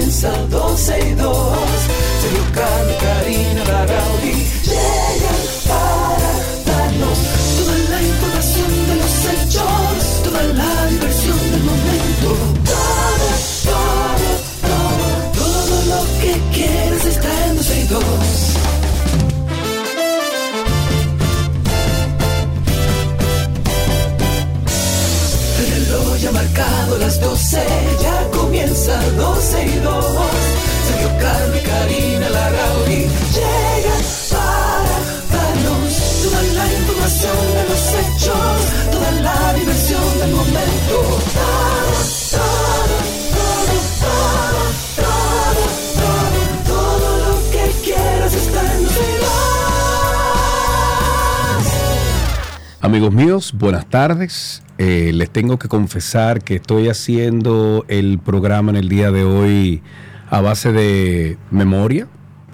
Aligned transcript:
comienza 0.00 0.32
12 0.48 0.98
y 0.98 1.14
2. 1.14 1.39
Comienza 28.90 29.10
12 29.16 29.64
y 29.66 29.78
2. 29.78 30.04
Sergio 30.88 31.10
Carlos 31.20 31.56
y 31.56 31.60
Karina 31.66 32.28
Larrauri 32.30 33.08
llegan 33.34 34.02
para 34.30 34.94
darnos 35.32 35.92
toda 36.22 36.42
la 36.42 36.66
información 36.72 37.38
de 37.54 37.62
los 37.68 37.82
hechos, 37.94 38.58
toda 38.90 39.10
la 39.12 39.54
diversión 39.54 40.18
del 40.18 40.32
momento. 40.32 40.96
Todo, 41.34 41.92
todo, 42.30 42.96
todo, 43.36 43.74
todo, 44.00 44.60
todo, 44.96 45.62
todo, 45.96 46.40
todo 46.66 47.08
lo 47.18 47.34
que 47.50 47.64
quieras 47.84 48.32
está 48.34 48.60
en 48.60 48.84
12 48.84 49.00
y 49.00 49.18
2. 49.18 49.26
Amigos 52.82 53.12
míos, 53.12 53.52
buenas 53.54 53.86
tardes. 53.86 54.62
Eh, 54.82 55.12
les 55.12 55.28
tengo 55.28 55.58
que 55.58 55.68
confesar 55.68 56.42
que 56.42 56.54
estoy 56.54 56.88
haciendo 56.88 57.84
el 57.88 58.18
programa 58.18 58.70
en 58.70 58.76
el 58.76 58.88
día 58.88 59.10
de 59.10 59.24
hoy 59.24 59.82
a 60.30 60.40
base 60.40 60.72
de 60.72 61.36
memoria, 61.50 62.08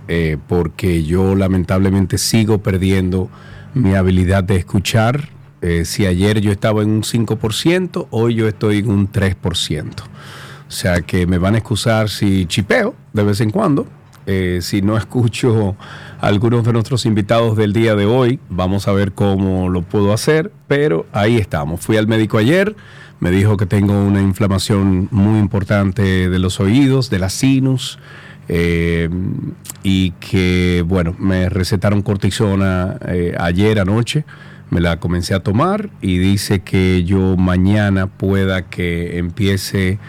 eh, 0.09 0.37
porque 0.49 1.05
yo 1.05 1.37
lamentablemente 1.37 2.19
sigo 2.19 2.59
perdiendo 2.59 3.31
mi 3.75 3.95
habilidad 3.95 4.43
de 4.43 4.57
escuchar. 4.57 5.29
Eh, 5.63 5.85
si 5.85 6.05
ayer 6.05 6.41
yo 6.41 6.51
estaba 6.51 6.83
en 6.83 6.91
un 6.91 7.05
5%, 7.05 8.09
hoy 8.11 8.35
yo 8.35 8.49
estoy 8.49 8.79
en 8.79 8.91
un 8.91 9.07
3%. 9.07 10.03
O 10.69 10.71
sea 10.73 11.03
que 11.03 11.29
me 11.29 11.39
van 11.39 11.55
a 11.55 11.59
excusar 11.59 12.09
si 12.09 12.47
chipeo 12.47 12.97
de 13.13 13.23
vez 13.23 13.41
en 13.41 13.51
cuando, 13.51 13.87
eh, 14.27 14.59
si 14.61 14.83
no 14.83 14.97
escucho 14.97 15.77
a 16.21 16.27
algunos 16.27 16.65
de 16.65 16.73
nuestros 16.73 17.07
invitados 17.07 17.57
del 17.57 17.73
día 17.73 17.95
de 17.95 18.07
hoy, 18.07 18.41
vamos 18.49 18.89
a 18.89 18.93
ver 18.93 19.13
cómo 19.13 19.69
lo 19.69 19.83
puedo 19.83 20.13
hacer, 20.13 20.51
pero 20.67 21.07
ahí 21.13 21.37
estamos. 21.37 21.81
Fui 21.81 21.97
al 21.97 22.09
médico 22.09 22.39
ayer, 22.39 22.75
me 23.21 23.31
dijo 23.31 23.57
que 23.57 23.67
tengo 23.67 23.93
una 23.93 24.21
inflamación 24.21 25.09
muy 25.11 25.39
importante 25.39 26.29
de 26.29 26.39
los 26.39 26.61
oídos, 26.61 27.09
de 27.09 27.19
la 27.19 27.31
sinus, 27.31 27.99
eh, 28.49 29.09
y 29.83 30.13
que, 30.13 30.85
bueno, 30.87 31.15
me 31.19 31.49
recetaron 31.49 32.03
cortisona 32.03 32.99
eh, 33.07 33.35
ayer 33.39 33.81
anoche. 33.81 34.25
Me 34.71 34.81
la 34.81 34.99
comencé 34.99 35.33
a 35.35 35.41
tomar 35.41 35.91
y 36.01 36.19
dice 36.19 36.61
que 36.61 37.05
yo 37.05 37.37
mañana 37.37 38.09
pueda 38.09 38.63
que 38.63 39.19
empiece 39.19 40.01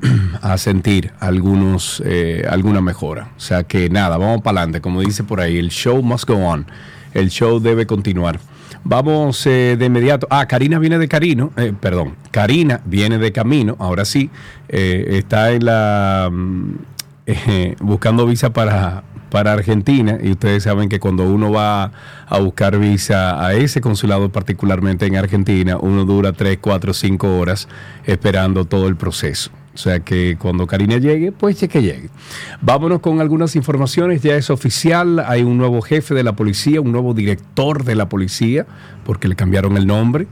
a 0.42 0.58
sentir 0.58 1.12
algunos, 1.20 2.02
eh, 2.04 2.46
alguna 2.48 2.80
mejora. 2.80 3.30
O 3.36 3.40
sea 3.40 3.64
que 3.64 3.90
nada, 3.90 4.16
vamos 4.16 4.42
para 4.42 4.60
adelante. 4.60 4.80
Como 4.80 5.00
dice 5.00 5.24
por 5.24 5.40
ahí, 5.40 5.58
el 5.58 5.70
show 5.70 6.02
must 6.02 6.28
go 6.28 6.36
on. 6.36 6.66
El 7.14 7.30
show 7.30 7.60
debe 7.60 7.86
continuar. 7.86 8.40
Vamos 8.84 9.46
eh, 9.46 9.76
de 9.78 9.86
inmediato. 9.86 10.26
Ah, 10.30 10.46
Karina 10.46 10.78
viene 10.78 10.98
de 10.98 11.06
Carino, 11.06 11.52
eh, 11.56 11.72
perdón, 11.78 12.16
Karina 12.32 12.80
viene 12.84 13.18
de 13.18 13.30
camino, 13.30 13.76
ahora 13.78 14.04
sí, 14.04 14.30
eh, 14.68 15.06
está 15.10 15.52
en 15.52 15.64
la 15.66 16.28
mm, 16.32 16.74
eh, 17.26 17.76
buscando 17.80 18.26
visa 18.26 18.52
para, 18.52 19.04
para 19.30 19.52
Argentina 19.52 20.18
y 20.20 20.32
ustedes 20.32 20.64
saben 20.64 20.88
que 20.88 20.98
cuando 20.98 21.24
uno 21.24 21.52
va 21.52 21.92
a 22.26 22.38
buscar 22.40 22.78
visa 22.78 23.44
a 23.44 23.54
ese 23.54 23.80
consulado 23.80 24.30
particularmente 24.30 25.06
en 25.06 25.16
Argentina, 25.16 25.76
uno 25.76 26.04
dura 26.04 26.32
3, 26.32 26.58
4, 26.60 26.92
5 26.92 27.38
horas 27.38 27.68
esperando 28.04 28.64
todo 28.64 28.88
el 28.88 28.96
proceso. 28.96 29.52
O 29.74 29.78
sea 29.78 30.00
que 30.00 30.36
cuando 30.38 30.66
Karina 30.66 30.98
llegue, 30.98 31.32
pues 31.32 31.60
ya 31.60 31.68
que 31.68 31.80
llegue. 31.80 32.10
Vámonos 32.60 33.00
con 33.00 33.20
algunas 33.20 33.56
informaciones. 33.56 34.22
Ya 34.22 34.36
es 34.36 34.50
oficial, 34.50 35.20
hay 35.20 35.42
un 35.42 35.56
nuevo 35.56 35.80
jefe 35.80 36.14
de 36.14 36.22
la 36.22 36.34
policía, 36.34 36.80
un 36.80 36.92
nuevo 36.92 37.14
director 37.14 37.84
de 37.84 37.94
la 37.94 38.08
policía, 38.08 38.66
porque 39.04 39.28
le 39.28 39.36
cambiaron 39.36 39.76
el 39.78 39.86
nombre. 39.86 40.26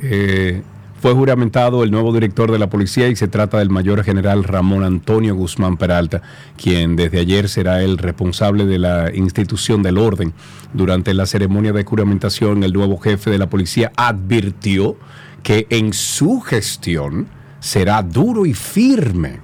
Eh, 0.00 0.62
fue 1.04 1.12
juramentado 1.12 1.84
el 1.84 1.90
nuevo 1.90 2.14
director 2.14 2.50
de 2.50 2.58
la 2.58 2.70
policía 2.70 3.08
y 3.08 3.16
se 3.16 3.28
trata 3.28 3.58
del 3.58 3.68
mayor 3.68 4.02
general 4.04 4.42
Ramón 4.42 4.84
Antonio 4.84 5.34
Guzmán 5.34 5.76
Peralta, 5.76 6.22
quien 6.56 6.96
desde 6.96 7.20
ayer 7.20 7.50
será 7.50 7.82
el 7.82 7.98
responsable 7.98 8.64
de 8.64 8.78
la 8.78 9.14
institución 9.14 9.82
del 9.82 9.98
orden. 9.98 10.32
Durante 10.72 11.12
la 11.12 11.26
ceremonia 11.26 11.74
de 11.74 11.84
juramentación, 11.84 12.62
el 12.62 12.72
nuevo 12.72 12.96
jefe 12.96 13.28
de 13.28 13.36
la 13.36 13.50
policía 13.50 13.92
advirtió 13.96 14.96
que 15.42 15.66
en 15.68 15.92
su 15.92 16.40
gestión 16.40 17.26
será 17.64 18.02
duro 18.02 18.44
y 18.44 18.52
firme 18.52 19.38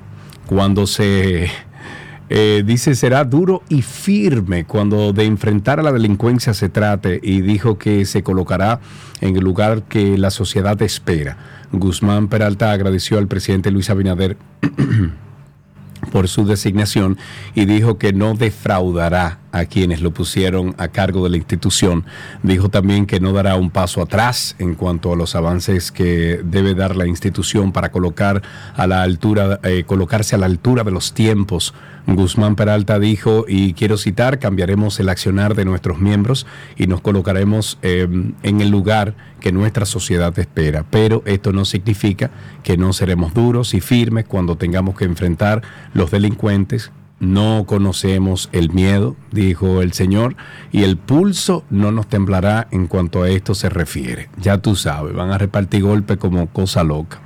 cuando 0.47 0.86
se 0.86 1.50
eh, 2.28 2.62
dice 2.66 2.94
será 2.94 3.25
duro 3.25 3.62
y 3.70 3.81
firme 3.81 4.66
cuando 4.66 5.14
de 5.14 5.25
enfrentar 5.25 5.81
a 5.81 5.82
la 5.82 5.91
delincuencia 5.91 6.53
se 6.53 6.69
trate 6.69 7.19
y 7.22 7.41
dijo 7.41 7.78
que 7.78 8.04
se 8.04 8.22
colocará 8.22 8.80
en 9.22 9.36
el 9.36 9.42
lugar 9.42 9.84
que 9.84 10.19
la 10.19 10.30
sociedad 10.30 10.80
espera. 10.82 11.38
Guzmán 11.72 12.28
Peralta 12.28 12.72
agradeció 12.72 13.16
al 13.16 13.26
presidente 13.26 13.70
Luis 13.70 13.88
Abinader 13.88 14.36
por 16.12 16.28
su 16.28 16.44
designación 16.44 17.16
y 17.54 17.64
dijo 17.64 17.97
que 17.97 18.12
no 18.12 18.34
defraudará 18.34 19.38
a 19.52 19.64
quienes 19.64 20.00
lo 20.00 20.12
pusieron 20.12 20.74
a 20.78 20.88
cargo 20.88 21.24
de 21.24 21.30
la 21.30 21.36
institución. 21.36 22.04
Dijo 22.42 22.68
también 22.68 23.06
que 23.06 23.20
no 23.20 23.32
dará 23.32 23.56
un 23.56 23.70
paso 23.70 24.02
atrás 24.02 24.56
en 24.58 24.74
cuanto 24.74 25.12
a 25.12 25.16
los 25.16 25.34
avances 25.34 25.92
que 25.92 26.40
debe 26.44 26.74
dar 26.74 26.96
la 26.96 27.06
institución 27.06 27.72
para 27.72 27.90
colocar 27.90 28.42
a 28.74 28.86
la 28.86 29.02
altura, 29.02 29.60
eh, 29.62 29.84
colocarse 29.86 30.34
a 30.34 30.38
la 30.38 30.46
altura 30.46 30.84
de 30.84 30.90
los 30.90 31.12
tiempos. 31.14 31.74
Guzmán 32.06 32.56
Peralta 32.56 32.98
dijo, 32.98 33.44
y 33.46 33.74
quiero 33.74 33.96
citar, 33.96 34.38
cambiaremos 34.38 34.98
el 35.00 35.08
accionar 35.08 35.54
de 35.54 35.64
nuestros 35.64 35.98
miembros 35.98 36.46
y 36.76 36.86
nos 36.86 37.00
colocaremos 37.00 37.78
eh, 37.82 38.08
en 38.42 38.60
el 38.60 38.70
lugar 38.70 39.14
que 39.40 39.52
nuestra 39.52 39.86
sociedad 39.86 40.36
espera. 40.38 40.84
Pero 40.90 41.22
esto 41.26 41.52
no 41.52 41.64
significa 41.64 42.30
que 42.62 42.76
no 42.76 42.92
seremos 42.92 43.34
duros 43.34 43.74
y 43.74 43.80
firmes 43.80 44.24
cuando 44.26 44.56
tengamos 44.56 44.96
que 44.96 45.04
enfrentar 45.04 45.62
los 45.94 46.10
delincuentes 46.10 46.90
no 47.20 47.64
conocemos 47.66 48.48
el 48.53 48.70
miedo, 48.70 49.14
dijo 49.31 49.82
el 49.82 49.92
Señor, 49.92 50.34
y 50.72 50.82
el 50.82 50.97
pulso 50.97 51.64
no 51.70 51.92
nos 51.92 52.08
temblará 52.08 52.66
en 52.70 52.86
cuanto 52.86 53.22
a 53.22 53.28
esto 53.28 53.54
se 53.54 53.69
refiere. 53.69 54.31
Ya 54.41 54.58
tú 54.58 54.75
sabes, 54.75 55.14
van 55.14 55.30
a 55.30 55.38
repartir 55.38 55.82
golpes 55.82 56.16
como 56.16 56.47
cosa 56.48 56.82
loca. 56.82 57.20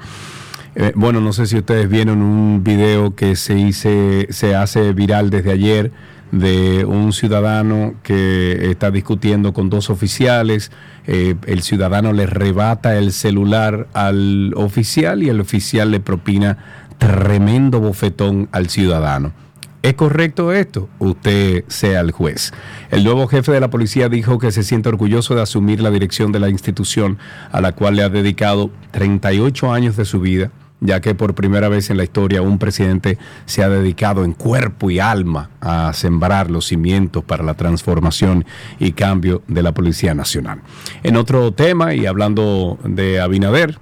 Eh, 0.74 0.92
bueno, 0.96 1.20
no 1.20 1.32
sé 1.32 1.46
si 1.46 1.56
ustedes 1.56 1.88
vieron 1.88 2.20
un 2.20 2.64
video 2.64 3.14
que 3.14 3.36
se, 3.36 3.72
se 3.72 4.54
hace 4.56 4.92
viral 4.92 5.30
desde 5.30 5.52
ayer 5.52 5.92
de 6.32 6.84
un 6.84 7.12
ciudadano 7.12 7.94
que 8.02 8.70
está 8.70 8.90
discutiendo 8.90 9.52
con 9.52 9.70
dos 9.70 9.88
oficiales. 9.88 10.72
Eh, 11.06 11.36
el 11.46 11.62
ciudadano 11.62 12.12
le 12.12 12.26
rebata 12.26 12.98
el 12.98 13.12
celular 13.12 13.86
al 13.92 14.52
oficial 14.56 15.22
y 15.22 15.28
el 15.28 15.40
oficial 15.40 15.92
le 15.92 16.00
propina 16.00 16.58
tremendo 16.98 17.78
bofetón 17.78 18.48
al 18.50 18.68
ciudadano. 18.68 19.43
¿Es 19.84 19.92
correcto 19.92 20.50
esto? 20.50 20.88
Usted 20.98 21.64
sea 21.68 22.00
el 22.00 22.10
juez. 22.10 22.54
El 22.90 23.04
nuevo 23.04 23.26
jefe 23.26 23.52
de 23.52 23.60
la 23.60 23.68
policía 23.68 24.08
dijo 24.08 24.38
que 24.38 24.50
se 24.50 24.62
siente 24.62 24.88
orgulloso 24.88 25.34
de 25.34 25.42
asumir 25.42 25.82
la 25.82 25.90
dirección 25.90 26.32
de 26.32 26.40
la 26.40 26.48
institución 26.48 27.18
a 27.52 27.60
la 27.60 27.72
cual 27.72 27.96
le 27.96 28.02
ha 28.02 28.08
dedicado 28.08 28.70
38 28.92 29.70
años 29.74 29.94
de 29.98 30.06
su 30.06 30.20
vida, 30.20 30.52
ya 30.80 31.02
que 31.02 31.14
por 31.14 31.34
primera 31.34 31.68
vez 31.68 31.90
en 31.90 31.98
la 31.98 32.04
historia 32.04 32.40
un 32.40 32.58
presidente 32.58 33.18
se 33.44 33.62
ha 33.62 33.68
dedicado 33.68 34.24
en 34.24 34.32
cuerpo 34.32 34.90
y 34.90 35.00
alma 35.00 35.50
a 35.60 35.92
sembrar 35.92 36.50
los 36.50 36.64
cimientos 36.64 37.22
para 37.22 37.44
la 37.44 37.52
transformación 37.52 38.46
y 38.78 38.92
cambio 38.92 39.42
de 39.48 39.62
la 39.62 39.72
Policía 39.72 40.14
Nacional. 40.14 40.62
En 41.02 41.18
otro 41.18 41.52
tema, 41.52 41.92
y 41.92 42.06
hablando 42.06 42.78
de 42.84 43.20
Abinader, 43.20 43.78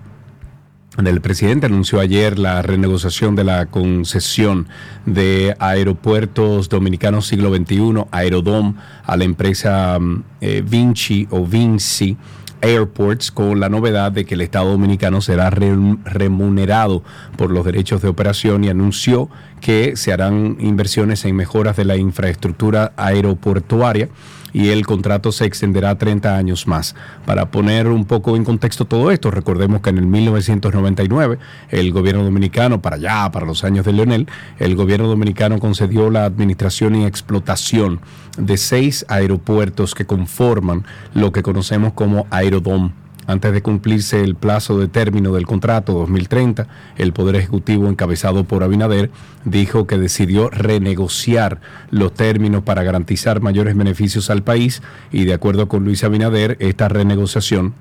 el 0.99 1.21
presidente 1.21 1.67
anunció 1.67 2.01
ayer 2.01 2.39
la 2.39 2.61
renegociación 2.61 3.35
de 3.35 3.45
la 3.45 3.67
concesión 3.67 4.69
de 5.07 5.57
aeropuertos 5.59 6.69
dominicanos 6.69 7.27
siglo 7.27 7.55
XXI, 7.55 8.05
Aerodom, 8.11 8.77
a 9.05 9.17
la 9.17 9.25
empresa 9.25 9.99
eh, 10.41 10.63
Vinci 10.65 11.27
o 11.31 11.47
Vinci 11.47 12.17
Airports, 12.61 13.33
con 13.33 13.59
la 13.59 13.71
novedad 13.71 14.13
de 14.13 14.25
que 14.25 14.35
el 14.35 14.43
Estado 14.43 14.71
dominicano 14.71 15.21
será 15.21 15.51
remunerado 15.51 17.03
por 17.37 17.51
los 17.51 17.65
derechos 17.65 18.03
de 18.03 18.09
operación 18.09 18.63
y 18.63 18.69
anunció 18.69 19.31
que 19.61 19.97
se 19.97 20.13
harán 20.13 20.59
inversiones 20.61 21.25
en 21.25 21.35
mejoras 21.35 21.77
de 21.77 21.87
la 21.87 21.97
infraestructura 21.97 22.93
aeroportuaria 22.97 24.11
y 24.53 24.69
el 24.69 24.87
contrato 24.87 25.33
se 25.33 25.45
extenderá 25.45 25.97
30 25.97 26.37
años 26.37 26.67
más. 26.67 26.95
Para 27.27 27.51
poner 27.51 27.89
un 27.89 28.05
poco 28.05 28.37
en 28.37 28.45
contexto 28.45 28.85
todo 28.85 29.11
esto, 29.11 29.31
recordemos 29.31 29.81
que 29.81 29.91
en 29.91 29.99
el 29.99 30.07
1999 30.07 31.39
el 31.71 31.93
gobierno 31.93 32.25
dominicano, 32.25 32.81
para 32.81 32.97
allá, 32.97 33.31
para 33.33 33.47
los 33.47 33.65
años 33.65 33.85
de 33.85 33.93
Leonel, 33.93 34.29
el 34.59 34.77
gobierno 34.77 35.09
dominicano 35.09 35.59
concedió 35.59 36.11
la 36.11 36.25
administración 36.25 36.97
y 36.97 37.07
explotación 37.07 38.01
de 38.39 38.57
seis 38.57 39.05
aeropuertos 39.09 39.95
que 39.95 40.07
conforman 40.07 40.85
lo 41.15 41.33
que 41.33 41.43
conocemos 41.43 41.93
como 41.93 42.27
Aerodom 42.31 42.93
antes 43.27 43.53
de 43.53 43.63
cumplirse 43.63 44.23
el 44.23 44.35
plazo 44.35 44.79
de 44.79 44.89
término 44.89 45.33
del 45.33 45.47
contrato 45.47 45.93
2030, 45.93 46.67
el 46.97 47.13
Poder 47.13 47.37
Ejecutivo 47.37 47.89
encabezado 47.89 48.45
por 48.45 48.63
Abinader 48.63 49.11
dijo 49.45 49.87
que 49.87 49.99
decidió 49.99 50.49
renegociar 50.51 51.61
los 51.91 52.15
términos 52.15 52.63
para 52.63 52.83
garantizar 52.83 53.41
mayores 53.41 53.77
beneficios 53.77 54.31
al 54.31 54.43
país 54.43 54.83
y 55.11 55.25
de 55.25 55.35
acuerdo 55.35 55.69
con 55.69 55.85
Luis 55.85 56.05
Abinader, 56.05 56.57
esta 56.61 56.89
renegociación 56.89 57.75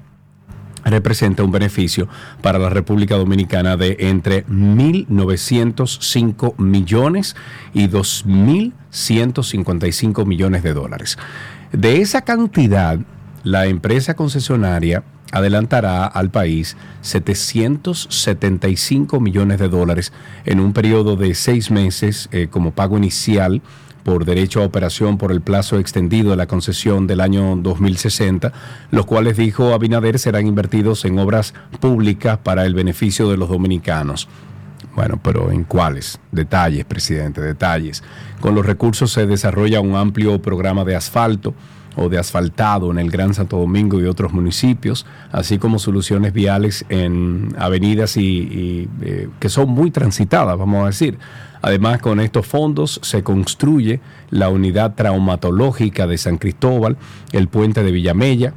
representa 0.84 1.44
un 1.44 1.52
beneficio 1.52 2.08
para 2.42 2.58
la 2.58 2.70
República 2.70 3.16
Dominicana 3.16 3.78
de 3.78 3.98
entre 4.00 4.48
1.905 4.48 6.58
millones 6.58 7.36
y 7.74 7.88
2.155 7.88 10.26
millones 10.26 10.64
de 10.64 10.74
dólares. 10.74 11.20
De 11.72 12.02
esa 12.02 12.24
cantidad, 12.24 12.98
la 13.44 13.68
empresa 13.68 14.16
concesionaria 14.16 15.04
adelantará 15.32 16.06
al 16.06 16.30
país 16.30 16.78
775 17.02 19.20
millones 19.20 19.60
de 19.60 19.70
dólares 19.70 20.14
en 20.46 20.60
un 20.60 20.74
periodo 20.74 21.16
de 21.16 21.34
seis 21.36 21.72
meses 21.72 22.28
eh, 22.32 22.48
como 22.50 22.72
pago 22.72 22.98
inicial 22.98 23.62
por 24.04 24.26
derecho 24.26 24.62
a 24.62 24.66
operación 24.66 25.18
por 25.18 25.32
el 25.32 25.42
plazo 25.42 25.80
extendido 25.80 26.32
de 26.32 26.36
la 26.36 26.48
concesión 26.48 27.08
del 27.08 27.22
año 27.22 27.56
2060, 27.56 28.52
los 28.90 29.06
cuales, 29.06 29.38
dijo 29.38 29.74
Abinader, 29.74 30.20
serán 30.20 30.48
invertidos 30.48 31.06
en 31.06 31.20
obras 31.20 31.54
públicas 31.80 32.40
para 32.40 32.66
el 32.66 32.74
beneficio 32.74 33.30
de 33.30 33.38
los 33.38 33.50
dominicanos. 33.50 34.28
Bueno, 34.96 35.20
pero 35.24 35.52
¿en 35.52 35.64
cuáles? 35.64 36.20
Detalles, 36.32 36.84
presidente, 36.86 37.42
detalles. 37.42 38.04
Con 38.42 38.56
los 38.56 38.66
recursos 38.66 39.12
se 39.12 39.26
desarrolla 39.26 39.80
un 39.80 39.96
amplio 39.96 40.42
programa 40.42 40.84
de 40.84 40.96
asfalto 40.96 41.54
o 41.96 42.10
de 42.10 42.18
asfaltado 42.18 42.92
en 42.92 43.00
el 43.00 43.10
Gran 43.10 43.34
Santo 43.34 43.58
Domingo 43.58 44.00
y 44.00 44.06
otros 44.06 44.34
municipios, 44.34 45.06
así 45.32 45.58
como 45.58 45.80
soluciones 45.80 46.34
viales 46.34 46.86
en 46.90 47.54
avenidas 47.58 48.18
y, 48.18 48.88
eh, 49.02 49.30
que 49.40 49.50
son 49.50 49.70
muy 49.70 49.92
transitadas, 49.92 50.58
vamos 50.58 50.84
a 50.84 50.88
decir. 50.88 51.18
Además, 51.64 52.02
con 52.02 52.20
estos 52.20 52.48
fondos 52.48 53.00
se 53.04 53.24
construye 53.24 54.00
la 54.32 54.50
unidad 54.50 54.96
traumatológica 54.96 56.08
de 56.08 56.18
San 56.18 56.38
Cristóbal, 56.38 56.98
el 57.34 57.48
puente 57.50 57.84
de 57.84 57.92
Villamella, 57.92 58.54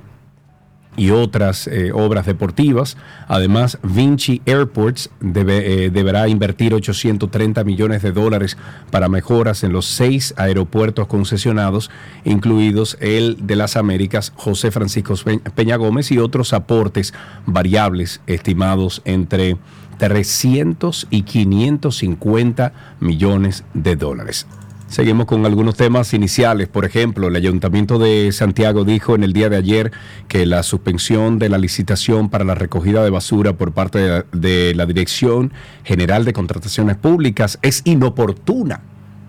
y 0.96 1.11
otras 1.11 1.67
eh, 1.67 1.93
obras 1.93 2.26
deportivas. 2.26 2.96
Además, 3.29 3.79
Vinci 3.82 4.43
Airports 4.46 5.11
eh, 5.23 5.91
deberá 5.93 6.29
invertir 6.29 6.75
830 6.75 7.64
millones 7.64 8.02
de 8.02 8.12
dólares 8.12 8.56
para 8.91 9.08
mejoras 9.08 9.64
en 9.64 9.73
los 9.73 9.87
seis 9.87 10.35
aeropuertos 10.37 11.06
concesionados, 11.06 11.91
incluidos 12.25 12.96
el 13.00 13.46
de 13.46 13.56
las 13.56 13.76
Américas, 13.76 14.32
José 14.37 14.70
Francisco 14.70 15.14
Peña 15.55 15.76
Gómez 15.76 16.11
y 16.11 16.19
otros 16.19 16.52
aportes 16.52 17.14
variables 17.46 18.20
estimados 18.26 19.02
entre 19.05 19.56
300 19.99 21.06
y 21.11 21.23
550 21.23 22.73
millones 23.00 23.64
de 23.75 23.96
dólares. 23.96 24.46
Seguimos 24.94 25.26
con 25.26 25.44
algunos 25.44 25.75
temas 25.75 26.14
iniciales. 26.14 26.69
Por 26.69 26.85
ejemplo, 26.85 27.26
el 27.26 27.35
Ayuntamiento 27.35 27.99
de 27.99 28.31
Santiago 28.31 28.85
dijo 28.85 29.17
en 29.17 29.25
el 29.25 29.32
día 29.32 29.49
de 29.49 29.56
ayer 29.56 29.91
que 30.29 30.46
la 30.46 30.62
suspensión 30.62 31.41
de 31.41 31.49
la 31.49 31.58
licitación 31.58 32.31
para 32.31 32.44
la 32.44 32.55
recogida 32.55 33.02
de 33.02 33.11
basura 33.11 33.55
por 33.55 33.73
parte 33.73 34.23
de 34.31 34.73
la, 34.76 34.87
Dirección 34.87 35.52
General 35.82 36.25
de 36.25 36.32
Contrataciones 36.32 36.96
Públicas 36.96 37.58
es 37.62 37.82
inoportuna 37.85 38.82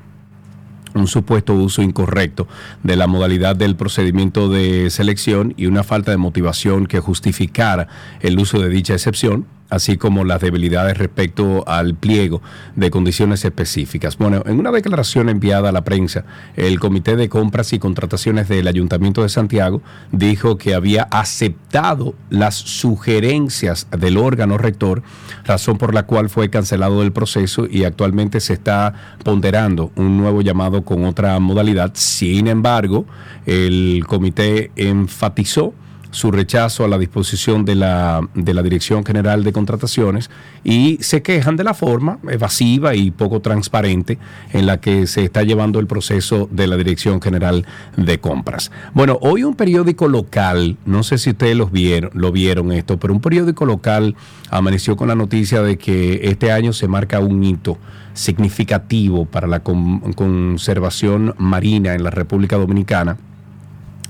un 0.95 1.07
supuesto 1.07 1.55
uso 1.55 1.83
incorrecto 1.83 2.47
de 2.83 2.97
la 2.97 3.07
modalidad 3.07 3.57
del 3.57 3.77
procedimiento 3.77 4.49
de 4.49 4.91
selección 4.91 5.55
y 5.57 5.67
una 5.67 5.83
falta 5.83 6.11
de 6.11 6.17
motivación 6.17 6.87
que 6.87 7.01
justificara 7.01 7.89
el 8.21 8.39
uso 8.39 8.61
de 8.61 8.69
dicha 8.69 8.95
excepción, 8.95 9.47
así 9.71 9.97
como 9.97 10.25
las 10.25 10.41
debilidades 10.41 10.99
respecto 10.99 11.65
al 11.67 11.95
pliego 11.95 12.43
de 12.77 12.91
condiciones 12.91 13.45
específicas. 13.45 14.19
Bueno, 14.19 14.43
en 14.47 14.59
una 14.59 14.71
declaración 14.71 15.29
enviada 15.29 15.71
a 15.71 15.73
la 15.73 15.85
prensa, 15.85 16.25
el 16.57 16.79
Comité 16.79 17.17
de 17.17 17.29
Compras 17.29 17.73
y 17.73 17.79
Contrataciones 17.79 18.49
del 18.49 18.69
Ayuntamiento 18.69 19.23
de 19.23 19.29
Santiago 19.29 19.83
dijo 20.13 20.59
que 20.59 20.75
había 20.75 21.05
aceptado 21.05 22.15
las 22.31 22.55
sugerencias 22.55 23.87
del 23.97 24.17
órgano 24.17 24.59
rector, 24.59 25.03
razón 25.45 25.79
por 25.79 25.95
la 25.95 26.05
cual 26.05 26.29
fue 26.29 26.51
cancelado 26.51 27.03
el 27.03 27.13
proceso 27.13 27.67
y 27.71 27.85
actualmente 27.85 28.41
se 28.41 28.53
está 28.53 28.95
ponderando 29.25 29.91
un 29.97 30.17
nuevo 30.17 30.43
llamado 30.43 30.85
con 30.85 31.05
otra 31.05 31.39
modalidad. 31.41 31.93
Sin 31.95 32.47
embargo, 32.47 33.07
el 33.47 34.05
comité 34.07 34.71
enfatizó 34.77 35.75
su 36.15 36.31
rechazo 36.31 36.85
a 36.85 36.89
la 36.89 36.97
disposición 36.97 37.65
de 37.65 37.75
la, 37.75 38.21
de 38.35 38.55
la 38.55 38.63
Dirección 38.63 39.05
General 39.05 39.43
de 39.43 39.53
Contrataciones 39.53 40.31
y 40.63 40.99
se 41.01 41.23
quejan 41.23 41.57
de 41.57 41.65
la 41.65 41.75
forma 41.75 42.21
evasiva 42.31 42.95
y 42.95 43.11
poco 43.11 43.41
transparente 43.41 44.19
en 44.53 44.67
la 44.67 44.81
que 44.81 45.09
se 45.09 45.25
está 45.25 45.43
llevando 45.43 45.81
el 45.81 45.89
proceso 45.89 46.49
de 46.53 46.69
la 46.69 46.77
Dirección 46.77 47.21
General 47.21 47.67
de 47.97 48.21
Compras. 48.21 48.71
Bueno, 48.95 49.19
hoy 49.23 49.43
un 49.43 49.57
periódico 49.57 50.07
local, 50.07 50.77
no 50.87 51.03
sé 51.03 51.19
si 51.19 51.31
ustedes 51.31 51.57
los 51.57 51.73
vieron, 51.73 52.11
lo 52.15 52.31
vieron 52.31 52.71
esto, 52.71 52.97
pero 52.97 53.13
un 53.13 53.21
periódico 53.21 53.67
local 53.67 54.15
amaneció 54.51 54.97
con 54.97 55.09
la 55.09 55.17
noticia 55.17 55.63
de 55.63 55.79
que 55.79 56.21
este 56.23 56.53
año 56.53 56.73
se 56.73 56.87
marca 56.87 57.19
un 57.19 57.43
hito 57.43 57.77
significativo 58.13 59.27
para 59.27 59.49
la 59.49 59.65
conservación 59.65 61.35
marina 61.39 61.95
en 61.95 62.05
la 62.05 62.11
República 62.11 62.57
Dominicana 62.57 63.17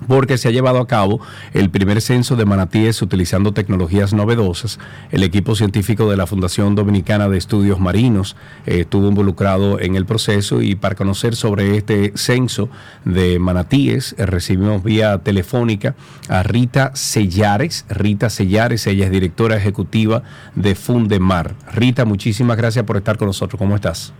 porque 0.06 0.38
se 0.38 0.48
ha 0.48 0.50
llevado 0.50 0.78
a 0.78 0.86
cabo 0.86 1.20
el 1.52 1.70
primer 1.70 2.00
censo 2.00 2.36
de 2.36 2.44
manatíes 2.44 3.00
utilizando 3.02 3.52
tecnologías 3.52 4.12
novedosas. 4.12 4.78
El 5.10 5.22
equipo 5.22 5.54
científico 5.54 6.10
de 6.10 6.16
la 6.16 6.26
Fundación 6.26 6.74
Dominicana 6.74 7.28
de 7.28 7.38
Estudios 7.38 7.80
Marinos 7.80 8.36
eh, 8.66 8.80
estuvo 8.80 9.08
involucrado 9.08 9.80
en 9.80 9.94
el 9.94 10.06
proceso 10.06 10.62
y 10.62 10.74
para 10.74 10.94
conocer 10.94 11.36
sobre 11.36 11.76
este 11.76 12.12
censo 12.16 12.68
de 13.04 13.38
manatíes 13.38 14.14
eh, 14.18 14.26
recibimos 14.26 14.82
vía 14.82 15.18
telefónica 15.18 15.94
a 16.28 16.42
Rita 16.42 16.90
Sellares. 16.94 17.86
Rita 17.88 18.30
Sellares, 18.30 18.86
ella 18.86 19.06
es 19.06 19.10
directora 19.10 19.56
ejecutiva 19.56 20.22
de 20.54 20.74
Fundemar. 20.74 21.54
Rita, 21.72 22.04
muchísimas 22.04 22.56
gracias 22.56 22.84
por 22.84 22.96
estar 22.96 23.16
con 23.16 23.28
nosotros. 23.28 23.58
¿Cómo 23.58 23.74
estás? 23.74 24.12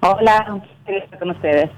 Hola, 0.00 0.60
con 1.18 1.30
ustedes. 1.30 1.70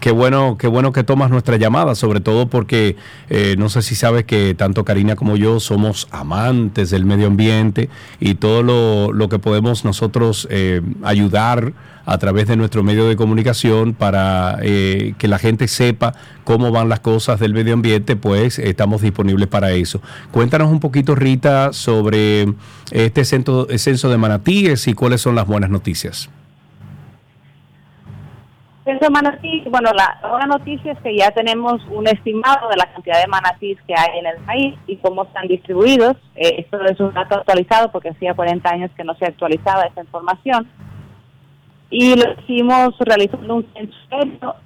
Qué 0.00 0.12
bueno, 0.12 0.56
qué 0.58 0.68
bueno 0.68 0.92
que 0.92 1.02
tomas 1.02 1.28
nuestra 1.30 1.56
llamada, 1.56 1.96
sobre 1.96 2.20
todo 2.20 2.46
porque 2.48 2.96
eh, 3.30 3.56
no 3.58 3.68
sé 3.68 3.82
si 3.82 3.96
sabes 3.96 4.24
que 4.24 4.54
tanto 4.54 4.84
Karina 4.84 5.16
como 5.16 5.36
yo 5.36 5.58
somos 5.58 6.06
amantes 6.12 6.90
del 6.90 7.04
medio 7.04 7.26
ambiente 7.26 7.88
y 8.20 8.36
todo 8.36 8.62
lo, 8.62 9.28
que 9.28 9.40
podemos 9.40 9.84
nosotros 9.84 10.46
eh, 10.50 10.82
ayudar 11.02 11.72
a 12.06 12.16
través 12.18 12.46
de 12.46 12.56
nuestro 12.56 12.84
medio 12.84 13.08
de 13.08 13.16
comunicación 13.16 13.92
para 13.92 14.58
eh, 14.62 15.14
que 15.18 15.26
la 15.26 15.38
gente 15.38 15.66
sepa 15.66 16.14
cómo 16.44 16.70
van 16.70 16.88
las 16.88 17.00
cosas 17.00 17.40
del 17.40 17.52
medio 17.52 17.74
ambiente, 17.74 18.14
pues 18.14 18.58
estamos 18.60 19.02
disponibles 19.02 19.48
para 19.48 19.72
eso. 19.72 20.00
Cuéntanos 20.30 20.70
un 20.70 20.80
poquito, 20.80 21.16
Rita, 21.16 21.72
sobre 21.72 22.54
este 22.92 23.24
censo 23.24 23.66
de 23.66 24.16
manatíes 24.16 24.86
y 24.86 24.94
cuáles 24.94 25.20
son 25.20 25.34
las 25.34 25.46
buenas 25.46 25.70
noticias. 25.70 26.30
Centro 28.88 29.10
Manatí, 29.10 29.64
bueno, 29.70 29.90
la 29.92 30.18
buena 30.30 30.46
noticia 30.46 30.92
es 30.92 30.98
que 31.00 31.14
ya 31.14 31.30
tenemos 31.32 31.82
un 31.90 32.06
estimado 32.06 32.70
de 32.70 32.76
la 32.76 32.90
cantidad 32.90 33.20
de 33.20 33.26
manatís 33.26 33.76
que 33.86 33.92
hay 33.94 34.18
en 34.18 34.26
el 34.26 34.36
país 34.46 34.76
y 34.86 34.96
cómo 34.96 35.24
están 35.24 35.46
distribuidos. 35.46 36.16
Eh, 36.34 36.54
esto 36.60 36.82
es 36.86 36.98
un 36.98 37.12
dato 37.12 37.34
actualizado 37.34 37.92
porque 37.92 38.08
hacía 38.08 38.32
40 38.32 38.66
años 38.66 38.90
que 38.96 39.04
no 39.04 39.14
se 39.16 39.26
actualizaba 39.26 39.82
esa 39.82 40.00
información. 40.00 40.66
Y 41.90 42.16
lo 42.16 42.32
hicimos 42.40 42.94
realizando 43.00 43.56
un 43.56 43.66
censo 43.74 44.56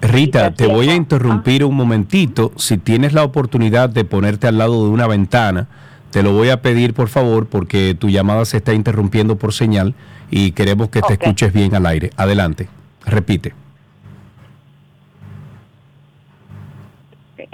Rita, 0.00 0.54
te 0.54 0.66
voy 0.68 0.88
a 0.88 0.94
interrumpir 0.94 1.66
un 1.66 1.74
momentito. 1.74 2.52
Si 2.56 2.78
tienes 2.78 3.12
la 3.12 3.24
oportunidad 3.24 3.90
de 3.90 4.06
ponerte 4.06 4.46
al 4.46 4.56
lado 4.56 4.84
de 4.84 4.88
una 4.88 5.06
ventana, 5.06 5.68
te 6.12 6.22
lo 6.22 6.32
voy 6.32 6.48
a 6.48 6.62
pedir 6.62 6.94
por 6.94 7.08
favor 7.08 7.46
porque 7.46 7.94
tu 7.94 8.08
llamada 8.08 8.46
se 8.46 8.56
está 8.56 8.72
interrumpiendo 8.72 9.36
por 9.36 9.52
señal 9.52 9.94
y 10.34 10.52
queremos 10.52 10.88
que 10.88 11.02
te 11.02 11.12
escuches 11.12 11.52
bien 11.52 11.74
al 11.74 11.84
aire. 11.84 12.10
Adelante, 12.16 12.66
repite. 13.04 13.52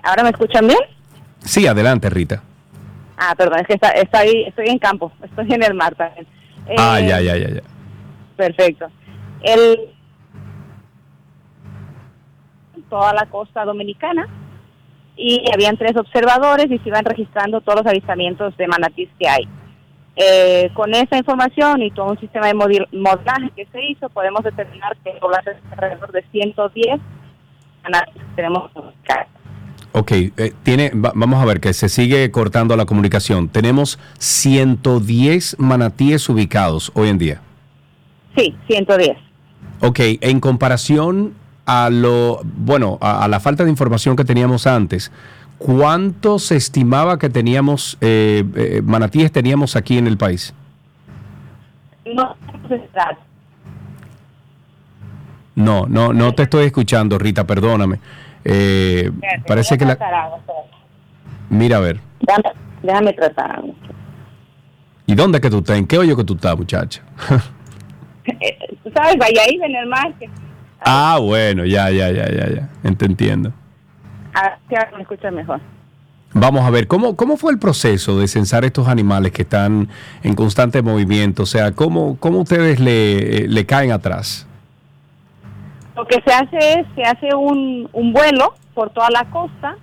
¿Ahora 0.04 0.22
me 0.22 0.30
escuchan 0.30 0.64
bien? 0.64 0.78
Sí, 1.40 1.66
adelante, 1.66 2.08
Rita. 2.08 2.40
Ah, 3.16 3.34
perdón, 3.36 3.58
es 3.58 3.66
que 3.66 3.74
está, 3.74 3.90
estoy, 3.90 4.44
estoy 4.44 4.68
en 4.68 4.78
campo, 4.78 5.10
estoy 5.22 5.52
en 5.52 5.64
el 5.64 5.74
mar 5.74 5.96
también. 5.96 6.24
ah, 6.78 7.00
ya, 7.00 7.20
ya, 7.20 7.36
ya, 7.36 7.48
ya. 7.48 7.62
Perfecto. 8.36 8.86
El, 9.42 9.76
toda 12.88 13.12
la 13.12 13.26
costa 13.26 13.64
dominicana 13.64 14.28
y 15.16 15.42
habían 15.52 15.76
tres 15.76 15.96
observadores 15.96 16.70
y 16.70 16.78
se 16.78 16.88
iban 16.88 17.04
registrando 17.04 17.60
todos 17.60 17.80
los 17.80 17.86
avistamientos 17.86 18.56
de 18.56 18.68
manatís 18.68 19.08
que 19.18 19.28
hay. 19.28 19.48
Eh, 20.20 20.70
con 20.74 20.92
esa 20.94 21.16
información 21.16 21.80
y 21.80 21.92
todo 21.92 22.10
un 22.10 22.18
sistema 22.18 22.48
de 22.48 22.54
modelaje 22.54 23.50
que 23.54 23.66
se 23.66 23.80
hizo, 23.84 24.08
podemos 24.08 24.42
determinar 24.42 24.96
que 25.04 25.12
población 25.12 25.54
alrededor 25.70 26.10
de 26.10 26.24
110 26.32 27.00
manatís 27.84 28.22
tenemos 28.34 28.68
Ok, 29.92 30.10
eh, 30.10 30.52
tiene, 30.64 30.90
vamos 30.92 31.40
a 31.40 31.44
ver 31.44 31.60
que 31.60 31.72
se 31.72 31.88
sigue 31.88 32.28
cortando 32.32 32.76
la 32.76 32.84
comunicación. 32.84 33.48
Tenemos 33.48 34.00
110 34.18 35.56
manatíes 35.60 36.28
ubicados 36.28 36.90
hoy 36.96 37.10
en 37.10 37.18
día. 37.18 37.40
Sí, 38.36 38.56
110. 38.66 39.16
Ok, 39.82 40.00
en 40.20 40.40
comparación 40.40 41.34
a 41.64 41.90
lo, 41.90 42.40
bueno, 42.42 42.98
a 43.00 43.28
la 43.28 43.38
falta 43.38 43.62
de 43.62 43.70
información 43.70 44.16
que 44.16 44.24
teníamos 44.24 44.66
antes, 44.66 45.12
¿cuánto 45.58 46.38
se 46.38 46.56
estimaba 46.56 47.18
que 47.18 47.28
teníamos, 47.28 47.98
eh, 48.00 48.44
eh, 48.54 48.82
manatíes 48.84 49.32
teníamos 49.32 49.76
aquí 49.76 49.98
en 49.98 50.06
el 50.06 50.16
país? 50.16 50.54
No, 52.04 52.36
no, 55.54 55.86
no, 55.86 56.12
no 56.12 56.34
te 56.34 56.44
estoy 56.44 56.66
escuchando, 56.66 57.18
Rita, 57.18 57.44
perdóname. 57.46 57.98
Eh, 58.44 59.10
parece 59.46 59.76
que 59.76 59.84
la... 59.84 59.98
Mira, 61.50 61.78
a 61.78 61.80
ver. 61.80 62.00
Déjame, 62.82 63.12
tratar. 63.12 63.62
¿Y 65.06 65.14
dónde 65.14 65.40
que 65.40 65.50
tú 65.50 65.58
estás? 65.58 65.78
¿En 65.78 65.86
qué 65.86 65.98
hoyo 65.98 66.16
que 66.16 66.24
tú 66.24 66.34
estás, 66.34 66.56
muchacha? 66.56 67.02
Tú 68.84 68.90
sabes, 68.94 69.16
vaya 69.18 69.42
ahí 69.42 69.58
en 69.62 69.74
el 69.74 69.86
mar. 69.86 70.14
Ah, 70.80 71.18
bueno, 71.20 71.64
ya, 71.64 71.90
ya, 71.90 72.10
ya, 72.10 72.28
ya, 72.30 72.48
ya. 72.48 72.94
Te 72.94 73.06
entiendo. 73.06 73.52
Me 74.96 75.02
escucha 75.02 75.30
mejor. 75.30 75.60
Vamos 76.34 76.62
a 76.62 76.70
ver, 76.70 76.86
¿cómo, 76.86 77.16
¿cómo 77.16 77.36
fue 77.36 77.52
el 77.52 77.58
proceso 77.58 78.18
de 78.18 78.28
censar 78.28 78.64
estos 78.64 78.86
animales 78.86 79.32
que 79.32 79.42
están 79.42 79.88
en 80.22 80.34
constante 80.34 80.82
movimiento? 80.82 81.44
O 81.44 81.46
sea, 81.46 81.72
¿cómo, 81.72 82.18
cómo 82.20 82.40
ustedes 82.40 82.80
le, 82.80 83.48
le 83.48 83.66
caen 83.66 83.92
atrás? 83.92 84.46
Lo 85.96 86.06
que 86.06 86.20
se 86.24 86.32
hace 86.32 86.80
es, 86.80 86.86
se 86.94 87.02
hace 87.02 87.34
un, 87.34 87.88
un 87.92 88.12
vuelo 88.12 88.54
por 88.74 88.90
toda 88.90 89.08
la 89.10 89.24
costa 89.30 89.76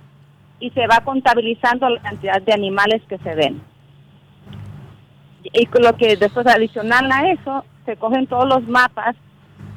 y 0.60 0.70
se 0.70 0.86
va 0.86 1.00
contabilizando 1.00 1.90
la 1.90 2.00
cantidad 2.00 2.40
de 2.40 2.52
animales 2.52 3.02
que 3.08 3.18
se 3.18 3.34
ven. 3.34 3.60
Y 5.42 5.68
lo 5.80 5.96
que 5.96 6.16
después 6.16 6.46
adicional 6.46 7.10
a 7.12 7.30
eso, 7.30 7.64
se 7.84 7.96
cogen 7.96 8.26
todos 8.26 8.48
los 8.48 8.66
mapas 8.68 9.14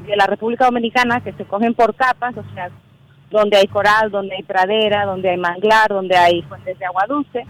de 0.05 0.15
la 0.15 0.25
República 0.27 0.65
Dominicana 0.65 1.21
que 1.21 1.33
se 1.33 1.45
cogen 1.45 1.74
por 1.74 1.95
capas, 1.95 2.36
o 2.38 2.43
sea, 2.53 2.69
donde 3.29 3.57
hay 3.57 3.67
coral, 3.67 4.12
donde 4.12 4.36
hay 4.36 4.43
pradera, 4.43 5.05
donde 5.05 5.29
hay 5.29 5.38
manglar, 5.38 5.89
donde 5.89 6.17
hay 6.17 6.41
fuentes 6.43 6.77
de 6.77 6.86
agua 6.86 7.05
dulce, 7.07 7.45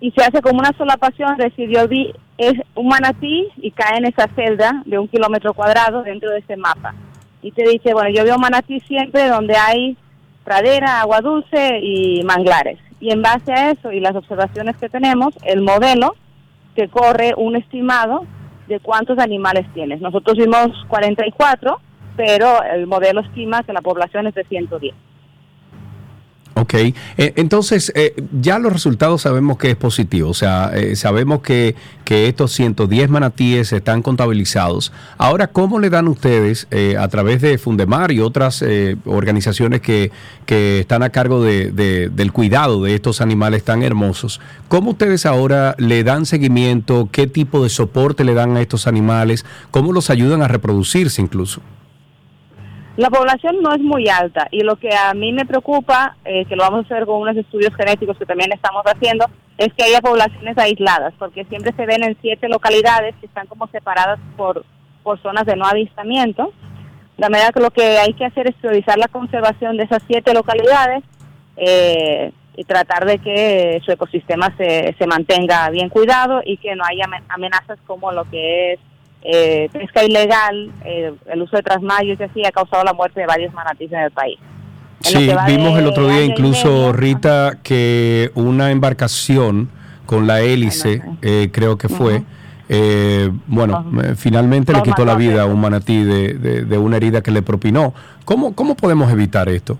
y 0.00 0.10
se 0.10 0.24
hace 0.24 0.42
como 0.42 0.58
una 0.58 0.72
sola 0.76 0.96
pasión, 0.96 1.36
decidió 1.36 1.86
vi 1.86 2.12
es 2.38 2.54
un 2.74 2.88
manatí 2.88 3.48
y 3.58 3.70
cae 3.70 3.98
en 3.98 4.06
esa 4.06 4.26
celda 4.34 4.82
de 4.84 4.98
un 4.98 5.06
kilómetro 5.06 5.54
cuadrado 5.54 6.02
dentro 6.02 6.30
de 6.30 6.38
ese 6.38 6.56
mapa. 6.56 6.94
Y 7.40 7.52
te 7.52 7.62
dice, 7.68 7.92
bueno, 7.92 8.10
yo 8.10 8.24
veo 8.24 8.38
manatí 8.38 8.80
siempre 8.80 9.28
donde 9.28 9.54
hay 9.56 9.96
pradera, 10.44 11.00
agua 11.00 11.20
dulce 11.20 11.78
y 11.80 12.22
manglares. 12.24 12.78
Y 13.00 13.12
en 13.12 13.22
base 13.22 13.52
a 13.52 13.70
eso 13.70 13.92
y 13.92 14.00
las 14.00 14.16
observaciones 14.16 14.76
que 14.76 14.88
tenemos, 14.88 15.34
el 15.44 15.60
modelo 15.60 16.14
que 16.74 16.88
corre 16.88 17.34
un 17.36 17.56
estimado 17.56 18.26
de 18.68 18.80
cuántos 18.80 19.18
animales 19.18 19.66
tienes. 19.74 20.00
Nosotros 20.00 20.36
vimos 20.36 20.68
44, 20.88 21.80
pero 22.16 22.62
el 22.62 22.86
modelo 22.86 23.20
estima 23.20 23.62
que 23.62 23.72
la 23.72 23.80
población 23.80 24.26
es 24.26 24.34
de 24.34 24.44
110. 24.44 24.94
Ok, 26.54 26.74
eh, 26.74 26.94
entonces 27.16 27.90
eh, 27.94 28.14
ya 28.40 28.58
los 28.58 28.72
resultados 28.72 29.22
sabemos 29.22 29.56
que 29.56 29.70
es 29.70 29.76
positivo, 29.76 30.30
o 30.30 30.34
sea, 30.34 30.70
eh, 30.74 30.96
sabemos 30.96 31.40
que, 31.40 31.74
que, 32.04 32.28
estos 32.28 32.52
110 32.52 33.08
manatíes 33.08 33.72
están 33.72 34.02
contabilizados. 34.02 34.92
Ahora, 35.16 35.48
¿cómo 35.48 35.80
le 35.80 35.88
dan 35.88 36.08
ustedes 36.08 36.68
a 36.98 37.08
través 37.08 37.40
de 37.40 37.58
Fundemar 37.58 38.12
y 38.12 38.20
otras 38.20 38.62
organizaciones 39.06 39.80
que, 39.80 40.12
que, 40.46 40.80
están 40.80 41.02
a 41.02 41.10
cargo 41.10 41.42
de, 41.42 41.72
del 42.12 42.32
cuidado 42.32 42.82
de 42.82 42.94
estos 42.94 43.20
animales 43.20 43.64
tan 43.64 43.82
hermosos? 43.82 44.40
¿Cómo 44.68 44.90
ustedes 44.90 45.26
ahora 45.26 45.74
le 45.78 46.04
dan 46.04 46.26
seguimiento? 46.26 47.08
¿Qué 47.10 47.26
tipo 47.26 47.62
de 47.62 47.70
soporte 47.70 48.24
le 48.24 48.34
dan 48.34 48.56
a 48.56 48.60
estos 48.60 48.86
animales? 48.86 49.44
¿Cómo 49.70 49.92
los 49.92 50.10
ayudan 50.10 50.42
a 50.42 50.48
reproducirse 50.48 51.22
incluso? 51.22 51.62
La 52.96 53.08
población 53.08 53.62
no 53.62 53.72
es 53.72 53.80
muy 53.80 54.08
alta 54.08 54.48
y 54.50 54.60
lo 54.60 54.76
que 54.76 54.90
a 54.94 55.14
mí 55.14 55.32
me 55.32 55.46
preocupa, 55.46 56.16
eh, 56.26 56.44
que 56.44 56.56
lo 56.56 56.64
vamos 56.64 56.80
a 56.80 56.94
hacer 56.94 57.06
con 57.06 57.22
unos 57.22 57.36
estudios 57.36 57.74
genéticos 57.74 58.18
que 58.18 58.26
también 58.26 58.52
estamos 58.52 58.82
haciendo, 58.84 59.26
es 59.56 59.72
que 59.72 59.84
haya 59.84 60.02
poblaciones 60.02 60.58
aisladas, 60.58 61.14
porque 61.18 61.44
siempre 61.46 61.72
se 61.74 61.86
ven 61.86 62.04
en 62.04 62.16
siete 62.20 62.48
localidades 62.48 63.14
que 63.16 63.26
están 63.26 63.46
como 63.46 63.66
separadas 63.68 64.18
por, 64.36 64.66
por 65.02 65.20
zonas 65.22 65.46
de 65.46 65.56
no 65.56 65.64
avistamiento. 65.64 66.52
La 67.16 67.30
manera 67.30 67.52
que 67.52 67.60
lo 67.60 67.70
que 67.70 67.98
hay 67.98 68.12
que 68.12 68.26
hacer 68.26 68.48
es 68.48 68.56
priorizar 68.56 68.98
la 68.98 69.08
conservación 69.08 69.78
de 69.78 69.84
esas 69.84 70.02
siete 70.06 70.34
localidades 70.34 71.02
eh, 71.56 72.32
y 72.56 72.64
tratar 72.64 73.06
de 73.06 73.18
que 73.18 73.80
su 73.86 73.92
ecosistema 73.92 74.54
se, 74.58 74.94
se 74.98 75.06
mantenga 75.06 75.70
bien 75.70 75.88
cuidado 75.88 76.42
y 76.44 76.58
que 76.58 76.74
no 76.74 76.84
haya 76.84 77.06
amenazas 77.28 77.78
como 77.86 78.12
lo 78.12 78.24
que 78.24 78.74
es 78.74 78.80
eh, 79.24 79.68
pesca 79.72 80.04
ilegal, 80.04 80.72
eh, 80.84 81.12
el 81.26 81.42
uso 81.42 81.56
de 81.56 81.62
trasmayos 81.62 82.18
y 82.18 82.22
así 82.22 82.44
ha 82.44 82.52
causado 82.52 82.84
la 82.84 82.92
muerte 82.92 83.20
de 83.20 83.26
varios 83.26 83.52
manatíes 83.54 83.92
en 83.92 84.00
el 84.00 84.10
país. 84.10 84.38
sí, 85.00 85.30
vimos 85.46 85.78
el 85.78 85.86
otro 85.86 86.08
día 86.08 86.24
incluso, 86.24 86.92
Rita, 86.92 87.58
que 87.62 88.30
una 88.34 88.70
embarcación 88.70 89.68
con 90.06 90.26
la 90.26 90.42
hélice, 90.42 91.02
eh, 91.22 91.48
creo 91.52 91.78
que 91.78 91.88
fue, 91.88 92.22
eh, 92.68 93.30
bueno, 93.46 93.86
finalmente 94.16 94.72
le 94.72 94.82
quitó 94.82 95.04
la 95.04 95.14
vida 95.14 95.42
a 95.42 95.46
un 95.46 95.60
manatí 95.60 96.02
de, 96.02 96.34
de, 96.34 96.78
una 96.78 96.96
herida 96.96 97.22
que 97.22 97.30
le 97.30 97.42
propinó. 97.42 97.94
¿Cómo, 98.24 98.54
¿Cómo 98.54 98.74
podemos 98.74 99.10
evitar 99.10 99.48
esto? 99.48 99.78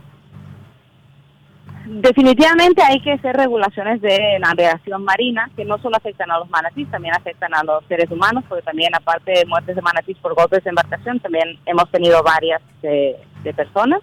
Definitivamente 2.03 2.83
hay 2.83 3.01
que 3.01 3.13
hacer 3.13 3.37
regulaciones 3.37 4.03
de 4.03 4.37
navegación 4.41 5.05
marina 5.05 5.49
que 5.55 5.65
no 5.65 5.79
solo 5.79 5.97
afectan 5.97 6.33
a 6.33 6.39
los 6.39 6.51
manatís, 6.51 6.91
también 6.91 7.15
afectan 7.15 7.55
a 7.55 7.63
los 7.63 7.85
seres 7.87 8.11
humanos, 8.11 8.43
porque 8.49 8.65
también 8.65 8.93
aparte 8.93 9.31
de 9.31 9.47
muertes 9.47 9.77
de 9.77 9.83
manatís 9.83 10.19
por 10.19 10.35
golpes 10.35 10.65
de 10.65 10.71
embarcación, 10.71 11.21
también 11.21 11.61
hemos 11.65 11.89
tenido 11.93 12.21
varias 12.25 12.61
de, 12.83 13.17
personas. 13.55 14.01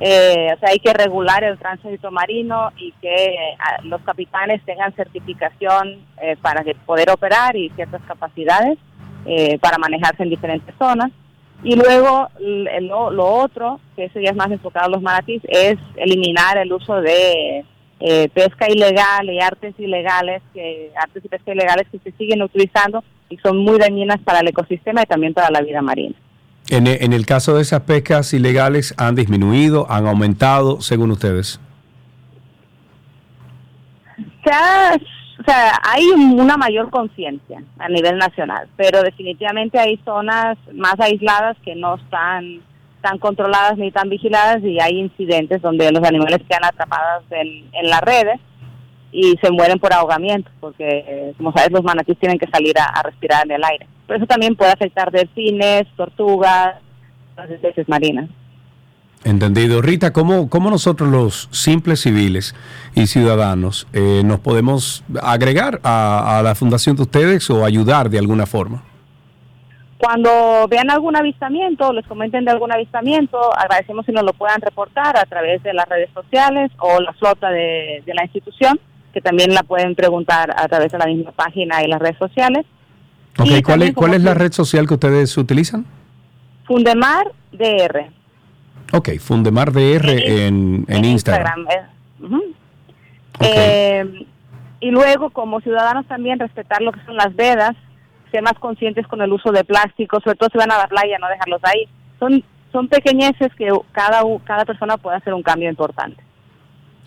Eh, 0.00 0.50
o 0.54 0.58
sea, 0.58 0.68
hay 0.68 0.78
que 0.80 0.92
regular 0.92 1.42
el 1.44 1.58
tránsito 1.58 2.10
marino 2.10 2.72
y 2.76 2.92
que 3.00 3.14
eh, 3.14 3.56
los 3.84 4.02
capitanes 4.02 4.62
tengan 4.66 4.94
certificación 4.94 6.04
eh, 6.20 6.36
para 6.42 6.62
poder 6.84 7.08
operar 7.08 7.56
y 7.56 7.70
ciertas 7.70 8.02
capacidades 8.02 8.78
para 9.62 9.78
manejarse 9.78 10.22
en 10.22 10.28
diferentes 10.28 10.74
zonas. 10.78 11.10
Y 11.64 11.76
luego 11.76 12.28
lo, 12.38 13.24
otro, 13.24 13.80
que 13.96 14.04
eso 14.04 14.20
ya 14.20 14.30
es 14.30 14.36
más 14.36 14.50
enfocado 14.50 14.86
a 14.86 14.90
los 14.90 15.02
manatís, 15.02 15.42
es 15.48 15.76
eliminar 15.96 16.58
el 16.58 16.70
uso 16.70 17.00
de 17.00 17.64
eh, 18.00 18.28
pesca 18.34 18.70
ilegal 18.70 19.30
y 19.30 19.40
artes 19.40 19.74
ilegales, 19.78 20.42
que 20.52 20.92
artes 20.94 21.24
y 21.24 21.28
pesca 21.28 21.52
ilegales 21.52 21.86
que 21.90 21.98
se 21.98 22.12
siguen 22.12 22.42
utilizando 22.42 23.02
y 23.30 23.38
son 23.38 23.56
muy 23.56 23.78
dañinas 23.78 24.20
para 24.20 24.40
el 24.40 24.48
ecosistema 24.48 25.02
y 25.02 25.06
también 25.06 25.32
para 25.32 25.50
la 25.50 25.62
vida 25.62 25.80
marina. 25.80 26.14
En, 26.68 26.86
en 26.86 27.12
el 27.14 27.24
caso 27.24 27.56
de 27.56 27.62
esas 27.62 27.80
pescas 27.80 28.34
ilegales, 28.34 28.94
¿han 28.98 29.14
disminuido, 29.14 29.90
han 29.90 30.06
aumentado, 30.06 30.82
según 30.82 31.12
ustedes? 31.12 31.60
Se 34.44 34.50
ha 34.50 34.94
o 35.38 35.44
sea, 35.44 35.72
hay 35.82 36.06
una 36.10 36.56
mayor 36.56 36.90
conciencia 36.90 37.62
a 37.78 37.88
nivel 37.88 38.18
nacional, 38.18 38.68
pero 38.76 39.02
definitivamente 39.02 39.78
hay 39.78 39.98
zonas 40.04 40.56
más 40.72 40.94
aisladas 40.98 41.56
que 41.64 41.74
no 41.74 41.96
están 41.96 42.60
tan 43.00 43.18
controladas 43.18 43.76
ni 43.76 43.90
tan 43.90 44.08
vigiladas 44.08 44.62
y 44.62 44.80
hay 44.80 44.98
incidentes 44.98 45.60
donde 45.60 45.92
los 45.92 46.02
animales 46.06 46.40
quedan 46.48 46.64
atrapados 46.64 47.24
en, 47.30 47.68
en 47.72 47.90
las 47.90 48.00
redes 48.00 48.40
y 49.14 49.36
se 49.40 49.50
mueren 49.52 49.78
por 49.78 49.92
ahogamiento, 49.92 50.50
porque 50.58 51.32
como 51.36 51.52
sabes 51.52 51.70
los 51.70 51.84
manatíes 51.84 52.18
tienen 52.18 52.38
que 52.38 52.48
salir 52.48 52.74
a, 52.78 53.00
respirar 53.02 53.44
en 53.44 53.52
el 53.52 53.64
aire. 53.64 53.86
Pero 54.06 54.18
eso 54.18 54.26
también 54.26 54.56
puede 54.56 54.72
afectar 54.72 55.12
delfines, 55.12 55.86
tortugas, 55.96 56.74
las 57.36 57.48
especies 57.48 57.88
marinas. 57.88 58.28
Entendido. 59.24 59.80
Rita, 59.80 60.12
¿cómo, 60.12 60.50
cómo 60.50 60.70
nosotros 60.70 61.08
los 61.08 61.48
simples 61.50 62.00
civiles 62.00 62.54
y 62.94 63.06
ciudadanos 63.06 63.86
eh, 63.94 64.20
nos 64.22 64.40
podemos 64.40 65.02
agregar 65.22 65.80
a, 65.82 66.42
la 66.44 66.54
fundación 66.54 66.94
de 66.96 67.02
ustedes 67.02 67.48
o 67.48 67.64
ayudar 67.64 68.10
de 68.10 68.18
alguna 68.18 68.44
forma? 68.44 68.82
Cuando 69.96 70.68
vean 70.68 70.90
algún 70.90 71.16
avistamiento, 71.16 71.90
les 71.94 72.06
comenten 72.06 72.44
de 72.44 72.50
algún 72.50 72.70
avistamiento, 72.70 73.38
agradecemos 73.56 74.04
si 74.04 74.12
nos 74.12 74.24
lo 74.24 74.34
puedan 74.34 74.60
reportar 74.60 75.16
a 75.16 75.24
través 75.24 75.62
de 75.62 75.72
las 75.72 75.88
redes 75.88 76.10
sociales 76.12 76.70
o 76.78 77.00
la 77.00 77.14
flota 77.14 77.48
de, 77.48 78.02
la 78.06 78.24
institución, 78.24 78.78
que 79.14 79.22
también 79.22 79.54
la 79.54 79.62
pueden 79.62 79.94
preguntar 79.94 80.54
a 80.54 80.68
través 80.68 80.92
de 80.92 80.98
la 80.98 81.06
misma 81.06 81.32
página 81.32 81.82
y 81.82 81.88
las 81.88 81.98
redes 81.98 82.18
sociales. 82.18 82.66
Okay, 83.38 83.62
¿cuál, 83.62 83.82
es, 83.82 83.94
¿cuál 83.94 84.12
es 84.12 84.22
la 84.22 84.34
red 84.34 84.52
social 84.52 84.86
que 84.86 84.94
ustedes 84.94 85.34
utilizan? 85.38 85.86
Fundemar 86.66 87.32
DR. 87.52 88.10
Ok, 88.92 89.10
Fundemar 89.18 89.72
DR 89.72 90.08
en, 90.08 90.84
en, 90.88 91.04
Instagram. 91.04 91.66
Eh, 93.40 94.26
y 94.80 94.90
luego, 94.90 95.30
como 95.30 95.60
ciudadanos 95.60 96.06
también, 96.06 96.38
respetar 96.38 96.82
lo 96.82 96.92
que 96.92 97.04
son 97.04 97.16
las 97.16 97.34
vedas, 97.34 97.74
ser 98.30 98.42
más 98.42 98.54
conscientes 98.54 99.06
con 99.06 99.22
el 99.22 99.32
uso 99.32 99.52
de 99.52 99.64
plástico, 99.64 100.20
sobre 100.20 100.36
todo 100.36 100.48
si 100.50 100.58
van 100.58 100.72
a 100.72 100.78
la 100.78 100.86
playa, 100.86 101.18
no 101.18 101.28
dejarlos 101.28 101.60
ahí. 101.64 101.88
Son, 102.18 102.42
son 102.72 102.88
pequeñeces 102.88 103.54
que 103.56 103.70
cada, 103.92 104.22
cada 104.44 104.64
persona 104.64 104.96
puede 104.96 105.16
hacer 105.16 105.34
un 105.34 105.42
cambio 105.42 105.68
importante. 105.68 106.23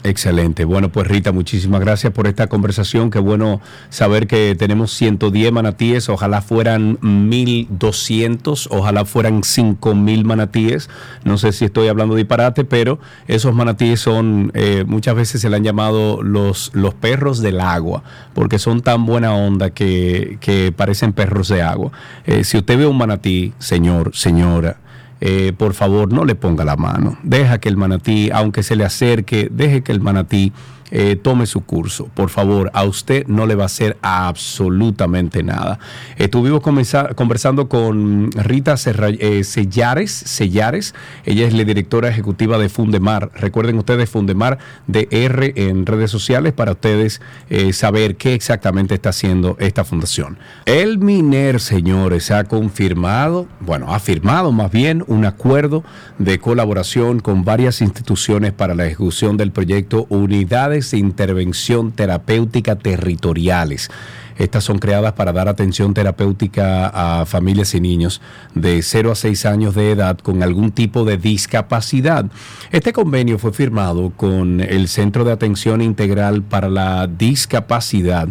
Excelente. 0.04 0.63
Bueno, 0.63 0.89
pues 0.89 1.08
Rita, 1.08 1.32
muchísimas 1.32 1.82
gracias 1.82 2.13
por 2.13 2.27
esta 2.27 2.48
conversación. 2.48 3.10
Qué 3.10 3.18
bueno 3.20 3.62
saber 3.89 4.27
que 4.27 4.56
tenemos 4.58 4.94
110 4.94 5.51
manatíes. 5.51 6.08
Ojalá 6.08 6.42
fueran 6.42 7.00
1200, 7.01 8.70
ojalá 8.72 9.06
fueran 9.06 9.44
5000 9.44 10.24
manatíes. 10.24 10.89
No 11.24 11.38
sé 11.39 11.51
si 11.51 11.66
estoy 11.66 11.88
hablando 11.88 12.13
de 12.13 12.20
disparate, 12.22 12.63
pero 12.63 13.00
esos 13.27 13.56
manatíes 13.56 14.00
son, 14.00 14.51
eh, 14.54 14.86
muchas 14.88 15.16
veces 15.16 15.42
se 15.42 15.50
le 15.50 15.58
han 15.58 15.63
llamado 15.63 16.22
los, 16.22 16.72
los 16.74 16.94
perros 16.94 17.42
del 17.42 17.60
agua, 17.60 18.04
porque 18.34 18.60
son 18.60 18.82
tan 18.82 19.06
buena 19.06 19.34
onda 19.34 19.72
que, 19.72 20.38
que 20.39 20.72
parecen 20.72 21.12
perros 21.12 21.48
de 21.48 21.63
agua. 21.63 21.92
Eh, 22.27 22.44
si 22.44 22.58
usted 22.58 22.77
ve 22.77 22.86
un 22.86 22.98
manatí, 22.98 23.54
señor, 23.58 24.12
señora, 24.13 24.77
eh, 25.22 25.54
por 25.58 25.74
favor 25.74 26.12
no 26.12 26.26
le 26.26 26.36
ponga 26.36 26.66
la 26.66 26.76
mano. 26.76 27.18
Deja 27.24 27.60
que 27.60 27.70
el 27.70 27.78
manatí, 27.78 28.30
aunque 28.32 28.64
se 28.64 28.76
le 28.76 28.86
acerque, 28.86 29.50
deje 29.52 29.82
que 29.82 29.92
el 29.92 30.02
manatí 30.02 30.54
eh, 30.91 31.15
tome 31.15 31.46
su 31.46 31.62
curso. 31.62 32.10
Por 32.13 32.29
favor, 32.29 32.72
a 32.74 32.84
usted 32.86 33.27
no 33.27 33.46
le 33.46 33.56
va 33.56 33.63
a 33.63 33.65
hacer 33.65 33.98
absolutamente 34.01 35.44
nada. 35.44 35.79
Estuvimos 36.17 36.62
conversando 36.62 37.67
con 37.67 38.32
Rita 38.32 38.75
eh, 38.86 39.44
Sellares, 39.44 40.94
Ella 41.25 41.48
es 41.48 41.53
la 41.53 41.63
directora 41.63 42.10
ejecutiva 42.10 42.58
de 42.58 42.70
Fundemar. 42.70 43.32
Recuerden 43.36 43.77
ustedes 43.77 44.10
Fundemar 44.10 44.60
de 44.88 45.08
R 45.12 45.53
en 45.56 45.86
redes 45.86 46.10
sociales 46.12 46.53
para 46.53 46.72
ustedes 46.72 47.22
eh, 47.50 47.74
saber 47.74 48.15
qué 48.15 48.34
exactamente 48.34 48.96
está 48.96 49.10
haciendo 49.10 49.58
esta 49.60 49.84
fundación. 49.84 50.38
El 50.65 51.00
MINER, 51.00 51.60
señores, 51.60 52.32
ha 52.32 52.46
confirmado, 52.46 53.48
bueno, 53.60 53.94
ha 53.94 54.00
firmado 54.00 54.51
más 54.51 54.72
bien 54.72 55.03
un 55.08 55.25
acuerdo 55.25 55.84
de 56.17 56.39
colaboración 56.39 57.20
con 57.20 57.44
varias 57.44 57.82
instituciones 57.82 58.53
para 58.53 58.75
la 58.75 58.86
ejecución 58.86 59.38
del 59.38 59.51
proyecto 59.51 60.06
Unidades 60.10 60.76
de 60.77 60.98
intervención 60.98 61.91
terapéutica 61.91 62.75
territoriales. 62.75 63.89
Estas 64.38 64.63
son 64.63 64.77
creadas 64.77 65.13
para 65.13 65.34
dar 65.34 65.48
atención 65.48 65.93
terapéutica 65.93 66.88
a 66.93 67.25
familias 67.25 67.74
y 67.74 67.81
niños 67.81 68.22
de 68.53 68.84
0 68.84 69.12
a 69.12 69.15
6 69.15 69.46
años 69.48 69.74
de 69.74 69.91
edad 69.91 70.18
con 70.20 70.44
algún 70.44 70.72
tipo 70.72 71.05
de 71.05 71.18
discapacidad. 71.18 72.25
Este 72.72 72.94
convenio 72.94 73.40
fue 73.40 73.51
firmado 73.51 74.11
con 74.16 74.61
el 74.61 74.87
Centro 74.90 75.24
de 75.24 75.31
Atención 75.31 75.81
Integral 75.81 76.44
para 76.44 76.70
la 76.70 77.07
Discapacidad 77.07 78.29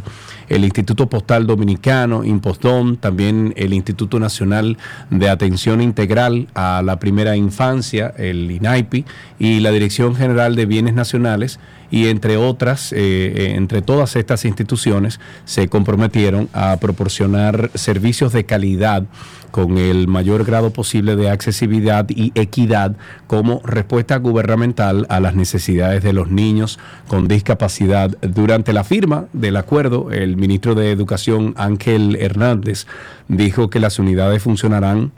el 0.49 0.65
Instituto 0.65 1.09
Postal 1.09 1.47
Dominicano, 1.47 2.25
Impostón, 2.25 2.97
también 2.97 3.53
el 3.57 3.73
Instituto 3.73 4.19
Nacional 4.19 4.79
de 5.11 5.29
Atención 5.29 5.81
Integral 5.81 6.49
a 6.55 6.83
la 6.85 6.99
Primera 6.99 7.37
Infancia, 7.37 8.13
el 8.17 8.51
INAIPI, 8.51 9.05
y 9.39 9.61
la 9.61 9.71
Dirección 9.71 10.15
General 10.15 10.57
de 10.57 10.67
Bienes 10.67 10.95
Nacionales, 10.95 11.59
y 11.91 12.09
entre 12.09 12.37
otras, 12.37 12.93
eh, 12.93 12.97
eh, 12.99 13.55
entre 13.57 13.83
todas 13.83 14.17
estas 14.17 14.45
instituciones, 14.45 15.21
se 15.45 15.69
comprometieron 15.69 16.49
a 16.53 16.77
proporcionar 16.79 17.71
servicios 17.75 18.33
de 18.33 18.45
calidad 18.45 19.05
con 19.51 19.79
el 19.79 20.09
mayor 20.09 20.45
grado 20.45 20.71
posible 20.71 21.17
de 21.17 21.31
accesibilidad 21.31 22.07
y 22.09 22.33
equidad 22.35 22.97
como 23.27 23.61
respuesta 23.65 24.17
gubernamental 24.17 25.07
a 25.09 25.21
las 25.21 25.35
necesidades 25.35 26.03
de 26.03 26.13
los 26.13 26.31
niños 26.31 26.79
con 27.09 27.29
discapacidad. 27.29 28.11
Durante 28.21 28.73
la 28.73 28.85
firma 28.85 29.27
del 29.33 29.57
acuerdo, 29.57 30.11
el 30.11 30.37
ministro 30.37 30.75
de 30.75 30.91
Educación 30.91 31.55
Ángel 31.57 32.17
Hernández 32.17 32.87
dijo 33.29 33.71
que 33.71 33.81
las 33.81 33.99
unidades 33.99 34.43
funcionarán 34.43 35.13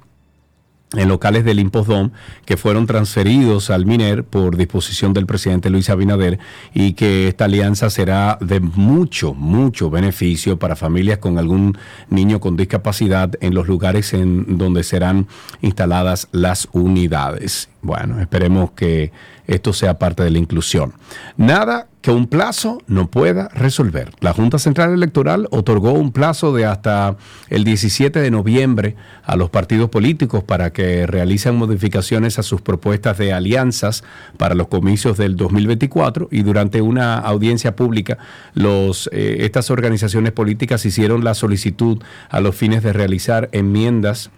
en 0.96 1.08
locales 1.08 1.44
del 1.44 1.60
Impostdom 1.60 2.10
que 2.44 2.56
fueron 2.56 2.86
transferidos 2.86 3.70
al 3.70 3.84
MINER 3.84 4.24
por 4.24 4.56
disposición 4.56 5.12
del 5.12 5.26
presidente 5.26 5.70
Luis 5.70 5.90
Abinader 5.90 6.38
y 6.72 6.94
que 6.94 7.28
esta 7.28 7.44
alianza 7.44 7.90
será 7.90 8.38
de 8.40 8.60
mucho, 8.60 9.34
mucho 9.34 9.90
beneficio 9.90 10.58
para 10.58 10.76
familias 10.76 11.18
con 11.18 11.38
algún 11.38 11.76
niño 12.08 12.40
con 12.40 12.56
discapacidad 12.56 13.32
en 13.40 13.54
los 13.54 13.68
lugares 13.68 14.14
en 14.14 14.58
donde 14.58 14.82
serán 14.82 15.26
instaladas 15.60 16.28
las 16.32 16.68
unidades. 16.72 17.68
Bueno, 17.80 18.20
esperemos 18.20 18.72
que 18.72 19.12
esto 19.46 19.72
sea 19.72 19.98
parte 19.98 20.24
de 20.24 20.30
la 20.30 20.38
inclusión. 20.38 20.94
Nada 21.36 21.86
que 22.00 22.10
un 22.10 22.26
plazo 22.26 22.82
no 22.86 23.10
pueda 23.10 23.48
resolver. 23.48 24.12
La 24.20 24.32
Junta 24.32 24.58
Central 24.58 24.92
Electoral 24.92 25.48
otorgó 25.50 25.92
un 25.92 26.12
plazo 26.12 26.52
de 26.52 26.64
hasta 26.64 27.16
el 27.48 27.64
17 27.64 28.20
de 28.20 28.30
noviembre 28.30 28.96
a 29.24 29.36
los 29.36 29.50
partidos 29.50 29.90
políticos 29.90 30.44
para 30.44 30.72
que 30.72 31.06
realicen 31.06 31.56
modificaciones 31.56 32.38
a 32.38 32.42
sus 32.42 32.60
propuestas 32.60 33.18
de 33.18 33.32
alianzas 33.32 34.04
para 34.36 34.54
los 34.54 34.68
comicios 34.68 35.16
del 35.16 35.36
2024 35.36 36.28
y 36.30 36.42
durante 36.42 36.82
una 36.82 37.18
audiencia 37.18 37.74
pública 37.74 38.18
los, 38.54 39.08
eh, 39.12 39.38
estas 39.40 39.70
organizaciones 39.70 40.32
políticas 40.32 40.84
hicieron 40.84 41.24
la 41.24 41.34
solicitud 41.34 42.02
a 42.28 42.40
los 42.40 42.54
fines 42.54 42.82
de 42.82 42.92
realizar 42.92 43.48
enmiendas 43.52 44.30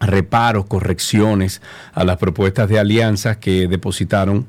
reparos, 0.00 0.66
correcciones 0.66 1.62
a 1.92 2.04
las 2.04 2.18
propuestas 2.18 2.68
de 2.68 2.78
alianzas 2.78 3.38
que 3.38 3.68
depositaron 3.68 4.48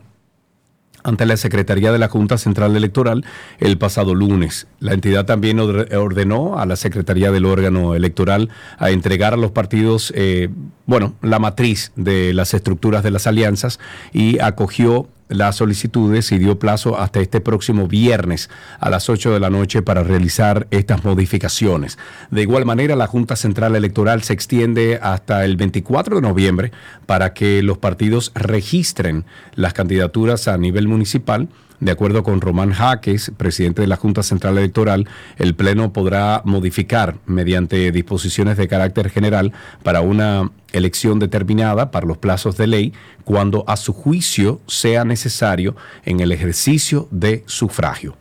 ante 1.03 1.25
la 1.25 1.37
Secretaría 1.37 1.91
de 1.91 1.99
la 1.99 2.09
Junta 2.09 2.37
Central 2.37 2.75
Electoral 2.75 3.23
el 3.59 3.77
pasado 3.77 4.13
lunes. 4.13 4.67
La 4.79 4.93
entidad 4.93 5.25
también 5.25 5.59
ordenó 5.59 6.59
a 6.59 6.65
la 6.65 6.75
Secretaría 6.75 7.31
del 7.31 7.45
órgano 7.45 7.95
electoral 7.95 8.49
a 8.77 8.89
entregar 8.89 9.33
a 9.33 9.37
los 9.37 9.51
partidos, 9.51 10.11
eh, 10.15 10.49
bueno, 10.85 11.13
la 11.21 11.39
matriz 11.39 11.93
de 11.95 12.33
las 12.33 12.53
estructuras 12.53 13.03
de 13.03 13.11
las 13.11 13.25
alianzas 13.25 13.79
y 14.11 14.39
acogió 14.39 15.07
las 15.29 15.57
solicitudes 15.57 16.31
y 16.31 16.37
dio 16.37 16.59
plazo 16.59 16.99
hasta 16.99 17.19
este 17.19 17.41
próximo 17.41 17.87
viernes 17.87 18.49
a 18.79 18.89
las 18.89 19.09
8 19.09 19.33
de 19.33 19.39
la 19.39 19.49
noche 19.49 19.81
para 19.81 20.03
realizar 20.03 20.67
estas 20.71 21.03
modificaciones. 21.03 21.97
De 22.31 22.41
igual 22.41 22.65
manera, 22.65 22.95
la 22.95 23.07
Junta 23.07 23.35
Central 23.35 23.75
Electoral 23.75 24.23
se 24.23 24.33
extiende 24.33 24.99
hasta 25.01 25.45
el 25.45 25.57
24 25.57 26.15
de 26.17 26.21
noviembre 26.21 26.71
para 27.05 27.33
que 27.33 27.61
los 27.63 27.77
partidos 27.77 28.31
registren 28.35 29.25
las 29.55 29.73
candidaturas 29.73 30.47
a 30.47 30.57
nivel 30.57 30.87
municipal 30.87 31.49
de 31.79 31.91
acuerdo 31.91 32.23
con 32.23 32.41
Román 32.41 32.71
Jaques, 32.71 33.31
presidente 33.37 33.81
de 33.81 33.87
la 33.87 33.97
Junta 33.97 34.23
Central 34.23 34.57
Electoral, 34.57 35.07
el 35.37 35.55
Pleno 35.55 35.93
podrá 35.93 36.41
modificar 36.43 37.17
mediante 37.25 37.91
disposiciones 37.91 38.57
de 38.57 38.67
carácter 38.67 39.09
general 39.09 39.53
para 39.83 40.01
una 40.01 40.51
elección 40.71 41.19
determinada 41.19 41.91
para 41.91 42.07
los 42.07 42.17
plazos 42.17 42.57
de 42.57 42.67
ley 42.67 42.93
cuando 43.23 43.63
a 43.67 43.77
su 43.77 43.93
juicio 43.93 44.59
sea 44.67 45.05
necesario 45.05 45.75
en 46.03 46.19
el 46.19 46.31
ejercicio 46.31 47.07
de 47.11 47.43
sufragio. 47.45 48.17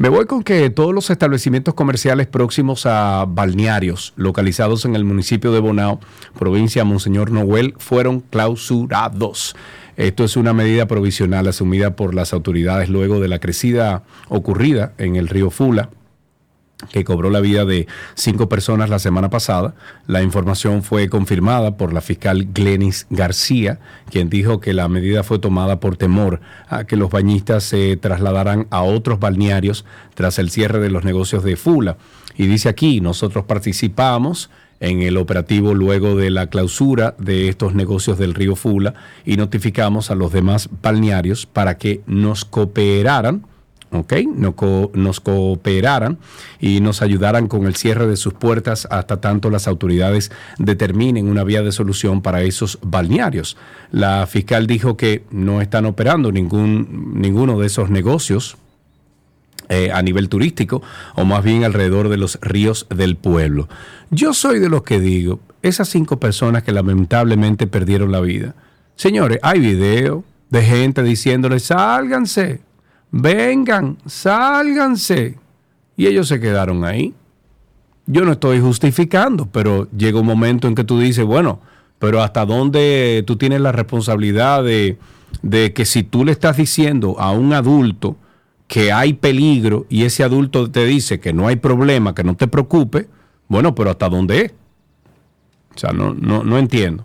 Me 0.00 0.08
voy 0.08 0.24
con 0.24 0.42
que 0.42 0.70
todos 0.70 0.94
los 0.94 1.10
establecimientos 1.10 1.74
comerciales 1.74 2.26
próximos 2.26 2.86
a 2.86 3.26
balnearios 3.28 4.14
localizados 4.16 4.86
en 4.86 4.96
el 4.96 5.04
municipio 5.04 5.52
de 5.52 5.60
Bonao, 5.60 6.00
provincia 6.38 6.84
Monseñor 6.84 7.30
Noel, 7.30 7.74
fueron 7.76 8.20
clausurados. 8.20 9.54
Esto 10.00 10.24
es 10.24 10.38
una 10.38 10.54
medida 10.54 10.86
provisional 10.86 11.46
asumida 11.46 11.94
por 11.94 12.14
las 12.14 12.32
autoridades 12.32 12.88
luego 12.88 13.20
de 13.20 13.28
la 13.28 13.38
crecida 13.38 14.02
ocurrida 14.30 14.94
en 14.96 15.16
el 15.16 15.28
río 15.28 15.50
Fula 15.50 15.90
que 16.90 17.04
cobró 17.04 17.28
la 17.28 17.40
vida 17.40 17.66
de 17.66 17.86
cinco 18.14 18.48
personas 18.48 18.88
la 18.88 18.98
semana 18.98 19.28
pasada. 19.28 19.74
La 20.06 20.22
información 20.22 20.82
fue 20.82 21.10
confirmada 21.10 21.76
por 21.76 21.92
la 21.92 22.00
fiscal 22.00 22.48
Glenis 22.54 23.06
García, 23.10 23.78
quien 24.10 24.30
dijo 24.30 24.58
que 24.58 24.72
la 24.72 24.88
medida 24.88 25.22
fue 25.22 25.38
tomada 25.38 25.80
por 25.80 25.98
temor 25.98 26.40
a 26.70 26.84
que 26.84 26.96
los 26.96 27.10
bañistas 27.10 27.64
se 27.64 27.98
trasladaran 27.98 28.68
a 28.70 28.80
otros 28.80 29.20
balnearios 29.20 29.84
tras 30.14 30.38
el 30.38 30.48
cierre 30.48 30.78
de 30.78 30.88
los 30.88 31.04
negocios 31.04 31.44
de 31.44 31.56
Fula. 31.56 31.98
Y 32.38 32.46
dice 32.46 32.70
aquí, 32.70 33.02
nosotros 33.02 33.44
participamos 33.44 34.48
en 34.80 35.02
el 35.02 35.16
operativo 35.18 35.74
luego 35.74 36.16
de 36.16 36.30
la 36.30 36.48
clausura 36.48 37.14
de 37.18 37.48
estos 37.48 37.74
negocios 37.74 38.18
del 38.18 38.34
río 38.34 38.56
Fula 38.56 38.94
y 39.24 39.36
notificamos 39.36 40.10
a 40.10 40.14
los 40.14 40.32
demás 40.32 40.68
balnearios 40.82 41.46
para 41.46 41.76
que 41.78 42.00
nos 42.06 42.44
cooperaran 42.44 43.44
¿ok? 43.92 44.12
nos 44.94 45.20
cooperaran 45.20 46.18
y 46.60 46.80
nos 46.80 47.02
ayudaran 47.02 47.48
con 47.48 47.66
el 47.66 47.76
cierre 47.76 48.06
de 48.06 48.16
sus 48.16 48.34
puertas 48.34 48.86
hasta 48.90 49.20
tanto 49.20 49.50
las 49.50 49.68
autoridades 49.68 50.30
determinen 50.58 51.28
una 51.28 51.44
vía 51.44 51.62
de 51.62 51.72
solución 51.72 52.22
para 52.22 52.42
esos 52.42 52.78
balnearios. 52.82 53.56
La 53.90 54.26
fiscal 54.26 54.66
dijo 54.66 54.96
que 54.96 55.24
no 55.30 55.60
están 55.60 55.86
operando 55.86 56.32
ningún, 56.32 57.12
ninguno 57.16 57.58
de 57.58 57.66
esos 57.66 57.90
negocios 57.90 58.56
eh, 59.72 59.92
a 59.92 60.02
nivel 60.02 60.28
turístico 60.28 60.82
o 61.14 61.24
más 61.24 61.44
bien 61.44 61.62
alrededor 61.62 62.08
de 62.08 62.16
los 62.16 62.40
ríos 62.42 62.88
del 62.90 63.14
pueblo. 63.14 63.68
Yo 64.10 64.34
soy 64.34 64.58
de 64.58 64.68
los 64.68 64.82
que 64.82 64.98
digo, 64.98 65.38
esas 65.62 65.88
cinco 65.88 66.18
personas 66.18 66.64
que 66.64 66.72
lamentablemente 66.72 67.68
perdieron 67.68 68.10
la 68.10 68.18
vida. 68.18 68.56
Señores, 68.96 69.38
hay 69.42 69.60
video 69.60 70.24
de 70.50 70.62
gente 70.62 71.04
diciéndoles, 71.04 71.62
sálganse, 71.62 72.62
vengan, 73.12 73.98
sálganse. 74.06 75.38
Y 75.96 76.08
ellos 76.08 76.26
se 76.26 76.40
quedaron 76.40 76.84
ahí. 76.84 77.14
Yo 78.06 78.24
no 78.24 78.32
estoy 78.32 78.58
justificando, 78.58 79.46
pero 79.46 79.88
llega 79.96 80.18
un 80.18 80.26
momento 80.26 80.66
en 80.66 80.74
que 80.74 80.82
tú 80.82 80.98
dices, 80.98 81.24
bueno, 81.24 81.60
pero 82.00 82.24
hasta 82.24 82.44
dónde 82.44 83.22
tú 83.24 83.36
tienes 83.36 83.60
la 83.60 83.70
responsabilidad 83.70 84.64
de, 84.64 84.98
de 85.42 85.72
que 85.72 85.84
si 85.84 86.02
tú 86.02 86.24
le 86.24 86.32
estás 86.32 86.56
diciendo 86.56 87.14
a 87.20 87.30
un 87.30 87.52
adulto 87.52 88.16
que 88.70 88.92
hay 88.92 89.14
peligro 89.14 89.84
y 89.88 90.04
ese 90.04 90.22
adulto 90.22 90.70
te 90.70 90.84
dice 90.84 91.18
que 91.18 91.32
no 91.32 91.48
hay 91.48 91.56
problema, 91.56 92.14
que 92.14 92.22
no 92.22 92.36
te 92.36 92.46
preocupe, 92.46 93.08
bueno, 93.48 93.74
pero 93.74 93.90
hasta 93.90 94.08
dónde 94.08 94.42
es. 94.42 94.52
O 95.74 95.78
sea, 95.78 95.90
no, 95.90 96.14
no, 96.14 96.44
no 96.44 96.56
entiendo. 96.56 97.04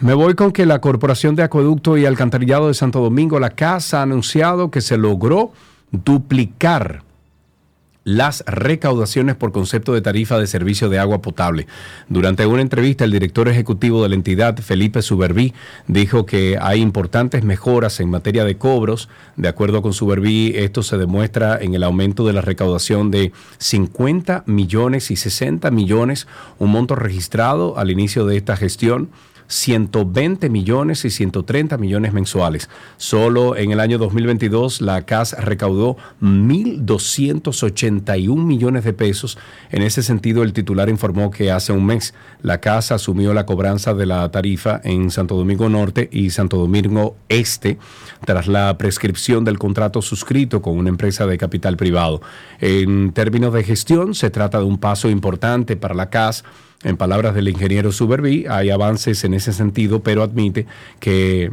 Me 0.00 0.14
voy 0.14 0.34
con 0.34 0.52
que 0.52 0.66
la 0.66 0.80
Corporación 0.80 1.34
de 1.34 1.42
Acueducto 1.42 1.96
y 1.96 2.06
Alcantarillado 2.06 2.68
de 2.68 2.74
Santo 2.74 3.00
Domingo, 3.00 3.40
la 3.40 3.50
CASA, 3.50 3.98
ha 3.98 4.02
anunciado 4.02 4.70
que 4.70 4.82
se 4.82 4.96
logró 4.96 5.50
duplicar 5.90 7.02
las 8.04 8.44
recaudaciones 8.46 9.34
por 9.34 9.50
concepto 9.50 9.94
de 9.94 10.02
tarifa 10.02 10.38
de 10.38 10.46
servicio 10.46 10.88
de 10.88 10.98
agua 10.98 11.22
potable. 11.22 11.66
Durante 12.08 12.46
una 12.46 12.62
entrevista, 12.62 13.04
el 13.04 13.10
director 13.10 13.48
ejecutivo 13.48 14.02
de 14.02 14.10
la 14.10 14.14
entidad, 14.14 14.56
Felipe 14.58 15.02
Suberví, 15.02 15.54
dijo 15.88 16.26
que 16.26 16.58
hay 16.60 16.80
importantes 16.80 17.42
mejoras 17.44 18.00
en 18.00 18.10
materia 18.10 18.44
de 18.44 18.56
cobros. 18.56 19.08
De 19.36 19.48
acuerdo 19.48 19.80
con 19.80 19.94
Suberví, 19.94 20.52
esto 20.54 20.82
se 20.82 20.98
demuestra 20.98 21.58
en 21.60 21.74
el 21.74 21.82
aumento 21.82 22.26
de 22.26 22.34
la 22.34 22.42
recaudación 22.42 23.10
de 23.10 23.32
50 23.58 24.44
millones 24.46 25.10
y 25.10 25.16
60 25.16 25.70
millones, 25.70 26.26
un 26.58 26.70
monto 26.70 26.94
registrado 26.94 27.78
al 27.78 27.90
inicio 27.90 28.26
de 28.26 28.36
esta 28.36 28.56
gestión 28.56 29.08
120 29.46 30.50
millones 30.50 31.04
y 31.04 31.10
130 31.10 31.78
millones 31.78 32.12
mensuales. 32.12 32.68
Solo 32.96 33.56
en 33.56 33.70
el 33.72 33.80
año 33.80 33.98
2022 33.98 34.80
la 34.80 35.02
CAS 35.02 35.36
recaudó 35.38 35.96
1.281 36.20 38.44
millones 38.44 38.84
de 38.84 38.92
pesos. 38.92 39.38
En 39.70 39.82
ese 39.82 40.02
sentido, 40.02 40.42
el 40.42 40.52
titular 40.52 40.88
informó 40.88 41.30
que 41.30 41.50
hace 41.50 41.72
un 41.72 41.86
mes 41.86 42.14
la 42.42 42.60
CAS 42.60 42.92
asumió 42.92 43.34
la 43.34 43.46
cobranza 43.46 43.94
de 43.94 44.06
la 44.06 44.30
tarifa 44.30 44.80
en 44.84 45.10
Santo 45.10 45.34
Domingo 45.36 45.68
Norte 45.68 46.08
y 46.12 46.30
Santo 46.30 46.56
Domingo 46.56 47.16
Este 47.28 47.78
tras 48.24 48.46
la 48.46 48.78
prescripción 48.78 49.44
del 49.44 49.58
contrato 49.58 50.00
suscrito 50.02 50.62
con 50.62 50.78
una 50.78 50.88
empresa 50.88 51.26
de 51.26 51.38
capital 51.38 51.76
privado. 51.76 52.20
En 52.60 53.12
términos 53.12 53.52
de 53.52 53.64
gestión, 53.64 54.14
se 54.14 54.30
trata 54.30 54.58
de 54.58 54.64
un 54.64 54.78
paso 54.78 55.10
importante 55.10 55.76
para 55.76 55.94
la 55.94 56.10
CAS 56.10 56.44
en 56.84 56.96
palabras 56.96 57.34
del 57.34 57.48
ingeniero 57.48 57.92
Suberví, 57.92 58.46
hay 58.48 58.70
avances 58.70 59.24
en 59.24 59.34
ese 59.34 59.52
sentido, 59.52 60.02
pero 60.02 60.22
admite 60.22 60.66
que 61.00 61.50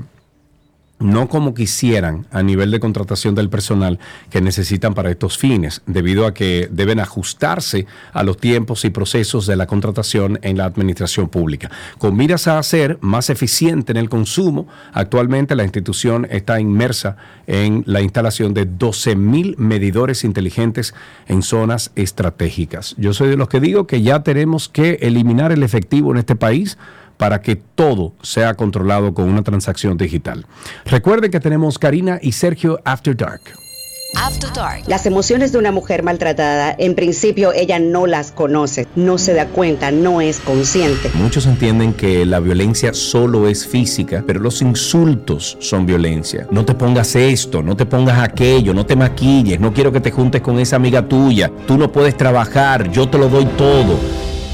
no 1.01 1.27
como 1.27 1.53
quisieran 1.53 2.27
a 2.31 2.43
nivel 2.43 2.71
de 2.71 2.79
contratación 2.79 3.35
del 3.35 3.49
personal 3.49 3.99
que 4.29 4.41
necesitan 4.41 4.93
para 4.93 5.11
estos 5.11 5.37
fines, 5.37 5.81
debido 5.85 6.25
a 6.25 6.33
que 6.33 6.69
deben 6.71 6.99
ajustarse 6.99 7.85
a 8.13 8.23
los 8.23 8.37
tiempos 8.37 8.85
y 8.85 8.89
procesos 8.89 9.45
de 9.47 9.55
la 9.55 9.67
contratación 9.67 10.39
en 10.41 10.57
la 10.57 10.65
administración 10.65 11.29
pública. 11.29 11.69
Con 11.97 12.15
miras 12.15 12.47
a 12.47 12.61
ser 12.63 12.97
más 13.01 13.29
eficiente 13.29 13.91
en 13.91 13.97
el 13.97 14.09
consumo, 14.09 14.67
actualmente 14.93 15.55
la 15.55 15.63
institución 15.63 16.27
está 16.29 16.59
inmersa 16.59 17.17
en 17.47 17.83
la 17.85 18.01
instalación 18.01 18.53
de 18.53 18.67
12.000 18.67 19.57
medidores 19.57 20.23
inteligentes 20.23 20.93
en 21.27 21.41
zonas 21.41 21.91
estratégicas. 21.95 22.95
Yo 22.97 23.13
soy 23.13 23.29
de 23.29 23.37
los 23.37 23.49
que 23.49 23.59
digo 23.59 23.87
que 23.87 24.01
ya 24.01 24.23
tenemos 24.23 24.69
que 24.69 24.99
eliminar 25.01 25.51
el 25.51 25.63
efectivo 25.63 26.11
en 26.11 26.17
este 26.17 26.35
país 26.35 26.77
para 27.21 27.39
que 27.39 27.55
todo 27.55 28.15
sea 28.23 28.55
controlado 28.55 29.13
con 29.13 29.29
una 29.29 29.43
transacción 29.43 29.95
digital. 29.95 30.47
Recuerden 30.85 31.29
que 31.29 31.39
tenemos 31.39 31.77
Karina 31.77 32.17
y 32.19 32.31
Sergio 32.31 32.81
After 32.83 33.15
Dark. 33.15 33.41
After 34.15 34.51
Dark. 34.51 34.85
Las 34.87 35.05
emociones 35.05 35.51
de 35.51 35.59
una 35.59 35.71
mujer 35.71 36.01
maltratada, 36.01 36.75
en 36.75 36.95
principio 36.95 37.53
ella 37.53 37.77
no 37.77 38.07
las 38.07 38.31
conoce, 38.31 38.87
no 38.95 39.19
se 39.19 39.35
da 39.35 39.45
cuenta, 39.45 39.91
no 39.91 40.19
es 40.19 40.39
consciente. 40.39 41.11
Muchos 41.13 41.45
entienden 41.45 41.93
que 41.93 42.25
la 42.25 42.39
violencia 42.39 42.91
solo 42.91 43.47
es 43.47 43.67
física, 43.67 44.23
pero 44.25 44.39
los 44.39 44.63
insultos 44.63 45.59
son 45.59 45.85
violencia. 45.85 46.47
No 46.49 46.65
te 46.65 46.73
pongas 46.73 47.15
esto, 47.15 47.61
no 47.61 47.77
te 47.77 47.85
pongas 47.85 48.17
aquello, 48.17 48.73
no 48.73 48.83
te 48.83 48.95
maquilles, 48.95 49.59
no 49.59 49.71
quiero 49.71 49.91
que 49.91 50.01
te 50.01 50.09
juntes 50.09 50.41
con 50.41 50.59
esa 50.59 50.77
amiga 50.77 51.07
tuya, 51.07 51.51
tú 51.67 51.77
no 51.77 51.91
puedes 51.91 52.17
trabajar, 52.17 52.89
yo 52.89 53.07
te 53.07 53.19
lo 53.19 53.29
doy 53.29 53.45
todo. 53.45 54.30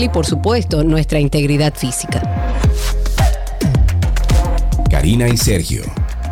y 0.00 0.08
por 0.08 0.24
supuesto 0.24 0.82
nuestra 0.84 1.20
integridad 1.20 1.74
física. 1.74 2.22
Karina 4.88 5.28
y 5.28 5.36
Sergio. 5.36 5.82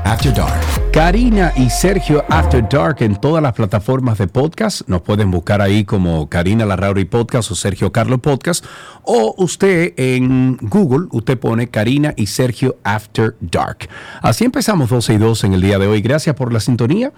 After 0.05 0.33
Dark. 0.33 0.61
Karina 0.93 1.53
y 1.57 1.69
Sergio 1.69 2.25
After 2.31 2.67
Dark 2.69 2.97
en 3.01 3.17
todas 3.17 3.43
las 3.43 3.53
plataformas 3.53 4.17
de 4.17 4.29
podcast. 4.29 4.89
Nos 4.89 5.03
pueden 5.03 5.31
buscar 5.31 5.61
ahí 5.61 5.85
como 5.85 6.29
Karina 6.31 6.65
Larrauri 6.65 7.05
Podcast 7.05 7.51
o 7.51 7.55
Sergio 7.55 7.93
Carlo 7.93 8.19
Podcast. 8.19 8.65
O 9.03 9.35
usted 9.37 9.93
en 9.99 10.57
Google, 10.63 11.09
usted 11.13 11.39
pone 11.39 11.69
Karina 11.69 12.15
y 12.17 12.27
Sergio 12.27 12.79
After 12.83 13.37
Dark. 13.41 13.89
Así 14.23 14.45
empezamos 14.45 14.89
12 14.89 15.15
y 15.15 15.19
2 15.19 15.45
en 15.45 15.53
el 15.53 15.61
día 15.61 15.79
de 15.79 15.87
hoy. 15.87 16.01
Gracias 16.01 16.35
por 16.35 16.53
la 16.53 16.61
sintonía. 16.61 17.13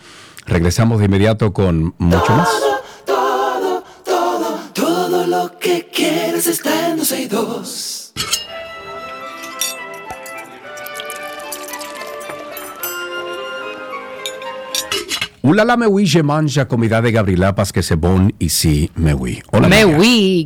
Regresamos 0.47 0.99
de 0.99 1.05
inmediato 1.05 1.53
con 1.53 1.95
mucho 1.99 2.35
más. 2.35 2.49
Quieres 6.33 6.47
está 6.47 6.89
en 6.89 6.97
12 6.97 7.23
y 7.23 7.27
2. 7.27 8.13
Ulala 15.43 15.77
me 15.77 15.87
oui, 15.87 16.07
je 16.07 16.23
mange 16.23 16.67
comida 16.67 17.03
de 17.03 17.13
Gabriela 17.13 17.55
que 17.75 17.83
se 17.83 17.97
bon 17.97 18.33
y 18.39 18.49
sí. 18.49 18.91
Hola, 19.51 19.69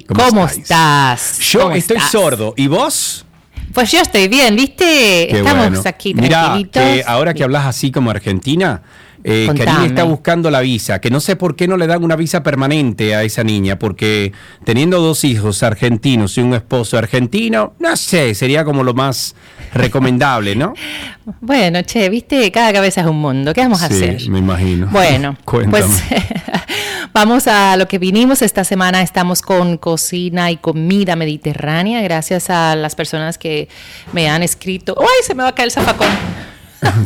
¿cómo, 0.09 0.47
estás? 0.47 1.39
Yo 1.41 1.71
estoy 1.73 2.01
sordo. 2.01 2.55
¿Y 2.57 2.67
vos? 2.67 3.25
Pues 3.73 3.93
yo 3.93 4.01
estoy 4.01 4.27
bien, 4.27 4.57
¿viste? 4.57 5.37
Estamos 5.37 5.85
aquí 5.87 6.15
Mira, 6.15 6.59
que 6.73 7.05
ahora 7.07 7.35
que 7.35 7.45
hablas 7.45 7.67
así 7.67 7.93
como 7.93 8.11
argentina, 8.11 8.83
eh, 9.29 9.47
Karina 9.47 9.87
está 9.87 10.05
buscando 10.05 10.53
la 10.53 10.61
visa, 10.61 11.01
que 11.01 11.11
no 11.11 11.19
sé 11.19 11.35
por 11.35 11.57
qué 11.57 11.67
no 11.67 11.77
le 11.77 11.89
dan 11.89 12.05
una 12.05 12.15
visa 12.15 12.45
permanente 12.45 13.17
a 13.17 13.25
esa 13.25 13.43
niña, 13.43 13.77
porque 13.77 14.33
teniendo 14.65 15.01
dos 15.01 15.25
hijos 15.25 15.65
argentinos 15.65 16.39
y 16.39 16.43
un 16.43 16.55
esposo 16.55 16.97
argentino, 16.97 17.75
no 17.81 17.97
sé, 17.97 18.35
sería 18.37 18.65
como 18.65 18.85
lo 18.85 18.95
más 18.95 19.35
recomendable, 19.75 20.55
¿no? 20.55 20.75
bueno, 21.41 21.83
che, 21.83 22.09
viste, 22.09 22.53
cada 22.53 22.73
cabeza 22.73 23.01
es 23.01 23.07
un 23.09 23.21
mundo, 23.21 23.53
¿qué 23.53 23.63
vamos 23.63 23.83
a 23.83 23.87
hacer? 23.87 24.29
me 24.31 24.39
imagino. 24.39 24.87
Bueno, 24.93 25.37
pues 25.45 25.87
Vamos 27.13 27.47
a 27.47 27.79
lo 27.79 27.89
que 27.89 27.99
vinimos. 27.99 28.43
Esta 28.43 28.63
semana 28.63 29.01
estamos 29.01 29.41
con 29.41 29.79
cocina 29.79 30.51
y 30.51 30.59
comida 30.59 31.17
mediterránea, 31.17 32.03
gracias 32.03 32.51
a 32.51 32.77
las 32.77 32.95
personas 32.95 33.39
que 33.39 33.69
me 34.13 34.29
han 34.29 34.43
escrito. 34.43 34.95
¡Ay, 35.01 35.25
se 35.27 35.35
me 35.35 35.43
va 35.43 35.49
a 35.49 35.55
caer 35.55 35.69
el 35.69 35.73
zafacón! 35.73 36.09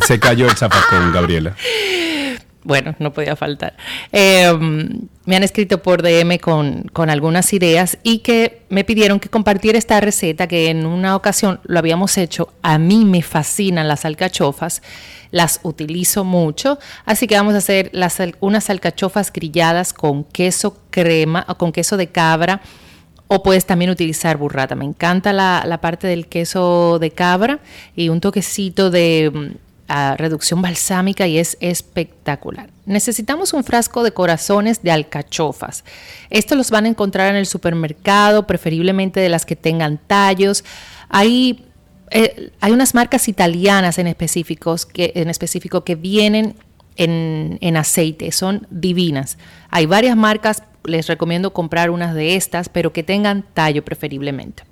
se 0.05 0.19
cayó 0.19 0.49
el 0.49 0.57
zafacón, 0.57 1.13
Gabriela. 1.13 1.55
Bueno, 2.63 2.95
no 2.99 3.11
podía 3.11 3.35
faltar. 3.35 3.75
Em, 4.11 5.07
me 5.25 5.35
han 5.35 5.43
escrito 5.43 5.81
por 5.81 6.03
DM 6.03 6.37
con, 6.39 6.83
con, 6.93 7.09
algunas 7.09 7.53
ideas 7.53 7.97
y 8.03 8.19
que 8.19 8.61
me 8.69 8.83
pidieron 8.83 9.19
que 9.19 9.29
compartiera 9.29 9.79
esta 9.79 9.99
receta 9.99 10.47
que 10.47 10.69
en 10.69 10.85
una 10.85 11.15
ocasión 11.15 11.59
lo 11.63 11.79
habíamos 11.79 12.17
hecho. 12.19 12.53
A 12.61 12.77
mí 12.77 13.03
me 13.03 13.23
fascinan 13.23 13.87
las 13.87 14.05
alcachofas, 14.05 14.83
las 15.31 15.59
utilizo 15.63 16.23
mucho, 16.23 16.77
así 17.05 17.25
que 17.25 17.35
vamos 17.35 17.55
a 17.55 17.57
hacer 17.57 17.91
unas 18.41 18.69
alcachofas 18.69 19.33
grilladas 19.33 19.91
con 19.91 20.23
queso 20.23 20.77
crema 20.91 21.45
o 21.47 21.55
con 21.55 21.71
queso 21.71 21.97
de 21.97 22.07
cabra 22.07 22.61
o 23.25 23.41
puedes 23.43 23.65
también 23.65 23.89
utilizar 23.89 24.37
burrata. 24.37 24.75
Me 24.75 24.85
encanta 24.85 25.33
la, 25.33 25.63
la 25.65 25.79
parte 25.79 26.05
del 26.05 26.27
queso 26.27 26.99
de 26.99 27.11
cabra 27.11 27.59
y 27.95 28.09
un 28.09 28.19
toquecito 28.19 28.91
de 28.91 29.55
reducción 30.17 30.61
balsámica 30.61 31.27
y 31.27 31.37
es 31.37 31.57
espectacular. 31.59 32.69
Necesitamos 32.85 33.53
un 33.53 33.63
frasco 33.63 34.03
de 34.03 34.11
corazones 34.11 34.81
de 34.83 34.91
alcachofas. 34.91 35.83
Estos 36.29 36.57
los 36.57 36.71
van 36.71 36.85
a 36.85 36.89
encontrar 36.89 37.29
en 37.29 37.35
el 37.35 37.45
supermercado, 37.45 38.47
preferiblemente 38.47 39.19
de 39.19 39.29
las 39.29 39.45
que 39.45 39.55
tengan 39.55 39.99
tallos. 40.07 40.63
Hay, 41.09 41.65
eh, 42.09 42.51
hay 42.59 42.71
unas 42.71 42.93
marcas 42.93 43.27
italianas 43.27 43.97
en, 43.97 44.07
específicos 44.07 44.85
que, 44.85 45.11
en 45.15 45.29
específico 45.29 45.83
que 45.83 45.95
vienen 45.95 46.55
en, 46.95 47.57
en 47.61 47.77
aceite, 47.77 48.31
son 48.31 48.67
divinas. 48.69 49.37
Hay 49.69 49.87
varias 49.87 50.15
marcas, 50.15 50.63
les 50.83 51.07
recomiendo 51.07 51.53
comprar 51.53 51.89
unas 51.89 52.15
de 52.15 52.35
estas, 52.35 52.69
pero 52.69 52.93
que 52.93 53.03
tengan 53.03 53.43
tallo 53.53 53.83
preferiblemente. 53.83 54.63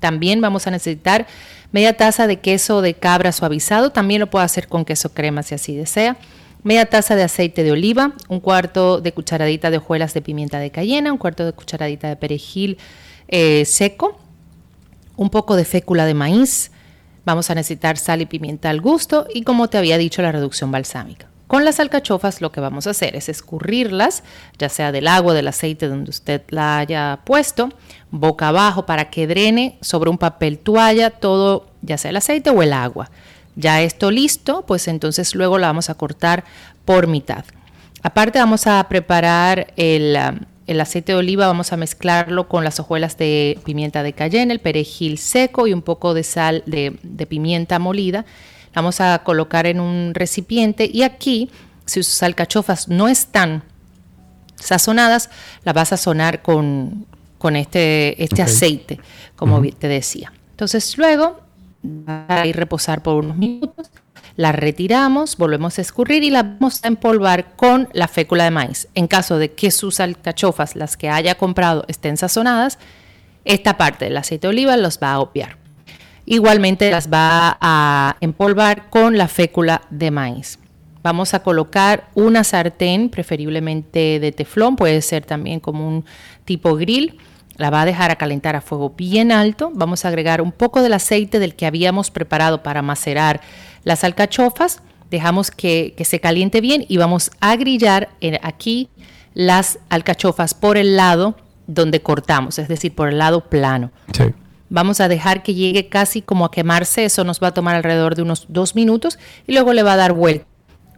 También 0.00 0.40
vamos 0.40 0.66
a 0.66 0.70
necesitar 0.70 1.26
media 1.74 1.96
taza 1.96 2.28
de 2.28 2.36
queso 2.36 2.82
de 2.82 2.94
cabra 2.94 3.32
suavizado, 3.32 3.90
también 3.90 4.20
lo 4.20 4.30
puedo 4.30 4.44
hacer 4.44 4.68
con 4.68 4.84
queso 4.84 5.12
crema 5.12 5.42
si 5.42 5.56
así 5.56 5.74
desea. 5.74 6.16
Media 6.62 6.86
taza 6.86 7.16
de 7.16 7.24
aceite 7.24 7.64
de 7.64 7.72
oliva, 7.72 8.12
un 8.28 8.38
cuarto 8.38 9.00
de 9.00 9.10
cucharadita 9.10 9.72
de 9.72 9.78
hojuelas 9.78 10.14
de 10.14 10.22
pimienta 10.22 10.60
de 10.60 10.70
cayena, 10.70 11.10
un 11.10 11.18
cuarto 11.18 11.44
de 11.44 11.52
cucharadita 11.52 12.08
de 12.08 12.14
perejil 12.14 12.78
eh, 13.26 13.64
seco, 13.64 14.16
un 15.16 15.30
poco 15.30 15.56
de 15.56 15.64
fécula 15.64 16.06
de 16.06 16.14
maíz. 16.14 16.70
Vamos 17.24 17.50
a 17.50 17.56
necesitar 17.56 17.98
sal 17.98 18.22
y 18.22 18.26
pimienta 18.26 18.70
al 18.70 18.80
gusto 18.80 19.26
y 19.34 19.42
como 19.42 19.68
te 19.68 19.76
había 19.76 19.98
dicho 19.98 20.22
la 20.22 20.30
reducción 20.30 20.70
balsámica. 20.70 21.33
Con 21.54 21.64
las 21.64 21.78
alcachofas 21.78 22.40
lo 22.40 22.50
que 22.50 22.58
vamos 22.58 22.88
a 22.88 22.90
hacer 22.90 23.14
es 23.14 23.28
escurrirlas, 23.28 24.24
ya 24.58 24.68
sea 24.68 24.90
del 24.90 25.06
agua, 25.06 25.34
del 25.34 25.46
aceite 25.46 25.86
donde 25.86 26.10
usted 26.10 26.42
la 26.48 26.78
haya 26.78 27.20
puesto, 27.22 27.68
boca 28.10 28.48
abajo 28.48 28.86
para 28.86 29.08
que 29.08 29.28
drene 29.28 29.78
sobre 29.80 30.10
un 30.10 30.18
papel 30.18 30.58
toalla 30.58 31.10
todo, 31.10 31.68
ya 31.80 31.96
sea 31.96 32.10
el 32.10 32.16
aceite 32.16 32.50
o 32.50 32.60
el 32.60 32.72
agua. 32.72 33.08
Ya 33.54 33.82
esto 33.82 34.10
listo, 34.10 34.64
pues 34.66 34.88
entonces 34.88 35.36
luego 35.36 35.58
la 35.58 35.68
vamos 35.68 35.90
a 35.90 35.94
cortar 35.94 36.42
por 36.84 37.06
mitad. 37.06 37.44
Aparte 38.02 38.40
vamos 38.40 38.66
a 38.66 38.84
preparar 38.88 39.72
el, 39.76 40.18
um, 40.66 40.80
aceite 40.80 41.12
de 41.12 41.18
oliva, 41.18 41.46
vamos 41.46 41.72
a 41.72 41.76
mezclarlo 41.76 42.48
con 42.48 42.64
las 42.64 42.80
hojuelas 42.80 43.16
de 43.16 43.60
pimienta 43.64 44.02
de 44.02 44.12
cayenne, 44.12 44.52
el 44.52 44.58
perejil 44.58 45.18
seco 45.18 45.68
y 45.68 45.72
un 45.72 45.82
poco 45.82 46.14
de 46.14 46.24
sal 46.24 46.64
de 46.66 47.26
pimienta 47.28 47.78
molida. 47.78 48.24
Vamos 48.74 49.00
a 49.00 49.18
colocar 49.20 49.66
en 49.66 49.80
un 49.80 50.12
recipiente 50.14 50.90
y 50.92 51.02
aquí, 51.02 51.50
si 51.86 52.02
sus 52.02 52.22
alcachofas 52.22 52.88
no 52.88 53.08
están 53.08 53.62
sazonadas, 54.56 55.30
la 55.64 55.72
vas 55.72 55.92
a 55.92 55.96
sazonar 55.96 56.42
con, 56.42 57.06
con 57.38 57.56
este, 57.56 58.22
este 58.22 58.42
aceite, 58.42 59.00
como 59.36 59.62
te 59.62 59.88
decía. 59.88 60.32
Entonces 60.50 60.96
luego 60.98 61.40
va 61.84 62.26
a 62.28 62.46
ir 62.46 62.56
reposar 62.56 63.02
por 63.02 63.16
unos 63.16 63.36
minutos, 63.36 63.90
la 64.36 64.52
retiramos, 64.52 65.36
volvemos 65.36 65.78
a 65.78 65.82
escurrir 65.82 66.24
y 66.24 66.30
la 66.30 66.42
vamos 66.42 66.82
a 66.82 66.88
empolvar 66.88 67.54
con 67.56 67.88
la 67.92 68.08
fécula 68.08 68.44
de 68.44 68.50
maíz. 68.50 68.88
En 68.94 69.06
caso 69.06 69.38
de 69.38 69.52
que 69.52 69.70
sus 69.70 70.00
alcachofas, 70.00 70.74
las 70.74 70.96
que 70.96 71.10
haya 71.10 71.36
comprado, 71.36 71.84
estén 71.88 72.16
sazonadas, 72.16 72.78
esta 73.44 73.76
parte 73.76 74.06
del 74.06 74.16
aceite 74.16 74.46
de 74.46 74.52
oliva 74.52 74.76
los 74.76 74.98
va 74.98 75.12
a 75.12 75.20
obviar. 75.20 75.63
Igualmente 76.26 76.90
las 76.90 77.08
va 77.08 77.58
a 77.60 78.16
empolvar 78.20 78.88
con 78.90 79.18
la 79.18 79.28
fécula 79.28 79.82
de 79.90 80.10
maíz. 80.10 80.58
Vamos 81.02 81.34
a 81.34 81.42
colocar 81.42 82.08
una 82.14 82.44
sartén, 82.44 83.10
preferiblemente 83.10 84.18
de 84.20 84.32
teflón, 84.32 84.76
puede 84.76 85.02
ser 85.02 85.26
también 85.26 85.60
como 85.60 85.86
un 85.86 86.04
tipo 86.44 86.76
grill 86.76 87.18
la 87.56 87.70
va 87.70 87.82
a 87.82 87.86
dejar 87.86 88.10
a 88.10 88.16
calentar 88.16 88.56
a 88.56 88.60
fuego 88.60 88.94
bien 88.96 89.30
alto. 89.30 89.70
Vamos 89.74 90.04
a 90.04 90.08
agregar 90.08 90.40
un 90.40 90.52
poco 90.52 90.82
del 90.82 90.92
aceite 90.92 91.38
del 91.38 91.54
que 91.54 91.66
habíamos 91.66 92.10
preparado 92.10 92.62
para 92.62 92.82
macerar 92.82 93.40
las 93.84 94.04
alcachofas. 94.04 94.80
Dejamos 95.10 95.50
que, 95.50 95.94
se 96.04 96.20
caliente 96.20 96.60
bien 96.60 96.84
y 96.88 96.96
vamos 96.96 97.30
a 97.40 97.54
grillar 97.56 98.08
aquí 98.42 98.88
las 99.34 99.78
alcachofas 99.88 100.54
por 100.54 100.76
el 100.76 100.96
lado 100.96 101.36
donde 101.66 102.02
cortamos, 102.02 102.58
es 102.58 102.68
decir, 102.68 102.94
por 102.94 103.08
el 103.08 103.18
lado 103.18 103.48
plano. 103.48 103.90
Vamos 104.74 105.00
a 105.00 105.08
dejar 105.08 105.42
que 105.42 105.54
llegue 105.54 105.88
casi 105.88 106.20
como 106.20 106.44
a 106.44 106.50
quemarse, 106.50 107.04
eso 107.04 107.22
nos 107.22 107.40
va 107.40 107.48
a 107.48 107.54
tomar 107.54 107.76
alrededor 107.76 108.16
de 108.16 108.22
unos 108.22 108.46
dos 108.48 108.74
minutos 108.74 109.18
y 109.46 109.52
luego 109.52 109.72
le 109.72 109.84
va 109.84 109.92
a 109.92 109.96
dar 109.96 110.12
vuelta 110.12 110.46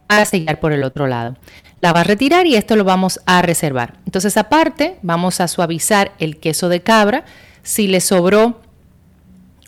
a 0.08 0.24
sellar 0.24 0.60
por 0.60 0.72
el 0.72 0.82
otro 0.82 1.06
lado 1.06 1.36
la 1.80 1.92
va 1.92 2.00
a 2.00 2.04
retirar 2.04 2.46
y 2.46 2.54
esto 2.54 2.74
lo 2.74 2.84
vamos 2.84 3.20
a 3.26 3.42
reservar. 3.42 3.98
Entonces 4.06 4.36
aparte 4.36 4.98
vamos 5.02 5.40
a 5.40 5.46
suavizar 5.46 6.12
el 6.18 6.38
queso 6.38 6.68
de 6.68 6.80
cabra. 6.80 7.24
Si 7.62 7.86
le 7.86 8.00
sobró 8.00 8.60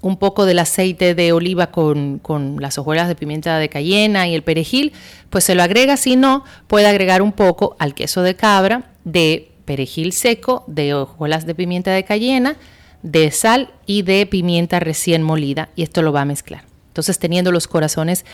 un 0.01 0.17
poco 0.17 0.47
del 0.47 0.59
aceite 0.59 1.15
de 1.15 1.33
oliva 1.33 1.71
con, 1.71 2.21
las 2.61 2.79
hojuelas 2.79 3.09
de 3.09 3.15
pimienta 3.15 3.59
de 3.59 3.69
cayena 3.69 4.29
y 4.29 4.35
el 4.35 4.43
perejil, 4.43 4.93
pues 5.31 5.45
se 5.45 5.55
lo 5.55 5.63
agrega. 5.63 5.97
Si 5.97 6.17
no, 6.17 6.45
puede 6.67 6.87
agregar 6.87 7.21
un 7.21 7.33
poco 7.33 7.77
al 7.79 7.95
queso 7.95 8.23
de 8.23 8.37
cabra 8.37 8.91
de 9.05 9.51
perejil 9.65 10.13
seco, 10.13 10.65
de 10.67 10.95
hojuelas 10.95 11.47
de 11.47 11.55
pimienta 11.55 11.91
de 11.91 12.05
cayena, 12.05 12.57
de 13.03 13.31
sal 13.31 13.71
y 13.87 14.03
de 14.03 14.27
pimienta 14.27 14.81
recién 14.81 15.23
molida 15.23 15.69
y 15.77 15.83
esto 15.83 16.03
lo 16.03 16.13
va 16.13 16.23
a 16.23 16.27
mezclar. 16.27 16.65
Entonces 16.89 17.19
teniendo 17.19 17.53
los 17.53 17.69
corazones 17.69 18.25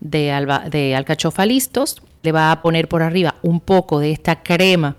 de, 0.00 0.32
alba, 0.32 0.68
de 0.70 0.94
alcachofa 0.94 1.46
listos, 1.46 2.02
le 2.22 2.32
va 2.32 2.52
a 2.52 2.62
poner 2.62 2.88
por 2.88 3.02
arriba 3.02 3.36
un 3.42 3.60
poco 3.60 3.98
de 3.98 4.12
esta 4.12 4.42
crema 4.42 4.96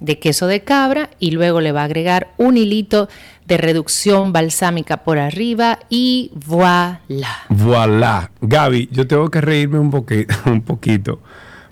de 0.00 0.18
queso 0.18 0.46
de 0.46 0.62
cabra 0.62 1.10
y 1.18 1.30
luego 1.30 1.60
le 1.60 1.72
va 1.72 1.82
a 1.82 1.84
agregar 1.84 2.34
un 2.36 2.56
hilito 2.56 3.08
de 3.46 3.56
reducción 3.56 4.32
balsámica 4.32 4.98
por 4.98 5.18
arriba 5.18 5.78
y 5.88 6.32
voilà. 6.34 7.44
Voilà. 7.48 8.30
Gaby, 8.40 8.88
yo 8.92 9.06
tengo 9.06 9.30
que 9.30 9.40
reírme 9.40 9.78
un, 9.78 9.90
un 10.46 10.62
poquito 10.62 11.20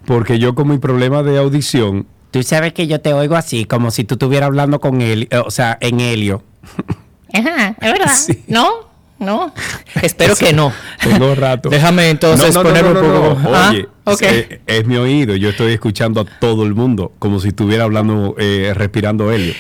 porque 0.07 0.39
yo 0.39 0.55
con 0.55 0.69
mi 0.69 0.79
problema 0.79 1.23
de 1.23 1.39
audición, 1.39 2.07
tú 2.31 2.43
sabes 2.43 2.73
que 2.73 2.87
yo 2.87 3.01
te 3.01 3.13
oigo 3.13 3.37
así, 3.37 3.65
como 3.65 3.91
si 3.91 4.05
tú 4.05 4.15
estuvieras 4.15 4.49
hablando 4.49 4.81
con 4.81 5.01
él, 5.01 5.29
o 5.45 5.51
sea, 5.51 5.79
en 5.81 6.01
helio. 6.01 6.43
Ajá, 7.33 7.77
es 7.81 7.93
verdad. 7.93 8.17
¿No? 8.47 8.93
¿no? 9.23 9.55
Espero 10.03 10.35
que 10.37 10.53
no. 10.53 10.73
Tengo 11.01 11.35
rato. 11.35 11.69
Déjame 11.69 12.11
entonces 12.11 12.57
ponerme 12.57 12.91
un 12.91 12.97
poco. 12.97 13.49
Oye, 13.49 13.89
ah, 14.05 14.63
es, 14.67 14.87
mi 14.87 14.97
oído. 14.97 15.37
Yo 15.37 15.51
estoy 15.51 15.73
escuchando 15.73 16.21
a 16.21 16.25
todo 16.25 16.65
el 16.65 16.75
mundo 16.75 17.13
como 17.19 17.39
si 17.41 17.49
estuviera 17.49 17.85
hablando, 17.85 18.35
eh, 18.39 18.73
respirando 18.75 19.31
helio. 19.31 19.55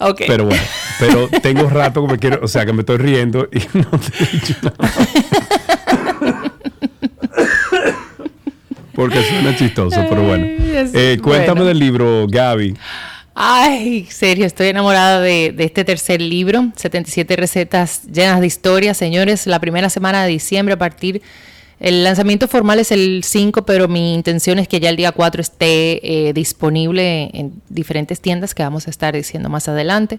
Okay. 0.00 0.26
Pero 0.28 0.44
bueno, 0.44 0.62
pero 1.00 1.28
tengo 1.42 1.68
rato 1.68 2.06
que 2.06 2.12
me 2.12 2.18
quiero, 2.18 2.40
o 2.42 2.48
sea, 2.48 2.64
que 2.64 2.72
me 2.72 2.80
estoy 2.80 2.98
riendo 2.98 3.48
y 3.52 3.58
no 3.78 3.90
te 3.90 4.24
he 4.24 4.26
dicho 4.26 4.54
nada. 4.62 4.92
Porque 8.94 9.22
suena 9.22 9.54
chistoso, 9.54 10.04
pero 10.08 10.22
bueno. 10.22 10.44
Eh, 10.44 11.18
cuéntame 11.22 11.62
del 11.62 11.78
libro, 11.78 12.26
Gaby. 12.28 12.76
Ay, 13.40 14.04
serio, 14.10 14.46
estoy 14.46 14.66
enamorada 14.66 15.20
de, 15.20 15.54
este 15.58 15.84
tercer 15.84 16.20
libro, 16.20 16.72
77 16.74 17.36
recetas 17.36 18.02
llenas 18.12 18.40
de 18.40 18.48
historias, 18.48 18.96
señores. 18.96 19.46
La 19.46 19.60
primera 19.60 19.88
semana 19.90 20.24
de 20.24 20.30
diciembre 20.30 20.74
a 20.74 20.78
partir... 20.78 21.22
El 21.78 22.02
lanzamiento 22.02 22.48
formal 22.48 22.80
es 22.80 22.90
el 22.90 23.22
5, 23.22 23.64
pero 23.64 23.86
mi 23.86 24.12
intención 24.12 24.58
es 24.58 24.66
que 24.66 24.80
ya 24.80 24.90
el 24.90 24.96
día 24.96 25.12
4 25.12 25.40
esté 25.40 26.28
eh, 26.28 26.32
disponible 26.32 27.30
en 27.32 27.62
diferentes 27.68 28.20
tiendas 28.20 28.56
que 28.56 28.64
vamos 28.64 28.88
a 28.88 28.90
estar 28.90 29.14
diciendo 29.14 29.48
más 29.48 29.68
adelante. 29.68 30.18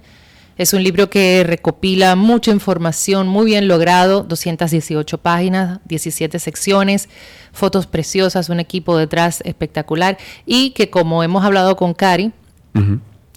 Es 0.58 0.72
un 0.72 0.82
libro 0.82 1.10
que 1.10 1.44
recopila 1.46 2.16
mucha 2.16 2.52
información, 2.52 3.28
muy 3.28 3.48
bien 3.48 3.68
logrado, 3.68 4.24
218 4.24 5.18
páginas, 5.18 5.82
17 5.84 6.40
secciones, 6.40 7.10
fotos 7.52 7.86
preciosas, 7.86 8.48
un 8.48 8.62
equipo 8.62 8.98
detrás 8.98 9.42
espectacular 9.44 10.18
y 10.46 10.70
que 10.70 10.90
como 10.90 11.22
hemos 11.24 11.44
hablado 11.44 11.76
con 11.76 11.94
Cari, 11.94 12.32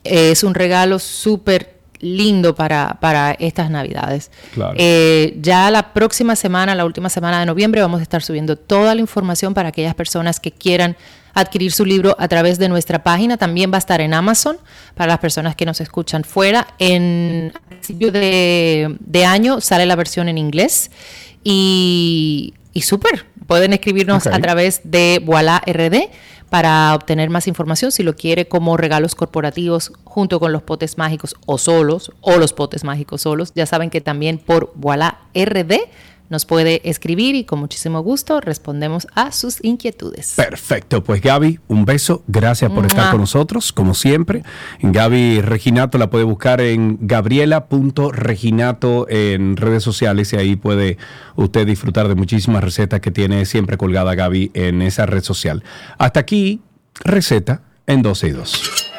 es 0.05 0.43
un 0.45 0.55
regalo 0.55 0.99
súper 0.99 1.83
lindo 2.03 2.55
para, 2.55 2.99
para, 3.01 3.33
estas 3.33 3.71
navidades. 3.71 4.31
Eh, 4.77 5.39
ya 5.41 5.71
la 5.71 5.93
próxima 5.95 6.35
semana, 6.35 6.75
la 6.75 6.85
última 6.85 7.09
semana 7.09 7.39
de 7.41 7.47
noviembre, 7.47 7.81
vamos 7.81 8.01
a 8.01 8.03
estar 8.03 8.23
subiendo 8.23 8.57
toda 8.57 8.95
la 8.95 9.01
información 9.01 9.55
para 9.55 9.69
aquellas 9.69 9.95
personas 9.95 10.41
que 10.41 10.51
quieran 10.51 10.97
adquirir 11.33 11.73
su 11.73 11.85
libro 11.85 12.17
a 12.19 12.29
través 12.29 12.59
de 12.59 12.69
nuestra 12.69 13.05
página. 13.05 13.37
También 13.37 13.71
va 13.71 13.77
a 13.77 13.79
estar 13.79 14.01
en 14.01 14.15
Amazon 14.15 14.59
para 14.97 15.13
las 15.13 15.21
personas 15.21 15.55
que 15.55 15.65
nos 15.65 15.81
escuchan 15.81 16.25
fuera. 16.25 16.67
En 16.79 17.53
principio 17.69 18.11
de, 18.11 18.97
de 18.99 19.25
año 19.25 19.61
sale 19.61 19.87
la 19.87 19.95
versión 19.95 20.29
en 20.29 20.39
inglés 20.39 20.91
y, 21.45 22.55
y 22.73 22.83
súper. 22.83 23.27
Pueden 23.47 23.73
escribirnos 23.73 24.27
a 24.27 24.39
través 24.41 24.81
de 24.85 25.21
Voilà 25.25 25.63
RD 25.67 26.11
para 26.53 26.95
obtener 26.95 27.31
más 27.31 27.49
información 27.49 27.93
si 27.93 28.03
lo 28.03 28.15
quiere 28.15 28.47
como 28.47 28.77
regalos 28.77 29.15
corporativos 29.15 29.91
junto 30.05 30.39
con 30.39 30.53
los 30.53 30.63
potes 30.63 30.99
mágicos 30.99 31.35
o 31.47 31.57
solos 31.57 32.13
o 32.21 32.37
los 32.37 32.53
potes 32.53 32.85
mágicos 32.85 33.23
solos. 33.23 33.53
Ya 33.55 33.65
saben 33.65 33.89
que 33.89 34.03
también 34.03 34.37
por 34.37 34.71
Voilà 34.75 35.17
RD 35.35 35.89
nos 36.33 36.47
puede 36.47 36.81
escribir 36.89 37.35
y 37.35 37.45
con 37.45 37.59
muchísimo 37.61 38.01
gusto 38.01 38.41
respondemos 38.41 39.07
a 39.15 39.33
sus 39.33 39.63
inquietudes. 39.63 40.33
Perfecto, 40.35 41.05
pues 41.05 41.21
Gaby, 41.21 41.61
un 41.69 41.85
beso, 41.85 42.25
gracias 42.27 42.73
por 42.73 42.87
estar 42.87 43.11
con 43.11 43.21
nosotros, 43.21 43.71
como 43.71 43.93
siempre. 43.93 44.43
Gaby 44.81 45.43
Reginato 45.43 45.99
la 45.99 46.09
puede 46.09 46.25
buscar 46.25 46.63
en 46.63 46.97
gabriela.reginato 47.03 49.07
en 49.11 49.59
redes 49.59 49.83
sociales 49.83 50.33
y 50.33 50.37
ahí 50.37 50.57
puede 50.57 50.97
usted 51.37 51.67
disfrutar 51.67 52.09
de 52.09 52.15
muchísimas 52.15 52.65
recetas 52.65 53.01
que 53.01 53.11
tiene 53.11 53.45
siempre 53.45 53.77
colgada 53.77 54.15
Gaby 54.15 54.53
en 54.55 54.81
esa 54.81 55.05
red 55.05 55.23
social. 55.23 55.63
Hasta 55.99 56.21
aquí, 56.21 56.63
receta 57.05 57.61
en 57.87 58.01
12 58.01 58.29
y 58.29 58.31
2. 58.31 58.92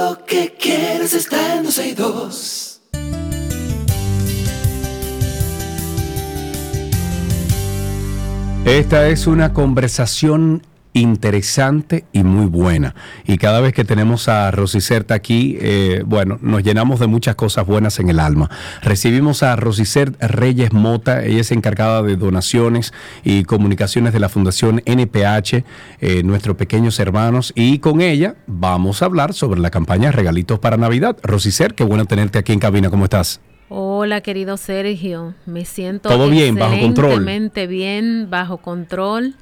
Lo 0.00 0.24
que 0.24 0.56
quieres 0.58 1.12
está 1.12 1.56
en 1.56 1.64
12 1.64 1.88
y 1.88 1.92
2. 1.92 2.80
Esta 8.64 9.08
es 9.08 9.26
una 9.26 9.52
conversación 9.52 10.62
interesante 10.92 12.04
y 12.12 12.22
muy 12.24 12.46
buena. 12.46 12.94
Y 13.26 13.38
cada 13.38 13.60
vez 13.60 13.72
que 13.72 13.84
tenemos 13.84 14.28
a 14.28 14.50
Rosicert 14.50 15.10
aquí, 15.12 15.56
eh, 15.60 16.02
bueno, 16.04 16.38
nos 16.42 16.62
llenamos 16.62 17.00
de 17.00 17.06
muchas 17.06 17.34
cosas 17.36 17.66
buenas 17.66 17.98
en 18.00 18.08
el 18.08 18.20
alma. 18.20 18.50
Recibimos 18.82 19.42
a 19.42 19.56
Rosicert 19.56 20.20
Reyes 20.20 20.72
Mota, 20.72 21.24
ella 21.24 21.40
es 21.40 21.52
encargada 21.52 22.02
de 22.02 22.16
donaciones 22.16 22.92
y 23.24 23.44
comunicaciones 23.44 24.12
de 24.12 24.20
la 24.20 24.28
Fundación 24.28 24.82
NPH, 24.84 25.64
eh, 26.00 26.22
nuestros 26.24 26.56
pequeños 26.56 26.98
hermanos, 26.98 27.52
y 27.54 27.78
con 27.78 28.00
ella 28.00 28.36
vamos 28.46 29.02
a 29.02 29.06
hablar 29.06 29.34
sobre 29.34 29.60
la 29.60 29.70
campaña 29.70 30.10
Regalitos 30.10 30.58
para 30.58 30.76
Navidad. 30.76 31.16
Rosicert, 31.22 31.74
qué 31.74 31.84
bueno 31.84 32.04
tenerte 32.06 32.38
aquí 32.38 32.52
en 32.52 32.58
cabina, 32.58 32.90
¿cómo 32.90 33.04
estás? 33.04 33.40
Hola, 33.72 34.20
querido 34.20 34.56
Sergio. 34.56 35.34
Me 35.46 35.64
siento 35.64 36.08
todo 36.08 36.28
bien, 36.28 36.56
bajo 36.56 36.80
control. 36.80 37.24
bien, 37.68 38.28
bajo 38.28 38.56
control. 38.56 39.36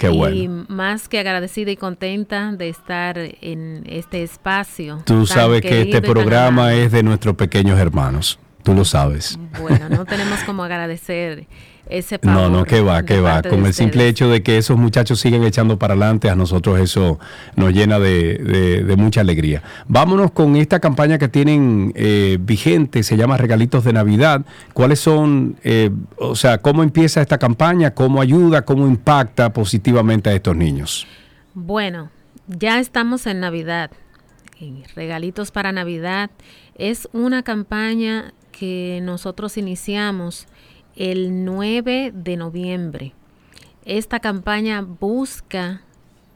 Y 0.00 0.48
más 0.48 1.08
que 1.08 1.18
agradecida 1.18 1.70
y 1.70 1.76
contenta 1.76 2.52
de 2.52 2.68
estar 2.68 3.18
en 3.18 3.84
este 3.86 4.22
espacio. 4.22 5.02
Tú 5.04 5.26
sabes 5.26 5.60
que 5.62 5.82
este 5.82 6.00
programa 6.00 6.72
es 6.74 6.92
de 6.92 7.02
nuestros 7.02 7.34
pequeños 7.34 7.78
hermanos. 7.78 8.38
Tú 8.62 8.74
lo 8.74 8.84
sabes. 8.84 9.38
Bueno, 9.60 9.88
no 9.88 10.04
tenemos 10.04 10.40
como 10.44 10.62
agradecer 10.62 11.46
ese 11.90 12.18
No, 12.22 12.48
no, 12.48 12.64
que 12.64 12.80
va, 12.80 13.02
que 13.04 13.20
va. 13.20 13.42
Con 13.42 13.66
el 13.66 13.74
simple 13.74 14.08
hecho 14.08 14.28
de 14.28 14.42
que 14.42 14.58
esos 14.58 14.76
muchachos 14.76 15.20
siguen 15.20 15.42
echando 15.44 15.78
para 15.78 15.94
adelante, 15.94 16.30
a 16.30 16.36
nosotros 16.36 16.78
eso 16.80 17.18
nos 17.56 17.72
llena 17.72 17.98
de, 17.98 18.94
mucha 18.96 19.20
alegría. 19.20 19.62
Vámonos 19.86 20.32
con 20.32 20.56
esta 20.56 20.80
campaña 20.80 21.18
que 21.18 21.28
tienen 21.28 21.92
eh, 21.94 22.38
vigente, 22.40 23.02
se 23.02 23.16
llama 23.16 23.36
Regalitos 23.36 23.84
de 23.84 23.92
Navidad. 23.92 24.44
¿Cuáles 24.72 25.00
son, 25.00 25.56
eh, 25.64 25.90
o 26.16 26.34
sea, 26.34 26.58
cómo 26.58 26.82
empieza 26.82 27.20
esta 27.20 27.38
campaña, 27.38 27.94
cómo 27.94 28.20
ayuda, 28.20 28.62
cómo 28.62 28.86
impacta 28.86 29.52
positivamente 29.52 30.30
a 30.30 30.34
estos 30.34 30.56
niños? 30.56 31.06
Bueno, 31.54 32.10
ya 32.46 32.78
estamos 32.80 33.26
en 33.26 33.40
Navidad. 33.40 33.90
Regalitos 34.96 35.52
para 35.52 35.70
Navidad 35.70 36.30
es 36.74 37.08
una 37.12 37.42
campaña 37.42 38.32
que 38.50 39.00
nosotros 39.02 39.56
iniciamos 39.56 40.46
el 40.98 41.44
9 41.44 42.10
de 42.12 42.36
noviembre. 42.36 43.14
Esta 43.84 44.18
campaña 44.18 44.82
busca 44.82 45.82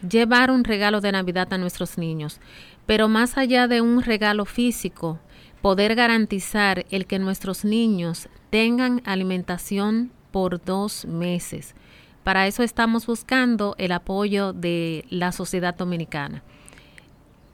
llevar 0.09 0.53
un 0.53 0.63
regalo 0.63 1.01
de 1.01 1.11
Navidad 1.11 1.53
a 1.53 1.59
nuestros 1.59 1.99
niños, 1.99 2.41
pero 2.87 3.09
más 3.09 3.37
allá 3.37 3.67
de 3.67 3.81
un 3.81 4.03
regalo 4.03 4.45
físico, 4.45 5.19
poder 5.63 5.97
garantizar 5.97 6.87
el 6.91 7.07
que 7.07 7.19
nuestros 7.19 7.65
niños 7.65 8.29
tengan 8.51 9.03
alimentación 9.05 10.13
por 10.31 10.65
dos 10.65 11.07
meses. 11.07 11.75
Para 12.23 12.47
eso 12.47 12.63
estamos 12.63 13.05
buscando 13.05 13.75
el 13.79 13.91
apoyo 13.91 14.53
de 14.53 15.05
la 15.11 15.33
sociedad 15.33 15.75
dominicana. 15.75 16.45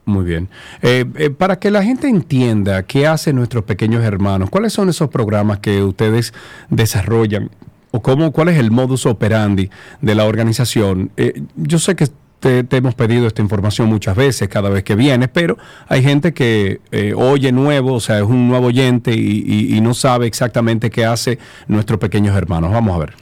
Muy 0.09 0.25
bien. 0.25 0.49
Eh, 0.81 1.05
eh, 1.17 1.29
para 1.29 1.59
que 1.59 1.69
la 1.69 1.83
gente 1.83 2.07
entienda 2.07 2.81
qué 2.81 3.05
hacen 3.05 3.35
nuestros 3.35 3.63
pequeños 3.63 4.03
hermanos, 4.03 4.49
¿cuáles 4.49 4.73
son 4.73 4.89
esos 4.89 5.09
programas 5.09 5.59
que 5.59 5.83
ustedes 5.83 6.33
desarrollan? 6.69 7.51
¿O 7.91 8.01
cómo, 8.01 8.31
cuál 8.31 8.49
es 8.49 8.57
el 8.57 8.71
modus 8.71 9.05
operandi 9.05 9.69
de 10.01 10.15
la 10.15 10.25
organización? 10.25 11.11
Eh, 11.15 11.43
yo 11.55 11.77
sé 11.77 11.95
que 11.95 12.07
te, 12.39 12.65
hemos 12.75 12.95
pedido 12.95 13.27
esta 13.27 13.43
información 13.43 13.87
muchas 13.87 14.15
veces, 14.15 14.49
cada 14.49 14.69
vez 14.69 14.83
que 14.83 14.95
vienes, 14.95 15.29
pero 15.31 15.57
hay 15.87 16.01
gente 16.01 16.33
que 16.33 16.79
oye 17.15 17.51
nuevo, 17.51 17.93
o 17.93 17.99
sea, 17.99 18.17
es 18.17 18.23
un 18.23 18.47
nuevo 18.47 18.67
oyente 18.67 19.13
y, 19.13 19.75
y 19.75 19.81
no 19.81 19.93
sabe 19.93 20.25
exactamente 20.25 20.89
qué 20.89 21.05
hace 21.05 21.37
nuestros 21.67 21.99
pequeños 21.99 22.35
hermanos. 22.35 22.71
Vamos 22.71 22.95
a 22.95 22.99
ver. 22.99 23.13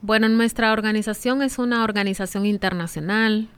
Bueno, 0.00 0.28
nuestra 0.28 0.72
organización 0.72 1.42
es 1.42 1.58
una 1.58 1.82
organización 1.82 2.46
internacional 2.46 3.48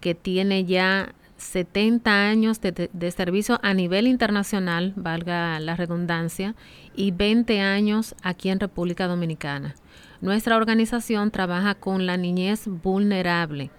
que 0.00 0.14
tiene 0.14 0.64
ya 0.64 1.14
70 1.42 2.28
años 2.28 2.60
de, 2.60 3.10
servicio 3.10 3.58
a 3.62 3.74
nivel 3.74 4.06
internacional, 4.06 4.92
valga 4.96 5.58
la 5.60 5.76
redundancia, 5.76 6.54
y 6.94 7.10
20 7.10 7.60
años 7.60 8.14
aquí 8.22 8.48
en 8.48 8.60
República 8.60 9.08
Dominicana. 9.08 9.74
Nuestra 10.20 10.56
organización 10.56 11.30
trabaja 11.30 11.74
con 11.74 12.06
la 12.06 12.16
niñez 12.16 12.66
vulnerable. 12.66 13.70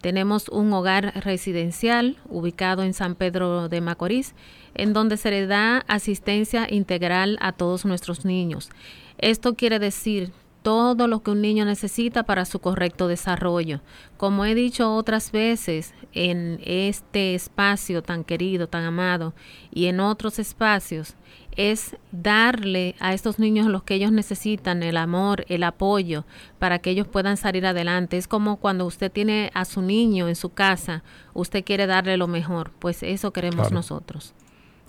Tenemos 0.00 0.48
un 0.48 0.72
hogar 0.72 1.12
residencial 1.22 2.16
ubicado 2.28 2.82
en 2.84 2.94
San 2.94 3.16
Pedro 3.16 3.68
de 3.68 3.80
Macorís, 3.80 4.34
en 4.74 4.92
donde 4.92 5.16
se 5.16 5.30
le 5.30 5.46
da 5.46 5.84
asistencia 5.88 6.66
integral 6.70 7.36
a 7.40 7.52
todos 7.52 7.84
nuestros 7.84 8.24
niños. 8.24 8.70
Esto 9.18 9.54
quiere 9.54 9.78
decir 9.78 10.32
todo 10.62 11.06
lo 11.06 11.22
que 11.22 11.30
un 11.30 11.40
niño 11.40 11.64
necesita 11.64 12.24
para 12.24 12.44
su 12.44 12.58
correcto 12.58 13.08
desarrollo. 13.08 13.80
Como 14.16 14.44
he 14.44 14.54
dicho 14.54 14.94
otras 14.94 15.32
veces 15.32 15.94
en 16.12 16.60
este 16.64 17.34
espacio 17.34 18.02
tan 18.02 18.24
querido, 18.24 18.68
tan 18.68 18.84
amado 18.84 19.34
y 19.72 19.86
en 19.86 20.00
otros 20.00 20.38
espacios, 20.38 21.14
es 21.56 21.96
darle 22.12 22.94
a 23.00 23.12
estos 23.12 23.38
niños 23.38 23.66
lo 23.66 23.84
que 23.84 23.94
ellos 23.94 24.12
necesitan, 24.12 24.82
el 24.82 24.96
amor, 24.96 25.44
el 25.48 25.64
apoyo, 25.64 26.24
para 26.58 26.78
que 26.78 26.90
ellos 26.90 27.08
puedan 27.08 27.36
salir 27.36 27.66
adelante. 27.66 28.16
Es 28.16 28.28
como 28.28 28.56
cuando 28.56 28.86
usted 28.86 29.10
tiene 29.10 29.50
a 29.54 29.64
su 29.64 29.82
niño 29.82 30.28
en 30.28 30.36
su 30.36 30.50
casa, 30.50 31.02
usted 31.34 31.64
quiere 31.64 31.86
darle 31.86 32.16
lo 32.16 32.28
mejor, 32.28 32.70
pues 32.78 33.02
eso 33.02 33.32
queremos 33.32 33.72
nosotros. 33.72 34.34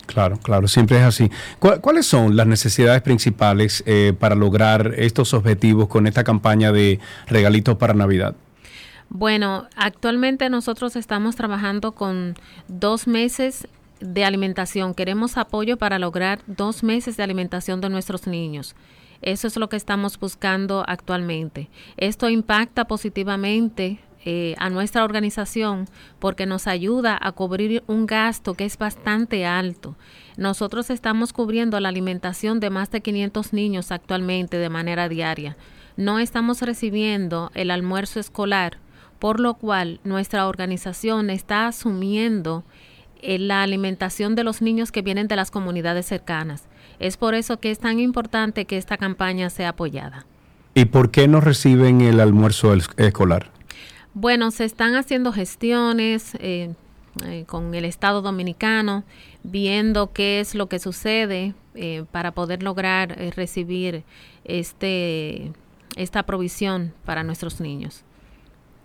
Claro, 0.05 0.37
claro, 0.37 0.67
siempre 0.67 0.97
es 0.97 1.03
así. 1.03 1.31
¿Cuáles 1.59 2.05
son 2.05 2.35
las 2.35 2.47
necesidades 2.47 3.01
principales 3.01 3.83
eh, 3.85 4.13
para 4.17 4.35
lograr 4.35 4.93
estos 4.97 5.33
objetivos 5.33 5.87
con 5.87 6.07
esta 6.07 6.23
campaña 6.23 6.71
de 6.71 6.99
regalitos 7.27 7.77
para 7.77 7.93
Navidad? 7.93 8.35
Bueno, 9.09 9.67
actualmente 9.75 10.49
nosotros 10.49 10.95
estamos 10.95 11.35
trabajando 11.35 11.91
con 11.91 12.35
dos 12.67 13.07
meses 13.07 13.67
de 13.99 14.25
alimentación. 14.25 14.93
Queremos 14.93 15.37
apoyo 15.37 15.77
para 15.77 15.99
lograr 15.99 16.39
dos 16.47 16.83
meses 16.83 17.17
de 17.17 17.23
alimentación 17.23 17.81
de 17.81 17.89
nuestros 17.89 18.25
niños. 18.25 18.75
Eso 19.21 19.47
es 19.47 19.55
lo 19.57 19.69
que 19.69 19.75
estamos 19.75 20.19
buscando 20.19 20.83
actualmente. 20.87 21.69
Esto 21.97 22.29
impacta 22.29 22.85
positivamente 22.85 23.99
eh, 24.23 24.53
a 24.59 24.69
nuestra 24.69 25.03
organización 25.03 25.87
porque 26.19 26.45
nos 26.45 26.67
ayuda 26.67 27.17
a 27.19 27.31
cubrir 27.31 27.83
un 27.87 28.05
gasto 28.05 28.53
que 28.53 28.65
es 28.65 28.77
bastante 28.77 29.47
alto. 29.47 29.95
Nosotros 30.37 30.91
estamos 30.91 31.33
cubriendo 31.33 31.79
la 31.79 31.89
alimentación 31.89 32.59
de 32.59 32.69
más 32.69 32.91
de 32.91 33.01
500 33.01 33.51
niños 33.53 33.91
actualmente 33.91 34.57
de 34.57 34.69
manera 34.69 35.09
diaria. 35.09 35.57
No 35.97 36.19
estamos 36.19 36.61
recibiendo 36.61 37.49
el 37.55 37.71
almuerzo 37.71 38.19
escolar, 38.19 38.77
por 39.17 39.39
lo 39.39 39.55
cual 39.55 39.99
nuestra 40.03 40.47
organización 40.47 41.31
está 41.31 41.65
asumiendo 41.65 42.63
eh, 43.23 43.39
la 43.39 43.63
alimentación 43.63 44.35
de 44.35 44.43
los 44.43 44.61
niños 44.61 44.91
que 44.91 45.01
vienen 45.01 45.27
de 45.27 45.35
las 45.35 45.49
comunidades 45.49 46.05
cercanas. 46.05 46.67
Es 46.99 47.17
por 47.17 47.33
eso 47.33 47.59
que 47.59 47.71
es 47.71 47.79
tan 47.79 47.99
importante 47.99 48.65
que 48.65 48.77
esta 48.77 48.97
campaña 48.97 49.49
sea 49.49 49.69
apoyada. 49.69 50.27
¿Y 50.73 50.85
por 50.85 51.11
qué 51.11 51.27
no 51.27 51.41
reciben 51.41 52.01
el 52.01 52.19
almuerzo 52.19 52.73
escolar? 52.97 53.51
Bueno, 54.13 54.51
se 54.51 54.65
están 54.65 54.95
haciendo 54.95 55.31
gestiones, 55.31 56.35
eh, 56.39 56.73
eh, 57.25 57.45
con 57.47 57.73
el 57.73 57.85
Estado 57.85 58.21
Dominicano, 58.21 59.03
viendo 59.43 60.11
qué 60.11 60.41
es 60.41 60.53
lo 60.53 60.67
que 60.67 60.79
sucede 60.79 61.53
eh, 61.75 62.03
para 62.11 62.31
poder 62.31 62.61
lograr 62.61 63.17
recibir 63.35 64.03
este, 64.43 65.53
esta 65.95 66.23
provisión 66.23 66.93
para 67.05 67.23
nuestros 67.23 67.61
niños. 67.61 68.03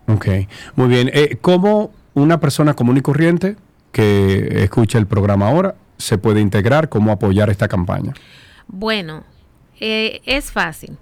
Ok, 0.07 0.27
muy 0.75 0.87
bien. 0.87 1.11
¿Cómo 1.41 1.91
una 2.13 2.39
persona 2.39 2.73
común 2.73 2.95
y 2.95 3.01
corriente 3.01 3.57
que 3.91 4.63
escucha 4.63 4.97
el 4.97 5.07
programa 5.07 5.49
ahora 5.49 5.75
se 5.97 6.17
puede 6.17 6.39
integrar? 6.39 6.87
¿Cómo 6.87 7.11
apoyar 7.11 7.49
esta 7.49 7.67
campaña? 7.67 8.13
Bueno, 8.67 9.25
es 9.79 10.51
fácil. 10.51 10.97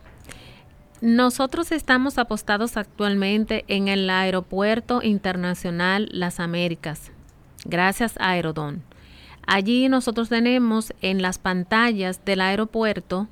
Nosotros 1.05 1.71
estamos 1.71 2.17
apostados 2.17 2.77
actualmente 2.77 3.63
en 3.67 3.89
el 3.89 4.09
Aeropuerto 4.09 5.03
Internacional 5.03 6.09
Las 6.11 6.39
Américas, 6.39 7.11
gracias 7.63 8.17
a 8.17 8.31
Aerodón. 8.31 8.81
Allí 9.45 9.87
nosotros 9.87 10.29
tenemos 10.29 10.93
en 11.03 11.21
las 11.21 11.37
pantallas 11.37 12.25
del 12.25 12.41
aeropuerto 12.41 13.27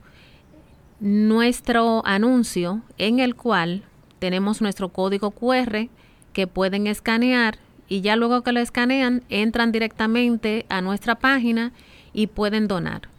nuestro 1.00 2.06
anuncio 2.06 2.84
en 3.00 3.18
el 3.18 3.36
cual 3.36 3.82
tenemos 4.20 4.62
nuestro 4.62 4.90
código 4.90 5.32
QR 5.32 5.88
que 6.32 6.46
pueden 6.46 6.86
escanear 6.86 7.58
y 7.88 8.02
ya 8.02 8.16
luego 8.16 8.44
que 8.44 8.52
lo 8.52 8.60
escanean 8.60 9.24
entran 9.30 9.72
directamente 9.72 10.68
a 10.70 10.82
nuestra 10.82 11.16
página 11.16 11.72
y 12.14 12.28
pueden 12.28 12.68
donar. 12.68 13.13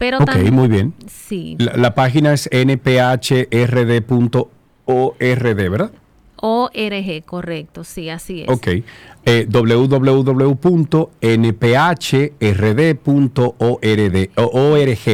Pero 0.00 0.18
ok, 0.18 0.50
muy 0.50 0.66
bien. 0.68 0.94
Sí. 1.06 1.56
La, 1.58 1.94
página 1.94 2.32
es 2.32 2.48
nphrd.org, 2.50 2.90
¿verdad? 5.54 5.92
ORG, 6.36 7.22
correcto, 7.26 7.84
sí, 7.84 8.08
así 8.08 8.40
es. 8.40 8.48
Ok. 8.48 8.68
Eh, 9.26 9.46
www.nphrd.org, 9.46 10.02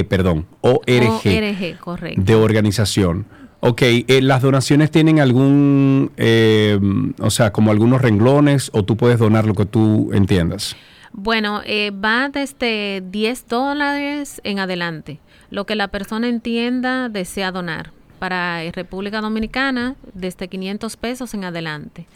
perdón, 0.08 0.46
ORG. 0.60 0.84
ORG, 0.86 1.78
correcto. 1.80 2.22
De 2.22 2.34
organización. 2.36 3.26
Ok, 3.58 3.82
eh, 3.82 4.20
¿las 4.22 4.40
donaciones 4.42 4.92
tienen 4.92 5.18
algún, 5.18 6.12
eh, 6.16 6.78
o 7.18 7.30
sea, 7.30 7.52
como 7.52 7.72
algunos 7.72 8.00
renglones 8.00 8.70
o 8.72 8.84
tú 8.84 8.96
puedes 8.96 9.18
donar 9.18 9.46
lo 9.46 9.54
que 9.54 9.66
tú 9.66 10.12
entiendas? 10.12 10.76
Bueno, 11.18 11.62
eh, 11.64 11.92
va 11.92 12.28
desde 12.28 13.02
10 13.02 13.48
dólares 13.48 14.42
en 14.44 14.58
adelante, 14.58 15.18
lo 15.48 15.64
que 15.64 15.74
la 15.74 15.88
persona 15.88 16.28
entienda 16.28 17.08
desea 17.08 17.52
donar. 17.52 17.92
Para 18.18 18.60
República 18.72 19.22
Dominicana, 19.22 19.96
desde 20.12 20.48
500 20.48 20.94
pesos 20.98 21.32
en 21.32 21.44
adelante. 21.44 22.06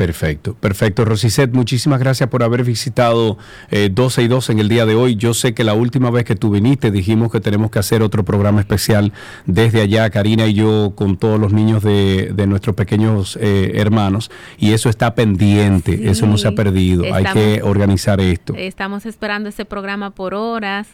Perfecto, 0.00 0.54
perfecto. 0.54 1.04
Rosicet, 1.04 1.52
muchísimas 1.52 2.00
gracias 2.00 2.30
por 2.30 2.42
haber 2.42 2.64
visitado 2.64 3.36
12 3.70 4.20
eh, 4.20 4.24
y 4.24 4.28
2 4.28 4.48
en 4.48 4.58
el 4.58 4.70
día 4.70 4.86
de 4.86 4.94
hoy. 4.94 5.14
Yo 5.16 5.34
sé 5.34 5.52
que 5.52 5.62
la 5.62 5.74
última 5.74 6.10
vez 6.10 6.24
que 6.24 6.36
tú 6.36 6.48
viniste 6.48 6.90
dijimos 6.90 7.30
que 7.30 7.38
tenemos 7.38 7.70
que 7.70 7.80
hacer 7.80 8.00
otro 8.02 8.24
programa 8.24 8.60
especial 8.60 9.12
desde 9.44 9.82
allá, 9.82 10.08
Karina 10.08 10.46
y 10.46 10.54
yo, 10.54 10.94
con 10.94 11.18
todos 11.18 11.38
los 11.38 11.52
niños 11.52 11.82
de, 11.82 12.32
nuestros 12.48 12.74
pequeños 12.76 13.36
eh, 13.42 13.72
hermanos. 13.74 14.30
Y 14.56 14.72
eso 14.72 14.88
está 14.88 15.14
pendiente, 15.14 16.08
eso 16.08 16.26
no 16.26 16.38
se 16.38 16.48
ha 16.48 16.52
perdido. 16.52 17.04
Hay 17.12 17.24
que 17.34 17.60
organizar 17.62 18.22
esto. 18.22 18.54
Estamos 18.56 19.04
esperando 19.04 19.50
ese 19.50 19.66
programa 19.66 20.12
por 20.12 20.32
horas. 20.32 20.88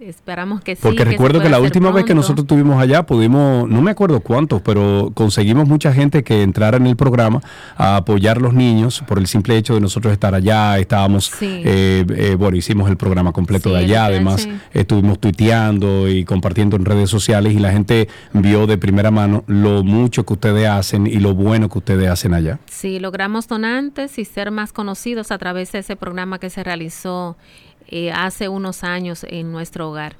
Esperamos 0.00 0.60
que 0.62 0.76
sí. 0.76 0.82
Porque 0.82 1.04
recuerdo 1.04 1.40
que 1.40 1.48
la 1.48 1.60
última 1.60 1.90
vez 1.90 2.04
que 2.04 2.14
nosotros 2.14 2.44
estuvimos 2.44 2.80
allá 2.80 3.04
pudimos, 3.04 3.68
no 3.68 3.80
me 3.80 3.90
acuerdo 3.90 4.20
cuántos, 4.20 4.60
pero 4.62 5.12
conseguimos 5.14 5.68
mucha 5.68 5.92
gente 5.92 6.24
que 6.24 6.42
entrara 6.42 6.76
en 6.76 6.86
el 6.86 6.96
programa 6.96 7.40
a 7.76 7.96
apoyar 7.96 8.38
a 8.38 8.40
los 8.40 8.54
niños 8.54 9.02
por 9.06 9.18
el 9.18 9.26
simple 9.26 9.56
hecho 9.56 9.74
de 9.74 9.80
nosotros 9.80 10.12
estar 10.12 10.34
allá. 10.34 10.78
Estábamos, 10.78 11.32
eh, 11.40 12.04
eh, 12.08 12.36
bueno, 12.38 12.56
hicimos 12.56 12.90
el 12.90 12.96
programa 12.96 13.32
completo 13.32 13.72
de 13.72 13.78
allá. 13.78 14.06
Además, 14.06 14.48
estuvimos 14.72 15.20
tuiteando 15.20 16.08
y 16.08 16.24
compartiendo 16.24 16.76
en 16.76 16.84
redes 16.84 17.10
sociales 17.10 17.54
y 17.54 17.58
la 17.58 17.72
gente 17.72 18.08
vio 18.32 18.66
de 18.66 18.78
primera 18.78 19.10
mano 19.10 19.44
lo 19.46 19.84
mucho 19.84 20.24
que 20.24 20.32
ustedes 20.32 20.68
hacen 20.68 21.06
y 21.06 21.18
lo 21.20 21.34
bueno 21.34 21.68
que 21.68 21.78
ustedes 21.78 22.08
hacen 22.08 22.34
allá. 22.34 22.58
Sí, 22.66 22.98
logramos 22.98 23.48
donantes 23.48 24.18
y 24.18 24.24
ser 24.24 24.50
más 24.50 24.72
conocidos 24.72 25.30
a 25.30 25.38
través 25.38 25.72
de 25.72 25.80
ese 25.80 25.96
programa 25.96 26.38
que 26.38 26.50
se 26.50 26.64
realizó 26.64 27.36
eh, 27.88 28.12
hace 28.12 28.48
unos 28.48 28.84
años 28.84 29.24
en 29.28 29.52
nuestro 29.52 29.90
hogar. 29.90 30.16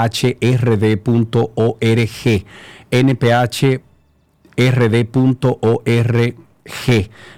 nph 2.90 3.80
rd.org. 4.56 6.34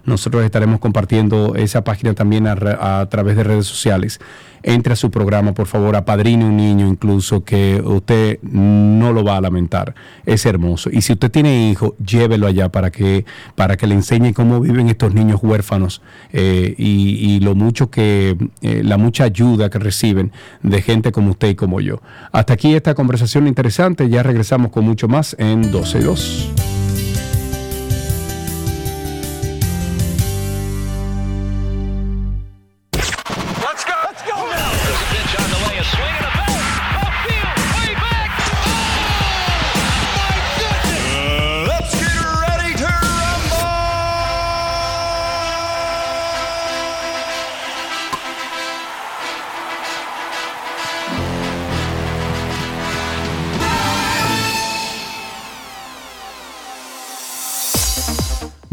Nosotros 0.05 0.45
estaremos 0.45 0.81
compartiendo 0.81 1.55
esa 1.57 1.85
página 1.85 2.15
también 2.15 2.47
a, 2.47 3.07
través 3.11 3.37
de 3.37 3.45
redes 3.45 3.67
sociales. 3.67 4.21
Entre 4.65 4.93
a 4.93 4.97
su 4.97 5.11
programa, 5.11 5.55
por 5.55 5.69
favor, 5.69 5.95
apadrine 5.95 6.45
un 6.45 6.57
niño 6.57 6.89
incluso 6.89 7.45
que 7.45 7.81
usted 7.81 8.41
no 8.43 9.13
lo 9.13 9.23
va 9.23 9.37
a 9.37 9.41
lamentar. 9.41 9.95
Es 10.27 10.47
hermoso. 10.47 10.91
Y 10.93 11.03
si 11.03 11.13
usted 11.13 11.31
tiene 11.31 11.71
hijo, 11.71 11.95
llévelo 12.05 12.49
allá 12.49 12.69
para 12.69 12.91
que, 12.91 13.25
para 13.55 13.77
que 13.77 13.87
le 13.87 13.95
enseñe 13.95 14.33
cómo 14.35 14.61
viven 14.61 14.89
estos 14.89 15.15
niños 15.15 15.41
huérfanos 15.43 16.03
eh, 16.33 16.75
y, 16.77 17.39
lo 17.41 17.55
mucho 17.55 17.89
que, 17.89 18.37
eh, 18.61 18.83
la 18.85 18.99
mucha 18.99 19.25
ayuda 19.25 19.71
que 19.71 19.79
reciben 19.79 20.33
de 20.63 20.83
gente 20.83 21.13
como 21.13 21.31
usted 21.31 21.51
y 21.51 21.55
como 21.55 21.81
yo. 21.81 22.03
Hasta 22.33 22.55
aquí 22.55 22.75
esta 22.75 22.95
conversación 22.95 23.47
interesante. 23.47 24.09
Ya 24.09 24.25
regresamos 24.25 24.73
con 24.73 24.85
mucho 24.85 25.07
más 25.07 25.37
en 25.39 25.73
12.2. 25.73 26.68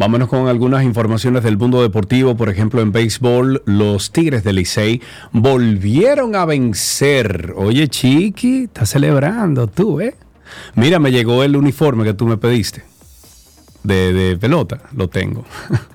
Vámonos 0.05 0.29
con 0.29 0.47
algunas 0.47 0.83
informaciones 0.83 1.41
del 1.41 1.57
mundo 1.57 1.81
deportivo. 1.81 2.37
Por 2.37 2.49
ejemplo, 2.49 2.79
en 2.79 2.91
béisbol, 2.91 3.63
los 3.65 4.11
Tigres 4.11 4.43
del 4.43 4.57
Licey 4.57 5.01
volvieron 5.31 6.35
a 6.35 6.45
vencer. 6.45 7.55
Oye, 7.55 7.87
Chiqui, 7.87 8.65
estás 8.65 8.91
celebrando 8.91 9.65
tú, 9.65 10.01
¿eh? 10.01 10.13
Mira, 10.75 10.99
me 10.99 11.11
llegó 11.11 11.41
el 11.41 11.55
uniforme 11.55 12.03
que 12.03 12.13
tú 12.13 12.27
me 12.27 12.37
pediste. 12.37 12.83
De, 13.81 14.37
pelota, 14.39 14.81
lo 14.95 15.09
tengo. 15.09 15.43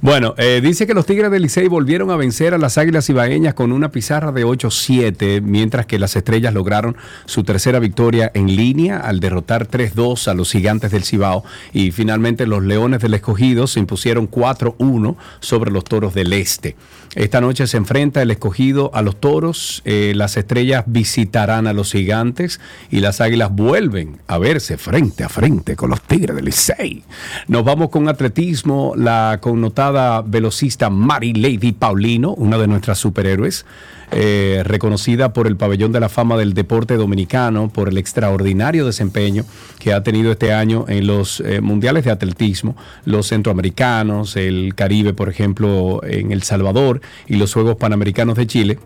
Bueno, 0.00 0.34
eh, 0.38 0.60
dice 0.62 0.86
que 0.86 0.94
los 0.94 1.06
Tigres 1.06 1.30
del 1.30 1.42
Licey 1.42 1.68
volvieron 1.68 2.10
a 2.10 2.16
vencer 2.16 2.54
a 2.54 2.58
las 2.58 2.78
Águilas 2.78 3.08
Ibaeñas 3.10 3.54
con 3.54 3.72
una 3.72 3.90
pizarra 3.90 4.32
de 4.32 4.46
8-7, 4.46 5.42
mientras 5.42 5.86
que 5.86 5.98
las 5.98 6.16
Estrellas 6.16 6.54
lograron 6.54 6.96
su 7.26 7.44
tercera 7.44 7.78
victoria 7.80 8.30
en 8.34 8.54
línea 8.54 8.98
al 8.98 9.20
derrotar 9.20 9.68
3-2 9.68 10.28
a 10.28 10.34
los 10.34 10.52
Gigantes 10.52 10.90
del 10.90 11.04
Cibao 11.04 11.44
y 11.72 11.90
finalmente 11.90 12.46
los 12.46 12.62
Leones 12.62 13.00
del 13.00 13.14
Escogido 13.14 13.66
se 13.66 13.80
impusieron 13.80 14.30
4-1 14.30 15.16
sobre 15.40 15.70
los 15.70 15.84
Toros 15.84 16.14
del 16.14 16.32
Este. 16.32 16.76
Esta 17.16 17.40
noche 17.40 17.66
se 17.66 17.76
enfrenta 17.76 18.22
el 18.22 18.30
Escogido 18.30 18.92
a 18.94 19.02
los 19.02 19.18
Toros, 19.18 19.82
eh, 19.84 20.12
las 20.14 20.36
Estrellas 20.36 20.84
visitarán 20.86 21.66
a 21.66 21.72
los 21.72 21.90
Gigantes 21.90 22.60
y 22.88 23.00
las 23.00 23.20
Águilas 23.20 23.50
vuelven 23.50 24.20
a 24.28 24.38
verse 24.38 24.78
frente 24.78 25.24
a 25.24 25.28
frente 25.28 25.74
con 25.74 25.90
los 25.90 26.00
Tigres 26.02 26.36
del 26.36 26.44
Licey. 26.44 27.02
Nos 27.48 27.64
vamos 27.64 27.88
con 27.90 28.08
atletismo, 28.08 28.94
la 28.96 29.38
connotada 29.40 30.22
velocista 30.22 30.88
Mary 30.88 31.32
Lady 31.32 31.72
Paulino, 31.72 32.32
una 32.34 32.58
de 32.58 32.68
nuestras 32.68 32.98
superhéroes, 32.98 33.66
eh, 34.12 34.62
reconocida 34.64 35.32
por 35.32 35.46
el 35.46 35.56
Pabellón 35.56 35.92
de 35.92 36.00
la 36.00 36.08
Fama 36.08 36.36
del 36.36 36.52
Deporte 36.52 36.96
Dominicano 36.96 37.68
por 37.68 37.88
el 37.88 37.98
extraordinario 37.98 38.84
desempeño 38.84 39.44
que 39.78 39.92
ha 39.92 40.02
tenido 40.02 40.32
este 40.32 40.52
año 40.52 40.84
en 40.88 41.06
los 41.06 41.40
eh, 41.40 41.60
mundiales 41.60 42.04
de 42.04 42.10
atletismo, 42.10 42.76
los 43.04 43.28
centroamericanos, 43.28 44.36
el 44.36 44.74
Caribe, 44.74 45.12
por 45.12 45.28
ejemplo, 45.28 46.00
en 46.04 46.32
El 46.32 46.42
Salvador 46.42 47.00
y 47.28 47.36
los 47.36 47.52
Juegos 47.52 47.76
Panamericanos 47.76 48.36
de 48.36 48.46
Chile. 48.46 48.78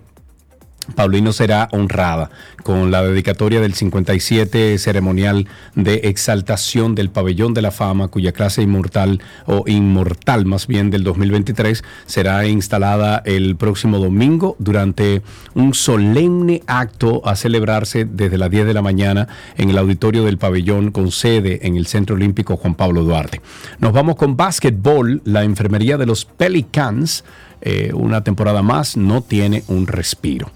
Paulino 0.94 1.32
será 1.32 1.68
honrada 1.72 2.30
con 2.62 2.90
la 2.90 3.02
dedicatoria 3.02 3.60
del 3.60 3.74
57 3.74 4.78
ceremonial 4.78 5.46
de 5.74 6.02
exaltación 6.04 6.94
del 6.94 7.10
Pabellón 7.10 7.54
de 7.54 7.62
la 7.62 7.70
Fama, 7.70 8.08
cuya 8.08 8.32
clase 8.32 8.62
inmortal 8.62 9.20
o 9.46 9.64
inmortal 9.66 10.46
más 10.46 10.66
bien 10.66 10.90
del 10.90 11.04
2023 11.04 11.84
será 12.06 12.46
instalada 12.46 13.22
el 13.24 13.56
próximo 13.56 13.98
domingo 13.98 14.56
durante 14.58 15.22
un 15.54 15.74
solemne 15.74 16.62
acto 16.66 17.26
a 17.26 17.36
celebrarse 17.36 18.04
desde 18.04 18.38
las 18.38 18.50
10 18.50 18.66
de 18.66 18.74
la 18.74 18.82
mañana 18.82 19.28
en 19.56 19.70
el 19.70 19.78
auditorio 19.78 20.24
del 20.24 20.38
pabellón 20.38 20.90
con 20.90 21.10
sede 21.10 21.60
en 21.66 21.76
el 21.76 21.86
Centro 21.86 22.16
Olímpico 22.16 22.56
Juan 22.56 22.74
Pablo 22.74 23.04
Duarte. 23.04 23.40
Nos 23.78 23.92
vamos 23.92 24.16
con 24.16 24.36
básquetbol, 24.36 25.22
la 25.24 25.44
enfermería 25.44 25.96
de 25.96 26.06
los 26.06 26.24
Pelicans, 26.24 27.24
eh, 27.60 27.92
una 27.94 28.22
temporada 28.22 28.62
más, 28.62 28.96
no 28.96 29.22
tiene 29.22 29.64
un 29.68 29.86
respiro. 29.86 30.50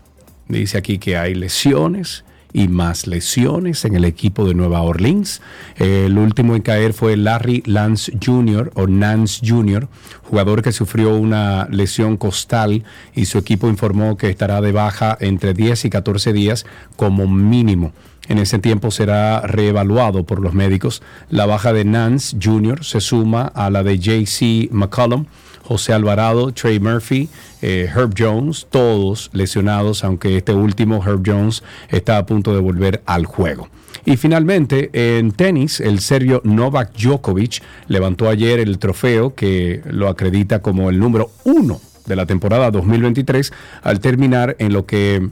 Dice 0.49 0.79
aquí 0.79 0.99
que 0.99 1.17
hay 1.19 1.35
lesiones 1.35 2.25
y 2.55 2.69
más 2.69 3.07
lesiones 3.07 3.85
en 3.85 3.95
el 3.95 4.07
equipo 4.07 4.47
de 4.49 4.55
Nueva 4.55 4.81
Orleans. 4.81 5.43
el 5.77 6.17
último 6.17 6.57
en 6.57 6.63
caer 6.63 6.95
fue 6.95 7.19
Larry 7.19 7.63
Lance 7.67 8.13
Jr. 8.25 8.73
o 8.75 8.87
Nance 8.87 9.47
Jr., 9.47 9.89
jugador 10.23 10.63
que 10.63 10.73
sufrió 10.73 11.15
una 11.17 11.69
lesión 11.71 12.17
costal 12.17 12.85
y 13.15 13.27
su 13.27 13.37
equipo 13.37 13.69
informó 13.69 14.17
que 14.17 14.31
estará 14.31 14.63
de 14.63 14.73
baja 14.73 15.19
entre 15.21 15.53
10 15.53 15.85
y 15.85 15.91
14 15.91 16.33
días 16.33 16.65
como 16.97 17.29
mínimo. 17.29 17.93
En 18.29 18.39
ese 18.39 18.59
tiempo 18.59 18.91
será 18.91 19.43
reevaluado 19.43 20.25
por 20.25 20.41
los 20.41 20.53
médicos. 20.55 21.03
La 21.31 21.45
baja 21.45 21.75
de 21.75 21.85
Nance 21.85 22.37
Jr. 22.43 22.85
se 22.85 23.01
suma 23.01 23.43
a 23.43 23.71
la 23.71 23.83
de 23.83 23.99
JC 23.99 24.71
McCollum 24.71 25.27
José 25.63 25.93
Alvarado, 25.93 26.53
Trey 26.53 26.81
Murphy, 26.81 27.29
eh, 27.63 27.89
Herb 27.95 28.15
Jones, 28.17 28.67
todos 28.71 29.31
lesionados, 29.33 30.05
aunque 30.05 30.37
este 30.37 30.53
último, 30.53 31.03
Herb 31.05 31.23
Jones, 31.25 31.63
está 31.89 32.19
a 32.19 32.27
punto 32.27 32.55
de 32.55 32.61
volver 32.61 33.03
al 33.07 33.27
juego. 33.27 33.69
Y 34.05 34.17
finalmente, 34.17 34.91
en 34.93 35.33
tenis, 35.33 35.81
el 35.81 36.01
serbio 36.01 36.41
Novak 36.45 36.97
Djokovic 36.97 37.63
levantó 37.89 38.29
ayer 38.29 38.61
el 38.61 38.79
trofeo 38.79 39.35
que 39.35 39.83
lo 39.87 40.09
acredita 40.09 40.61
como 40.63 40.89
el 40.91 40.99
número 40.99 41.31
uno 41.45 41.81
de 42.07 42.17
la 42.17 42.27
temporada 42.27 42.71
2023 42.71 43.53
al 43.83 44.01
terminar 44.01 44.57
en 44.59 44.73
lo 44.73 44.87
que 44.87 45.29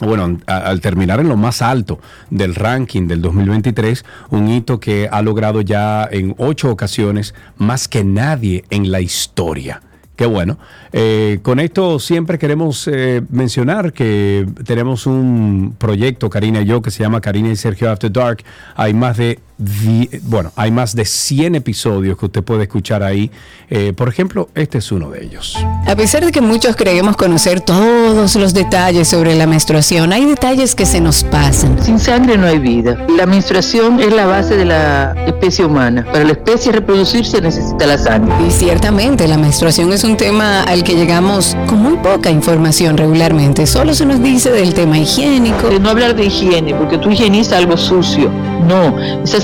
bueno, 0.00 0.38
al 0.46 0.80
terminar 0.80 1.20
en 1.20 1.28
lo 1.28 1.36
más 1.36 1.62
alto 1.62 2.00
del 2.30 2.54
ranking 2.54 3.06
del 3.06 3.22
2023, 3.22 4.04
un 4.30 4.48
hito 4.48 4.80
que 4.80 5.08
ha 5.10 5.22
logrado 5.22 5.60
ya 5.60 6.08
en 6.10 6.34
ocho 6.38 6.70
ocasiones 6.70 7.34
más 7.56 7.88
que 7.88 8.04
nadie 8.04 8.64
en 8.70 8.90
la 8.90 9.00
historia. 9.00 9.80
Qué 10.16 10.26
bueno. 10.26 10.58
Eh, 10.92 11.40
con 11.42 11.58
esto 11.58 11.98
siempre 11.98 12.38
queremos 12.38 12.86
eh, 12.86 13.20
mencionar 13.30 13.92
que 13.92 14.46
tenemos 14.64 15.06
un 15.06 15.74
proyecto, 15.76 16.30
Karina 16.30 16.60
y 16.60 16.66
yo, 16.66 16.82
que 16.82 16.92
se 16.92 17.02
llama 17.02 17.20
Karina 17.20 17.48
y 17.48 17.56
Sergio 17.56 17.90
After 17.90 18.12
Dark. 18.12 18.44
Hay 18.76 18.94
más 18.94 19.16
de 19.16 19.40
bueno, 19.56 20.52
hay 20.56 20.70
más 20.70 20.96
de 20.96 21.04
100 21.04 21.54
episodios 21.54 22.18
que 22.18 22.26
usted 22.26 22.42
puede 22.42 22.64
escuchar 22.64 23.02
ahí. 23.02 23.30
Eh, 23.70 23.92
por 23.92 24.08
ejemplo, 24.08 24.48
este 24.54 24.78
es 24.78 24.90
uno 24.90 25.10
de 25.10 25.24
ellos. 25.24 25.56
A 25.86 25.94
pesar 25.94 26.24
de 26.24 26.32
que 26.32 26.40
muchos 26.40 26.76
creemos 26.76 27.16
conocer 27.16 27.60
todos 27.60 28.34
los 28.34 28.52
detalles 28.52 29.08
sobre 29.08 29.34
la 29.34 29.46
menstruación, 29.46 30.12
hay 30.12 30.24
detalles 30.24 30.74
que 30.74 30.86
se 30.86 31.00
nos 31.00 31.22
pasan. 31.24 31.82
Sin 31.82 31.98
sangre 31.98 32.36
no 32.36 32.46
hay 32.46 32.58
vida. 32.58 33.06
La 33.16 33.26
menstruación 33.26 34.00
es 34.00 34.12
la 34.12 34.26
base 34.26 34.56
de 34.56 34.64
la 34.64 35.14
especie 35.26 35.64
humana. 35.64 36.04
Para 36.04 36.24
la 36.24 36.32
especie 36.32 36.72
reproducirse 36.72 37.40
necesita 37.40 37.86
la 37.86 37.98
sangre. 37.98 38.34
Y 38.46 38.50
ciertamente 38.50 39.28
la 39.28 39.38
menstruación 39.38 39.92
es 39.92 40.04
un 40.04 40.16
tema 40.16 40.62
al 40.62 40.82
que 40.82 40.94
llegamos 40.94 41.56
con 41.68 41.78
muy 41.78 41.96
poca 41.98 42.30
información 42.30 42.96
regularmente. 42.96 43.66
Solo 43.66 43.94
se 43.94 44.04
nos 44.04 44.22
dice 44.22 44.50
del 44.50 44.74
tema 44.74 44.98
higiénico. 44.98 45.68
De 45.68 45.78
no 45.78 45.90
hablar 45.90 46.16
de 46.16 46.24
higiene, 46.24 46.74
porque 46.74 46.98
tú 46.98 47.10
higienizas 47.10 47.54
algo 47.54 47.76
sucio. 47.76 48.30
No, 48.66 48.98
esa 49.22 49.43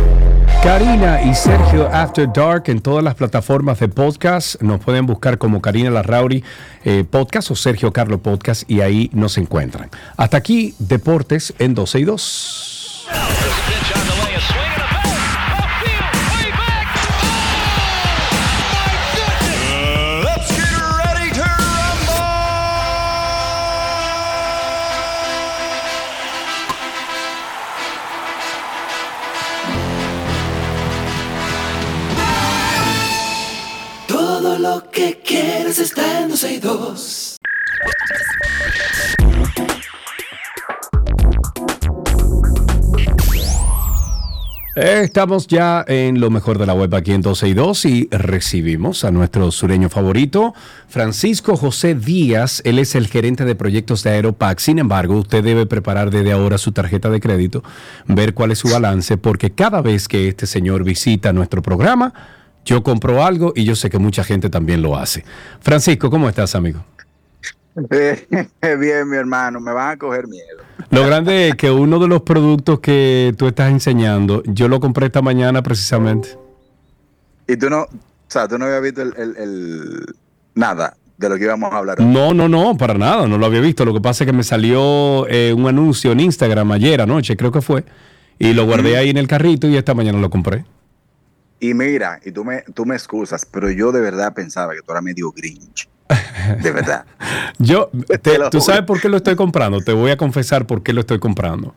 Karina 0.63 1.23
y 1.23 1.33
Sergio 1.33 1.87
After 1.91 2.31
Dark 2.31 2.65
en 2.67 2.81
todas 2.81 3.03
las 3.03 3.15
plataformas 3.15 3.79
de 3.79 3.87
podcast. 3.87 4.61
Nos 4.61 4.79
pueden 4.79 5.07
buscar 5.07 5.39
como 5.39 5.59
Karina 5.59 5.89
Larrauri 5.89 6.43
eh, 6.85 7.03
Podcast 7.03 7.49
o 7.49 7.55
Sergio 7.55 7.91
Carlo 7.91 8.19
Podcast 8.19 8.69
y 8.69 8.81
ahí 8.81 9.09
nos 9.11 9.39
encuentran. 9.39 9.89
Hasta 10.17 10.37
aquí, 10.37 10.75
Deportes 10.77 11.55
en 11.57 11.73
12 11.73 11.99
y 11.99 12.03
2. 12.03 13.07
Que 34.79 35.19
quieres 35.19 35.79
está 35.79 36.21
en 36.21 36.29
12 36.29 36.53
y 36.53 36.59
2. 36.59 37.37
Estamos 44.73 45.47
ya 45.47 45.83
en 45.85 46.21
lo 46.21 46.29
mejor 46.29 46.57
de 46.57 46.65
la 46.65 46.73
web 46.73 46.95
aquí 46.95 47.11
en 47.11 47.21
12 47.21 47.49
y 47.49 47.53
2 47.53 47.85
y 47.85 48.07
recibimos 48.09 49.03
a 49.03 49.11
nuestro 49.11 49.51
sureño 49.51 49.89
favorito, 49.89 50.53
Francisco 50.87 51.57
José 51.57 51.93
Díaz. 51.93 52.61
Él 52.63 52.79
es 52.79 52.95
el 52.95 53.07
gerente 53.07 53.43
de 53.43 53.55
proyectos 53.55 54.03
de 54.03 54.11
Aeropac. 54.11 54.59
Sin 54.59 54.79
embargo, 54.79 55.17
usted 55.17 55.43
debe 55.43 55.65
preparar 55.65 56.09
desde 56.09 56.31
ahora 56.31 56.57
su 56.57 56.71
tarjeta 56.71 57.09
de 57.09 57.19
crédito, 57.19 57.63
ver 58.07 58.33
cuál 58.33 58.51
es 58.51 58.59
su 58.59 58.69
balance, 58.69 59.17
porque 59.17 59.51
cada 59.51 59.81
vez 59.81 60.07
que 60.07 60.29
este 60.29 60.47
señor 60.47 60.85
visita 60.85 61.33
nuestro 61.33 61.61
programa, 61.61 62.13
yo 62.65 62.83
compro 62.83 63.23
algo 63.23 63.53
y 63.55 63.63
yo 63.63 63.75
sé 63.75 63.89
que 63.89 63.97
mucha 63.99 64.23
gente 64.23 64.49
también 64.49 64.81
lo 64.81 64.95
hace. 64.97 65.23
Francisco, 65.59 66.09
¿cómo 66.09 66.29
estás, 66.29 66.55
amigo? 66.55 66.83
Bien, 67.89 69.09
mi 69.09 69.15
hermano, 69.17 69.59
me 69.59 69.71
van 69.71 69.91
a 69.91 69.97
coger 69.97 70.27
miedo. 70.27 70.57
Lo 70.89 71.05
grande 71.05 71.49
es 71.49 71.55
que 71.55 71.71
uno 71.71 71.99
de 71.99 72.07
los 72.07 72.21
productos 72.21 72.79
que 72.81 73.33
tú 73.37 73.47
estás 73.47 73.71
enseñando, 73.71 74.43
yo 74.45 74.67
lo 74.67 74.79
compré 74.79 75.05
esta 75.07 75.21
mañana 75.21 75.63
precisamente. 75.63 76.37
Y 77.47 77.55
tú 77.57 77.69
no, 77.69 77.83
o 77.83 77.89
sea, 78.27 78.47
tú 78.47 78.57
no 78.57 78.65
habías 78.65 78.81
visto 78.81 79.01
el, 79.01 79.13
el- 79.17 79.37
el- 79.37 80.05
nada 80.55 80.97
de 81.17 81.29
lo 81.29 81.37
que 81.37 81.43
íbamos 81.45 81.71
a 81.71 81.77
hablar. 81.77 81.99
hoy. 82.01 82.05
No, 82.07 82.33
no, 82.33 82.49
no, 82.49 82.75
para 82.77 82.93
nada, 82.95 83.25
no 83.27 83.37
lo 83.37 83.45
había 83.45 83.61
visto. 83.61 83.85
Lo 83.85 83.93
que 83.93 84.01
pasa 84.01 84.23
es 84.23 84.25
que 84.29 84.33
me 84.33 84.43
salió 84.43 85.27
eh, 85.29 85.53
un 85.55 85.67
anuncio 85.67 86.11
en 86.11 86.19
Instagram 86.19 86.71
ayer 86.73 86.99
anoche, 87.01 87.37
creo 87.37 87.51
que 87.51 87.61
fue, 87.61 87.85
y 88.37 88.53
lo 88.53 88.65
guardé 88.65 88.97
ahí 88.97 89.09
en 89.11 89.17
el 89.17 89.27
carrito 89.27 89.67
y 89.67 89.77
esta 89.77 89.93
mañana 89.93 90.19
lo 90.19 90.29
compré. 90.29 90.65
Y 91.63 91.75
mira, 91.75 92.19
y 92.25 92.31
tú 92.31 92.43
me, 92.43 92.63
tú 92.73 92.85
me 92.87 92.95
excusas, 92.95 93.45
pero 93.45 93.69
yo 93.69 93.91
de 93.91 94.01
verdad 94.01 94.33
pensaba 94.33 94.73
que 94.73 94.81
tú 94.81 94.91
eras 94.91 95.03
medio 95.03 95.31
grinch. 95.31 95.87
De 96.61 96.71
verdad. 96.71 97.05
Yo, 97.59 97.89
Te 98.21 98.37
¿tú 98.49 98.59
sabes 98.59 98.81
por 98.81 98.99
qué 98.99 99.07
lo 99.07 99.15
estoy 99.15 99.35
comprando? 99.35 99.79
Te 99.79 99.93
voy 99.93 100.11
a 100.11 100.17
confesar 100.17 100.65
por 100.65 100.83
qué 100.83 100.91
lo 100.91 101.01
estoy 101.01 101.19
comprando. 101.19 101.73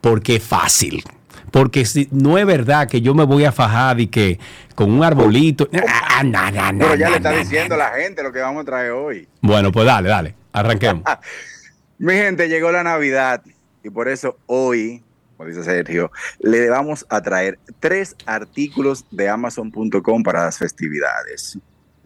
Porque 0.00 0.36
es 0.36 0.42
fácil. 0.42 1.04
Porque 1.52 1.84
si, 1.84 2.08
no 2.10 2.38
es 2.38 2.46
verdad 2.46 2.88
que 2.88 3.00
yo 3.00 3.14
me 3.14 3.24
voy 3.24 3.44
a 3.44 3.52
fajar 3.52 4.00
y 4.00 4.08
que 4.08 4.40
con 4.74 4.90
un 4.90 5.04
arbolito. 5.04 5.68
Ah, 5.86 6.24
na, 6.24 6.50
na, 6.50 6.72
na, 6.72 6.84
Pero 6.84 6.94
ya 6.96 7.10
le 7.10 7.16
está 7.16 7.30
diciendo 7.30 7.76
la 7.76 7.90
gente 7.90 8.22
lo 8.22 8.32
que 8.32 8.40
vamos 8.40 8.62
a 8.62 8.64
traer 8.64 8.90
hoy. 8.90 9.28
Bueno, 9.42 9.70
pues 9.70 9.86
dale, 9.86 10.08
dale. 10.08 10.34
Arranquemos. 10.52 11.04
Mi 11.98 12.14
gente, 12.14 12.48
llegó 12.48 12.72
la 12.72 12.82
Navidad 12.82 13.42
y 13.84 13.90
por 13.90 14.08
eso 14.08 14.38
hoy, 14.46 15.04
como 15.36 15.48
dice 15.48 15.62
Sergio, 15.64 16.10
le 16.40 16.68
vamos 16.70 17.04
a 17.08 17.20
traer 17.20 17.58
tres 17.80 18.16
artículos 18.26 19.04
de 19.10 19.28
Amazon.com 19.28 20.22
para 20.22 20.44
las 20.44 20.58
festividades. 20.58 21.58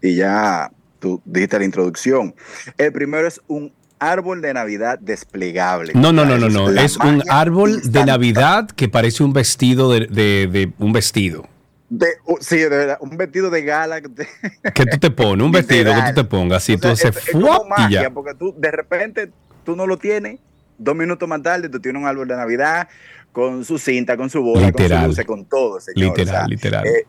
Y 0.03 0.17
ya 0.17 0.71
tú 0.99 1.21
diste 1.25 1.59
la 1.59 1.65
introducción. 1.65 2.35
El 2.79 2.93
primero 2.93 3.27
es 3.29 3.41
un 3.47 3.73
árbol 3.99 4.41
de 4.43 4.55
Navidad 4.55 4.99
desplegable. 4.99 5.93
No, 5.95 6.13
no, 6.13 6.25
no, 6.25 6.39
no, 6.39 6.49
no. 6.49 6.71
Es 6.71 6.97
un 6.97 7.23
árbol 7.29 7.81
de. 7.93 8.05
Navidad 8.05 8.69
que 8.71 8.89
parece 8.89 9.23
un 9.23 9.33
vestido 9.33 9.93
de, 9.93 10.07
de- 10.07 10.49
de- 10.51 10.73
un 10.79 10.93
vestido. 10.93 11.47
De- 11.91 12.07
uh, 12.27 12.37
sí, 12.41 12.57
de 12.57 12.69
verdad, 12.69 12.99
un 13.01 13.17
vestido 13.17 13.51
de 13.51 13.63
gala. 13.63 14.01
Que 14.01 14.09
tú 14.91 14.99
te 14.99 15.11
pones, 15.11 15.45
un 15.45 15.53
vestido 15.53 15.95
que 15.95 16.01
tú 16.03 16.15
te 16.15 16.25
pongas. 16.25 16.63
Así 16.63 16.75
O 16.75 16.77
tú 16.77 16.83
sea, 16.97 17.11
haces 17.11 17.29
es, 17.29 17.33
como 17.33 17.65
magia, 17.67 18.03
ya. 18.05 18.11
porque 18.11 18.35
tú 18.35 18.55
de 18.57 18.71
repente 18.71 19.31
tú 19.65 19.77
no 19.77 19.87
lo 19.87 19.99
tienes, 19.99 20.39
dos 20.79 20.97
minutos 20.97 21.29
más 21.29 21.43
tarde 21.43 21.69
tú 21.69 21.79
tienes 21.81 22.01
un 22.01 22.09
árbol 22.09 22.27
de 22.27 22.37
Navidad 22.37 22.89
con 23.33 23.65
su 23.65 23.79
cinta, 23.79 24.17
con 24.17 24.29
su 24.31 24.43
bola, 24.43 24.73
con 24.73 24.89
su 24.89 24.95
luces, 25.07 25.25
con 25.25 25.45
todo, 25.45 25.81
señor. 25.81 26.17
Literal, 26.17 26.35
O 26.35 26.39
sea, 26.39 26.47
literal. 26.49 26.87
eh, 26.87 27.07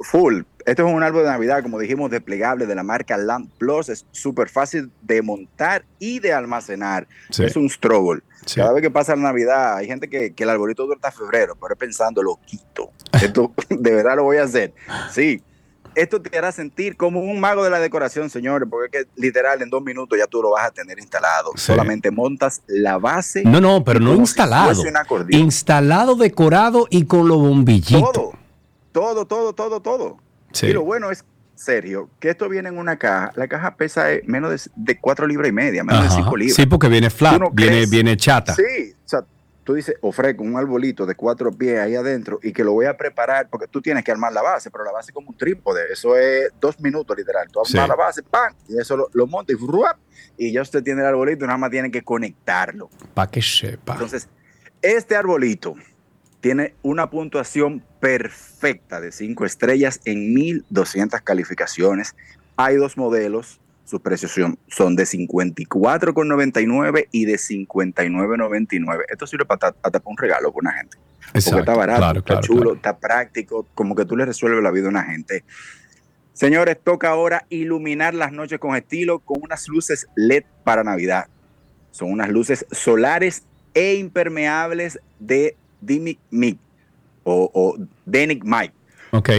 full. 0.00 0.42
Esto 0.66 0.86
es 0.86 0.94
un 0.94 1.02
árbol 1.02 1.24
de 1.24 1.30
Navidad, 1.30 1.62
como 1.62 1.78
dijimos, 1.78 2.10
desplegable 2.10 2.66
de 2.66 2.74
la 2.74 2.82
marca 2.82 3.16
Lamp 3.16 3.50
Plus. 3.58 3.88
Es 3.88 4.06
súper 4.10 4.48
fácil 4.48 4.90
de 5.02 5.22
montar 5.22 5.84
y 5.98 6.18
de 6.20 6.32
almacenar. 6.32 7.06
Sí, 7.30 7.44
Es 7.44 7.56
un 7.56 7.68
struggle. 7.70 8.20
sí. 8.46 8.56
Cada 8.56 8.72
vez 8.72 8.82
que 8.82 8.90
pasa 8.90 9.16
la 9.16 9.22
Navidad, 9.22 9.76
hay 9.76 9.86
gente 9.86 10.08
que, 10.08 10.32
que 10.34 10.42
el 10.44 10.50
arbolito 10.50 10.84
dura 10.84 10.96
hasta 10.96 11.10
febrero, 11.10 11.56
pero 11.60 11.72
es 11.74 11.78
pensando, 11.78 12.22
lo 12.22 12.38
quito. 12.44 12.90
Esto 13.22 13.52
de 13.70 13.90
verdad 13.94 14.16
lo 14.16 14.24
voy 14.24 14.36
a 14.36 14.44
hacer. 14.44 14.72
Sí. 15.12 15.42
Esto 15.94 16.20
te 16.22 16.36
hará 16.36 16.52
sentir 16.52 16.96
como 16.96 17.20
un 17.20 17.40
mago 17.40 17.64
de 17.64 17.70
la 17.70 17.80
decoración, 17.80 18.30
señores, 18.30 18.68
porque 18.70 18.98
es 18.98 19.04
que 19.04 19.10
literal 19.20 19.60
en 19.62 19.70
dos 19.70 19.82
minutos 19.82 20.18
ya 20.18 20.26
tú 20.26 20.42
lo 20.42 20.50
vas 20.50 20.66
a 20.66 20.70
tener 20.70 20.98
instalado. 20.98 21.52
Sí. 21.56 21.66
Solamente 21.66 22.10
montas 22.10 22.62
la 22.66 22.98
base. 22.98 23.42
No, 23.44 23.60
no, 23.60 23.82
pero 23.84 24.00
no 24.00 24.06
como 24.12 24.16
si 24.16 24.20
instalado. 24.22 24.82
Instalado, 25.30 26.14
decorado 26.16 26.86
y 26.90 27.04
con 27.06 27.28
los 27.28 27.38
bombillitos. 27.38 28.12
todo, 28.12 28.32
todo, 28.92 29.26
todo, 29.26 29.52
todo, 29.52 29.80
todo. 29.80 30.16
Sí. 30.52 30.66
Y 30.66 30.72
lo 30.72 30.82
bueno 30.82 31.10
es, 31.10 31.24
Sergio, 31.54 32.08
que 32.20 32.30
esto 32.30 32.48
viene 32.48 32.68
en 32.70 32.78
una 32.78 32.96
caja. 32.98 33.32
La 33.34 33.46
caja 33.48 33.76
pesa 33.76 34.12
eh, 34.12 34.22
menos 34.26 34.50
de, 34.50 34.70
de 34.76 34.98
4 34.98 35.26
libras 35.26 35.48
y 35.48 35.52
media, 35.52 35.84
menos 35.84 36.04
de. 36.04 36.10
5 36.10 36.36
libras. 36.36 36.56
Sí, 36.56 36.66
porque 36.66 36.88
viene 36.88 37.10
flat, 37.10 37.34
¿Tú 37.34 37.40
no 37.40 37.50
viene, 37.50 37.72
crees? 37.72 37.90
viene 37.90 38.16
chata. 38.16 38.54
Sí, 38.54 38.94
o 39.04 39.08
sea, 39.08 39.24
tú 39.64 39.74
dices, 39.74 39.94
ofrezco 40.00 40.42
un 40.42 40.56
arbolito 40.56 41.06
de 41.06 41.14
cuatro 41.14 41.52
pies 41.52 41.78
ahí 41.78 41.94
adentro 41.94 42.40
y 42.42 42.52
que 42.52 42.64
lo 42.64 42.72
voy 42.72 42.86
a 42.86 42.96
preparar, 42.96 43.48
porque 43.50 43.66
tú 43.68 43.80
tienes 43.80 44.02
que 44.04 44.10
armar 44.10 44.32
la 44.32 44.42
base, 44.42 44.70
pero 44.70 44.84
la 44.84 44.92
base 44.92 45.10
es 45.10 45.14
como 45.14 45.28
un 45.30 45.36
trípode, 45.36 45.92
eso 45.92 46.16
es 46.16 46.50
dos 46.60 46.80
minutos 46.80 47.16
literal. 47.16 47.48
Tú 47.50 47.60
armas 47.60 47.70
Sí. 47.70 47.76
la 47.76 47.94
base, 47.96 48.22
¡pam! 48.22 48.54
Y 48.68 48.78
eso 48.78 48.96
lo, 48.96 49.08
lo 49.12 49.26
monta 49.26 49.52
y 49.52 49.56
¡fruap! 49.56 49.96
y 50.36 50.52
ya 50.52 50.62
usted 50.62 50.82
tiene 50.82 51.02
el 51.02 51.06
arbolito 51.06 51.44
y 51.44 51.46
nada 51.46 51.58
más 51.58 51.70
tiene 51.70 51.90
que 51.90 52.02
conectarlo. 52.02 52.88
Para 53.14 53.30
que 53.30 53.42
sepa. 53.42 53.92
Entonces, 53.92 54.28
este 54.82 55.14
arbolito 55.14 55.74
tiene 56.40 56.74
una 56.82 57.10
puntuación 57.10 57.84
perfecta 58.00 59.00
de 59.00 59.12
5 59.12 59.44
estrellas 59.44 60.00
en 60.06 60.32
1200 60.32 61.20
calificaciones. 61.20 62.14
Hay 62.56 62.76
dos 62.76 62.96
modelos, 62.96 63.59
sus 63.90 64.00
precios 64.00 64.30
son, 64.30 64.58
son 64.68 64.96
de 64.96 65.04
54,99 65.04 67.08
y 67.10 67.24
de 67.24 67.34
59,99. 67.34 69.04
Esto 69.08 69.26
sirve 69.26 69.44
para 69.44 69.68
hasta 69.68 69.90
para 69.90 70.02
un 70.06 70.16
regalo 70.16 70.52
para 70.52 70.60
una 70.60 70.72
gente. 70.72 70.96
Porque 70.96 71.38
Exacto, 71.38 71.60
está 71.60 71.76
barato, 71.76 71.98
claro, 72.00 72.18
está 72.20 72.32
claro, 72.34 72.46
chulo, 72.46 72.60
claro. 72.62 72.76
está 72.76 72.98
práctico, 72.98 73.66
como 73.74 73.94
que 73.94 74.04
tú 74.04 74.16
le 74.16 74.24
resuelves 74.24 74.62
la 74.62 74.70
vida 74.70 74.86
a 74.86 74.90
una 74.90 75.04
gente. 75.04 75.44
Señores, 76.32 76.78
toca 76.82 77.10
ahora 77.10 77.44
iluminar 77.50 78.14
las 78.14 78.32
noches 78.32 78.58
con 78.58 78.74
estilo 78.76 79.18
con 79.18 79.42
unas 79.42 79.68
luces 79.68 80.06
LED 80.16 80.44
para 80.64 80.84
Navidad. 80.84 81.26
Son 81.90 82.10
unas 82.10 82.30
luces 82.30 82.64
solares 82.70 83.42
e 83.74 83.96
impermeables 83.96 85.00
de 85.18 85.56
Dimic 85.80 86.18
Mic 86.30 86.58
o, 87.24 87.50
o 87.52 87.76
Denic 88.06 88.42
Mic, 88.44 88.72
Ok. 89.10 89.30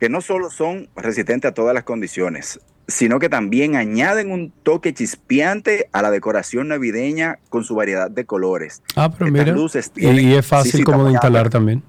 que 0.00 0.08
no 0.08 0.20
solo 0.20 0.50
son 0.50 0.88
resistentes 0.96 1.50
a 1.50 1.54
todas 1.54 1.74
las 1.74 1.84
condiciones, 1.84 2.58
sino 2.88 3.18
que 3.18 3.28
también 3.28 3.76
añaden 3.76 4.30
un 4.32 4.50
toque 4.62 4.94
chispeante 4.94 5.88
a 5.92 6.00
la 6.02 6.10
decoración 6.10 6.68
navideña 6.68 7.38
con 7.50 7.62
su 7.62 7.74
variedad 7.74 8.10
de 8.10 8.24
colores. 8.24 8.82
Ah, 8.96 9.10
pero 9.12 9.26
Estas 9.26 9.44
mira. 9.46 9.54
luces 9.56 9.90
tienen- 9.90 10.24
y 10.26 10.34
es 10.34 10.44
sí, 10.46 10.48
fácil 10.50 10.72
sí, 10.72 10.78
está 10.78 10.92
como 10.92 11.04
de 11.04 11.12
instalar 11.12 11.40
ápera. 11.42 11.50
también. 11.50 11.82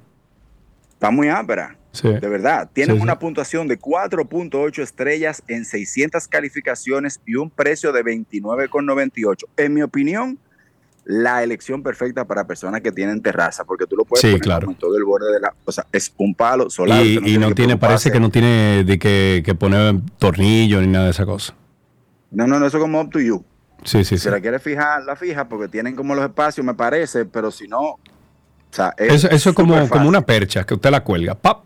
Está 0.91 1.09
muy 1.09 1.29
ápera. 1.29 1.77
Sí. 1.93 2.07
De 2.09 2.27
verdad, 2.27 2.69
tienen 2.71 2.97
Sí, 2.97 2.99
sí. 2.99 3.03
una 3.03 3.17
puntuación 3.17 3.67
de 3.67 3.79
4.8 3.79 4.83
estrellas 4.83 5.41
en 5.47 5.65
600 5.65 6.27
calificaciones 6.27 7.19
y 7.25 7.35
un 7.35 7.49
precio 7.49 7.91
de 7.91 8.03
29,98. 8.03 9.47
En 9.57 9.73
mi 9.73 9.81
opinión, 9.81 10.37
la 11.09 11.41
elección 11.41 11.81
perfecta 11.81 12.23
para 12.25 12.45
personas 12.45 12.81
que 12.81 12.91
tienen 12.91 13.19
terraza, 13.23 13.65
porque 13.65 13.87
tú 13.87 13.95
lo 13.95 14.05
puedes 14.05 14.21
Sí, 14.21 14.27
poner 14.27 14.41
claro. 14.41 14.59
como 14.67 14.73
en 14.73 14.77
todo 14.77 14.95
el 14.95 15.03
borde 15.03 15.33
de 15.33 15.39
la... 15.39 15.55
O 15.65 15.71
sea, 15.71 15.87
es 15.91 16.13
un 16.17 16.35
palo 16.35 16.69
solar. 16.69 17.03
Y, 17.03 17.39
no 17.39 17.55
tiene, 17.55 17.77
parece 17.77 18.11
que 18.11 18.19
no 18.19 18.29
tiene 18.29 18.83
de 18.83 18.99
que, 18.99 19.41
que 19.43 19.55
poner 19.55 19.95
tornillo 20.19 20.79
ni 20.81 20.85
nada 20.87 21.05
de 21.05 21.11
esa 21.11 21.25
cosa. 21.25 21.55
No, 22.29 22.45
no, 22.45 22.59
no, 22.59 22.67
eso 22.67 22.77
es 22.77 22.83
como 22.83 23.01
up 23.01 23.09
to 23.09 23.19
you. 23.19 23.43
Sí, 23.83 24.03
sí, 24.03 24.19
Si 24.19 24.25
sí. 24.25 24.29
la 24.29 24.39
quieres 24.39 24.61
fijar, 24.61 25.01
la 25.03 25.15
fija, 25.15 25.49
porque 25.49 25.67
tienen 25.67 25.95
como 25.95 26.13
los 26.13 26.23
espacios, 26.23 26.63
me 26.63 26.75
parece, 26.75 27.25
pero 27.25 27.49
si 27.49 27.67
no... 27.67 27.79
O 27.79 27.99
sea, 28.69 28.93
es 28.95 29.11
Eso, 29.11 29.31
eso 29.31 29.49
es 29.49 29.55
como, 29.55 29.89
como 29.89 30.07
una 30.07 30.21
percha 30.21 30.63
que 30.63 30.75
usted 30.75 30.91
la 30.91 31.03
cuelga. 31.03 31.33
¡Pap! 31.33 31.63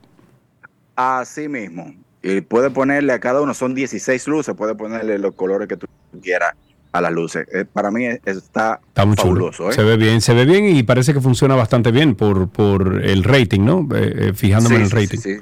Así 0.96 1.50
mismo. 1.50 1.94
Y 2.22 2.40
puede 2.40 2.70
ponerle 2.70 3.12
a 3.12 3.20
cada 3.20 3.42
uno, 3.42 3.54
son 3.54 3.76
16 3.76 4.26
luces, 4.30 4.56
puede 4.56 4.74
ponerle 4.74 5.20
los 5.20 5.36
colores 5.36 5.68
que 5.68 5.76
tú 5.76 5.86
quieras 6.22 6.54
a 6.94 7.02
las 7.02 7.12
luces. 7.12 7.46
Eh, 7.54 7.66
para 7.66 7.92
mí 7.92 8.06
es- 8.06 8.22
está, 8.26 8.80
Está 8.88 9.06
muy 9.06 9.16
fabuloso. 9.18 9.58
chulo. 9.58 9.70
¿eh? 9.72 9.74
Se 9.74 9.84
ve 9.84 9.98
bien, 9.98 10.22
se 10.22 10.34
ve 10.34 10.46
bien 10.46 10.66
y 10.66 10.84
parece 10.84 11.14
que 11.14 11.20
funciona 11.20 11.56
bastante 11.56 11.92
bien 11.92 12.16
por, 12.16 12.50
por 12.50 13.04
el 13.04 13.24
rating, 13.24 13.62
¿no? 13.62 13.88
Eh, 13.96 14.32
fijándome 14.34 14.76
Sí, 14.76 14.80
en 14.82 14.86
el 14.86 14.92
rating. 14.92 15.18
Sí, 15.20 15.36
sí. 15.36 15.40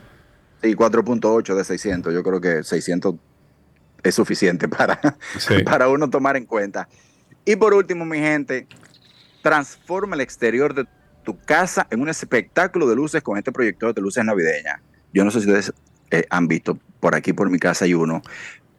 Sí, 0.63 0.75
4.8 0.75 1.55
de 1.55 1.63
600. 1.63 2.13
Yo 2.13 2.23
creo 2.23 2.39
que 2.41 2.63
600 2.63 3.15
es 4.03 4.15
suficiente 4.15 4.67
para, 4.67 4.99
Sí. 5.37 5.55
para 5.65 5.89
uno 5.89 6.09
tomar 6.09 6.37
en 6.37 6.45
cuenta. 6.45 6.87
Y 7.45 7.55
por 7.55 7.73
último, 7.73 8.05
mi 8.05 8.19
gente, 8.19 8.67
transforma 9.41 10.15
el 10.15 10.21
exterior 10.21 10.73
de 10.73 10.85
tu 11.23 11.37
casa 11.37 11.87
en 11.89 12.01
un 12.01 12.09
espectáculo 12.09 12.87
de 12.87 12.95
luces 12.95 13.21
con 13.21 13.37
este 13.37 13.51
proyector 13.51 13.93
de 13.93 14.01
luces 14.01 14.23
navideñas. 14.23 14.79
Yo 15.13 15.23
no 15.25 15.31
sé 15.31 15.41
si 15.41 15.47
ustedes 15.47 15.73
han 16.29 16.47
visto, 16.47 16.77
por 16.99 17.15
aquí 17.15 17.33
por 17.33 17.49
mi 17.49 17.59
casa 17.59 17.85
hay 17.85 17.93
uno. 17.93 18.21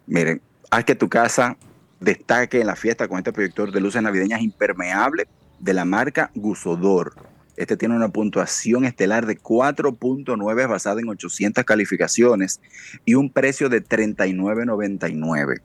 Miren, 0.06 0.40
haz 0.70 0.84
que 0.84 0.94
tu 0.94 1.08
casa 1.08 1.56
destaque 2.02 2.60
en 2.60 2.66
la 2.66 2.76
fiesta 2.76 3.08
con 3.08 3.18
este 3.18 3.32
proyector 3.32 3.72
de 3.72 3.80
luces 3.80 4.02
navideñas 4.02 4.42
impermeable 4.42 5.26
de 5.58 5.74
la 5.74 5.84
marca 5.84 6.30
Gusodor. 6.34 7.14
Este 7.56 7.76
tiene 7.76 7.94
una 7.94 8.08
puntuación 8.08 8.84
estelar 8.84 9.26
de 9.26 9.38
4.9 9.38 10.68
basada 10.68 11.00
en 11.00 11.08
800 11.08 11.64
calificaciones 11.64 12.60
y 13.04 13.14
un 13.14 13.30
precio 13.30 13.68
de 13.68 13.84
39.99. 13.84 15.60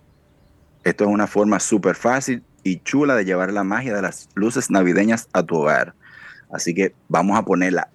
Esto 0.84 1.04
es 1.04 1.10
una 1.10 1.28
forma 1.28 1.60
súper 1.60 1.96
fácil 1.96 2.44
y 2.64 2.80
chula 2.80 3.16
de 3.16 3.26
llevar 3.26 3.52
la 3.52 3.64
magia 3.64 3.96
de 3.96 4.02
las 4.02 4.30
luces 4.36 4.70
navideñas 4.70 5.30
a 5.34 5.44
tu 5.44 5.56
hogar. 5.56 5.94
Así 6.52 6.74
que 6.74 6.94
vamos 7.08 7.38
a 7.38 7.44
ponerla. 7.44 7.90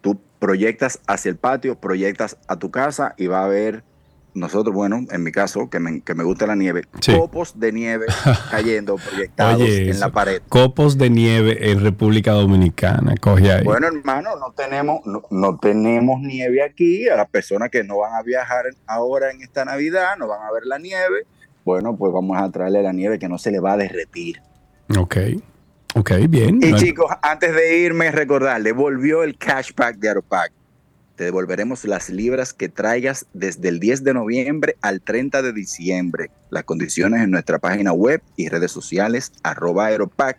Tú 0.00 0.20
proyectas 0.38 1.00
hacia 1.06 1.30
el 1.30 1.36
patio, 1.36 1.78
proyectas 1.78 2.36
a 2.48 2.56
tu 2.56 2.70
casa 2.70 3.14
y 3.16 3.26
va 3.26 3.40
a 3.40 3.44
haber 3.44 3.84
nosotros, 4.36 4.74
bueno, 4.74 5.00
en 5.10 5.22
mi 5.22 5.32
caso, 5.32 5.68
que 5.68 5.80
me, 5.80 6.00
que 6.02 6.14
me 6.14 6.22
gusta 6.24 6.46
la 6.46 6.54
nieve, 6.54 6.82
Sí. 7.00 7.12
copos 7.16 7.58
de 7.58 7.72
nieve 7.72 8.06
cayendo 8.50 8.96
proyectados 8.96 9.62
Oye, 9.62 9.90
en 9.90 9.98
la 10.00 10.10
pared. 10.10 10.40
Copos 10.48 10.96
de 10.98 11.10
nieve 11.10 11.70
en 11.72 11.80
República 11.82 12.32
Dominicana. 12.32 13.14
Coge 13.20 13.50
ahí. 13.50 13.64
Bueno, 13.64 13.88
hermano, 13.88 14.30
no 14.38 14.52
tenemos, 14.52 15.00
no, 15.06 15.22
no 15.30 15.58
tenemos 15.58 16.20
nieve 16.20 16.62
aquí. 16.62 17.08
A 17.08 17.16
las 17.16 17.28
personas 17.28 17.70
que 17.70 17.82
no 17.82 17.98
van 17.98 18.14
a 18.14 18.22
viajar 18.22 18.66
ahora 18.86 19.30
en 19.30 19.42
esta 19.42 19.64
Navidad, 19.64 20.16
no 20.18 20.28
van 20.28 20.42
a 20.46 20.52
ver 20.52 20.64
la 20.66 20.78
nieve. 20.78 21.26
Bueno, 21.64 21.96
pues 21.96 22.12
vamos 22.12 22.36
a 22.40 22.48
traerle 22.50 22.82
la 22.82 22.92
nieve 22.92 23.18
que 23.18 23.28
no 23.28 23.38
se 23.38 23.50
le 23.50 23.58
va 23.58 23.72
a 23.72 23.76
derretir. 23.76 24.40
Ok. 24.96 25.16
Ok, 25.94 26.12
bien. 26.28 26.60
Y 26.62 26.70
No 26.70 26.76
hay- 26.76 26.82
chicos, 26.82 27.10
antes 27.22 27.54
de 27.54 27.78
irme, 27.78 28.10
recordarle, 28.10 28.72
volvió 28.72 29.22
el 29.22 29.36
cashback 29.38 29.96
de 29.96 30.08
Aeropack. 30.08 30.52
Te 31.16 31.24
devolveremos 31.24 31.84
las 31.84 32.10
libras 32.10 32.52
que 32.52 32.68
traigas 32.68 33.24
desde 33.32 33.68
el 33.70 33.80
10 33.80 34.04
de 34.04 34.12
noviembre 34.12 34.76
al 34.82 35.00
30 35.00 35.40
de 35.40 35.52
diciembre. 35.54 36.30
Las 36.50 36.64
condiciones 36.64 37.22
en 37.22 37.30
nuestra 37.30 37.58
página 37.58 37.92
web 37.92 38.20
y 38.36 38.48
redes 38.48 38.70
sociales, 38.70 39.32
arroba 39.42 39.86
Aeropack. 39.86 40.38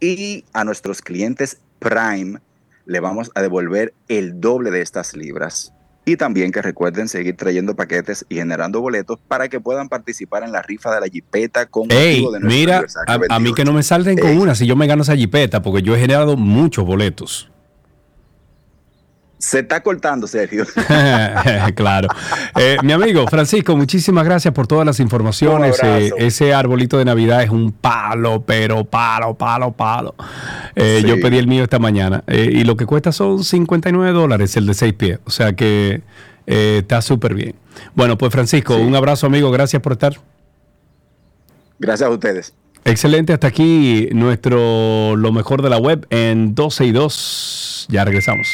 Y 0.00 0.44
a 0.52 0.64
nuestros 0.64 1.00
clientes 1.00 1.58
Prime 1.78 2.40
le 2.86 3.00
vamos 3.00 3.30
a 3.36 3.42
devolver 3.42 3.94
el 4.08 4.40
doble 4.40 4.70
de 4.72 4.80
estas 4.82 5.14
libras. 5.16 5.72
y 6.04 6.16
también 6.16 6.52
que 6.52 6.62
recuerden 6.62 7.06
seguir 7.06 7.36
trayendo 7.36 7.76
paquetes 7.76 8.24
y 8.30 8.36
generando 8.36 8.80
boletos 8.80 9.18
para 9.28 9.48
que 9.50 9.60
puedan 9.60 9.90
participar 9.90 10.42
en 10.42 10.52
la 10.52 10.62
rifa 10.62 10.94
de 10.94 11.02
la 11.02 11.06
jipeta 11.06 11.66
con 11.66 11.92
Ey, 11.92 12.24
de 12.32 12.40
mira, 12.40 12.82
a, 13.06 13.12
a 13.12 13.18
mí 13.18 13.50
28. 13.50 13.54
que 13.54 13.64
no 13.66 13.74
me 13.74 13.82
salten 13.82 14.16
con 14.16 14.38
una 14.38 14.54
si 14.54 14.66
yo 14.66 14.74
me 14.74 14.86
gano 14.86 15.02
esa 15.02 15.14
jipeta, 15.14 15.60
porque 15.60 15.82
yo 15.82 15.94
he 15.94 16.00
generado 16.00 16.36
muchos 16.38 16.86
boletos. 16.86 17.50
Se 19.38 19.60
está 19.60 19.80
cortando, 19.82 20.26
Sergio. 20.26 20.66
claro. 21.76 22.08
Eh, 22.56 22.76
mi 22.82 22.92
amigo 22.92 23.24
Francisco, 23.28 23.76
muchísimas 23.76 24.24
gracias 24.24 24.52
por 24.52 24.66
todas 24.66 24.84
las 24.84 24.98
informaciones. 24.98 25.78
Eh, 25.82 26.10
ese 26.18 26.52
arbolito 26.52 26.98
de 26.98 27.04
Navidad 27.04 27.42
es 27.44 27.50
un 27.50 27.70
palo, 27.70 28.42
pero 28.44 28.84
palo, 28.84 29.34
palo, 29.34 29.72
palo. 29.72 30.14
Eh, 30.74 30.98
Sí. 31.02 31.08
Yo 31.08 31.20
pedí 31.20 31.38
el 31.38 31.46
mío 31.46 31.62
esta 31.62 31.78
mañana 31.78 32.24
y 32.26 32.64
lo 32.64 32.76
que 32.76 32.84
cuesta 32.86 33.12
son 33.12 33.44
59 33.44 34.12
dólares 34.12 34.56
el 34.56 34.66
de 34.66 34.74
6 34.74 34.92
pies. 34.94 35.18
O 35.24 35.30
sea 35.30 35.52
que 35.52 36.02
está 36.46 37.00
súper 37.00 37.34
bien. 37.34 37.54
Bueno, 37.94 38.18
pues 38.18 38.32
Francisco, 38.32 38.74
Sí. 38.74 38.82
un 38.82 38.96
abrazo 38.96 39.26
amigo, 39.26 39.50
gracias 39.52 39.80
por 39.80 39.92
estar. 39.92 40.14
Gracias 41.78 42.08
a 42.08 42.10
ustedes. 42.12 42.52
Excelente, 42.84 43.32
hasta 43.32 43.46
aquí 43.46 44.08
nuestro 44.12 45.14
lo 45.16 45.30
mejor 45.32 45.62
de 45.62 45.70
la 45.70 45.76
web 45.78 46.06
en 46.10 46.54
12 46.54 46.86
y 46.86 46.92
2. 46.92 47.86
Ya 47.90 48.04
regresamos. 48.04 48.48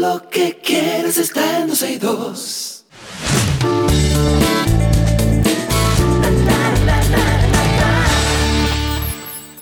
Lo 0.00 0.28
que 0.30 0.60
quieres 0.64 1.18
está 1.18 1.60
en 1.60 1.68
12 1.68 1.92
y 1.92 1.98
2. 1.98 2.84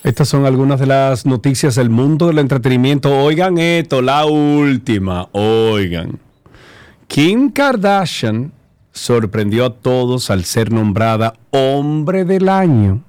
Estas 0.04 0.28
son 0.28 0.46
algunas 0.46 0.78
de 0.78 0.86
las 0.86 1.26
noticias 1.26 1.74
del 1.74 1.90
mundo 1.90 2.28
del 2.28 2.38
entretenimiento. 2.38 3.16
Oigan 3.16 3.58
esto, 3.58 4.02
la 4.02 4.26
última. 4.26 5.28
Oigan. 5.32 6.20
Kim 7.08 7.50
Kardashian 7.50 8.52
sorprendió 8.92 9.64
a 9.64 9.74
todos 9.74 10.30
al 10.30 10.44
ser 10.44 10.70
nombrada 10.70 11.34
Hombre 11.50 12.24
del 12.24 12.48
Año 12.48 13.02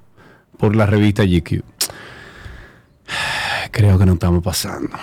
por 0.58 0.76
la 0.76 0.86
revista 0.86 1.24
GQ. 1.24 1.62
Creo 3.72 4.00
que 4.00 4.06
no 4.06 4.14
estamos 4.14 4.44
pasando. 4.44 4.98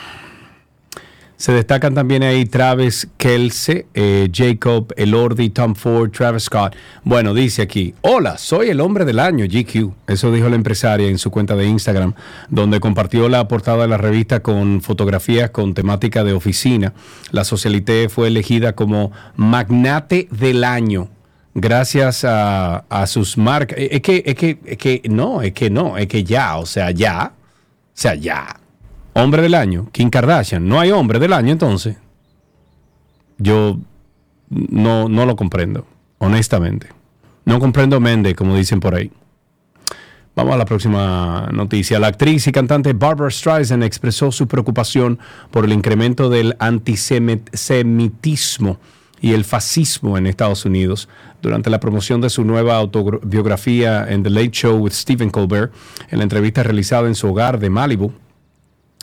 Se 1.37 1.53
destacan 1.53 1.95
también 1.95 2.23
ahí 2.23 2.47
Travis 2.47 3.09
Kelsey, 3.17 3.87
eh, 3.93 4.31
Jacob 4.33 4.93
Elordi, 4.97 5.51
Tom 5.51 5.75
Ford, 5.75 6.11
Travis 6.13 6.45
Scott. 6.45 6.77
Bueno, 7.03 7.35
dice 7.35 7.63
aquí, 7.63 7.93
hola, 8.03 8.39
soy 8.39 8.71
el 8.71 8.81
hombre 8.81 9.05
del 9.05 9.19
año, 9.19 9.45
GQ. 9.45 9.93
Eso 10.07 10.31
dijo 10.31 10.49
la 10.49 10.55
empresaria 10.55 11.09
en 11.09 11.19
su 11.19 11.33
cuenta 11.33 11.57
de 11.57 11.67
Instagram, 11.67 12.15
donde 12.51 12.79
compartió 12.79 13.29
la 13.29 13.49
portada 13.49 13.83
de 13.83 13.89
la 13.89 13.99
revista 13.99 14.41
con 14.41 14.81
fotografías 14.81 15.51
con 15.51 15.75
temática 15.75 16.23
de 16.23 16.33
oficina. 16.33 16.93
La 17.33 17.45
Socialité 17.45 18.09
fue 18.09 18.29
elegida 18.29 18.75
como 18.75 19.11
magnate 19.35 20.29
del 20.31 20.63
año. 20.63 21.09
Gracias 21.55 22.25
a, 22.25 22.85
a 22.89 23.07
sus 23.07 23.37
marcas. 23.37 23.79
Es 23.79 24.03
que, 24.03 24.23
es 24.25 24.35
que, 24.37 24.59
es 24.65 24.79
que, 24.79 25.03
no, 25.09 25.43
es 25.43 25.53
que 25.53 25.69
no, 25.69 25.99
es 25.99 26.07
que 26.07 26.23
ya, 26.23 26.57
o 26.57 26.67
sea, 26.67 26.93
ya. 26.93 27.33
O 27.35 27.93
sea, 27.93 28.15
ya. 28.15 28.61
Hombre 29.15 29.43
del 29.43 29.55
año, 29.55 29.89
Kim 29.93 30.11
Kardashian. 30.11 30.69
No 30.69 30.81
hay 30.81 30.91
hombre 30.91 31.19
del 31.19 31.33
año 31.33 31.53
entonces. 31.53 31.97
Yo 33.39 33.79
no, 34.51 35.09
no 35.09 35.25
lo 35.25 35.37
comprendo, 35.37 35.87
honestamente. 36.19 36.89
No 37.45 37.61
comprendo 37.61 38.01
Mende, 38.01 38.35
como 38.35 38.57
dicen 38.57 38.81
por 38.81 38.95
ahí. 38.95 39.11
Vamos 40.35 40.55
a 40.55 40.59
la 40.59 40.65
próxima 40.65 41.49
noticia. 41.53 42.01
La 42.01 42.09
actriz 42.09 42.49
y 42.49 42.53
cantante 42.53 42.93
Barbara 42.93 43.31
Streisand 43.31 43.85
expresó 43.85 44.33
su 44.33 44.49
preocupación 44.49 45.21
por 45.53 45.65
el 45.65 45.73
incremento 45.73 46.29
del 46.29 46.57
antisemitismo 46.59 48.81
y 49.21 49.33
el 49.33 49.45
fascismo 49.45 50.19
en 50.19 50.27
Estados 50.27 50.65
Unidos 50.65 51.09
durante 51.41 51.71
la 51.71 51.79
promoción 51.79 52.21
de 52.21 52.31
su 52.31 52.45
nueva 52.45 52.75
autobiografía 52.75 54.05
en 54.09 54.25
The 54.25 54.31
Late 54.31 54.51
Show 54.51 54.77
with 54.77 54.91
Stephen 54.91 55.31
Colbert. 55.31 55.73
En 56.11 56.19
la 56.19 56.25
entrevista 56.25 56.65
realizada 56.65 57.07
en 57.07 57.15
su 57.15 57.29
hogar 57.29 57.61
de 57.61 57.71
Malibu, 57.71 58.13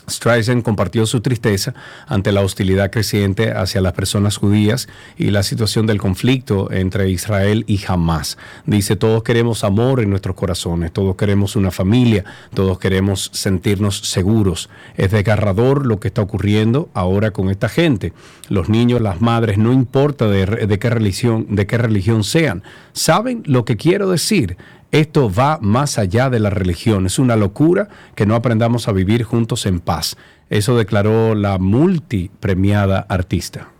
Streisand 0.08 0.62
compartió 0.62 1.06
su 1.06 1.20
tristeza 1.20 1.74
ante 2.06 2.32
la 2.32 2.40
hostilidad 2.40 2.90
creciente 2.90 3.52
hacia 3.52 3.80
las 3.80 3.92
personas 3.92 4.36
judías 4.36 4.88
y 5.16 5.30
la 5.30 5.42
situación 5.42 5.86
del 5.86 5.98
conflicto 5.98 6.70
entre 6.72 7.10
Israel 7.10 7.64
y 7.66 7.80
Hamas. 7.86 8.38
Dice, 8.66 8.96
todos 8.96 9.22
queremos 9.22 9.64
amor 9.64 10.00
en 10.00 10.10
nuestros 10.10 10.36
corazones, 10.36 10.92
todos 10.92 11.16
queremos 11.16 11.56
una 11.56 11.70
familia, 11.70 12.24
todos 12.54 12.78
queremos 12.78 13.30
sentirnos 13.32 13.98
seguros. 13.98 14.70
Es 14.96 15.10
desgarrador 15.10 15.86
lo 15.86 16.00
que 16.00 16.08
está 16.08 16.22
ocurriendo 16.22 16.88
ahora 16.94 17.30
con 17.30 17.50
esta 17.50 17.68
gente. 17.68 18.12
Los 18.48 18.68
niños, 18.68 19.00
las 19.00 19.20
madres, 19.20 19.58
no 19.58 19.72
importa 19.72 20.26
de, 20.26 20.46
de 20.46 20.78
qué 20.78 20.90
religión, 20.90 21.46
de 21.50 21.66
qué 21.66 21.78
religión 21.78 22.24
sean, 22.24 22.62
saben 22.92 23.42
lo 23.46 23.64
que 23.64 23.76
quiero 23.76 24.10
decir. 24.10 24.56
Esto 24.92 25.32
va 25.32 25.58
más 25.62 25.98
allá 25.98 26.28
de 26.28 26.38
la 26.38 26.50
religión. 26.50 27.06
Es 27.06 27.18
una 27.18 27.34
locura 27.34 27.88
que 28.14 28.26
no 28.26 28.34
aprendamos 28.34 28.88
a 28.88 28.92
vivir 28.92 29.22
juntos 29.22 29.64
en 29.64 29.80
paz. 29.80 30.16
Eso 30.50 30.76
declaró 30.76 31.34
la 31.34 31.56
multipremiada 31.58 33.00
artista. 33.08 33.70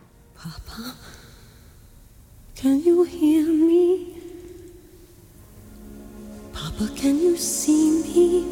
Can 2.59 2.81
you 2.81 3.05
hear 3.05 3.45
me? 3.45 4.13
Papa, 6.51 6.89
can 6.99 7.19
you 7.19 7.37
see 7.37 8.01
me? 8.03 8.45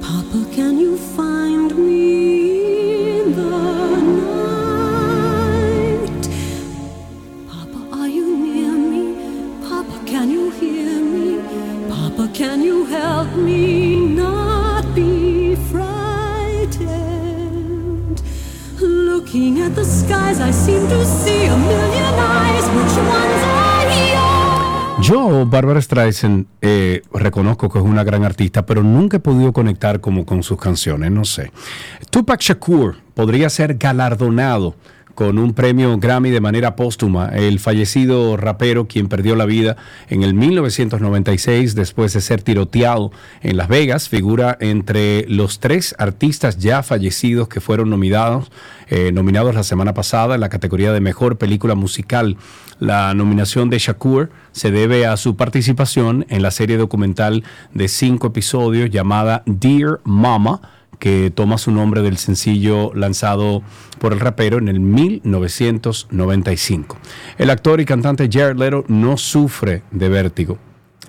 Papa, 0.00 0.46
can 0.56 0.80
you 0.80 0.96
find 0.96 1.76
me 1.76 2.67
can 12.38 12.62
you 12.62 12.86
help 12.86 13.34
me 13.34 13.96
not 14.14 14.84
be 14.94 15.56
frightened? 15.72 16.78
Looking 18.80 19.60
at 19.60 19.74
the 19.74 19.84
skies, 19.84 20.38
I 20.40 20.52
seem 20.52 20.86
to 20.88 21.04
see 21.04 21.46
a 21.46 21.56
million 21.56 22.14
eyes. 22.14 22.64
Which 22.76 22.96
ones 22.96 23.42
are 23.42 23.90
yours? 24.14 25.08
Yo, 25.08 25.46
Barbara 25.46 25.82
Streisand, 25.82 26.46
eh, 26.62 27.02
reconozco 27.12 27.68
que 27.68 27.80
es 27.80 27.84
una 27.84 28.04
gran 28.04 28.22
artista, 28.22 28.64
pero 28.64 28.84
nunca 28.84 29.16
he 29.16 29.20
podido 29.20 29.52
conectar 29.52 30.00
como 30.00 30.24
con 30.24 30.44
sus 30.44 30.58
canciones, 30.58 31.10
no 31.10 31.24
sé. 31.24 31.50
Tupac 32.10 32.40
Shakur 32.40 32.98
podría 33.14 33.50
ser 33.50 33.74
galardonado 33.74 34.76
con 35.18 35.36
un 35.36 35.52
premio 35.52 35.98
Grammy 35.98 36.30
de 36.30 36.40
manera 36.40 36.76
póstuma. 36.76 37.30
El 37.30 37.58
fallecido 37.58 38.36
rapero, 38.36 38.86
quien 38.86 39.08
perdió 39.08 39.34
la 39.34 39.46
vida 39.46 39.76
en 40.08 40.22
el 40.22 40.32
1996 40.32 41.74
después 41.74 42.12
de 42.12 42.20
ser 42.20 42.40
tiroteado 42.40 43.10
en 43.42 43.56
Las 43.56 43.66
Vegas, 43.66 44.08
figura 44.08 44.56
entre 44.60 45.26
los 45.26 45.58
tres 45.58 45.96
artistas 45.98 46.58
ya 46.58 46.84
fallecidos 46.84 47.48
que 47.48 47.60
fueron 47.60 47.90
nominados, 47.90 48.52
eh, 48.90 49.10
nominados 49.10 49.56
la 49.56 49.64
semana 49.64 49.92
pasada 49.92 50.36
en 50.36 50.40
la 50.40 50.50
categoría 50.50 50.92
de 50.92 51.00
Mejor 51.00 51.36
Película 51.36 51.74
Musical. 51.74 52.36
La 52.78 53.12
nominación 53.12 53.70
de 53.70 53.80
Shakur 53.80 54.30
se 54.52 54.70
debe 54.70 55.04
a 55.04 55.16
su 55.16 55.34
participación 55.34 56.26
en 56.28 56.42
la 56.42 56.52
serie 56.52 56.76
documental 56.76 57.42
de 57.74 57.88
cinco 57.88 58.28
episodios 58.28 58.88
llamada 58.90 59.42
Dear 59.46 59.98
Mama, 60.04 60.60
que 60.98 61.30
toma 61.30 61.58
su 61.58 61.70
nombre 61.70 62.02
del 62.02 62.18
sencillo 62.18 62.92
lanzado 62.94 63.62
por 63.98 64.12
el 64.12 64.20
rapero 64.20 64.58
en 64.58 64.68
el 64.68 64.80
1995. 64.80 66.98
El 67.38 67.50
actor 67.50 67.80
y 67.80 67.84
cantante 67.84 68.28
Jared 68.30 68.56
Leto 68.56 68.84
no 68.88 69.16
sufre 69.16 69.82
de 69.90 70.08
vértigo. 70.08 70.58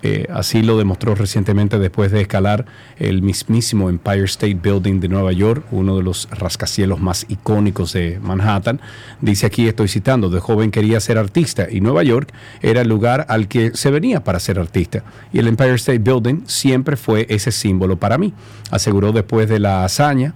Eh, 0.01 0.27
así 0.33 0.61
lo 0.61 0.77
demostró 0.77 1.13
recientemente 1.15 1.77
después 1.77 2.11
de 2.11 2.21
escalar 2.21 2.65
el 2.97 3.21
mismísimo 3.21 3.89
Empire 3.89 4.23
State 4.23 4.59
Building 4.61 4.99
de 4.99 5.09
Nueva 5.09 5.31
York, 5.33 5.65
uno 5.71 5.97
de 5.97 6.03
los 6.03 6.29
rascacielos 6.31 6.99
más 7.01 7.25
icónicos 7.27 7.93
de 7.93 8.19
Manhattan. 8.21 8.79
Dice 9.19 9.45
aquí, 9.45 9.67
estoy 9.67 9.87
citando, 9.87 10.29
de 10.29 10.39
joven 10.39 10.71
quería 10.71 10.99
ser 10.99 11.17
artista 11.17 11.67
y 11.69 11.81
Nueva 11.81 12.03
York 12.03 12.31
era 12.61 12.81
el 12.81 12.87
lugar 12.87 13.25
al 13.29 13.47
que 13.47 13.71
se 13.75 13.91
venía 13.91 14.23
para 14.23 14.39
ser 14.39 14.59
artista. 14.59 15.03
Y 15.33 15.39
el 15.39 15.47
Empire 15.47 15.75
State 15.75 15.99
Building 15.99 16.43
siempre 16.45 16.95
fue 16.95 17.25
ese 17.29 17.51
símbolo 17.51 17.97
para 17.97 18.17
mí, 18.17 18.33
aseguró 18.71 19.11
después 19.11 19.49
de 19.49 19.59
la 19.59 19.83
hazaña 19.83 20.33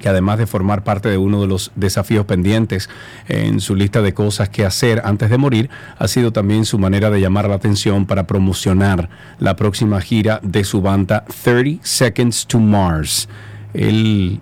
que 0.00 0.08
además 0.08 0.38
de 0.38 0.46
formar 0.46 0.84
parte 0.84 1.08
de 1.08 1.18
uno 1.18 1.40
de 1.40 1.46
los 1.46 1.72
desafíos 1.74 2.26
pendientes 2.26 2.88
en 3.28 3.60
su 3.60 3.74
lista 3.74 4.02
de 4.02 4.14
cosas 4.14 4.48
que 4.48 4.64
hacer 4.64 5.02
antes 5.04 5.30
de 5.30 5.38
morir, 5.38 5.70
ha 5.98 6.08
sido 6.08 6.32
también 6.32 6.64
su 6.64 6.78
manera 6.78 7.10
de 7.10 7.20
llamar 7.20 7.48
la 7.48 7.56
atención 7.56 8.06
para 8.06 8.26
promocionar 8.26 9.08
la 9.38 9.56
próxima 9.56 10.00
gira 10.00 10.40
de 10.42 10.64
su 10.64 10.82
banda 10.82 11.24
30 11.42 11.84
Seconds 11.84 12.46
to 12.46 12.58
Mars. 12.58 13.28
Él, 13.72 14.40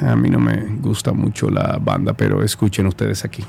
a 0.00 0.16
mí 0.16 0.30
no 0.30 0.38
me 0.38 0.56
gusta 0.80 1.12
mucho 1.12 1.50
la 1.50 1.78
banda, 1.80 2.14
pero 2.14 2.42
escuchen 2.42 2.86
ustedes 2.86 3.24
aquí. 3.24 3.44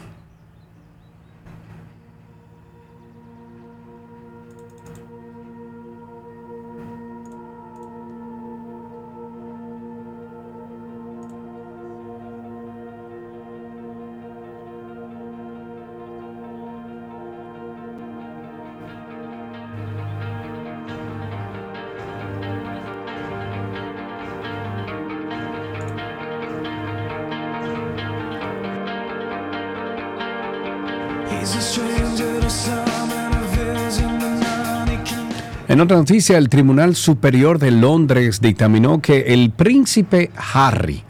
En 35.73 35.81
otra 35.81 35.97
noticia, 35.97 36.37
el 36.37 36.49
Tribunal 36.49 36.95
Superior 36.95 37.57
de 37.57 37.71
Londres 37.71 38.41
dictaminó 38.41 39.01
que 39.01 39.33
el 39.33 39.49
príncipe 39.49 40.29
Harry, 40.53 41.01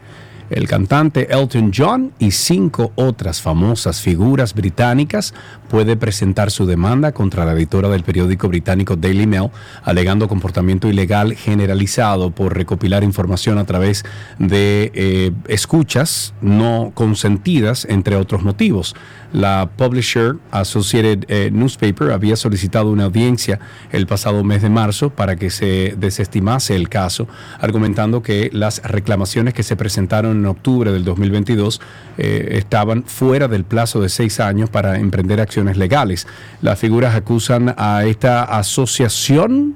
el 0.48 0.66
cantante 0.66 1.30
Elton 1.30 1.70
John 1.76 2.12
y 2.18 2.30
cinco 2.30 2.90
otras 2.94 3.42
famosas 3.42 4.00
figuras 4.00 4.54
británicas 4.54 5.34
puede 5.68 5.98
presentar 5.98 6.50
su 6.50 6.64
demanda 6.64 7.12
contra 7.12 7.44
la 7.44 7.52
editora 7.52 7.90
del 7.90 8.04
periódico 8.04 8.48
británico 8.48 8.96
Daily 8.96 9.26
Mail, 9.26 9.50
alegando 9.82 10.28
comportamiento 10.28 10.88
ilegal 10.88 11.34
generalizado 11.34 12.30
por 12.30 12.54
recopilar 12.54 13.04
información 13.04 13.58
a 13.58 13.66
través 13.66 14.02
de 14.38 14.90
eh, 14.94 15.32
escuchas 15.46 16.32
no 16.40 16.92
consentidas, 16.94 17.84
entre 17.84 18.16
otros 18.16 18.42
motivos. 18.42 18.96
La 19.34 19.68
Publisher 19.76 20.36
Associated 20.52 21.24
eh, 21.26 21.50
Newspaper 21.52 22.12
había 22.12 22.36
solicitado 22.36 22.90
una 22.90 23.06
audiencia 23.06 23.58
el 23.90 24.06
pasado 24.06 24.44
mes 24.44 24.62
de 24.62 24.70
marzo 24.70 25.10
para 25.10 25.34
que 25.34 25.50
se 25.50 25.96
desestimase 25.98 26.76
el 26.76 26.88
caso, 26.88 27.26
argumentando 27.58 28.22
que 28.22 28.48
las 28.52 28.80
reclamaciones 28.84 29.52
que 29.52 29.64
se 29.64 29.74
presentaron 29.74 30.36
en 30.36 30.46
octubre 30.46 30.92
del 30.92 31.04
2022 31.04 31.80
eh, 32.16 32.50
estaban 32.52 33.02
fuera 33.06 33.48
del 33.48 33.64
plazo 33.64 34.00
de 34.00 34.08
seis 34.08 34.38
años 34.38 34.70
para 34.70 35.00
emprender 35.00 35.40
acciones 35.40 35.76
legales. 35.76 36.28
Las 36.62 36.78
figuras 36.78 37.16
acusan 37.16 37.74
a 37.76 38.04
esta 38.04 38.44
asociación 38.44 39.74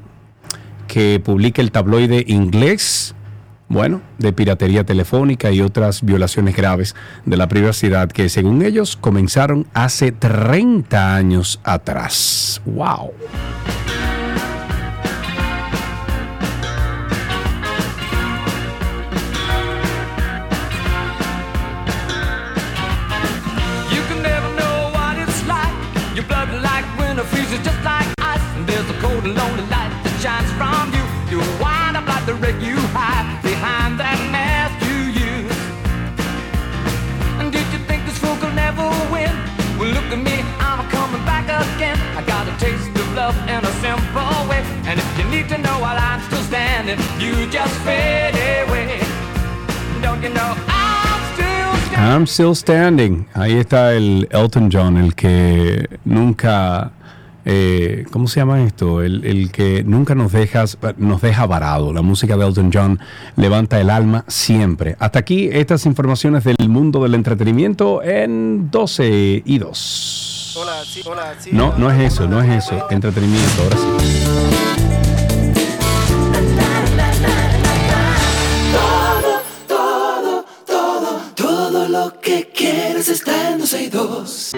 que 0.87 1.21
publica 1.23 1.61
el 1.61 1.73
tabloide 1.73 2.25
inglés 2.29 3.17
bueno, 3.69 4.01
de 4.19 4.33
piratería 4.33 4.85
telefónica 4.85 5.51
y 5.51 5.61
otras 5.61 6.03
violaciones 6.03 6.57
graves 6.57 6.95
de 7.25 7.37
la 7.37 7.49
privacidad 7.49 8.11
que 8.11 8.29
según 8.29 8.63
ellos 8.63 8.97
comenzaron 8.97 9.67
hace 9.75 10.13
30 10.13 11.15
años 11.15 11.61
atrás. 11.65 12.63
¡Wow! 12.65 13.13
There's 28.67 28.91
a 28.91 29.01
cold 29.01 29.25
lonely 29.25 29.63
light 29.71 29.91
that 30.05 30.15
shines 30.21 30.51
from 30.59 30.93
you. 30.93 31.03
You 31.31 31.39
wind 31.59 31.97
up 31.97 32.07
like 32.07 32.27
the 32.27 32.35
wreck 32.35 32.61
you 32.61 32.78
in 43.47 43.65
a 43.65 43.73
simple 43.81 44.49
way. 44.49 44.63
And 44.87 44.99
if 44.99 45.19
you 45.19 45.25
need 45.31 45.49
to 45.49 45.59
know 45.59 45.81
while 45.81 45.99
I'm 45.99 46.21
still 46.23 46.43
standing, 46.43 46.99
you 47.19 47.47
just 47.51 47.75
fade 47.85 48.35
away. 48.65 49.01
Don't 50.03 50.23
you 50.23 50.31
know 50.31 50.55
I'm 50.69 51.23
still 51.35 51.75
standing? 51.77 51.99
I'm 51.99 52.27
still 52.27 52.55
standing. 52.55 53.27
Ahí 53.35 53.55
está 53.55 53.95
el 53.95 54.29
Elton 54.31 54.71
John, 54.73 54.97
el 54.97 55.15
que 55.15 55.89
nunca, 56.05 56.93
eh, 57.45 58.07
¿cómo 58.11 58.29
se 58.29 58.41
llama 58.41 58.63
esto? 58.63 59.03
El, 59.03 59.25
el 59.25 59.51
que 59.51 59.85
nunca 59.85 60.15
nos 60.15 60.33
deja, 60.33 60.65
nos 60.97 61.21
deja 61.21 61.47
varado. 61.47 61.93
La 61.93 62.03
música 62.03 62.37
de 62.37 62.47
Elton 62.47 62.71
John 62.73 62.99
levanta 63.37 63.81
el 63.81 63.91
alma 63.91 64.25
siempre. 64.29 64.97
Hasta 64.99 65.19
aquí 65.19 65.51
estas 65.53 65.85
informaciones 65.87 66.45
del 66.45 66.69
mundo 66.69 67.03
del 67.03 67.15
entretenimiento 67.15 68.03
en 68.03 68.71
12 68.71 69.43
y 69.45 69.59
2. 69.59 70.38
No, 71.53 71.77
no 71.79 71.91
es 71.91 72.13
eso, 72.13 72.27
no 72.27 72.43
es 72.43 72.65
eso. 72.65 72.87
Entretenimiento, 72.91 73.63
ahora 73.63 73.77
sí. 73.77 73.87
Todo, 78.73 79.43
todo, 79.67 80.45
todo, 80.67 81.21
todo 81.35 81.89
lo 81.89 82.21
que 82.21 82.51
quieres 82.51 83.09
está 83.09 83.51
en 83.51 83.59
12 83.59 83.83
y 83.83 83.89
2. 83.89 84.53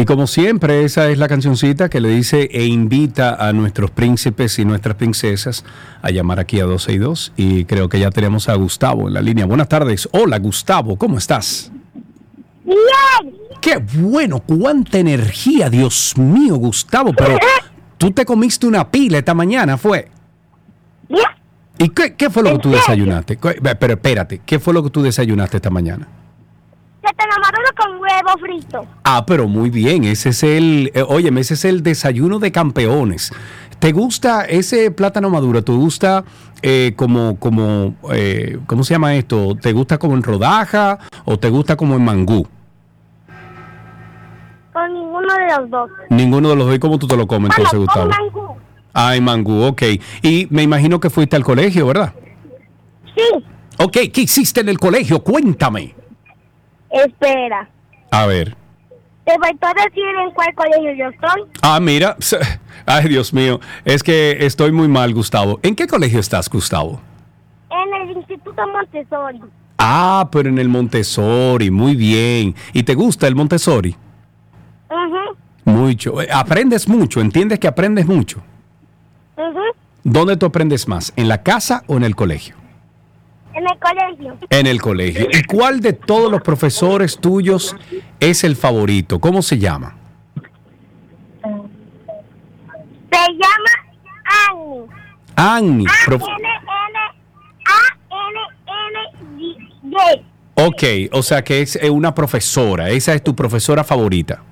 Y 0.00 0.06
como 0.06 0.26
siempre, 0.26 0.82
esa 0.84 1.10
es 1.10 1.18
la 1.18 1.28
cancioncita 1.28 1.90
que 1.90 2.00
le 2.00 2.08
dice 2.08 2.48
e 2.52 2.64
invita 2.64 3.34
a 3.34 3.52
nuestros 3.52 3.90
príncipes 3.90 4.58
y 4.58 4.64
nuestras 4.64 4.96
princesas 4.96 5.62
a 6.00 6.10
llamar 6.10 6.40
aquí 6.40 6.58
a 6.58 6.64
12 6.64 6.92
y 6.92 6.96
2. 6.96 7.32
Y 7.36 7.64
creo 7.66 7.90
que 7.90 7.98
ya 8.00 8.10
tenemos 8.10 8.48
a 8.48 8.54
Gustavo 8.54 9.08
en 9.08 9.12
la 9.12 9.20
línea. 9.20 9.44
Buenas 9.44 9.68
tardes. 9.68 10.08
Hola, 10.12 10.38
Gustavo, 10.38 10.96
¿cómo 10.96 11.18
estás? 11.18 11.70
Bien. 12.64 13.34
Qué 13.60 13.76
bueno, 13.98 14.40
cuánta 14.40 14.96
energía, 14.98 15.68
Dios 15.68 16.14
mío, 16.16 16.56
Gustavo. 16.56 17.12
Pero 17.12 17.36
tú 17.98 18.10
te 18.10 18.24
comiste 18.24 18.66
una 18.66 18.90
pila 18.90 19.18
esta 19.18 19.34
mañana, 19.34 19.76
¿fue? 19.76 20.08
¿Y 21.76 21.90
qué, 21.90 22.14
qué 22.14 22.30
fue 22.30 22.42
lo 22.42 22.52
que 22.52 22.58
tú 22.60 22.70
desayunaste? 22.70 23.36
¿Qué- 23.36 23.60
Pero 23.78 23.92
espérate, 23.92 24.40
¿qué 24.46 24.58
fue 24.58 24.72
lo 24.72 24.82
que 24.82 24.88
tú 24.88 25.02
desayunaste 25.02 25.58
esta 25.58 25.68
mañana? 25.68 26.08
Se 27.10 27.16
te 27.16 27.40
maduro 27.40 27.68
con 27.76 28.00
huevo 28.00 28.38
frito. 28.40 28.86
Ah, 29.04 29.24
pero 29.26 29.48
muy 29.48 29.70
bien, 29.70 30.04
ese 30.04 30.28
es 30.28 30.42
el, 30.42 30.92
eh, 30.94 31.02
óyeme, 31.06 31.40
ese 31.40 31.54
es 31.54 31.64
el 31.64 31.82
desayuno 31.82 32.38
de 32.38 32.52
campeones. 32.52 33.32
¿Te 33.80 33.92
gusta 33.92 34.44
ese 34.44 34.90
plátano 34.90 35.30
maduro? 35.30 35.64
¿Te 35.64 35.72
gusta 35.72 36.22
eh, 36.62 36.92
como, 36.96 37.36
como, 37.38 37.94
eh, 38.12 38.58
¿cómo 38.66 38.84
se 38.84 38.94
llama 38.94 39.14
esto? 39.14 39.56
¿Te 39.60 39.72
gusta 39.72 39.98
como 39.98 40.14
en 40.14 40.22
rodaja 40.22 40.98
o 41.24 41.38
te 41.38 41.48
gusta 41.48 41.76
como 41.76 41.96
en 41.96 42.04
mangú? 42.04 42.46
Con 44.72 44.92
ninguno 44.94 45.34
de 45.34 45.56
los 45.58 45.70
dos. 45.70 45.90
Ninguno 46.10 46.50
de 46.50 46.56
los 46.56 46.66
dos. 46.66 46.76
¿Y 46.76 46.78
cómo 46.78 46.98
tú 46.98 47.08
te 47.08 47.16
lo 47.16 47.26
comes 47.26 47.50
entonces, 47.56 47.78
Bueno, 47.78 47.92
con 47.92 48.04
Gustavo? 48.06 48.24
mangú. 48.32 48.56
Ah, 48.92 49.16
en 49.16 49.24
mangú, 49.24 49.62
ok. 49.64 49.82
Y 50.22 50.46
me 50.50 50.62
imagino 50.62 51.00
que 51.00 51.10
fuiste 51.10 51.34
al 51.36 51.42
colegio, 51.44 51.86
¿verdad? 51.86 52.12
Sí. 53.16 53.44
Ok, 53.78 53.96
¿qué 54.12 54.20
hiciste 54.20 54.60
en 54.60 54.68
el 54.68 54.78
colegio? 54.78 55.24
Cuéntame. 55.24 55.94
Espera. 56.90 57.68
A 58.10 58.26
ver. 58.26 58.56
Te 59.24 59.36
voy 59.38 59.50
a 59.60 59.74
decir 59.84 60.04
en 60.24 60.30
cuál 60.32 60.54
colegio 60.54 60.92
yo 60.94 61.08
estoy. 61.10 61.42
Ah, 61.62 61.78
mira. 61.80 62.16
Ay, 62.86 63.08
Dios 63.08 63.32
mío. 63.32 63.60
Es 63.84 64.02
que 64.02 64.38
estoy 64.44 64.72
muy 64.72 64.88
mal, 64.88 65.12
Gustavo. 65.14 65.60
¿En 65.62 65.76
qué 65.76 65.86
colegio 65.86 66.18
estás, 66.18 66.48
Gustavo? 66.50 67.00
En 67.70 68.08
el 68.08 68.16
Instituto 68.16 68.62
Montessori. 68.66 69.40
Ah, 69.78 70.28
pero 70.32 70.48
en 70.48 70.58
el 70.58 70.68
Montessori, 70.68 71.70
muy 71.70 71.94
bien. 71.94 72.54
¿Y 72.72 72.82
te 72.82 72.94
gusta 72.94 73.26
el 73.28 73.36
Montessori? 73.36 73.94
Ujú, 74.90 75.36
Mucho. 75.64 76.20
Eh, 76.20 76.28
Aprendes 76.32 76.88
mucho, 76.88 77.20
entiendes 77.20 77.58
que 77.60 77.68
aprendes 77.68 78.06
mucho. 78.06 78.42
ujú. 79.36 79.60
¿Dónde 80.02 80.36
tú 80.36 80.46
aprendes 80.46 80.88
más? 80.88 81.12
¿En 81.16 81.28
la 81.28 81.42
casa 81.42 81.84
o 81.86 81.96
en 81.96 82.04
el 82.04 82.16
colegio? 82.16 82.56
En 83.52 83.64
el 83.66 83.78
colegio. 83.78 84.36
En 84.50 84.66
el 84.66 84.80
colegio. 84.80 85.26
¿Y 85.32 85.42
cuál 85.44 85.80
de 85.80 85.92
todos 85.92 86.30
los 86.30 86.40
profesores 86.42 87.18
tuyos 87.18 87.76
es 88.20 88.44
el 88.44 88.54
favorito? 88.56 89.20
¿Cómo 89.20 89.42
se 89.42 89.58
llama? 89.58 89.96
Se 93.12 93.26
llama 93.32 93.72
Annie. 94.50 94.86
Annie. 95.36 95.86
prof- 96.06 96.22
A-N-N-A-N-N-D. 99.00 100.24
ok, 100.54 100.82
o 101.12 101.22
sea 101.22 101.42
que 101.42 101.62
es 101.62 101.76
eh, 101.76 101.90
una 101.90 102.14
profesora. 102.14 102.90
Esa 102.90 103.14
es 103.14 103.22
tu 103.24 103.34
profesora 103.34 103.82
favorita. 103.84 104.42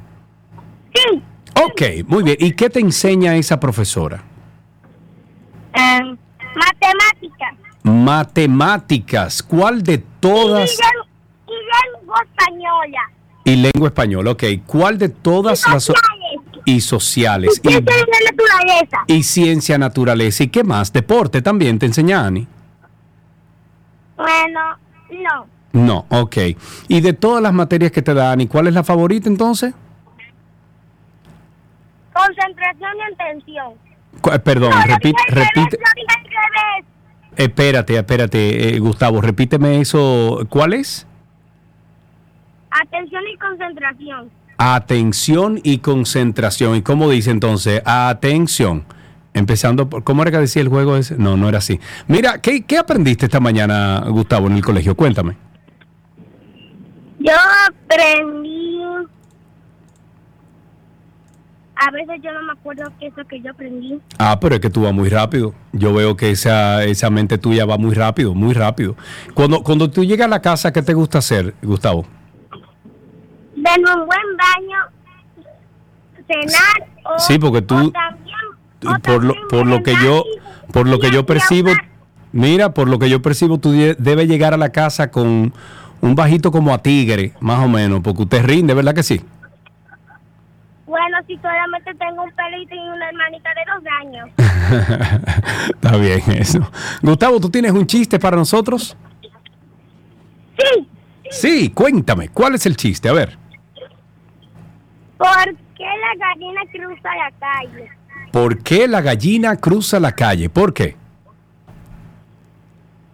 Sí. 0.94 1.22
Ok, 1.62 1.82
muy 2.06 2.22
bien. 2.24 2.36
¿Y 2.40 2.52
qué 2.52 2.70
te 2.70 2.80
enseña 2.80 3.36
esa 3.36 3.58
profesora? 3.60 4.22
Em, 5.74 6.16
matemática. 6.54 7.54
Matemáticas. 7.88 9.42
¿Cuál 9.42 9.82
de 9.82 9.98
todas? 9.98 10.70
Y, 10.72 10.76
len- 10.76 11.08
y 11.46 11.96
lengua 11.98 12.22
española. 12.24 12.98
Y 13.44 13.56
lengua 13.56 13.88
española, 13.88 14.30
ok. 14.32 14.44
¿Cuál 14.66 14.98
de 14.98 15.08
todas 15.08 15.66
las... 15.68 15.84
Sociales. 15.84 16.40
Y 16.66 16.80
sociales. 16.82 17.60
Y 17.62 17.68
Y, 17.68 17.80
naturaleza. 17.80 18.98
y 19.06 19.22
ciencia, 19.22 19.78
naturaleza. 19.78 20.44
¿Y 20.44 20.48
qué 20.48 20.64
más? 20.64 20.92
¿Deporte 20.92 21.40
también 21.40 21.78
te 21.78 21.86
enseña 21.86 22.26
Ani? 22.26 22.46
Bueno, 24.16 24.76
no. 25.10 25.46
No, 25.72 26.06
ok. 26.10 26.36
¿Y 26.88 27.00
de 27.00 27.12
todas 27.14 27.42
las 27.42 27.52
materias 27.54 27.90
que 27.92 28.02
te 28.02 28.12
da 28.12 28.32
Ani, 28.32 28.46
cuál 28.48 28.66
es 28.66 28.74
la 28.74 28.84
favorita 28.84 29.28
entonces? 29.28 29.72
Concentración 32.12 32.90
y 32.98 33.12
atención. 33.14 33.72
Eh, 34.34 34.38
Perdón, 34.40 34.70
No, 34.70 34.82
repite, 34.82 35.22
repite. 35.28 35.78
Espérate, 37.38 37.96
espérate, 37.96 38.74
eh, 38.74 38.78
Gustavo, 38.80 39.20
repíteme 39.20 39.80
eso. 39.80 40.44
¿Cuál 40.48 40.74
es? 40.74 41.06
Atención 42.68 43.22
y 43.32 43.36
concentración. 43.36 44.30
Atención 44.56 45.60
y 45.62 45.78
concentración. 45.78 46.74
¿Y 46.74 46.82
cómo 46.82 47.08
dice 47.08 47.30
entonces? 47.30 47.80
Atención. 47.84 48.84
Empezando 49.34 49.88
por, 49.88 50.02
¿cómo 50.02 50.22
era 50.22 50.32
que 50.32 50.38
decía 50.38 50.62
el 50.62 50.68
juego 50.68 50.96
ese? 50.96 51.16
No, 51.16 51.36
no 51.36 51.48
era 51.48 51.58
así. 51.58 51.78
Mira, 52.08 52.40
¿qué, 52.40 52.64
qué 52.64 52.76
aprendiste 52.76 53.26
esta 53.26 53.38
mañana, 53.38 54.04
Gustavo, 54.08 54.48
en 54.48 54.54
el 54.54 54.64
colegio? 54.64 54.96
Cuéntame. 54.96 55.36
Yo 57.20 57.34
aprendí. 57.68 58.80
A 61.80 61.90
veces 61.92 62.20
yo 62.22 62.32
no 62.32 62.42
me 62.42 62.52
acuerdo 62.52 62.84
qué 62.98 63.06
es 63.06 63.16
lo 63.16 63.24
que 63.24 63.40
yo 63.40 63.52
aprendí. 63.52 64.00
Ah, 64.18 64.38
pero 64.40 64.56
es 64.56 64.60
que 64.60 64.68
tú 64.68 64.82
vas 64.82 64.92
muy 64.92 65.08
rápido. 65.08 65.54
Yo 65.72 65.92
veo 65.94 66.16
que 66.16 66.30
esa, 66.32 66.82
esa 66.84 67.08
mente 67.08 67.38
tuya 67.38 67.64
va 67.66 67.78
muy 67.78 67.94
rápido, 67.94 68.34
muy 68.34 68.52
rápido. 68.52 68.96
Cuando, 69.34 69.62
cuando 69.62 69.88
tú 69.88 70.02
llegas 70.04 70.26
a 70.26 70.28
la 70.30 70.42
casa, 70.42 70.72
¿qué 70.72 70.82
te 70.82 70.92
gusta 70.94 71.18
hacer, 71.18 71.54
Gustavo? 71.62 72.04
Darme 73.56 73.92
un 73.94 74.06
buen 74.06 74.36
baño, 74.36 74.78
cenar 76.26 76.88
o. 77.04 77.18
Sí, 77.18 77.38
porque 77.38 77.62
tú- 77.62 77.76
o 77.76 77.90
también, 77.90 78.36
o 78.86 78.98
por 79.02 79.24
lo, 79.24 79.34
por 79.48 79.66
lo 79.66 79.82
que 79.82 79.94
yo 80.02 80.24
por 80.72 80.86
lo 80.88 80.98
que 80.98 81.10
yo 81.10 81.24
percibo 81.26 81.70
mira 82.32 82.74
por 82.74 82.88
lo 82.88 82.98
que 82.98 83.08
yo 83.08 83.22
percibo 83.22 83.58
tú 83.58 83.72
debes 83.72 84.28
llegar 84.28 84.52
a 84.54 84.56
la 84.58 84.68
casa 84.70 85.10
con 85.10 85.52
un 86.00 86.14
bajito 86.14 86.50
como 86.52 86.72
a 86.74 86.78
tigre 86.82 87.32
más 87.40 87.64
o 87.64 87.68
menos 87.68 88.00
porque 88.02 88.22
usted 88.22 88.44
rinde 88.44 88.74
verdad 88.74 88.94
que 88.94 89.02
sí 89.02 89.20
Bueno, 90.88 91.18
si 91.26 91.36
solamente 91.36 91.94
tengo 91.94 92.22
un 92.22 92.32
pelito 92.32 92.74
y 92.74 92.78
una 92.78 93.08
hermanita 93.10 93.50
de 93.54 93.62
dos 93.72 93.84
años. 94.00 94.30
está 95.74 95.96
bien 95.96 96.20
eso 96.28 96.60
Gustavo 97.02 97.40
tú 97.40 97.48
tienes 97.48 97.72
un 97.72 97.86
chiste 97.86 98.18
para 98.18 98.36
nosotros 98.36 98.96
Sí, 100.58 100.88
sí 101.30 101.70
cuéntame 101.70 102.28
cuál 102.28 102.54
es 102.54 102.66
el 102.66 102.76
chiste 102.76 103.08
a 103.08 103.12
ver 103.12 103.38
¿por 105.16 105.56
qué 105.74 105.84
la 105.84 106.26
gallina 106.26 106.60
cruza 106.70 107.08
la 107.16 107.32
calle? 107.38 107.90
¿por 108.30 108.62
qué 108.62 108.88
la 108.88 109.00
gallina 109.00 109.56
cruza 109.56 110.00
la 110.00 110.12
calle? 110.12 110.50
¿por 110.50 110.74
qué? 110.74 110.96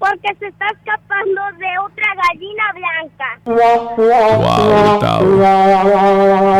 Porque 0.04 0.36
se 0.38 0.48
está 0.48 0.66
escapando 0.68 1.40
de 1.58 1.78
otra 1.82 2.06
gallina 2.28 2.64
blanca. 2.74 3.24
Wow, 3.46 3.96
Gustavo. 4.92 5.24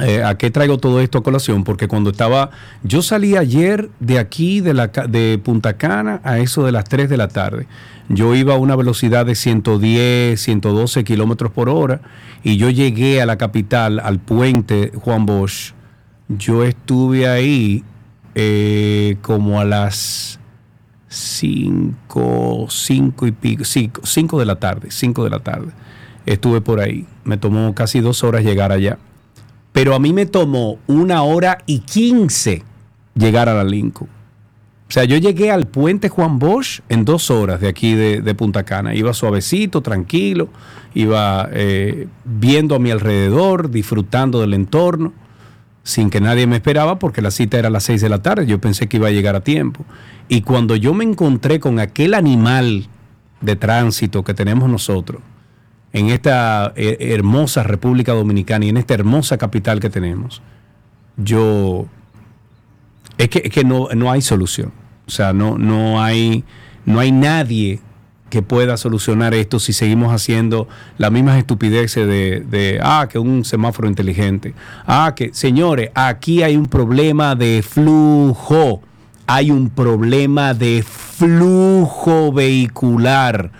eh, 0.00 0.22
¿A 0.22 0.36
qué 0.36 0.50
traigo 0.50 0.78
todo 0.78 1.00
esto 1.00 1.18
a 1.18 1.22
colación? 1.22 1.64
Porque 1.64 1.88
cuando 1.88 2.10
estaba, 2.10 2.50
yo 2.82 3.02
salí 3.02 3.36
ayer 3.36 3.90
de 3.98 4.18
aquí, 4.18 4.60
de, 4.60 5.40
Punta 5.42 5.76
Cana, 5.76 6.20
a 6.24 6.38
eso 6.38 6.64
de 6.64 6.72
las 6.72 6.84
3 6.84 7.08
de 7.08 7.16
la 7.16 7.28
tarde. 7.28 7.66
Yo 8.08 8.34
iba 8.34 8.54
a 8.54 8.58
una 8.58 8.76
velocidad 8.76 9.26
de 9.26 9.34
110, 9.34 10.40
112 10.40 11.04
kilómetros 11.04 11.50
por 11.50 11.68
hora 11.68 12.00
y 12.42 12.56
yo 12.56 12.70
llegué 12.70 13.20
a 13.20 13.26
la 13.26 13.36
capital, 13.36 14.00
al 14.00 14.18
puente 14.18 14.92
Juan 14.94 15.26
Bosch. 15.26 15.74
Yo 16.28 16.64
estuve 16.64 17.28
ahí 17.28 17.84
eh, 18.34 19.16
como 19.20 19.60
a 19.60 19.64
las 19.64 20.38
5, 21.08 22.66
5 22.68 23.26
y 23.26 23.32
pico, 23.32 23.64
5 23.64 24.38
de 24.38 24.46
la 24.46 24.56
tarde, 24.56 24.88
5 24.90 25.24
de 25.24 25.30
la 25.30 25.40
tarde. 25.40 25.72
Estuve 26.24 26.60
por 26.60 26.80
ahí. 26.80 27.06
Me 27.24 27.36
tomó 27.36 27.74
casi 27.74 28.00
dos 28.00 28.22
horas 28.22 28.44
llegar 28.44 28.70
allá 28.70 28.98
pero 29.78 29.94
a 29.94 30.00
mí 30.00 30.12
me 30.12 30.26
tomó 30.26 30.80
una 30.88 31.22
hora 31.22 31.58
y 31.64 31.78
quince 31.78 32.64
llegar 33.14 33.48
a 33.48 33.54
la 33.54 33.62
Lincoln. 33.62 34.10
O 34.88 34.90
sea, 34.90 35.04
yo 35.04 35.16
llegué 35.18 35.52
al 35.52 35.68
puente 35.68 36.08
Juan 36.08 36.40
Bosch 36.40 36.80
en 36.88 37.04
dos 37.04 37.30
horas 37.30 37.60
de 37.60 37.68
aquí 37.68 37.94
de, 37.94 38.34
Punta 38.34 38.64
Cana. 38.64 38.96
Iba 38.96 39.14
suavecito, 39.14 39.80
tranquilo, 39.80 40.48
iba 40.94 41.48
eh, 41.52 42.08
viendo 42.24 42.74
a 42.74 42.80
mi 42.80 42.90
alrededor, 42.90 43.70
disfrutando 43.70 44.40
del 44.40 44.54
entorno, 44.54 45.12
sin 45.84 46.10
que 46.10 46.20
nadie 46.20 46.48
me 46.48 46.56
esperaba 46.56 46.98
porque 46.98 47.22
la 47.22 47.30
cita 47.30 47.56
era 47.56 47.68
a 47.68 47.70
las 47.70 47.84
seis 47.84 48.00
de 48.00 48.08
la 48.08 48.20
tarde. 48.20 48.46
Yo 48.46 48.60
pensé 48.60 48.88
que 48.88 48.96
iba 48.96 49.06
a 49.06 49.12
llegar 49.12 49.36
a 49.36 49.44
tiempo. 49.44 49.84
Y 50.28 50.40
cuando 50.40 50.74
yo 50.74 50.92
me 50.92 51.04
encontré 51.04 51.60
con 51.60 51.78
aquel 51.78 52.14
animal 52.14 52.88
de 53.40 53.54
tránsito 53.54 54.24
que 54.24 54.34
tenemos 54.34 54.68
nosotros, 54.68 55.22
en 55.92 56.10
esta 56.10 56.72
eh, 56.76 56.96
hermosa 57.00 57.62
República 57.62 58.12
Dominicana 58.12 58.66
y 58.66 58.68
en 58.68 58.76
esta 58.76 58.94
hermosa 58.94 59.38
capital 59.38 59.80
que 59.80 59.90
tenemos, 59.90 60.42
yo 61.16 61.86
es 63.18 63.28
que, 63.28 63.42
es 63.44 63.50
que 63.50 63.64
no, 63.64 63.88
no 63.94 64.10
hay 64.10 64.22
solución. 64.22 64.72
O 65.06 65.10
sea, 65.10 65.32
no, 65.32 65.58
no 65.58 66.00
hay, 66.02 66.44
no 66.86 67.00
hay 67.00 67.12
nadie 67.12 67.80
que 68.30 68.42
pueda 68.42 68.76
solucionar 68.76 69.34
esto 69.34 69.58
si 69.58 69.72
seguimos 69.72 70.12
haciendo 70.12 70.68
las 70.98 71.10
mismas 71.10 71.38
estupideces 71.38 72.06
de, 72.06 72.40
de, 72.40 72.78
ah, 72.82 73.08
que 73.10 73.18
un 73.18 73.44
semáforo 73.44 73.88
inteligente. 73.88 74.54
Ah, 74.86 75.14
que, 75.16 75.30
señores, 75.32 75.90
aquí 75.94 76.42
hay 76.42 76.56
un 76.56 76.66
problema 76.66 77.34
de 77.34 77.64
flujo. 77.66 78.82
Hay 79.26 79.50
un 79.50 79.70
problema 79.70 80.54
de 80.54 80.84
flujo 80.86 82.32
vehicular. 82.32 83.50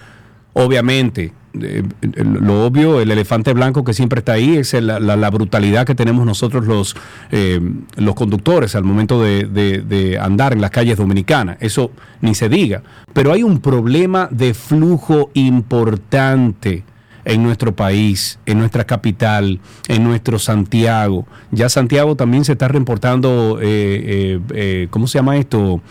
Obviamente, 0.53 1.33
lo 1.53 2.65
obvio, 2.67 3.01
el 3.01 3.11
elefante 3.11 3.53
blanco 3.53 3.83
que 3.85 3.95
siempre 3.95 4.21
está 4.21 4.33
ahí 4.33 4.57
es 4.57 4.73
la, 4.75 4.99
la 5.01 5.31
brutalidad 5.31 5.87
que 5.87 5.95
tenemos 5.95 6.25
nosotros 6.27 6.67
los, 6.67 6.95
eh, 7.31 7.61
los 7.97 8.15
conductores 8.15 8.75
al 8.75 8.85
momento 8.85 9.23
de, 9.23 9.45
de- 9.47 10.19
andar 10.19 10.53
en 10.53 10.61
las 10.61 10.71
calles 10.71 10.97
dominicanas. 10.97 11.57
Eso 11.61 11.91
ni 12.21 12.35
se 12.35 12.49
diga. 12.49 12.83
Pero 13.13 13.33
hay 13.33 13.43
un 13.43 13.61
problema 13.61 14.29
de 14.31 14.55
flujo 14.55 15.31
importante 15.35 16.85
en 17.25 17.43
nuestro 17.43 17.75
país, 17.77 18.39
en 18.47 18.59
nuestra 18.59 18.85
capital, 18.85 19.61
en 19.87 20.05
nuestro 20.05 20.39
Santiago. 20.39 21.27
Ya 21.51 21.69
Santiago 21.69 22.17
también 22.17 22.45
se 22.45 22.53
está 22.53 22.69
reportando, 22.69 23.59
eh, 23.61 23.67
eh, 23.67 24.41
eh, 24.55 24.87
¿cómo 24.91 25.07
se 25.07 25.19
llama 25.19 25.37
esto? 25.37 25.83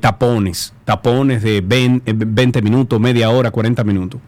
Tapones, 0.00 0.72
tapones 0.84 1.42
de 1.42 1.60
20, 1.60 2.12
20 2.16 2.62
minutos, 2.62 2.98
media 3.00 3.28
hora, 3.30 3.50
40 3.50 3.84
minutos. 3.84 4.20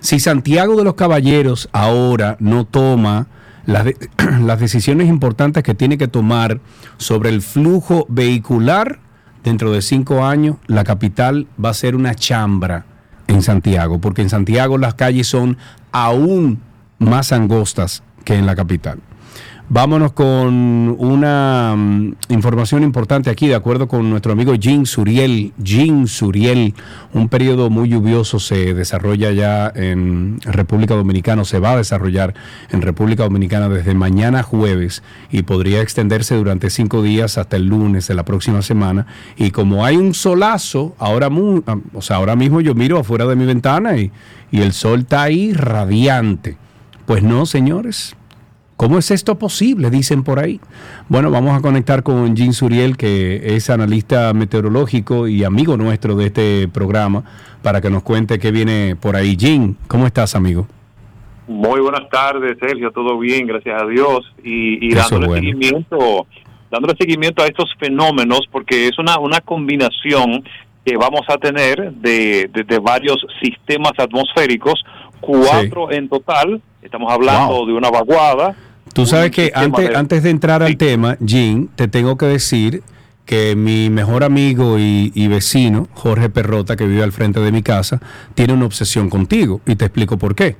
Si 0.00 0.20
Santiago 0.20 0.76
de 0.76 0.84
los 0.84 0.94
Caballeros 0.94 1.68
ahora 1.72 2.36
no 2.40 2.64
toma 2.64 3.26
las, 3.66 3.84
de- 3.84 3.96
las 4.40 4.60
decisiones 4.60 5.08
importantes 5.08 5.62
que 5.62 5.74
tiene 5.74 5.98
que 5.98 6.08
tomar 6.08 6.60
sobre 6.96 7.30
el 7.30 7.42
flujo 7.42 8.06
vehicular, 8.08 8.98
dentro 9.44 9.72
de 9.72 9.82
cinco 9.82 10.24
años 10.24 10.56
la 10.66 10.84
capital 10.84 11.46
va 11.62 11.70
a 11.70 11.74
ser 11.74 11.94
una 11.96 12.14
chambra 12.14 12.84
en 13.26 13.42
Santiago, 13.42 14.00
porque 14.00 14.22
en 14.22 14.28
Santiago 14.28 14.76
las 14.78 14.94
calles 14.94 15.26
son 15.28 15.56
aún 15.92 16.60
más 16.98 17.32
angostas 17.32 18.02
que 18.24 18.34
en 18.34 18.44
la 18.46 18.54
capital. 18.56 18.98
Vámonos 19.72 20.10
con 20.14 20.96
una 20.98 21.76
mm, 21.76 22.14
información 22.30 22.82
importante 22.82 23.30
aquí, 23.30 23.46
de 23.46 23.54
acuerdo 23.54 23.86
con 23.86 24.10
nuestro 24.10 24.32
amigo 24.32 24.56
Jean 24.56 24.84
Suriel. 24.84 25.52
Jean 25.58 26.08
Suriel, 26.08 26.74
un 27.14 27.28
periodo 27.28 27.70
muy 27.70 27.88
lluvioso 27.88 28.40
se 28.40 28.74
desarrolla 28.74 29.30
ya 29.30 29.70
en 29.72 30.40
República 30.40 30.96
Dominicana, 30.96 31.44
se 31.44 31.60
va 31.60 31.74
a 31.74 31.76
desarrollar 31.76 32.34
en 32.70 32.82
República 32.82 33.22
Dominicana 33.22 33.68
desde 33.68 33.94
mañana 33.94 34.42
jueves 34.42 35.04
y 35.30 35.42
podría 35.42 35.82
extenderse 35.82 36.34
durante 36.34 36.68
cinco 36.68 37.00
días 37.00 37.38
hasta 37.38 37.54
el 37.54 37.66
lunes 37.66 38.08
de 38.08 38.14
la 38.14 38.24
próxima 38.24 38.62
semana. 38.62 39.06
Y 39.36 39.52
como 39.52 39.84
hay 39.84 39.96
un 39.96 40.14
solazo, 40.14 40.96
ahora, 40.98 41.28
ah, 41.68 41.78
o 41.94 42.02
sea, 42.02 42.16
ahora 42.16 42.34
mismo 42.34 42.60
yo 42.60 42.74
miro 42.74 42.98
afuera 42.98 43.24
de 43.24 43.36
mi 43.36 43.46
ventana 43.46 43.96
y 43.96 44.10
el 44.50 44.72
sol 44.72 45.02
está 45.02 45.22
ahí 45.22 45.52
radiante. 45.52 46.56
Pues 47.06 47.22
no, 47.22 47.46
señores. 47.46 48.16
¿Cómo 48.80 48.96
es 48.98 49.10
esto 49.10 49.34
posible? 49.38 49.90
Dicen 49.90 50.24
por 50.24 50.38
ahí. 50.38 50.58
Bueno, 51.10 51.30
vamos 51.30 51.54
a 51.54 51.60
conectar 51.60 52.02
con 52.02 52.34
Jean 52.34 52.54
Suriel, 52.54 52.96
que 52.96 53.54
es 53.54 53.68
analista 53.68 54.32
meteorológico 54.32 55.28
y 55.28 55.44
amigo 55.44 55.76
nuestro 55.76 56.14
de 56.16 56.24
este 56.26 56.66
programa, 56.68 57.22
para 57.62 57.82
que 57.82 57.90
nos 57.90 58.02
cuente 58.02 58.38
qué 58.38 58.50
viene 58.50 58.96
por 58.96 59.16
ahí. 59.16 59.36
Jean, 59.36 59.76
¿cómo 59.86 60.06
estás, 60.06 60.34
amigo? 60.34 60.66
Muy 61.46 61.80
buenas 61.80 62.08
tardes, 62.08 62.56
Sergio. 62.58 62.90
Todo 62.90 63.18
bien, 63.18 63.46
gracias 63.46 63.82
a 63.82 63.86
Dios. 63.86 64.20
Y, 64.42 64.86
y 64.88 64.94
dándole 64.94 65.26
bueno. 65.26 65.42
seguimiento, 65.46 66.26
dándole 66.70 66.94
seguimiento 66.98 67.42
a 67.42 67.46
estos 67.48 67.74
fenómenos, 67.78 68.40
porque 68.50 68.88
es 68.88 68.98
una, 68.98 69.18
una 69.18 69.40
combinación 69.42 70.42
que 70.86 70.96
vamos 70.96 71.22
a 71.28 71.36
tener 71.36 71.92
de, 71.96 72.48
de- 72.50 72.64
de 72.64 72.78
varios 72.78 73.18
sistemas 73.42 73.92
atmosféricos, 73.98 74.82
cuatro 75.20 75.92
en 75.92 76.08
total. 76.08 76.62
Estamos 76.80 77.12
hablando 77.12 77.56
Wow. 77.56 77.66
de 77.66 77.72
una 77.74 77.90
vaguada. 77.90 78.56
Tú 78.92 79.06
sabes 79.06 79.30
que 79.30 79.52
antes, 79.54 79.88
de- 79.90 79.96
antes 79.96 80.22
de 80.22 80.30
entrar 80.30 80.62
al 80.62 80.76
tema, 80.76 81.16
Jean, 81.20 81.68
te 81.76 81.88
tengo 81.88 82.16
que 82.16 82.26
decir 82.26 82.82
que 83.24 83.54
mi 83.54 83.90
mejor 83.90 84.24
amigo 84.24 84.78
y, 84.78 85.12
y 85.14 85.28
vecino, 85.28 85.86
Jorge 85.94 86.28
Perrota, 86.30 86.74
que 86.76 86.86
vive 86.86 87.02
al 87.02 87.12
frente 87.12 87.38
de 87.40 87.52
mi 87.52 87.62
casa, 87.62 88.00
tiene 88.34 88.52
una 88.54 88.64
obsesión 88.66 89.08
contigo 89.08 89.60
y 89.66 89.76
te 89.76 89.84
explico 89.84 90.18
por 90.18 90.34
qué. 90.34 90.56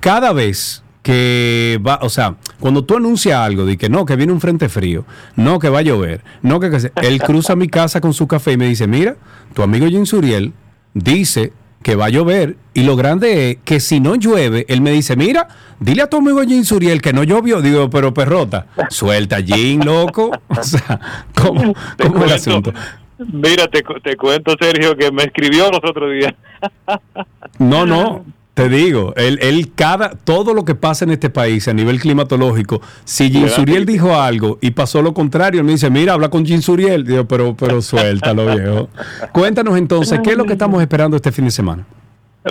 Cada 0.00 0.32
vez 0.32 0.82
que 1.02 1.80
va, 1.86 2.00
o 2.02 2.08
sea, 2.08 2.34
cuando 2.58 2.84
tú 2.84 2.96
anuncias 2.96 3.38
algo 3.38 3.64
de 3.64 3.76
que 3.78 3.88
no, 3.88 4.04
que 4.04 4.16
viene 4.16 4.32
un 4.32 4.40
frente 4.40 4.68
frío, 4.68 5.04
no, 5.36 5.60
que 5.60 5.68
va 5.68 5.78
a 5.78 5.82
llover, 5.82 6.22
no, 6.42 6.58
que, 6.58 6.70
que 6.70 7.06
él 7.06 7.22
cruza 7.22 7.54
mi 7.54 7.68
casa 7.68 8.00
con 8.00 8.12
su 8.12 8.26
café 8.26 8.52
y 8.52 8.56
me 8.56 8.66
dice, 8.68 8.86
mira, 8.88 9.16
tu 9.54 9.62
amigo 9.62 9.86
Jean 9.86 10.04
Suriel 10.04 10.52
dice 10.94 11.52
que 11.88 11.96
va 11.96 12.04
a 12.04 12.10
llover 12.10 12.56
y 12.74 12.82
lo 12.82 12.96
grande 12.96 13.50
es 13.50 13.56
que 13.64 13.80
si 13.80 13.98
no 13.98 14.14
llueve, 14.14 14.66
él 14.68 14.82
me 14.82 14.90
dice, 14.90 15.16
mira, 15.16 15.48
dile 15.80 16.02
a 16.02 16.06
tu 16.06 16.18
amigo 16.18 16.42
Jean 16.42 16.62
Suriel 16.66 17.00
que 17.00 17.14
no 17.14 17.22
llovió. 17.24 17.62
Digo, 17.62 17.88
pero 17.88 18.12
perrota, 18.12 18.66
suelta 18.90 19.40
Jean, 19.40 19.86
loco. 19.86 20.30
O 20.48 20.62
sea, 20.62 21.00
¿cómo, 21.34 21.72
el 22.26 22.30
asunto? 22.30 22.74
Mira, 23.32 23.68
te, 23.68 23.82
te 24.02 24.16
cuento, 24.18 24.54
Sergio, 24.60 24.94
que 24.98 25.10
me 25.10 25.22
escribió 25.22 25.70
los 25.70 25.80
otros 25.82 26.12
días. 26.12 26.34
No, 27.58 27.86
no. 27.86 28.22
Te 28.58 28.68
digo, 28.68 29.14
él, 29.14 29.38
él 29.40 29.68
cada, 29.72 30.10
todo 30.10 30.52
lo 30.52 30.64
que 30.64 30.74
pasa 30.74 31.04
en 31.04 31.12
este 31.12 31.30
país 31.30 31.68
a 31.68 31.72
nivel 31.72 32.00
climatológico, 32.00 32.82
si 33.04 33.30
Jean 33.30 33.44
¿Verdad? 33.44 33.56
Suriel 33.56 33.86
dijo 33.86 34.16
algo 34.16 34.58
y 34.60 34.72
pasó 34.72 35.00
lo 35.00 35.14
contrario, 35.14 35.60
él 35.60 35.64
me 35.64 35.70
dice, 35.70 35.90
mira, 35.90 36.14
habla 36.14 36.28
con 36.28 36.44
Jean 36.44 36.60
Suriel. 36.60 37.04
Digo, 37.04 37.24
pero, 37.24 37.54
pero 37.56 37.80
suéltalo, 37.82 38.56
viejo. 38.56 38.88
Cuéntanos 39.30 39.78
entonces, 39.78 40.18
¿qué 40.24 40.30
es 40.30 40.36
lo 40.36 40.44
que 40.44 40.54
estamos 40.54 40.80
esperando 40.80 41.16
este 41.16 41.30
fin 41.30 41.44
de 41.44 41.52
semana? 41.52 41.86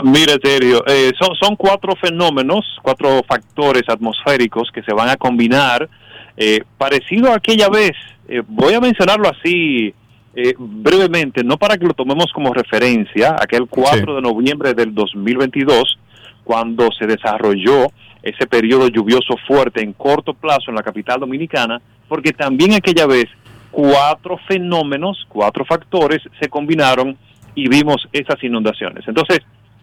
Mire, 0.02 0.38
Sergio, 0.42 0.82
eh, 0.88 1.12
son, 1.20 1.36
son 1.36 1.58
cuatro 1.58 1.94
fenómenos, 2.02 2.64
cuatro 2.82 3.22
factores 3.28 3.84
atmosféricos 3.90 4.70
que 4.74 4.84
se 4.84 4.94
van 4.94 5.10
a 5.10 5.18
combinar, 5.18 5.90
eh, 6.38 6.62
parecido 6.78 7.34
a 7.34 7.36
aquella 7.36 7.68
vez. 7.68 7.92
Eh, 8.30 8.44
voy 8.48 8.74
a 8.76 8.80
mencionarlo 8.80 9.30
así 9.30 9.94
eh, 10.40 10.54
brevemente, 10.56 11.44
no 11.44 11.58
para 11.58 11.80
que 11.80 11.88
lo 11.88 11.96
tomemos 11.96 12.32
como 12.32 12.54
referencia, 12.54 13.36
aquel 13.40 13.66
4 13.68 14.18
de 14.18 14.22
noviembre 14.22 14.76
del 14.76 14.94
2022, 14.94 15.98
cuando 16.44 16.90
se 16.92 17.08
desarrolló 17.08 17.88
ese 18.22 18.46
periodo 18.46 18.88
lluvioso 18.88 19.36
fuerte 19.48 19.82
en 19.82 19.94
corto 19.94 20.36
plazo 20.36 20.70
en 20.70 20.76
la 20.76 20.84
capital 20.84 21.20
dominicana, 21.20 21.82
porque 22.08 22.34
también 22.34 22.76
aquella 22.76 23.08
vez 23.08 23.26
cuatro 23.72 24.38
fenómenos, 24.48 25.26
cuatro 25.28 25.66
factores 25.66 26.22
se 26.40 26.50
combinaron 26.50 27.18
y 27.56 27.68
vimos 27.68 28.08
esas 28.14 28.44
inundaciones. 28.44 29.08
Entonces, 29.08 29.40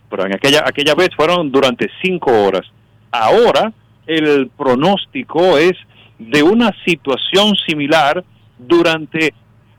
pero 0.09 0.25
en 0.25 0.37
aquella, 0.37 0.63
aquella 0.65 0.95
vez 0.95 1.09
fueron 1.17 1.51
durante 1.51 1.91
cinco 2.01 2.31
horas. 2.31 2.63
Ahora 3.11 3.73
el 4.07 4.51
pronóstico 4.57 5.59
es 5.59 5.73
de 6.21 6.45
una 6.45 6.71
situación 6.85 7.57
similar 7.67 8.23
durante 8.57 9.35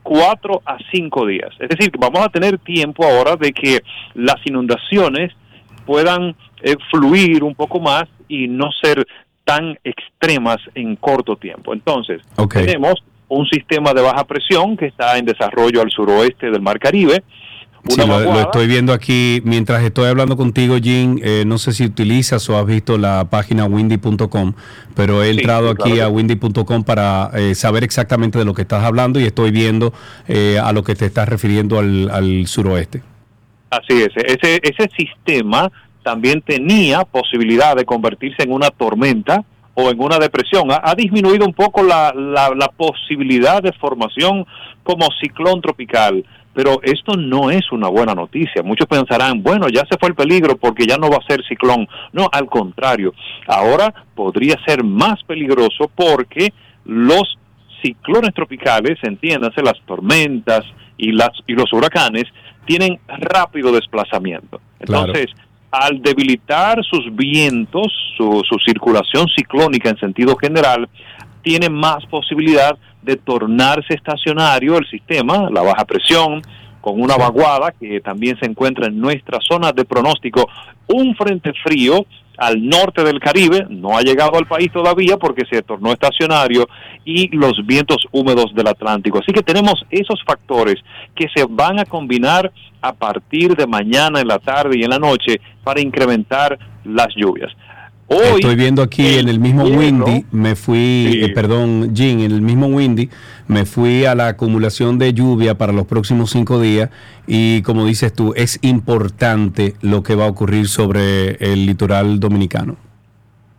cuatro 0.06 0.62
a 0.64 0.78
cinco 0.92 1.26
días. 1.26 1.50
Es 1.58 1.68
decir, 1.68 1.90
que 1.90 1.98
vamos 1.98 2.20
a 2.20 2.28
tener 2.28 2.58
tiempo 2.58 3.04
ahora 3.04 3.34
de 3.34 3.52
que 3.52 3.80
las 4.14 4.36
inundaciones 4.44 5.32
puedan 5.84 6.36
eh, 6.62 6.76
fluir 6.92 7.42
un 7.42 7.56
poco 7.56 7.80
más 7.80 8.04
y 8.28 8.46
no 8.46 8.70
ser 8.80 9.04
tan 9.42 9.76
extremas 9.82 10.58
en 10.76 10.94
corto 10.94 11.34
tiempo. 11.34 11.74
Entonces, 11.74 12.22
tenemos 12.52 13.02
un 13.26 13.46
sistema 13.48 13.92
de 13.92 14.02
baja 14.02 14.22
presión 14.22 14.76
que 14.76 14.86
está 14.86 15.18
en 15.18 15.24
desarrollo 15.24 15.82
al 15.82 15.90
suroeste 15.90 16.52
del 16.52 16.62
Mar 16.62 16.78
Caribe. 16.78 17.24
Sí, 17.88 18.00
lo, 18.06 18.40
estoy 18.40 18.66
viendo 18.66 18.92
aquí 18.92 19.40
mientras 19.44 19.82
estoy 19.82 20.06
hablando 20.08 20.36
contigo, 20.36 20.78
Jean. 20.78 21.18
eh, 21.22 21.44
no 21.46 21.58
sé 21.58 21.72
si 21.72 21.84
utilizas 21.84 22.48
o 22.48 22.58
has 22.58 22.66
visto 22.66 22.98
la 22.98 23.26
página 23.30 23.64
windy.com, 23.64 24.54
pero 24.94 25.22
he 25.22 25.30
entrado 25.30 25.68
sí, 25.68 25.72
aquí 25.78 25.92
claro 25.92 26.06
a 26.06 26.08
que 26.08 26.14
windy.com 26.14 26.84
para 26.84 27.30
eh, 27.34 27.54
saber 27.54 27.84
exactamente 27.84 28.38
de 28.38 28.44
lo 28.44 28.54
que 28.54 28.62
estás 28.62 28.84
hablando 28.84 29.20
y 29.20 29.24
estoy 29.24 29.50
viendo 29.50 29.92
eh, 30.28 30.58
a 30.62 30.72
lo 30.72 30.82
que 30.82 30.94
te 30.94 31.06
estás 31.06 31.28
refiriendo 31.28 31.78
al, 31.78 32.10
al 32.10 32.46
suroeste. 32.46 33.02
Así 33.70 34.02
es, 34.02 34.10
ese, 34.16 34.60
ese 34.62 34.88
sistema 34.96 35.70
también 36.02 36.40
tenía 36.40 37.04
posibilidad 37.04 37.76
de 37.76 37.84
convertirse 37.84 38.44
en 38.44 38.52
una 38.52 38.70
tormenta 38.70 39.44
o 39.74 39.90
en 39.90 40.00
una 40.00 40.18
depresión. 40.18 40.70
Ha, 40.70 40.80
ha 40.82 40.94
disminuido 40.94 41.44
un 41.44 41.52
poco 41.52 41.82
la, 41.82 42.12
la, 42.14 42.50
la 42.54 42.68
posibilidad 42.68 43.62
de 43.62 43.72
formación 43.72 44.46
como 44.82 45.08
ciclón 45.20 45.60
tropical, 45.60 46.24
pero 46.56 46.80
esto 46.82 47.18
no 47.18 47.50
es 47.50 47.70
una 47.70 47.88
buena 47.88 48.14
noticia. 48.14 48.62
Muchos 48.62 48.86
pensarán, 48.86 49.42
bueno, 49.42 49.68
ya 49.68 49.82
se 49.90 49.98
fue 49.98 50.08
el 50.08 50.14
peligro 50.14 50.56
porque 50.56 50.86
ya 50.86 50.96
no 50.96 51.10
va 51.10 51.18
a 51.18 51.26
ser 51.26 51.44
ciclón. 51.46 51.86
No, 52.14 52.30
al 52.32 52.46
contrario, 52.46 53.12
ahora 53.46 53.92
podría 54.14 54.56
ser 54.64 54.82
más 54.82 55.22
peligroso 55.24 55.90
porque 55.94 56.54
los 56.86 57.36
ciclones 57.82 58.32
tropicales, 58.32 58.96
entiéndase, 59.02 59.60
las 59.60 59.78
tormentas 59.84 60.64
y, 60.96 61.12
las, 61.12 61.32
y 61.46 61.52
los 61.52 61.70
huracanes, 61.74 62.24
tienen 62.64 62.98
rápido 63.06 63.70
desplazamiento. 63.70 64.62
Claro. 64.78 65.08
Entonces, 65.08 65.26
al 65.70 66.00
debilitar 66.00 66.82
sus 66.84 67.14
vientos, 67.14 67.92
su, 68.16 68.42
su 68.48 68.58
circulación 68.64 69.26
ciclónica 69.36 69.90
en 69.90 69.98
sentido 69.98 70.34
general, 70.36 70.88
tiene 71.42 71.68
más 71.68 72.06
posibilidad 72.06 72.78
de 73.06 73.16
tornarse 73.16 73.94
estacionario 73.94 74.76
el 74.76 74.86
sistema, 74.90 75.48
la 75.50 75.62
baja 75.62 75.84
presión, 75.84 76.42
con 76.80 77.00
una 77.00 77.16
vaguada 77.16 77.72
que 77.72 78.00
también 78.00 78.38
se 78.38 78.46
encuentra 78.46 78.86
en 78.86 79.00
nuestra 79.00 79.38
zona 79.40 79.72
de 79.72 79.84
pronóstico, 79.84 80.48
un 80.88 81.14
frente 81.16 81.52
frío 81.64 82.04
al 82.36 82.68
norte 82.68 83.02
del 83.02 83.18
Caribe, 83.18 83.66
no 83.70 83.96
ha 83.96 84.02
llegado 84.02 84.36
al 84.36 84.46
país 84.46 84.70
todavía 84.70 85.16
porque 85.16 85.44
se 85.50 85.62
tornó 85.62 85.92
estacionario, 85.92 86.68
y 87.04 87.34
los 87.34 87.64
vientos 87.64 88.06
húmedos 88.10 88.52
del 88.54 88.66
Atlántico. 88.66 89.20
Así 89.20 89.32
que 89.32 89.42
tenemos 89.42 89.74
esos 89.90 90.22
factores 90.24 90.74
que 91.14 91.28
se 91.34 91.46
van 91.48 91.78
a 91.78 91.84
combinar 91.84 92.52
a 92.82 92.92
partir 92.92 93.54
de 93.56 93.66
mañana 93.66 94.20
en 94.20 94.28
la 94.28 94.40
tarde 94.40 94.76
y 94.76 94.82
en 94.82 94.90
la 94.90 94.98
noche 94.98 95.40
para 95.62 95.80
incrementar 95.80 96.58
las 96.84 97.08
lluvias. 97.14 97.52
Hoy, 98.08 98.34
Estoy 98.36 98.54
viendo 98.54 98.82
aquí 98.82 99.18
en 99.18 99.28
el 99.28 99.40
mismo 99.40 99.64
Windy, 99.64 100.26
me 100.30 100.54
fui, 100.54 101.08
Sí. 101.10 101.20
eh, 101.24 101.28
perdón, 101.34 101.92
Jean, 101.92 102.20
en 102.20 102.30
el 102.30 102.40
mismo 102.40 102.66
Windy, 102.68 103.10
me 103.48 103.64
fui 103.66 104.04
a 104.04 104.14
la 104.14 104.28
acumulación 104.28 104.96
de 104.98 105.12
lluvia 105.12 105.58
para 105.58 105.72
los 105.72 105.86
próximos 105.86 106.30
cinco 106.30 106.60
días 106.60 106.90
y 107.26 107.62
como 107.62 107.84
dices 107.84 108.12
tú, 108.14 108.32
es 108.36 108.60
importante 108.62 109.74
lo 109.82 110.04
que 110.04 110.14
va 110.14 110.26
a 110.26 110.28
ocurrir 110.28 110.68
sobre 110.68 111.32
el 111.40 111.66
litoral 111.66 112.20
dominicano. 112.20 112.76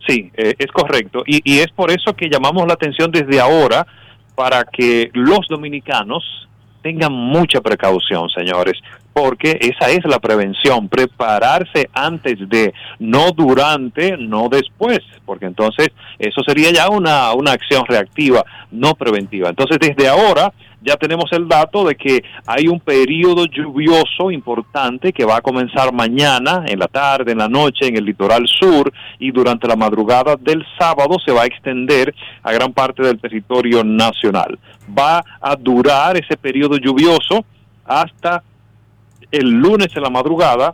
Sí, 0.08 0.32
eh, 0.38 0.54
es 0.58 0.72
correcto. 0.72 1.24
Y, 1.28 1.42
y 1.44 1.60
es 1.60 1.68
por 1.76 1.92
eso 1.92 2.14
que 2.16 2.30
llamamos 2.30 2.66
la 2.68 2.76
atención 2.76 3.12
desde 3.12 3.42
ahora 3.42 3.86
para 4.36 4.64
que 4.64 5.10
los 5.14 5.46
dominicanos 5.50 6.24
tengan 6.82 7.12
mucha 7.12 7.60
precaución, 7.60 8.30
señores, 8.30 8.80
porque 9.18 9.58
esa 9.60 9.90
es 9.90 10.06
la 10.06 10.20
prevención, 10.20 10.88
prepararse 10.90 11.90
antes 11.92 12.38
de, 12.48 12.72
no 13.00 13.32
durante, 13.32 14.16
no 14.16 14.48
después, 14.48 15.00
porque 15.26 15.48
entonces 15.48 15.90
eso 16.20 16.42
sería 16.46 16.72
ya 16.72 16.90
una, 16.90 17.34
una 17.34 17.54
acción 17.54 17.84
reactiva, 17.88 18.46
no 18.70 18.94
preventiva. 18.94 19.50
Entonces 19.50 19.80
desde 19.80 20.08
ahora 20.08 20.54
ya 20.84 20.98
tenemos 20.98 21.32
el 21.32 21.48
dato 21.48 21.84
de 21.84 21.96
que 21.96 22.24
hay 22.46 22.68
un 22.68 22.80
periodo 22.80 23.46
lluvioso 23.46 24.30
importante 24.30 25.12
que 25.12 25.26
va 25.26 25.38
a 25.38 25.42
comenzar 25.42 25.92
mañana, 25.92 26.66
en 26.68 26.78
la 26.78 26.88
tarde, 26.88 27.32
en 27.32 27.40
la 27.40 27.50
noche, 27.50 27.88
en 27.88 27.98
el 27.98 28.06
litoral 28.06 28.48
sur 28.48 28.94
y 29.18 29.32
durante 29.32 29.68
la 29.68 29.76
madrugada 29.76 30.36
del 30.36 30.64
sábado 30.78 31.18
se 31.26 31.32
va 31.32 31.42
a 31.42 31.48
extender 31.48 32.14
a 32.44 32.52
gran 32.52 32.72
parte 32.72 33.02
del 33.02 33.20
territorio 33.20 33.84
nacional. 33.84 34.60
Va 34.96 35.24
a 35.42 35.56
durar 35.56 36.18
ese 36.18 36.38
periodo 36.38 36.78
lluvioso 36.78 37.44
hasta 37.84 38.44
el 39.32 39.50
lunes 39.50 39.90
en 39.96 40.04
la 40.04 40.10
madrugada 40.10 40.74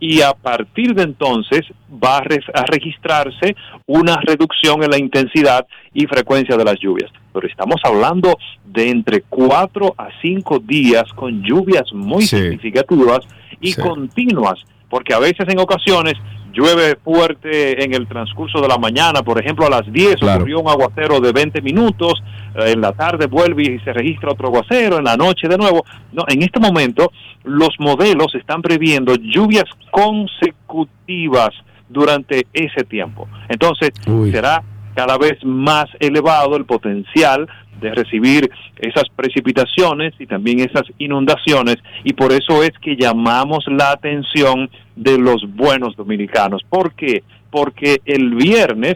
y 0.00 0.20
a 0.20 0.32
partir 0.34 0.94
de 0.94 1.02
entonces 1.04 1.62
va 1.90 2.18
a, 2.18 2.24
a 2.54 2.64
registrarse 2.66 3.56
una 3.86 4.16
reducción 4.20 4.82
en 4.82 4.90
la 4.90 4.98
intensidad 4.98 5.66
y 5.94 6.06
frecuencia 6.06 6.56
de 6.56 6.64
las 6.64 6.78
lluvias. 6.78 7.10
Pero 7.32 7.46
estamos 7.46 7.80
hablando 7.84 8.36
de 8.66 8.90
entre 8.90 9.22
cuatro 9.22 9.94
a 9.96 10.08
cinco 10.20 10.58
días 10.58 11.04
con 11.14 11.42
lluvias 11.42 11.92
muy 11.92 12.26
significativas 12.26 13.20
y 13.60 13.72
Sí. 13.72 13.80
continuas, 13.80 14.58
porque 14.90 15.14
a 15.14 15.18
veces 15.20 15.46
en 15.48 15.58
ocasiones 15.58 16.14
llueve 16.54 16.96
fuerte 17.02 17.82
en 17.84 17.92
el 17.94 18.06
transcurso 18.06 18.60
de 18.60 18.68
la 18.68 18.78
mañana, 18.78 19.22
por 19.22 19.40
ejemplo 19.40 19.66
a 19.66 19.70
las 19.70 19.92
10 19.92 20.16
Claro. 20.16 20.36
ocurrió 20.38 20.60
un 20.60 20.68
aguacero 20.68 21.20
de 21.20 21.32
20 21.32 21.60
minutos, 21.62 22.22
eh, 22.54 22.72
en 22.72 22.80
la 22.80 22.92
tarde 22.92 23.26
vuelve 23.26 23.62
y 23.64 23.78
se 23.80 23.92
registra 23.92 24.30
otro 24.32 24.48
aguacero, 24.48 24.98
en 24.98 25.04
la 25.04 25.16
noche 25.16 25.48
de 25.48 25.58
nuevo. 25.58 25.84
No, 26.12 26.24
en 26.28 26.42
este 26.42 26.60
momento 26.60 27.10
los 27.42 27.70
modelos 27.78 28.34
están 28.34 28.62
previendo 28.62 29.14
lluvias 29.16 29.64
consecutivas 29.90 31.50
durante 31.88 32.46
ese 32.52 32.84
tiempo. 32.84 33.28
Entonces 33.48 33.90
será 34.32 34.62
cada 34.94 35.18
vez 35.18 35.44
más 35.44 35.86
elevado 36.00 36.56
el 36.56 36.64
potencial 36.64 37.48
de 37.80 37.94
recibir 37.94 38.50
esas 38.78 39.04
precipitaciones 39.14 40.14
y 40.18 40.26
también 40.26 40.60
esas 40.60 40.84
inundaciones 40.98 41.76
y 42.04 42.12
por 42.12 42.32
eso 42.32 42.62
es 42.62 42.70
que 42.80 42.96
llamamos 42.96 43.64
la 43.66 43.90
atención 43.90 44.70
de 44.96 45.18
los 45.18 45.42
buenos 45.54 45.96
dominicanos. 45.96 46.62
¿Por 46.68 46.94
qué? 46.94 47.24
Porque 47.50 48.00
el 48.04 48.34
viernes 48.34 48.94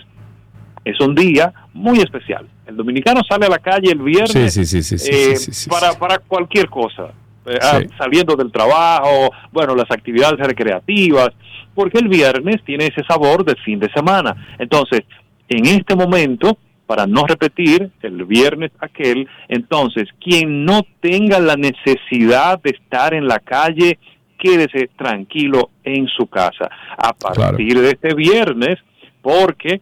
es 0.85 1.01
un 1.01 1.15
día 1.15 1.53
muy 1.75 1.99
especial. 1.99 2.47
El 2.67 2.77
dominicano 2.77 3.21
sale 3.29 3.47
a 3.47 3.51
la 3.51 3.59
calle 3.59 3.91
el 3.91 3.99
viernes 3.99 4.55
Sí, 4.55 4.65
sí, 4.65 4.83
sí, 4.83 5.11
eh, 5.11 5.35
para, 5.69 5.93
para 5.95 6.19
cualquier 6.19 6.69
cosa. 6.69 7.13
Eh, 7.47 7.59
ah, 7.63 7.81
saliendo 7.97 8.37
del 8.37 8.53
trabajo, 8.53 9.31
bueno, 9.53 9.75
las 9.75 9.91
actividades 9.91 10.39
recreativas, 10.39 11.31
porque 11.75 11.99
el 11.99 12.09
viernes 12.09 12.63
tiene 12.65 12.87
ese 12.87 13.03
sabor 13.05 13.45
de 13.45 13.55
fin 13.65 13.79
de 13.79 13.91
semana. 13.93 14.35
Entonces, 14.59 15.03
en 15.49 15.67
este 15.67 15.97
momento, 15.97 16.59
para 16.87 17.07
no 17.07 17.27
repetir 17.27 17.91
el 18.03 18.25
viernes 18.25 18.71
aquel, 18.81 19.29
entonces, 19.49 20.09
quien 20.21 20.65
no 20.65 20.83
tenga 21.01 21.39
la 21.39 21.57
necesidad 21.57 22.61
de 22.63 22.71
estar 22.71 23.15
en 23.15 23.27
la 23.27 23.41
calle, 23.41 23.99
quédese 24.39 24.89
tranquilo 24.97 25.71
en 25.85 26.07
su 26.09 26.27
casa. 26.27 26.71
A 26.97 27.13
partir 27.13 27.81
de 27.81 27.91
este 27.91 28.15
viernes, 28.15 28.79
porque 29.21 29.81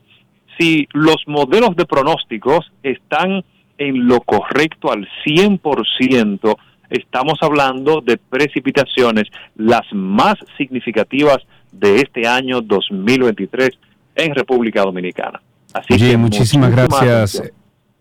si 0.59 0.89
los 0.93 1.17
modelos 1.27 1.77
de 1.77 1.85
pronósticos 1.85 2.73
están 2.83 3.45
en 3.79 4.09
lo 4.09 4.21
correcto 4.21 4.91
al 4.91 5.07
100%, 5.25 6.57
estamos 6.91 7.39
hablando 7.43 8.01
de 8.01 8.17
precipitaciones 8.17 9.29
las 9.57 9.85
más 9.93 10.35
significativas 10.57 11.39
de 11.73 11.97
este 11.97 12.27
año 12.27 12.63
2023 12.63 13.71
en 14.15 14.35
República 14.35 14.83
Dominicana. 14.83 15.41
Así 15.79 15.95
Oye, 15.95 16.11
que 16.11 16.17
muchísimas 16.17 16.71
muchísima 16.71 16.71
gracias. 16.71 17.37
atención. 17.37 17.57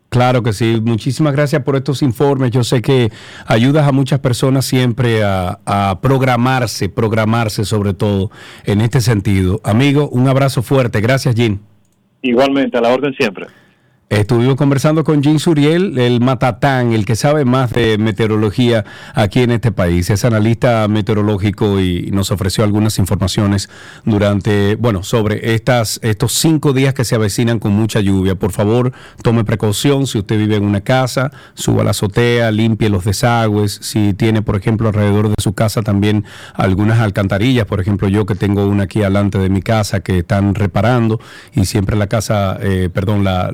Claro 0.10 0.44
que 0.44 0.54
sí, 0.54 0.82
muchísimas 0.82 1.34
gracias 1.34 1.62
por 1.64 1.76
estos 1.76 2.02
informes. 2.02 2.52
Yo 2.52 2.64
sé 2.64 2.82
que 2.82 3.12
ayudas 3.48 3.86
a 3.86 3.92
muchas 3.92 4.20
personas 4.20 4.64
siempre 4.64 5.24
a, 5.24 5.60
a 5.66 6.00
programarse, 6.02 6.88
programarse 6.88 7.66
sobre 7.66 7.94
todo 7.94 8.32
en 8.64 8.80
este 8.80 9.02
sentido. 9.02 9.60
Amigo, 9.64 10.08
un 10.10 10.30
abrazo 10.30 10.64
fuerte. 10.64 11.02
Gracias, 11.02 11.36
Jim. 11.36 11.60
Igualmente, 12.22 12.78
a 12.78 12.82
la 12.82 12.90
orden 12.94 13.14
siempre. 13.16 13.48
Estuvimos 14.08 14.56
conversando 14.56 15.04
con 15.04 15.24
Jim 15.24 15.40
Suriel, 15.40 15.98
el 15.98 16.22
matatán, 16.22 16.94
el 16.94 17.08
que 17.08 17.16
sabe 17.16 17.44
más 17.44 17.72
de 17.72 17.98
meteorología 17.98 18.86
aquí 19.16 19.42
en 19.42 19.50
este 19.50 19.72
país. 19.72 20.12
Es 20.12 20.24
analista 20.24 20.88
meteorológico 20.88 21.80
y 21.80 22.12
nos 22.12 22.30
ofreció 22.30 22.64
algunas 22.64 23.00
informaciones 23.00 23.68
durante, 24.04 24.76
bueno, 24.76 25.02
sobre 25.02 25.56
estas, 25.56 26.00
estos 26.04 26.34
cinco 26.34 26.72
días 26.72 26.94
que 26.94 27.04
se 27.04 27.16
avecinan 27.16 27.58
con 27.58 27.72
mucha 27.72 28.00
lluvia. 28.00 28.36
Por 28.36 28.52
favor, 28.52 28.94
tome 29.24 29.44
precaución. 29.44 30.06
Si 30.06 30.20
usted 30.20 30.38
vive 30.38 30.58
en 30.58 30.66
una 30.66 30.82
casa, 30.82 31.32
suba 31.56 31.82
a 31.82 31.86
la 31.86 31.92
azotea, 31.92 32.52
limpie 32.52 32.90
los 32.90 33.06
desagües. 33.06 33.80
Si 33.82 34.14
tiene, 34.14 34.44
por 34.44 34.56
ejemplo, 34.56 34.88
alrededor 34.88 35.30
de 35.30 35.36
su 35.42 35.54
casa 35.54 35.82
también 35.82 36.26
algunas 36.54 37.00
alcantarillas, 37.00 37.66
por 37.66 37.82
ejemplo, 37.82 38.08
yo 38.08 38.28
que 38.28 38.36
tengo 38.36 38.68
una 38.68 38.84
aquí 38.84 39.00
delante 39.00 39.40
de 39.40 39.50
mi 39.50 39.64
casa 39.64 40.02
que 40.02 40.20
están 40.20 40.54
reparando 40.54 41.20
y 41.56 41.66
siempre 41.66 41.96
la 41.96 42.06
casa, 42.06 42.60
eh, 42.62 42.92
perdón, 42.94 43.24
la, 43.24 43.50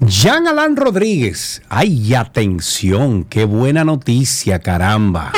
Jean 0.00 0.46
Alain 0.46 0.76
Rodríguez, 0.76 1.62
ay, 1.68 2.14
atención, 2.14 3.24
qué 3.24 3.44
buena 3.44 3.84
noticia, 3.84 4.58
caramba. 4.58 5.32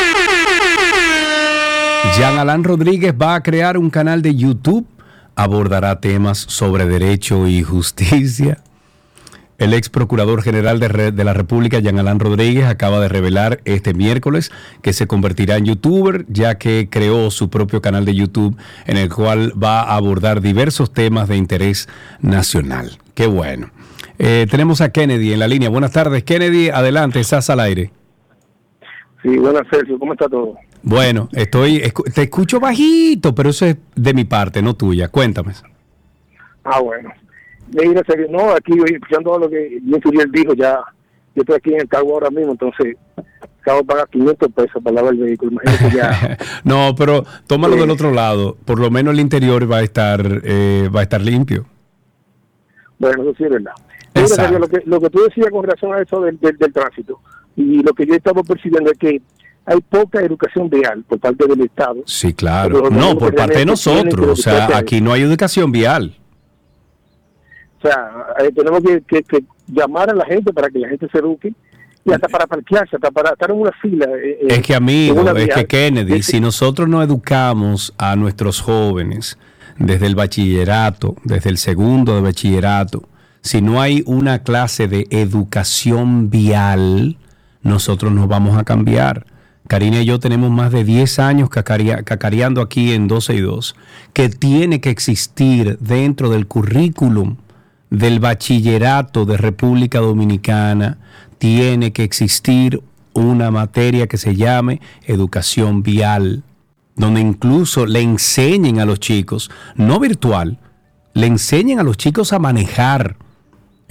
Jean 2.17 2.39
Alain 2.39 2.65
Rodríguez 2.65 3.15
va 3.21 3.37
a 3.37 3.43
crear 3.43 3.79
un 3.79 3.89
canal 3.89 4.23
de 4.23 4.35
YouTube, 4.35 4.87
abordará 5.35 6.01
temas 6.01 6.39
sobre 6.39 6.85
derecho 6.87 7.47
y 7.47 7.63
justicia. 7.63 8.59
El 9.59 9.75
ex 9.75 9.89
procurador 9.89 10.43
general 10.43 10.81
de, 10.81 10.89
Re- 10.89 11.13
de 11.13 11.25
la 11.25 11.35
República, 11.35 11.79
Jean 11.79 11.99
Alain 11.99 12.19
Rodríguez, 12.19 12.65
acaba 12.65 12.99
de 13.01 13.09
revelar 13.09 13.61
este 13.65 13.95
miércoles 13.95 14.51
que 14.83 14.93
se 14.93 15.07
convertirá 15.07 15.57
en 15.57 15.67
youtuber, 15.67 16.25
ya 16.29 16.57
que 16.59 16.89
creó 16.91 17.31
su 17.31 17.49
propio 17.49 17.81
canal 17.81 18.05
de 18.05 18.15
YouTube 18.15 18.57
en 18.87 18.97
el 18.97 19.09
cual 19.09 19.53
va 19.63 19.83
a 19.83 19.97
abordar 19.97 20.41
diversos 20.41 20.93
temas 20.93 21.29
de 21.29 21.37
interés 21.37 21.89
nacional. 22.21 22.99
Qué 23.15 23.27
bueno. 23.27 23.71
Eh, 24.19 24.47
tenemos 24.51 24.81
a 24.81 24.91
Kennedy 24.91 25.33
en 25.33 25.39
la 25.39 25.49
línea. 25.49 25.69
Buenas 25.69 25.93
tardes, 25.93 26.25
Kennedy. 26.25 26.71
Adelante, 26.71 27.21
estás 27.21 27.49
al 27.51 27.61
aire. 27.61 27.93
Sí, 29.23 29.37
buenas, 29.39 29.63
Sergio. 29.71 29.99
¿Cómo 29.99 30.15
está 30.15 30.29
todo? 30.29 30.57
Bueno, 30.83 31.29
estoy, 31.33 31.77
escu- 31.81 32.13
te 32.13 32.23
escucho 32.23 32.59
bajito, 32.59 33.35
pero 33.35 33.51
eso 33.51 33.67
es 33.67 33.77
de 33.95 34.15
mi 34.15 34.25
parte, 34.25 34.61
no 34.63 34.75
tuya. 34.75 35.09
Cuéntame. 35.09 35.53
Ah, 36.65 36.81
bueno. 36.81 37.11
Mira, 37.73 38.03
Sergio, 38.07 38.27
no, 38.31 38.51
aquí 38.51 38.73
escuchando 38.87 39.39
lo 39.39 39.49
que 39.49 39.81
Furiel 40.03 40.31
dijo, 40.31 40.55
ya 40.55 40.81
yo 41.35 41.41
estoy 41.43 41.57
aquí 41.57 41.73
en 41.73 41.81
el 41.81 41.89
cargo 41.89 42.13
ahora 42.15 42.31
mismo, 42.31 42.53
entonces 42.53 42.97
acabo 43.61 43.79
de 43.79 43.85
pagar 43.85 44.09
500 44.09 44.53
pesos 44.53 44.83
para 44.83 44.97
lavar 44.97 45.15
el 45.15 45.21
vehículo. 45.21 45.53
Imagínate 45.53 45.97
ya. 45.97 46.39
no, 46.65 46.95
pero 46.97 47.25
tómalo 47.47 47.77
del 47.77 47.91
otro 47.91 48.11
lado. 48.11 48.57
Por 48.65 48.79
lo 48.79 48.91
menos 48.91 49.15
el 49.15 49.21
interior 49.21 49.71
va 49.71 49.79
a 49.79 49.83
estar, 49.83 50.21
eh, 50.45 50.91
va 50.95 51.01
a 51.01 51.03
estar 51.05 51.21
limpio. 51.21 51.67
Bueno, 52.99 53.23
eso 53.23 53.35
sí 53.37 53.45
es 53.45 53.51
verdad. 53.51 53.73
Mira, 54.15 54.59
lo 54.59 54.69
que, 54.69 54.83
lo 54.85 55.01
que 55.01 55.11
tú 55.11 55.23
decías 55.23 55.49
con 55.51 55.63
relación 55.63 55.95
a 55.95 56.03
eso 56.03 56.21
del, 56.21 56.39
del, 56.39 56.59
del 56.59 56.73
tránsito, 56.73 57.21
y 57.57 57.83
lo 57.83 57.95
que 57.95 58.07
yo 58.07 58.15
estaba 58.15 58.43
percibiendo 58.43 58.91
es 58.93 58.99
que 58.99 59.23
hay 59.65 59.81
poca 59.81 60.21
educación 60.21 60.69
vial 60.69 61.05
por 61.09 61.19
parte 61.19 61.47
del 61.47 61.63
Estado. 61.63 62.03
Sí, 62.05 62.35
claro. 62.35 62.91
No, 62.91 63.17
por 63.17 63.35
parte 63.35 63.59
de 63.59 63.67
nosotros. 63.67 64.29
O 64.29 64.37
sea, 64.37 64.77
aquí 64.77 65.01
no 65.01 65.13
hay 65.13 65.23
educación 65.23 65.73
vial. 65.73 66.17
O 67.83 67.89
sea, 67.89 68.11
eh, 68.39 68.53
tenemos 68.55 68.81
que, 68.83 69.03
que, 69.03 69.23
que 69.23 69.45
llamar 69.67 70.11
a 70.11 70.15
la 70.15 70.25
gente 70.25 70.53
para 70.53 70.71
que 70.71 70.79
la 70.79 70.89
gente 70.89 71.09
se 71.11 71.19
eduque 71.19 71.53
y 72.05 72.13
hasta 72.13 72.29
para 72.29 72.47
parquearse, 72.47 72.97
hasta 72.97 73.11
para 73.11 73.31
estar 73.31 73.51
en 73.51 73.59
una 73.61 73.73
fila. 73.81 74.07
eh, 74.07 74.39
eh, 74.43 74.47
Es 74.49 74.63
que 74.63 74.75
amigo, 74.75 75.29
es 75.37 75.55
que 75.55 75.67
Kennedy, 75.67 76.23
si 76.23 76.41
nosotros 76.41 76.89
no 76.89 77.03
educamos 77.03 77.93
a 77.99 78.17
nuestros 78.17 78.61
jóvenes 78.61 79.39
desde 79.79 80.07
el 80.07 80.15
bachillerato, 80.15 81.17
desde 81.25 81.51
el 81.51 81.59
segundo 81.59 82.15
de 82.15 82.21
bachillerato, 82.21 83.09
si 83.41 83.63
no 83.63 83.81
hay 83.81 84.03
una 84.07 84.41
clase 84.41 84.87
de 84.87 85.07
educación 85.11 86.31
vial, 86.31 87.17
nosotros 87.63 88.13
nos 88.13 88.29
vamos 88.29 88.57
a 88.59 88.65
cambiar. 88.65 89.27
Karina 89.69 90.03
y 90.03 90.05
yo 90.05 90.19
tenemos 90.21 90.51
más 90.51 90.71
de 90.73 90.85
10 90.85 91.19
años 91.19 91.49
cacareando 91.49 92.61
aquí 92.61 92.93
en 92.93 93.09
12 93.09 93.35
y 93.35 93.41
2, 93.41 93.77
que 94.13 94.29
tiene 94.29 94.81
que 94.81 94.91
existir 94.91 95.79
dentro 95.81 96.31
del 96.31 96.47
currículum 96.47 97.37
del 97.93 98.21
bachillerato 98.21 99.27
de 99.27 99.37
República 99.37 99.99
Dominicana, 99.99 100.97
tiene 101.37 101.93
que 101.93 102.05
existir 102.05 102.83
una 103.13 103.51
materia 103.51 104.07
que 104.07 104.17
se 104.17 104.35
llame 104.35 104.81
educación 105.05 105.83
vial, 105.83 106.43
donde 106.97 107.21
incluso 107.21 107.85
le 107.85 108.01
enseñen 108.01 108.81
a 108.81 108.87
los 108.87 108.99
chicos, 108.99 109.51
no 109.77 110.01
virtual, 110.01 110.59
le 111.13 111.27
enseñen 111.27 111.81
a 111.81 111.83
los 111.83 111.99
chicos 111.99 112.33
a 112.33 112.39
manejar 112.39 113.17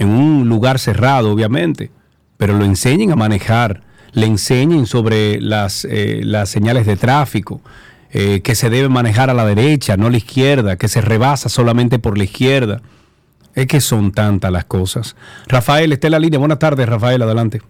en 0.00 0.08
un 0.08 0.48
lugar 0.48 0.80
cerrado, 0.80 1.30
obviamente, 1.30 1.92
pero 2.38 2.58
lo 2.58 2.64
enseñen 2.64 3.12
a 3.12 3.16
manejar, 3.16 3.84
le 4.10 4.26
enseñen 4.26 4.86
sobre 4.86 5.40
las, 5.40 5.84
eh, 5.84 6.22
las 6.24 6.48
señales 6.48 6.86
de 6.86 6.96
tráfico, 6.96 7.60
eh, 8.10 8.40
que 8.42 8.56
se 8.56 8.68
debe 8.68 8.88
manejar 8.88 9.30
a 9.30 9.34
la 9.34 9.44
derecha, 9.44 9.96
no 9.96 10.08
a 10.08 10.10
la 10.10 10.16
izquierda, 10.16 10.76
que 10.76 10.88
se 10.88 11.00
rebasa 11.00 11.48
solamente 11.48 12.00
por 12.00 12.18
la 12.18 12.24
izquierda. 12.24 12.82
Es 13.54 13.66
que 13.66 13.80
son 13.80 14.12
tantas 14.12 14.50
las 14.50 14.64
cosas. 14.64 15.16
Rafael, 15.46 15.92
está 15.92 16.06
en 16.08 16.12
la 16.12 16.18
línea. 16.18 16.38
Buenas 16.38 16.58
tardes, 16.58 16.88
Rafael, 16.88 17.20
adelante. 17.22 17.60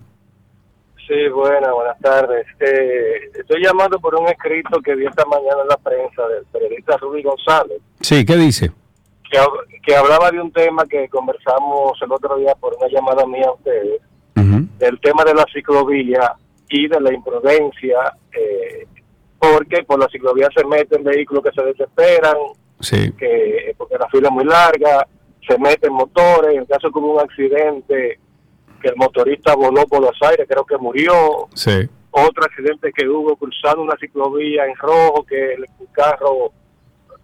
Sí, 1.08 1.28
buenas, 1.34 1.72
buenas 1.72 1.98
tardes. 2.00 2.46
Eh, 2.60 3.30
estoy 3.38 3.62
llamando 3.62 3.98
por 3.98 4.14
un 4.14 4.28
escrito 4.28 4.80
que 4.80 4.94
vi 4.94 5.06
esta 5.06 5.24
mañana 5.26 5.62
en 5.62 5.68
la 5.68 5.76
prensa 5.76 6.26
del 6.28 6.44
periodista 6.52 6.96
Rubí 6.98 7.22
González, 7.22 7.78
Sí, 8.00 8.24
¿qué 8.24 8.36
dice? 8.36 8.70
que, 9.30 9.38
que 9.84 9.96
hablaba 9.96 10.30
de 10.30 10.40
un 10.40 10.52
tema 10.52 10.84
que 10.86 11.08
conversamos 11.08 11.98
el 12.02 12.12
otro 12.12 12.36
día 12.36 12.54
por 12.54 12.74
una 12.78 12.86
llamada 12.88 13.26
mía 13.26 13.46
a 13.48 13.52
ustedes, 13.52 14.00
del 14.78 15.00
tema 15.00 15.24
de 15.24 15.32
la 15.34 15.44
ciclovía 15.52 16.34
y 16.68 16.86
de 16.88 17.00
la 17.00 17.12
imprudencia, 17.14 17.98
eh, 18.32 18.86
porque 19.38 19.82
por 19.84 19.98
la 19.98 20.08
ciclovía 20.08 20.48
se 20.54 20.64
meten 20.66 21.02
vehículos 21.04 21.42
que 21.44 21.52
se 21.52 21.62
desesperan, 21.66 22.36
Sí. 22.80 23.12
que 23.18 23.74
porque 23.78 23.96
la 23.98 24.08
fila 24.08 24.28
es 24.28 24.34
muy 24.34 24.44
larga, 24.44 25.06
se 25.46 25.58
meten 25.58 25.92
motores, 25.92 26.56
en 26.56 26.64
caso 26.66 26.90
que 26.90 26.98
hubo 26.98 27.14
un 27.14 27.20
accidente, 27.20 28.18
que 28.80 28.88
el 28.88 28.96
motorista 28.96 29.54
voló 29.54 29.86
por 29.86 30.00
los 30.02 30.16
aires, 30.22 30.46
creo 30.48 30.64
que 30.64 30.76
murió, 30.78 31.48
Sí. 31.54 31.88
otro 32.10 32.44
accidente 32.44 32.92
que 32.92 33.08
hubo 33.08 33.36
cruzando 33.36 33.82
una 33.82 33.96
ciclovía 34.00 34.66
en 34.66 34.74
rojo, 34.76 35.24
que 35.24 35.54
el 35.54 35.66
carro 35.92 36.52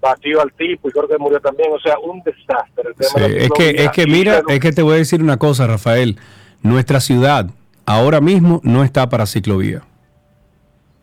batió 0.00 0.40
al 0.40 0.52
tipo 0.52 0.88
y 0.88 0.92
creo 0.92 1.08
que 1.08 1.18
murió 1.18 1.40
también, 1.40 1.72
o 1.72 1.78
sea, 1.80 1.98
un 1.98 2.22
desastre. 2.22 2.88
El 2.90 2.94
tema 2.94 3.10
Sí, 3.10 3.20
de 3.20 3.28
la 3.28 3.44
es 3.44 3.50
que, 3.50 3.70
es 3.70 3.90
que 3.90 4.06
mira, 4.06 4.42
es 4.48 4.60
que 4.60 4.70
te 4.72 4.82
voy 4.82 4.94
a 4.94 4.98
decir 4.98 5.20
una 5.22 5.36
cosa, 5.38 5.66
Rafael. 5.66 6.18
Nuestra 6.62 7.00
ciudad 7.00 7.46
ahora 7.86 8.20
mismo 8.20 8.60
no 8.62 8.84
está 8.84 9.08
para 9.08 9.26
ciclovía. 9.26 9.82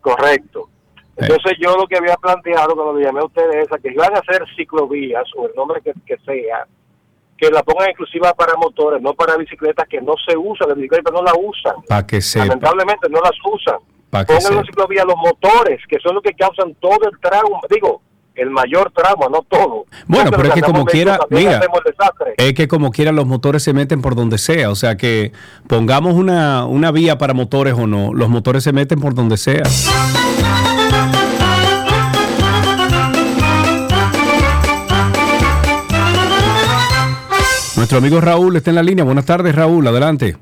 Correcto. 0.00 0.68
Entonces 1.16 1.52
yo 1.58 1.76
lo 1.76 1.86
que 1.86 1.96
había 1.96 2.14
planteado 2.16 2.74
cuando 2.74 2.94
le 2.98 3.04
llamé 3.06 3.20
a 3.20 3.24
ustedes 3.24 3.66
es 3.70 3.82
que 3.82 3.90
iban 3.90 4.14
a 4.14 4.18
hacer 4.18 4.44
ciclovías 4.56 5.24
o 5.36 5.46
el 5.46 5.54
nombre 5.54 5.80
que, 5.82 5.92
que 6.04 6.16
sea, 6.24 6.66
que 7.36 7.50
la 7.50 7.62
pongan 7.62 7.88
exclusiva 7.88 8.32
para 8.34 8.54
motores, 8.56 9.02
no 9.02 9.14
para 9.14 9.36
bicicletas 9.36 9.86
que 9.88 10.00
no 10.00 10.14
se 10.26 10.36
usan, 10.36 10.68
las 10.68 10.76
bicicletas 10.76 11.12
no 11.12 11.22
la 11.22 11.32
usan. 11.34 11.74
Para 11.88 12.06
que 12.06 12.20
sepa. 12.20 12.46
Lamentablemente 12.46 13.08
no 13.08 13.20
las 13.20 13.32
usan. 13.52 13.76
Pongan 14.10 14.58
en 14.58 14.64
ciclovía 14.64 15.04
los 15.04 15.16
motores, 15.16 15.80
que 15.88 15.98
son 15.98 16.14
los 16.14 16.22
que 16.22 16.32
causan 16.32 16.74
todo 16.80 16.98
el 17.10 17.18
trauma, 17.20 17.60
digo, 17.68 18.00
el 18.36 18.50
mayor 18.50 18.92
trauma, 18.92 19.26
no 19.30 19.42
todo. 19.48 19.86
Bueno, 20.06 20.30
pero 20.30 20.48
es 20.48 20.54
que 20.54 20.62
como 20.62 20.84
quiera, 20.84 21.18
mira, 21.30 21.60
es 22.36 22.52
que 22.54 22.68
como 22.68 22.90
quiera 22.90 23.12
los 23.12 23.26
motores 23.26 23.62
se 23.62 23.72
meten 23.72 24.02
por 24.02 24.14
donde 24.14 24.38
sea. 24.38 24.70
O 24.70 24.74
sea 24.74 24.96
que 24.96 25.32
pongamos 25.66 26.14
una, 26.14 26.66
una 26.66 26.92
vía 26.92 27.18
para 27.18 27.34
motores 27.34 27.74
o 27.74 27.86
no, 27.86 28.12
los 28.12 28.28
motores 28.28 28.62
se 28.62 28.72
meten 28.72 29.00
por 29.00 29.14
donde 29.14 29.36
sea. 29.36 29.62
Nuestro 37.76 37.98
amigo 37.98 38.22
Raúl 38.22 38.56
está 38.56 38.70
en 38.70 38.76
la 38.76 38.82
línea. 38.82 39.04
Buenas 39.04 39.26
tardes, 39.26 39.54
Raúl. 39.54 39.86
Adelante. 39.86 40.34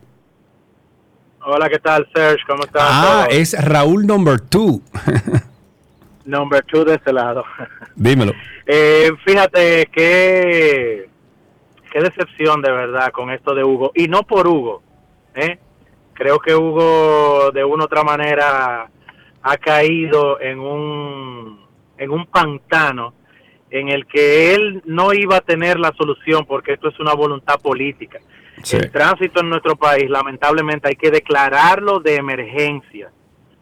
Hola, 1.45 1.69
¿qué 1.69 1.81
tal, 1.81 2.09
Serge? 2.15 2.45
¿Cómo 2.47 2.63
estás? 2.63 2.83
Ah, 2.87 3.27
es 3.29 3.61
Raúl 3.61 4.07
number 4.07 4.41
two. 4.41 4.81
Number 6.25 6.65
two 6.65 6.85
de 6.87 6.95
este 6.95 7.13
lado. 7.13 7.45
Dímelo. 7.97 8.33
Eh, 8.65 9.11
fíjate 9.27 9.91
qué, 9.93 11.11
qué 11.93 12.01
decepción 12.01 12.63
de 12.63 12.71
verdad 12.71 13.11
con 13.13 13.31
esto 13.31 13.55
de 13.55 13.63
Hugo. 13.63 13.91
Y 13.95 14.09
no 14.09 14.23
por 14.23 14.47
Hugo. 14.47 14.83
¿eh? 15.35 15.59
Creo 16.15 16.39
que 16.39 16.55
Hugo 16.55 17.51
de 17.53 17.63
una 17.63 17.83
u 17.83 17.87
otra 17.87 18.05
manera 18.05 18.89
ha 19.43 19.57
caído 19.59 20.41
en 20.41 20.61
un, 20.61 21.61
en 21.99 22.11
un 22.11 22.27
pantano 22.27 23.13
en 23.75 23.89
el 23.89 24.07
que 24.07 24.55
él 24.55 24.83
no 24.85 25.13
iba 25.13 25.39
a 25.39 25.41
tener 25.41 25.81
la 25.81 25.93
solución 25.99 26.47
porque 26.47 26.75
esto 26.75 26.89
es 26.89 27.01
una 27.01 27.13
voluntad 27.13 27.57
política. 27.61 28.21
El 28.71 28.89
tránsito 28.93 29.41
en 29.41 29.51
nuestro 29.51 29.75
país, 29.75 30.09
lamentablemente, 30.09 30.89
hay 30.89 30.95
que 30.95 31.11
declararlo 31.11 31.99
de 31.99 32.15
emergencia, 32.15 33.11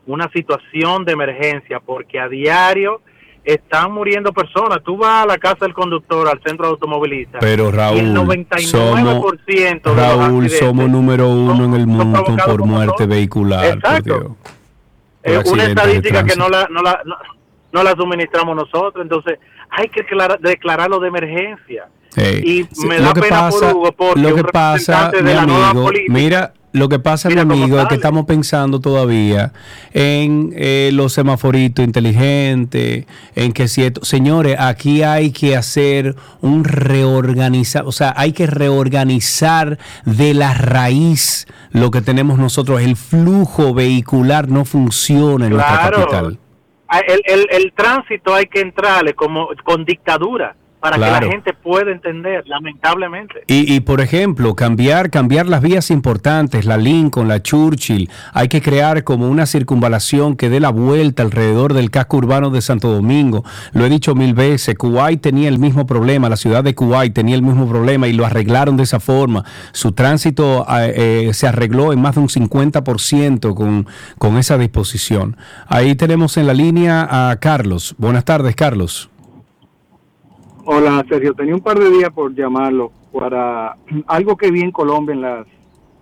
una 0.05 0.29
situación 0.29 1.07
de 1.07 1.13
emergencia, 1.13 1.81
porque 1.81 2.21
a 2.21 2.29
diario 2.29 3.01
están 3.43 3.91
muriendo 3.91 4.35
personas. 4.35 4.83
Tú 4.85 4.99
vas 4.99 5.25
a 5.25 5.27
la 5.27 5.39
casa 5.39 5.65
del 5.65 5.73
conductor, 5.73 6.29
al 6.29 6.43
centro 6.43 6.67
de 6.67 6.73
automovilistas, 6.73 7.41
Pero 7.41 7.65
y 7.65 7.69
el 7.69 7.73
Raúl, 7.73 8.15
99% 8.15 8.67
somos, 8.67 8.97
de 8.97 9.85
los 9.85 9.97
Raúl, 9.97 10.51
somos 10.51 10.91
número 10.91 11.31
uno 11.31 11.65
en 11.65 11.75
el 11.75 11.87
mundo 11.87 12.23
por 12.23 12.67
muerte 12.67 13.07
vehicular. 13.07 13.65
por 13.65 13.79
Exacto. 13.79 14.37
Eh, 15.23 15.43
una 15.47 15.65
estadística 15.65 16.23
que 16.23 16.37
no 16.37 16.51
la, 16.51 16.69
no, 16.69 16.83
la, 16.83 17.01
no, 17.07 17.17
no 17.73 17.83
la 17.83 17.93
suministramos 17.97 18.55
nosotros. 18.55 19.03
Entonces, 19.03 19.39
hay 19.73 19.89
que 19.89 20.03
declarar- 20.03 20.39
declararlo 20.41 21.01
de 21.01 21.09
emergencia. 21.09 21.87
Y 22.17 22.67
me 22.87 22.99
lo 22.99 23.07
da 23.07 23.13
que 23.15 23.21
pena 23.23 23.41
pasa, 23.41 23.59
por 23.71 23.75
Hugo 23.75 23.93
porque 23.93 24.21
lo 24.21 24.29
un 24.29 24.37
que 24.37 24.45
pasa, 24.45 25.11
mi 25.15 25.23
de 25.23 25.35
la 25.35 25.47
nueva 25.47 25.71
amigo, 25.71 25.87
política- 25.87 26.13
mira, 26.13 26.53
lo 26.75 26.89
que 26.91 26.99
pasa, 26.99 27.29
mi 27.29 27.35
Mira 27.37 27.43
amigo, 27.43 27.81
es 27.81 27.87
que 27.89 27.95
estamos 27.97 28.25
pensando 28.27 28.81
todavía 28.81 29.53
en 29.95 30.53
eh, 30.57 30.91
los 30.93 31.13
semaforitos 31.15 31.83
inteligentes, 31.85 33.07
en 33.35 33.53
que 33.53 33.67
si 33.69 33.83
esto- 33.85 34.05
señores, 34.05 34.57
aquí 34.59 35.03
hay 35.03 35.31
que 35.33 35.57
hacer 35.57 36.15
un 36.43 36.65
reorganizar, 36.65 37.85
o 37.87 37.93
sea, 37.93 38.13
hay 38.17 38.33
que 38.33 38.47
reorganizar 38.47 39.79
de 40.05 40.35
la 40.35 40.55
raíz 40.55 41.47
lo 41.71 41.91
que 41.91 42.01
tenemos 42.03 42.39
nosotros. 42.39 42.81
El 42.83 42.97
flujo 42.97 43.73
vehicular 43.75 44.49
no 44.49 44.65
funciona 44.65 45.47
en 45.47 45.53
nuestra 45.55 45.79
Claro. 45.81 45.97
capital. 45.99 46.39
Ah, 46.95 47.01
El, 47.07 47.23
el, 47.25 47.47
el 47.51 47.73
tránsito 47.73 48.35
hay 48.35 48.45
que 48.47 48.61
entrarle 48.61 49.15
como 49.15 49.49
con 49.65 49.83
dictadura 49.87 50.55
para 50.83 50.97
que 50.97 51.27
la 51.27 51.31
gente 51.31 51.53
pueda 51.53 51.93
entender, 51.93 52.43
lamentablemente. 52.49 53.45
Y, 53.47 53.73
y, 53.73 53.79
por 53.81 54.01
ejemplo, 54.01 54.57
cambiar, 54.57 55.11
cambiar 55.11 55.47
las 55.47 55.63
vías 55.63 55.93
importantes, 55.93 56.65
la 56.65 56.77
Lincoln, 56.77 57.29
la 57.29 57.41
Churchill, 57.41 58.11
hay 58.33 58.49
que 58.49 58.61
crear 58.61 59.05
como 59.05 59.29
una 59.29 59.47
circunvalación 59.47 60.35
que 60.35 60.51
dé 60.51 60.59
la 60.59 60.71
vuelta 60.71 61.23
alrededor 61.23 61.73
del 61.73 61.93
casco 61.93 62.17
urbano 62.17 62.51
de 62.51 62.61
Santo 62.63 62.93
Domingo. 62.93 63.45
Lo 63.73 63.87
he 63.87 63.89
dicho 63.89 64.17
mil 64.17 64.35
veces, 64.35 64.77
Kuwait 64.77 65.21
tenía 65.21 65.49
el 65.49 65.61
mismo 65.61 65.87
problema, 65.87 66.29
la 66.29 66.37
ciudad 66.37 66.65
de 66.65 66.75
Kuwait 66.75 67.15
tenía 67.15 67.37
el 67.37 67.43
mismo 67.43 67.69
problema 67.69 68.09
y 68.09 68.13
lo 68.13 68.27
arreglaron 68.27 68.77
de 68.77 68.83
esa 68.83 68.99
forma. 68.99 69.45
Su 69.71 69.93
tránsito 69.93 70.67
eh, 70.69 71.29
eh, 71.29 71.31
se 71.33 71.47
arregló 71.47 71.93
en 71.93 72.01
más 72.01 72.17
de 72.17 72.23
un 72.23 72.29
50% 72.29 73.55
con, 73.55 73.87
con 74.19 74.37
esa 74.37 74.59
disposición. 74.59 75.37
Ahí 75.69 75.95
tenemos 75.95 76.37
en 76.39 76.49
la 76.49 76.55
línea 76.55 77.31
a 77.31 77.37
Carlos. 77.37 77.95
Buenas 77.99 78.25
tardes, 78.25 78.57
Carlos. 78.57 79.12
Hola, 80.65 81.05
Sergio. 81.09 81.35
Tenía 81.35 81.55
un 81.55 81.61
par 81.61 81.79
de 81.79 81.91
días 81.91 82.11
por 82.13 82.35
llamarlo 82.35 82.93
para 83.13 83.77
algo 84.07 84.37
que 84.37 84.51
vi 84.51 84.61
en 84.61 84.71
Colombia 84.71 85.15
en 85.15 85.21
las 85.21 85.47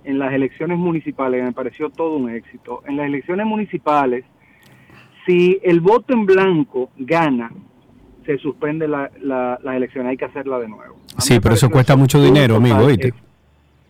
en 0.05 0.19
las 0.19 0.32
elecciones 0.32 0.78
municipales. 0.78 1.45
Me 1.45 1.53
pareció 1.53 1.91
todo 1.91 2.16
un 2.16 2.31
éxito. 2.31 2.82
En 2.87 2.97
las 2.97 3.07
elecciones 3.07 3.47
municipales, 3.47 4.24
si 5.27 5.61
el 5.62 5.81
voto 5.81 6.15
en 6.15 6.27
blanco 6.27 6.91
gana, 6.97 7.53
se 8.24 8.39
suspende 8.39 8.89
la, 8.89 9.11
la, 9.20 9.59
las 9.62 9.77
elecciones. 9.77 10.11
Hay 10.11 10.16
que 10.16 10.24
hacerla 10.24 10.59
de 10.59 10.69
nuevo. 10.69 10.97
Sí, 11.19 11.39
pero 11.41 11.55
eso 11.55 11.70
cuesta 11.70 11.97
mucho 11.97 12.23
dinero, 12.23 12.57
amigo, 12.57 12.78
oíste. 12.78 13.12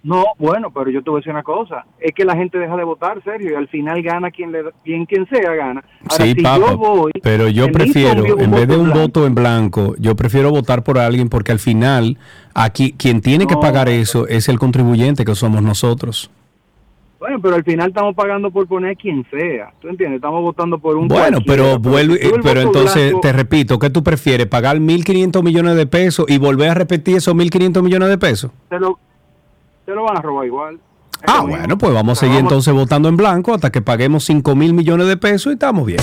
No, 0.03 0.25
bueno, 0.39 0.71
pero 0.71 0.89
yo 0.91 1.03
te 1.03 1.11
voy 1.11 1.19
a 1.19 1.21
decir 1.21 1.33
una 1.33 1.43
cosa, 1.43 1.85
es 1.99 2.13
que 2.15 2.25
la 2.25 2.35
gente 2.35 2.57
deja 2.59 2.75
de 2.75 2.85
votar, 2.85 3.23
Sergio, 3.23 3.51
y 3.53 3.55
al 3.55 3.69
final 3.69 4.03
gana 4.03 4.31
quien 4.31 4.51
le 4.51 4.63
quien, 4.83 5.05
quien 5.05 5.27
sea 5.29 5.55
gana. 5.55 5.85
Ahora, 6.09 6.25
Sí, 6.25 6.33
si 6.35 6.43
papá, 6.43 6.59
yo 6.71 6.77
voy, 6.79 7.13
pero 7.23 7.49
yo 7.49 7.71
prefiero, 7.71 8.25
en 8.41 8.51
vez 8.51 8.67
de 8.67 8.77
un 8.79 8.85
blanco, 8.87 8.99
voto 9.01 9.27
en 9.27 9.35
blanco, 9.35 9.95
yo 9.99 10.17
prefiero 10.17 10.51
votar 10.51 10.83
por 10.85 10.99
alguien 10.99 11.29
porque 11.29 11.53
al 11.53 11.59
final, 11.59 12.17
aquí 12.55 12.95
quien 12.97 13.21
tiene 13.21 13.47
que 13.47 13.57
pagar 13.59 13.91
eso 13.91 14.27
es 14.27 14.49
el 14.49 14.59
contribuyente 14.59 15.25
que 15.27 15.35
somos 15.35 15.63
nosotros. 15.63 16.31
Bueno, 17.19 17.39
pero 17.43 17.57
al 17.57 17.65
final 17.65 17.89
estamos 17.91 18.15
pagando 18.15 18.51
por 18.51 18.67
poner 18.67 18.97
quien 18.97 19.27
sea, 19.31 19.75
¿tú 19.83 19.89
entiendes? 19.89 20.17
Estamos 20.17 20.41
votando 20.41 20.79
por 20.79 20.97
un 20.97 21.07
Bueno, 21.09 21.41
pero 21.47 21.75
el 21.75 22.41
pero 22.43 22.63
entonces 22.63 23.11
blanco- 23.11 23.21
te 23.21 23.33
repito, 23.35 23.79
¿qué 23.79 23.91
tú 23.91 24.03
prefieres? 24.03 24.47
¿Pagar 24.47 24.81
1.500 24.81 25.43
millones 25.43 25.77
de 25.77 25.85
pesos 25.87 26.25
y 26.27 26.39
volver 26.39 26.71
a 26.71 26.75
repetir 26.75 27.17
esos 27.19 27.35
1.500 27.35 27.83
millones 27.83 28.09
de 28.09 28.17
pesos? 28.17 28.51
te 28.71 28.81
lo, 28.81 28.99
lo 29.95 30.05
van 30.05 30.17
a 30.19 30.23
robar 30.23 30.47
igual. 30.47 30.81
Ah, 31.27 31.43
bueno, 31.43 31.77
pues 31.77 31.93
vamos 31.93 32.19
a 32.19 32.21
seguir 32.21 32.39
entonces 32.39 32.73
votando 32.73 33.09
en 33.09 33.17
blanco 33.17 33.55
hasta 33.55 33.71
que 33.71 33.83
paguemos 33.83 34.25
5 34.25 34.55
mil 34.55 34.73
millones 34.73 35.07
de 35.07 35.17
pesos 35.17 35.51
y 35.51 35.55
estamos 35.55 35.87
bien. 35.87 36.01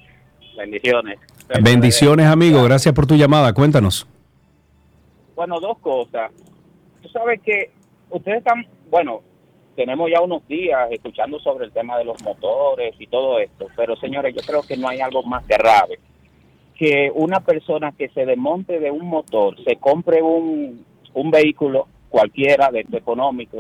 bendiciones. 0.57 1.19
Bendiciones, 1.63 2.27
amigo. 2.27 2.63
Gracias 2.63 2.95
por 2.95 3.07
tu 3.07 3.17
llamada. 3.17 3.53
Cuéntanos. 3.53 4.07
Bueno, 5.35 5.59
dos 5.59 5.79
cosas. 5.79 6.31
Tú 7.03 7.09
sabes 7.09 7.41
que 7.45 7.73
ustedes 8.11 8.39
están, 8.39 8.67
bueno, 8.89 9.23
tenemos 9.77 10.11
ya 10.11 10.21
unos 10.21 10.47
días 10.49 10.91
escuchando 10.91 11.39
sobre 11.41 11.67
el 11.67 11.73
tema 11.73 11.99
de 11.99 12.05
los 12.05 12.23
motores 12.23 12.95
y 12.99 13.07
todo 13.07 13.39
esto, 13.39 13.67
pero 13.77 13.97
señores, 13.97 14.35
yo 14.35 14.43
creo 14.43 14.63
que 14.63 14.77
no 14.77 14.89
hay 14.89 15.01
algo 15.01 15.23
más 15.23 15.47
grave 15.47 15.99
que 16.77 17.11
una 17.15 17.41
persona 17.41 17.93
que 17.93 18.09
se 18.09 18.25
desmonte 18.25 18.81
de 18.81 18.91
un 18.91 19.07
motor, 19.07 19.55
se 19.65 19.77
compre 19.77 20.23
un, 20.23 20.85
un 21.13 21.31
vehículo 21.31 21.89
cualquiera 22.09 22.71
de 22.71 22.81
esto 22.81 22.97
económico. 22.97 23.59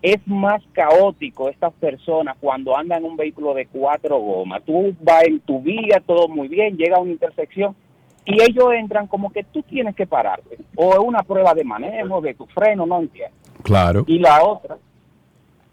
Es 0.00 0.26
más 0.26 0.62
caótico 0.72 1.48
estas 1.48 1.72
personas 1.74 2.36
cuando 2.40 2.76
andan 2.76 3.04
en 3.04 3.10
un 3.10 3.16
vehículo 3.16 3.54
de 3.54 3.66
cuatro 3.66 4.18
gomas. 4.18 4.62
Tú 4.64 4.96
vas 5.00 5.24
en 5.24 5.40
tu 5.40 5.60
vía, 5.60 6.02
todo 6.04 6.28
muy 6.28 6.48
bien, 6.48 6.76
llega 6.76 6.96
a 6.96 7.00
una 7.00 7.12
intersección 7.12 7.76
y 8.24 8.40
ellos 8.42 8.72
entran 8.74 9.06
como 9.06 9.32
que 9.32 9.44
tú 9.44 9.62
tienes 9.62 9.96
que 9.96 10.06
pararte. 10.06 10.58
O 10.76 10.92
es 10.92 10.98
una 10.98 11.22
prueba 11.22 11.54
de 11.54 11.64
manejo, 11.64 12.20
de 12.20 12.34
tu 12.34 12.46
freno, 12.46 12.86
no 12.86 13.00
entiendo. 13.00 13.36
Claro. 13.62 14.04
Y 14.06 14.18
la 14.18 14.42
otra, 14.44 14.76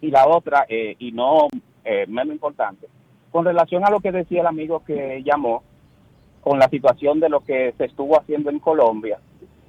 y 0.02 0.10
la 0.10 0.28
otra, 0.28 0.66
eh, 0.68 0.96
y 1.00 1.12
no 1.12 1.48
eh, 1.84 2.06
menos 2.08 2.34
importante, 2.34 2.88
con 3.32 3.46
relación 3.46 3.86
a 3.86 3.92
lo 3.92 4.00
que 4.00 4.12
decía 4.12 4.42
el 4.42 4.48
amigo 4.48 4.84
que 4.84 5.22
llamó, 5.24 5.64
con 6.42 6.58
la 6.58 6.70
situación 6.70 7.20
de 7.20 7.30
lo 7.30 7.42
que 7.42 7.74
se 7.78 7.86
estuvo 7.86 8.18
haciendo 8.18 8.50
en 8.50 8.60
Colombia, 8.60 9.20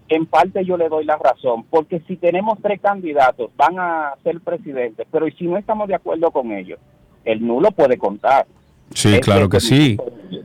en 0.09 0.27
parte 0.27 0.65
yo 0.65 0.77
le 0.77 0.89
doy 0.89 1.05
la 1.05 1.17
razón, 1.17 1.65
porque 1.65 2.01
si 2.01 2.17
tenemos 2.17 2.59
tres 2.61 2.81
candidatos, 2.81 3.51
van 3.57 3.79
a 3.79 4.15
ser 4.25 4.41
presidentes, 4.41 5.07
pero 5.11 5.29
¿y 5.29 5.33
si 5.33 5.47
no 5.47 5.57
estamos 5.57 5.89
de 5.89 5.95
acuerdo 5.95 6.31
con 6.31 6.53
ellos? 6.53 6.79
El 7.25 7.47
nulo 7.47 7.71
puede 7.71 7.99
contar. 7.99 8.47
Sí, 8.95 9.19
claro 9.21 9.49
que 9.49 9.59
que- 9.59 9.61
sí. 9.61 9.97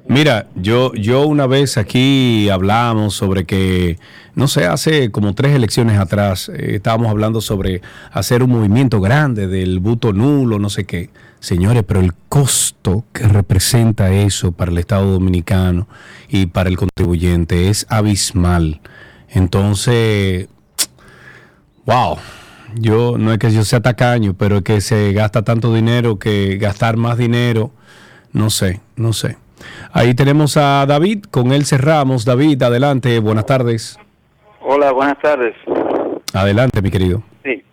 Mira, 0.08 0.48
yo, 0.56 0.94
yo 0.94 1.26
una 1.26 1.48
vez 1.48 1.78
aquí 1.78 2.48
hablamos 2.50 3.16
sobre 3.16 3.46
que, 3.46 3.98
no 4.36 4.48
sé, 4.48 4.66
hace 4.66 5.12
como 5.12 5.34
tres 5.34 5.56
elecciones 5.56 5.98
atrás, 6.00 6.50
eh, 6.50 6.76
estábamos 6.76 7.10
hablando 7.10 7.42
sobre 7.42 7.82
hacer 8.12 8.44
un 8.44 8.52
movimiento 8.52 9.02
grande 9.02 9.48
del 9.48 9.80
voto 9.80 10.14
nulo, 10.14 10.60
no 10.60 10.70
sé 10.70 10.86
qué. 10.86 11.10
Señores, 11.40 11.84
pero 11.88 12.00
el 12.00 12.14
costo 12.30 13.04
que 13.14 13.28
representa 13.28 14.12
eso 14.12 14.52
para 14.52 14.72
el 14.72 14.78
Estado 14.80 15.12
Dominicano 15.12 15.88
y 16.30 16.48
para 16.48 16.70
el 16.70 16.78
contribuyente 16.78 17.70
es 17.70 17.86
abismal. 17.90 18.82
Entonces, 19.30 20.48
wow, 21.86 22.18
yo 22.76 23.18
no 23.18 23.32
es 23.32 23.38
que 23.38 23.52
yo 23.52 23.64
sea 23.64 23.82
tacaño, 23.82 24.34
pero 24.34 24.58
es 24.58 24.64
que 24.64 24.82
se 24.82 25.14
gasta 25.14 25.44
tanto 25.44 25.74
dinero 25.74 26.18
que 26.18 26.58
gastar 26.58 26.98
más 26.98 27.18
dinero, 27.18 27.72
no 28.36 28.50
sé, 28.50 28.82
no 28.96 29.14
sé. 29.14 29.38
Ahí 29.94 30.14
tenemos 30.14 30.58
a 30.58 30.86
David, 30.86 31.26
con 31.32 31.52
él 31.52 31.66
cerramos. 31.66 32.26
David, 32.26 32.62
adelante, 32.62 33.20
buenas 33.20 33.46
tardes. 33.46 33.98
Hola, 34.62 34.92
buenas 34.92 35.20
tardes. 35.22 35.56
Adelante, 36.34 36.82
mi 36.82 36.92
querido. 36.92 37.24
Sí. 37.44 37.64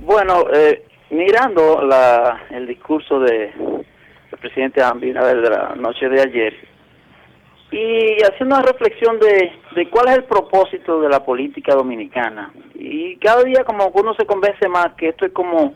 Bueno, 0.00 0.44
eh, 0.52 0.84
mirando 1.10 1.82
la, 1.82 2.46
el 2.50 2.66
discurso 2.66 3.20
de 3.20 3.52
del 4.30 4.40
presidente 4.40 4.82
Abinader 4.82 5.40
de 5.40 5.50
la 5.50 5.74
noche 5.76 6.08
de 6.08 6.20
ayer 6.20 6.54
y 7.70 8.22
haciendo 8.22 8.56
una 8.56 8.64
reflexión 8.64 9.18
de, 9.18 9.52
de 9.74 9.90
cuál 9.90 10.08
es 10.08 10.16
el 10.16 10.24
propósito 10.24 11.00
de 11.00 11.08
la 11.08 11.24
política 11.24 11.74
dominicana. 11.74 12.52
Y 12.74 13.16
cada 13.16 13.42
día 13.42 13.64
como 13.64 13.88
uno 13.88 14.14
se 14.14 14.24
convence 14.24 14.68
más 14.68 14.94
que 14.94 15.08
esto 15.08 15.26
es 15.26 15.32
como 15.32 15.74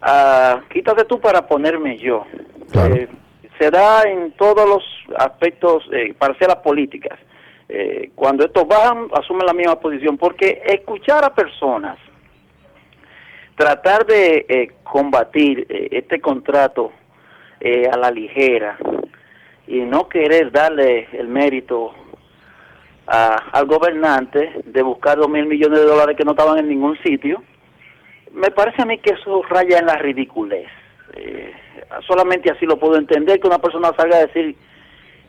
ah, 0.00 0.60
quítate 0.70 1.04
tú 1.04 1.20
para 1.20 1.46
ponerme 1.46 1.96
yo. 1.98 2.24
Eh, 2.74 3.08
se 3.62 3.70
da 3.70 4.02
en 4.02 4.32
todos 4.32 4.68
los 4.68 4.82
aspectos 5.18 5.84
eh, 5.92 6.14
para 6.18 6.34
hacer 6.34 6.48
las 6.48 6.56
políticas. 6.58 7.16
Eh, 7.68 8.10
cuando 8.16 8.44
estos 8.44 8.66
bajan, 8.66 9.06
asumen 9.14 9.46
la 9.46 9.52
misma 9.52 9.78
posición, 9.78 10.18
porque 10.18 10.62
escuchar 10.66 11.24
a 11.24 11.32
personas, 11.34 11.96
tratar 13.56 14.04
de 14.06 14.44
eh, 14.48 14.70
combatir 14.82 15.66
eh, 15.68 15.88
este 15.92 16.20
contrato 16.20 16.92
eh, 17.60 17.88
a 17.90 17.96
la 17.96 18.10
ligera 18.10 18.76
y 19.68 19.80
no 19.80 20.08
querer 20.08 20.50
darle 20.50 21.08
el 21.12 21.28
mérito 21.28 21.94
a- 23.06 23.36
al 23.52 23.66
gobernante 23.66 24.54
de 24.64 24.82
buscar 24.82 25.16
dos 25.18 25.28
mil 25.28 25.46
millones 25.46 25.78
de 25.78 25.86
dólares 25.86 26.16
que 26.16 26.24
no 26.24 26.32
estaban 26.32 26.58
en 26.58 26.68
ningún 26.68 26.98
sitio, 27.04 27.42
me 28.32 28.50
parece 28.50 28.82
a 28.82 28.86
mí 28.86 28.98
que 28.98 29.12
eso 29.14 29.42
raya 29.48 29.78
en 29.78 29.86
la 29.86 29.96
ridiculez. 29.96 30.66
Eh, 31.14 31.52
solamente 32.06 32.50
así 32.50 32.66
lo 32.66 32.78
puedo 32.78 32.96
entender, 32.96 33.40
que 33.40 33.46
una 33.46 33.58
persona 33.58 33.92
salga 33.96 34.16
a 34.18 34.26
decir 34.26 34.56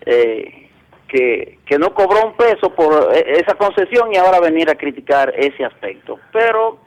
eh, 0.06 0.70
que, 1.08 1.60
que 1.66 1.78
no 1.78 1.94
cobró 1.94 2.26
un 2.28 2.34
peso 2.36 2.74
por 2.74 3.14
e- 3.16 3.40
esa 3.40 3.56
concesión 3.56 4.12
y 4.14 4.18
ahora 4.18 4.40
venir 4.40 4.70
a 4.70 4.76
criticar 4.76 5.34
ese 5.38 5.64
aspecto. 5.66 6.20
Pero 6.32 6.80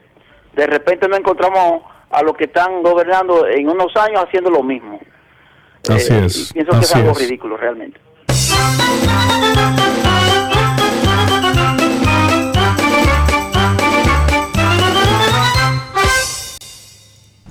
de 0.53 0.67
repente 0.67 1.07
nos 1.07 1.19
encontramos 1.19 1.83
a 2.09 2.21
los 2.23 2.35
que 2.37 2.45
están 2.45 2.81
gobernando 2.83 3.47
en 3.47 3.69
unos 3.69 3.95
años 3.95 4.23
haciendo 4.25 4.49
lo 4.49 4.63
mismo. 4.63 4.99
Así 5.89 6.13
Eh, 6.13 6.25
es. 6.25 6.51
y 6.51 6.53
pienso 6.53 6.71
que 6.71 6.79
es 6.79 6.91
así 6.91 6.99
algo 6.99 7.11
es. 7.11 7.19
ridículo 7.19 7.57
realmente. 7.57 7.99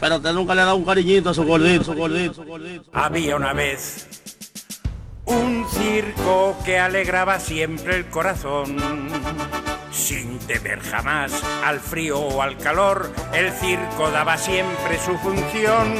Pero 0.06 0.18
usted 0.18 0.32
nunca 0.34 0.54
le 0.54 0.60
ha 0.60 0.66
dado 0.66 0.76
un 0.76 0.84
cariñito 0.84 1.30
a 1.30 1.34
su 1.34 1.42
gordito, 1.42 1.82
su 1.82 1.94
gordito, 1.94 2.34
su 2.34 2.44
gordito. 2.44 2.88
Había 2.92 3.34
una 3.34 3.52
vez 3.52 4.06
un 5.24 5.66
circo 5.68 6.56
que 6.64 6.78
alegraba 6.78 7.40
siempre 7.40 7.96
el 7.96 8.06
corazón. 8.06 8.76
Sin 9.90 10.38
temer 10.38 10.78
jamás 10.78 11.32
al 11.64 11.80
frío 11.80 12.20
o 12.20 12.40
al 12.40 12.56
calor, 12.56 13.12
el 13.34 13.50
circo 13.50 14.08
daba 14.12 14.38
siempre 14.38 14.96
su 15.04 15.18
función. 15.18 15.92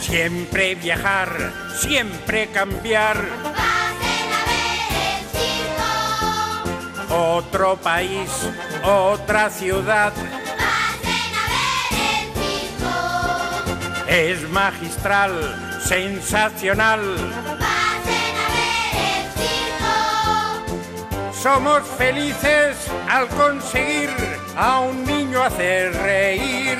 Siempre 0.00 0.76
viajar, 0.76 1.52
siempre 1.80 2.50
cambiar. 2.52 3.16
Otro 7.10 7.78
país, 7.78 8.30
otra 8.84 9.50
ciudad. 9.50 10.12
Es 14.12 14.46
magistral, 14.50 15.32
sensacional. 15.82 17.00
Somos 21.42 21.82
felices 21.96 22.76
al 23.08 23.26
conseguir 23.28 24.10
a 24.54 24.80
un 24.80 25.02
niño 25.06 25.42
hacer 25.42 25.94
reír. 25.94 26.78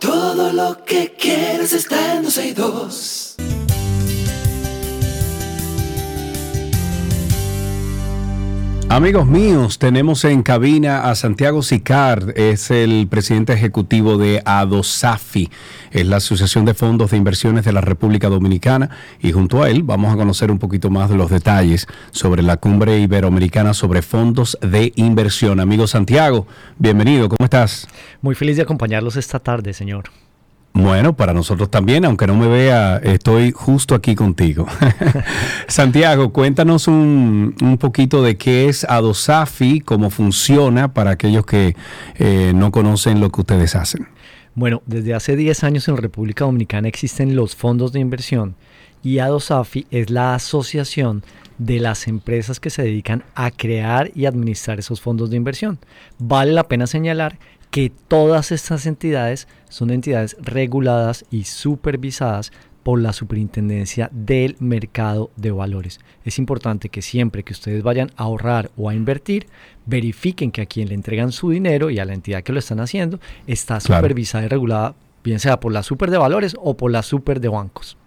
Todo 0.00 0.54
lo 0.54 0.82
que 0.86 1.12
quieras 1.12 1.74
está 1.74 2.14
en 2.14 2.22
262. 2.22 3.57
Amigos 8.90 9.26
míos, 9.26 9.78
tenemos 9.78 10.24
en 10.24 10.42
cabina 10.42 11.10
a 11.10 11.14
Santiago 11.14 11.62
Sicard, 11.62 12.30
es 12.38 12.70
el 12.70 13.06
presidente 13.06 13.52
ejecutivo 13.52 14.16
de 14.16 14.40
ADOSAFI, 14.46 15.50
es 15.90 16.06
la 16.06 16.16
Asociación 16.16 16.64
de 16.64 16.72
Fondos 16.72 17.10
de 17.10 17.18
Inversiones 17.18 17.66
de 17.66 17.72
la 17.72 17.82
República 17.82 18.30
Dominicana, 18.30 18.88
y 19.20 19.32
junto 19.32 19.62
a 19.62 19.68
él 19.68 19.82
vamos 19.82 20.12
a 20.12 20.16
conocer 20.16 20.50
un 20.50 20.58
poquito 20.58 20.88
más 20.88 21.10
de 21.10 21.16
los 21.16 21.30
detalles 21.30 21.86
sobre 22.12 22.42
la 22.42 22.56
cumbre 22.56 22.98
iberoamericana 22.98 23.74
sobre 23.74 24.00
fondos 24.00 24.56
de 24.62 24.94
inversión. 24.96 25.60
Amigo 25.60 25.86
Santiago, 25.86 26.46
bienvenido, 26.78 27.28
¿cómo 27.28 27.44
estás? 27.44 27.86
Muy 28.22 28.34
feliz 28.34 28.56
de 28.56 28.62
acompañarlos 28.62 29.16
esta 29.16 29.38
tarde, 29.38 29.74
señor. 29.74 30.04
Bueno, 30.72 31.16
para 31.16 31.32
nosotros 31.32 31.70
también, 31.70 32.04
aunque 32.04 32.26
no 32.26 32.36
me 32.36 32.46
vea, 32.46 32.98
estoy 32.98 33.52
justo 33.52 33.94
aquí 33.94 34.14
contigo. 34.14 34.66
Santiago, 35.68 36.32
cuéntanos 36.32 36.86
un, 36.86 37.76
poquito 37.80 38.22
de 38.22 38.36
qué 38.36 38.68
es 38.68 38.84
Adosafi, 38.84 39.80
cómo 39.80 40.10
funciona 40.10 40.92
para 40.94 41.10
aquellos 41.12 41.44
que 41.44 41.74
eh, 42.16 42.52
no 42.54 42.70
conocen 42.70 43.20
lo 43.20 43.30
que 43.30 43.40
ustedes 43.40 43.74
hacen. 43.74 44.06
Bueno, 44.54 44.82
desde 44.86 45.14
hace 45.14 45.36
10 45.36 45.64
años 45.64 45.88
en 45.88 45.96
República 45.96 46.44
Dominicana 46.44 46.88
existen 46.88 47.34
los 47.34 47.56
fondos 47.56 47.92
de 47.92 48.00
inversión 48.00 48.56
y 49.02 49.18
Adosafi 49.20 49.86
es 49.90 50.10
la 50.10 50.34
asociación 50.34 51.22
de 51.58 51.80
las 51.80 52.06
empresas 52.06 52.60
que 52.60 52.70
se 52.70 52.82
dedican 52.82 53.24
a 53.34 53.50
crear 53.50 54.10
y 54.14 54.26
administrar 54.26 54.78
esos 54.78 55.00
fondos 55.00 55.30
de 55.30 55.36
inversión. 55.36 55.78
Vale 56.18 56.52
la 56.52 56.68
pena 56.68 56.86
señalar 56.86 57.38
que 57.70 57.90
todas 58.08 58.52
estas 58.52 58.86
entidades 58.86 59.48
son 59.68 59.90
entidades 59.90 60.36
reguladas 60.40 61.24
y 61.30 61.44
supervisadas 61.44 62.52
por 62.82 63.00
la 63.00 63.12
Superintendencia 63.12 64.08
del 64.12 64.56
Mercado 64.60 65.30
de 65.36 65.50
Valores. 65.50 66.00
Es 66.24 66.38
importante 66.38 66.88
que 66.88 67.02
siempre 67.02 67.42
que 67.42 67.52
ustedes 67.52 67.82
vayan 67.82 68.10
a 68.16 68.22
ahorrar 68.22 68.70
o 68.78 68.88
a 68.88 68.94
invertir, 68.94 69.46
verifiquen 69.84 70.50
que 70.50 70.62
a 70.62 70.66
quien 70.66 70.88
le 70.88 70.94
entregan 70.94 71.30
su 71.30 71.50
dinero 71.50 71.90
y 71.90 71.98
a 71.98 72.06
la 72.06 72.14
entidad 72.14 72.42
que 72.42 72.52
lo 72.52 72.58
están 72.58 72.80
haciendo 72.80 73.20
está 73.46 73.80
supervisada 73.80 74.44
y 74.44 74.48
regulada, 74.48 74.94
bien 75.22 75.38
sea 75.38 75.60
por 75.60 75.72
la 75.72 75.82
super 75.82 76.10
de 76.10 76.16
valores 76.16 76.56
o 76.58 76.78
por 76.78 76.90
la 76.90 77.02
super 77.02 77.40
de 77.40 77.48
bancos. 77.48 77.98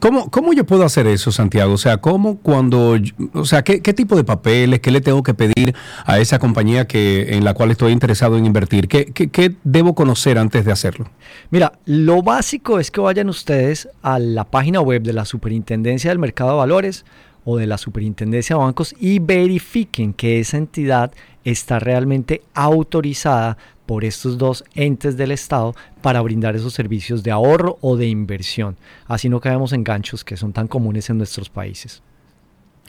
¿Cómo, 0.00 0.30
¿Cómo 0.30 0.52
yo 0.52 0.64
puedo 0.64 0.84
hacer 0.84 1.06
eso, 1.06 1.30
Santiago? 1.30 1.74
O 1.74 1.78
sea, 1.78 1.98
¿cómo 1.98 2.38
cuando, 2.38 2.96
o 3.34 3.44
sea, 3.44 3.62
¿qué, 3.62 3.80
qué, 3.80 3.92
tipo 3.92 4.16
de 4.16 4.24
papeles, 4.24 4.80
qué 4.80 4.90
le 4.90 5.00
tengo 5.00 5.22
que 5.22 5.34
pedir 5.34 5.74
a 6.04 6.18
esa 6.18 6.38
compañía 6.38 6.86
que, 6.86 7.36
en 7.36 7.44
la 7.44 7.54
cual 7.54 7.70
estoy 7.70 7.92
interesado 7.92 8.36
en 8.36 8.44
invertir? 8.44 8.88
¿Qué, 8.88 9.06
qué, 9.06 9.30
qué 9.30 9.54
debo 9.62 9.94
conocer 9.94 10.38
antes 10.38 10.64
de 10.64 10.72
hacerlo? 10.72 11.08
Mira, 11.50 11.72
lo 11.84 12.22
básico 12.22 12.80
es 12.80 12.90
que 12.90 13.00
vayan 13.00 13.28
ustedes 13.28 13.88
a 14.02 14.18
la 14.18 14.44
página 14.44 14.80
web 14.80 15.02
de 15.02 15.12
la 15.12 15.24
Superintendencia 15.24 16.10
del 16.10 16.18
Mercado 16.18 16.50
de 16.50 16.56
Valores 16.56 17.04
o 17.44 17.56
de 17.56 17.66
la 17.66 17.78
Superintendencia 17.78 18.56
de 18.56 18.62
Bancos 18.62 18.94
y 18.98 19.18
verifiquen 19.18 20.12
que 20.12 20.40
esa 20.40 20.56
entidad 20.56 21.12
está 21.44 21.78
realmente 21.78 22.42
autorizada 22.54 23.56
por 23.86 24.04
estos 24.04 24.38
dos 24.38 24.64
entes 24.74 25.16
del 25.16 25.32
Estado 25.32 25.74
para 26.00 26.20
brindar 26.20 26.56
esos 26.56 26.72
servicios 26.72 27.22
de 27.22 27.30
ahorro 27.30 27.78
o 27.80 27.96
de 27.96 28.06
inversión. 28.06 28.76
Así 29.06 29.28
no 29.28 29.40
caemos 29.40 29.72
en 29.72 29.84
ganchos 29.84 30.24
que 30.24 30.36
son 30.36 30.52
tan 30.52 30.68
comunes 30.68 31.10
en 31.10 31.18
nuestros 31.18 31.50
países. 31.50 32.02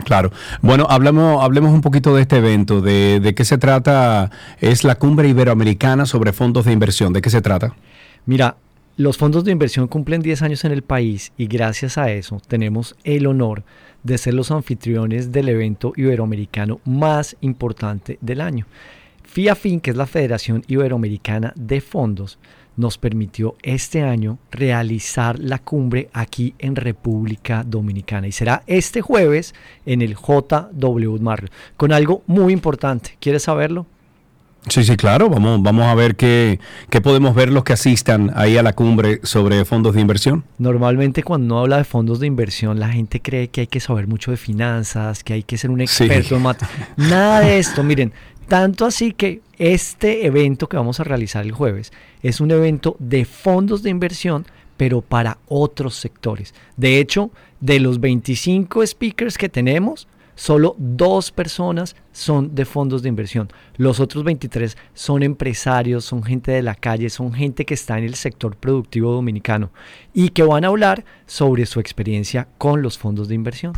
Claro. 0.06 0.32
Bueno, 0.62 0.88
hablemos, 0.90 1.44
hablemos 1.44 1.72
un 1.72 1.82
poquito 1.82 2.16
de 2.16 2.24
este 2.24 2.38
evento, 2.38 2.82
de, 2.82 3.20
de 3.20 3.36
qué 3.36 3.46
se 3.46 3.58
trata. 3.58 4.32
Es 4.60 4.84
la 4.84 4.96
cumbre 4.96 5.30
iberoamericana 5.30 6.06
sobre 6.06 6.34
fondos 6.34 6.66
de 6.66 6.72
inversión. 6.72 7.14
¿De 7.14 7.22
qué 7.22 7.30
se 7.30 7.42
trata? 7.42 7.76
Mira, 8.26 8.56
los 8.96 9.18
fondos 9.18 9.44
de 9.44 9.52
inversión 9.52 9.88
cumplen 9.88 10.22
10 10.22 10.42
años 10.44 10.66
en 10.66 10.72
el 10.72 10.84
país 10.84 11.32
y 11.36 11.48
gracias 11.48 11.98
a 11.98 12.12
eso 12.12 12.40
tenemos 12.48 12.96
el 13.04 13.28
honor 13.28 13.64
de 14.04 14.18
ser 14.18 14.34
los 14.34 14.52
anfitriones 14.52 15.32
del 15.32 15.50
evento 15.50 15.94
iberoamericano 15.96 16.80
más 16.86 17.36
importante 17.42 18.18
del 18.22 18.42
año. 18.42 18.66
FIAFIN, 19.24 19.80
que 19.80 19.92
es 19.92 19.98
la 19.98 20.06
Federación 20.06 20.64
Iberoamericana 20.68 21.54
de 21.56 21.82
Fondos, 21.82 22.38
nos 22.76 22.98
permitió 22.98 23.56
este 23.62 24.02
año 24.02 24.40
realizar 24.52 25.40
la 25.40 25.60
cumbre 25.60 26.10
aquí 26.14 26.56
en 26.60 26.76
República 26.76 27.64
Dominicana 27.64 28.28
y 28.28 28.32
será 28.32 28.64
este 28.68 29.02
jueves 29.02 29.54
en 29.86 30.02
el 30.02 30.16
JW 30.16 31.18
Marriott 31.20 31.52
con 31.78 31.94
algo 31.94 32.24
muy 32.28 32.54
importante. 32.54 33.18
¿Quieres 33.20 33.44
saberlo? 33.44 33.86
Sí, 34.70 34.84
sí, 34.84 34.96
claro. 34.96 35.30
Vamos, 35.30 35.62
vamos 35.62 35.86
a 35.86 35.96
ver 35.96 36.16
qué, 36.16 36.60
qué, 36.90 37.02
podemos 37.02 37.36
ver 37.36 37.52
los 37.52 37.64
que 37.64 37.74
asistan 37.74 38.32
ahí 38.36 38.58
a 38.58 38.64
la 38.64 38.74
cumbre 38.74 39.20
sobre 39.24 39.66
fondos 39.66 39.94
de 39.96 40.02
inversión. 40.02 40.44
Normalmente 40.58 41.24
cuando 41.24 41.56
uno 41.56 41.60
habla 41.62 41.78
de 41.78 41.84
fondos 41.84 42.20
de 42.20 42.28
inversión, 42.28 42.80
la 42.80 42.90
gente 42.90 43.22
cree 43.22 43.50
que 43.50 43.62
hay 43.62 43.68
que 43.68 43.80
saber 43.80 44.08
mucho 44.08 44.32
de 44.32 44.38
finanzas, 44.38 45.24
que 45.24 45.34
hay 45.34 45.44
que 45.44 45.58
ser 45.58 45.70
un 45.70 45.82
experto 45.82 46.30
sí. 46.30 46.36
en 46.36 46.42
mate. 46.42 46.66
Nada 46.98 47.42
de 47.42 47.60
esto. 47.60 47.84
Miren, 47.84 48.14
tanto 48.48 48.86
así 48.86 49.14
que 49.14 49.42
este 49.58 50.26
evento 50.26 50.68
que 50.68 50.78
vamos 50.78 51.00
a 51.00 51.04
realizar 51.04 51.46
el 51.46 51.52
jueves 51.52 51.92
es 52.22 52.40
un 52.40 52.52
evento 52.52 52.96
de 53.00 53.26
fondos 53.26 53.84
de 53.84 53.90
inversión, 53.90 54.46
pero 54.78 55.02
para 55.02 55.38
otros 55.48 55.96
sectores. 55.96 56.54
De 56.78 57.00
hecho, 57.00 57.32
de 57.60 57.80
los 57.80 58.00
25 58.00 58.86
speakers 58.86 59.38
que 59.38 59.50
tenemos, 59.50 60.08
solo 60.36 60.76
dos 60.78 61.32
personas 61.32 61.96
son 62.12 62.56
de 62.56 62.66
fondos 62.66 63.04
de 63.04 63.10
inversión. 63.10 63.50
Los 63.78 64.00
otros 64.00 64.24
23 64.24 64.78
son 64.94 65.24
empresarios, 65.24 66.06
son 66.06 66.24
gente 66.24 66.52
de 66.52 66.62
la 66.62 66.76
calle, 66.76 67.10
son 67.10 67.34
gente 67.34 67.66
que 67.66 67.74
está 67.74 67.98
en 67.98 68.04
el 68.04 68.16
sector 68.16 68.56
productivo 68.56 69.12
dominicano 69.12 69.72
y 70.14 70.30
que 70.30 70.44
van 70.44 70.66
a 70.66 70.68
hablar 70.68 71.06
sobre 71.26 71.66
su 71.66 71.80
experiencia 71.80 72.48
con 72.58 72.82
los 72.82 72.98
fondos 72.98 73.28
de 73.28 73.36
inversión. 73.36 73.74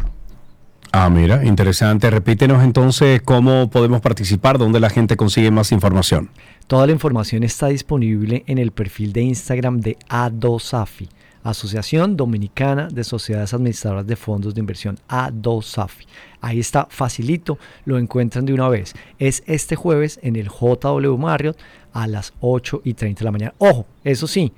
Ah, 0.92 1.10
mira, 1.10 1.44
interesante. 1.44 2.10
Repítenos 2.10 2.64
entonces 2.64 3.22
cómo 3.22 3.70
podemos 3.70 4.00
participar, 4.00 4.58
dónde 4.58 4.80
la 4.80 4.90
gente 4.90 5.18
consigue 5.18 5.52
más 5.52 5.74
información. 5.74 6.30
Toda 6.68 6.86
la 6.88 6.94
información 6.94 7.44
está 7.44 7.68
disponible 7.68 8.44
en 8.48 8.60
el 8.60 8.72
perfil 8.72 9.12
de 9.12 9.22
Instagram 9.24 9.82
de 9.82 9.98
A2AFI, 10.10 11.10
Asociación 11.46 12.18
Dominicana 12.18 12.88
de 12.88 13.04
Sociedades 13.04 13.54
Administradoras 13.54 14.08
de 14.08 14.16
Fondos 14.16 14.56
de 14.56 14.60
Inversión, 14.60 14.98
A2AFI. 15.08 16.08
Ahí 16.42 16.60
está, 16.60 16.88
facilito, 16.90 17.60
lo 17.86 18.00
encuentran 18.00 18.46
de 18.46 18.54
una 18.54 18.68
vez. 18.68 18.94
Es 19.20 19.44
este 19.46 19.76
jueves 19.76 20.20
en 20.24 20.38
el 20.38 20.50
JW 20.50 21.16
Marriott 21.18 21.58
a 21.94 22.08
las 22.08 22.34
8 22.40 22.82
y 22.84 22.96
30 22.96 23.20
de 23.20 23.26
la 23.26 23.32
mañana. 23.32 23.54
Ojo, 23.60 23.86
eso 24.04 24.26
sí, 24.26 24.52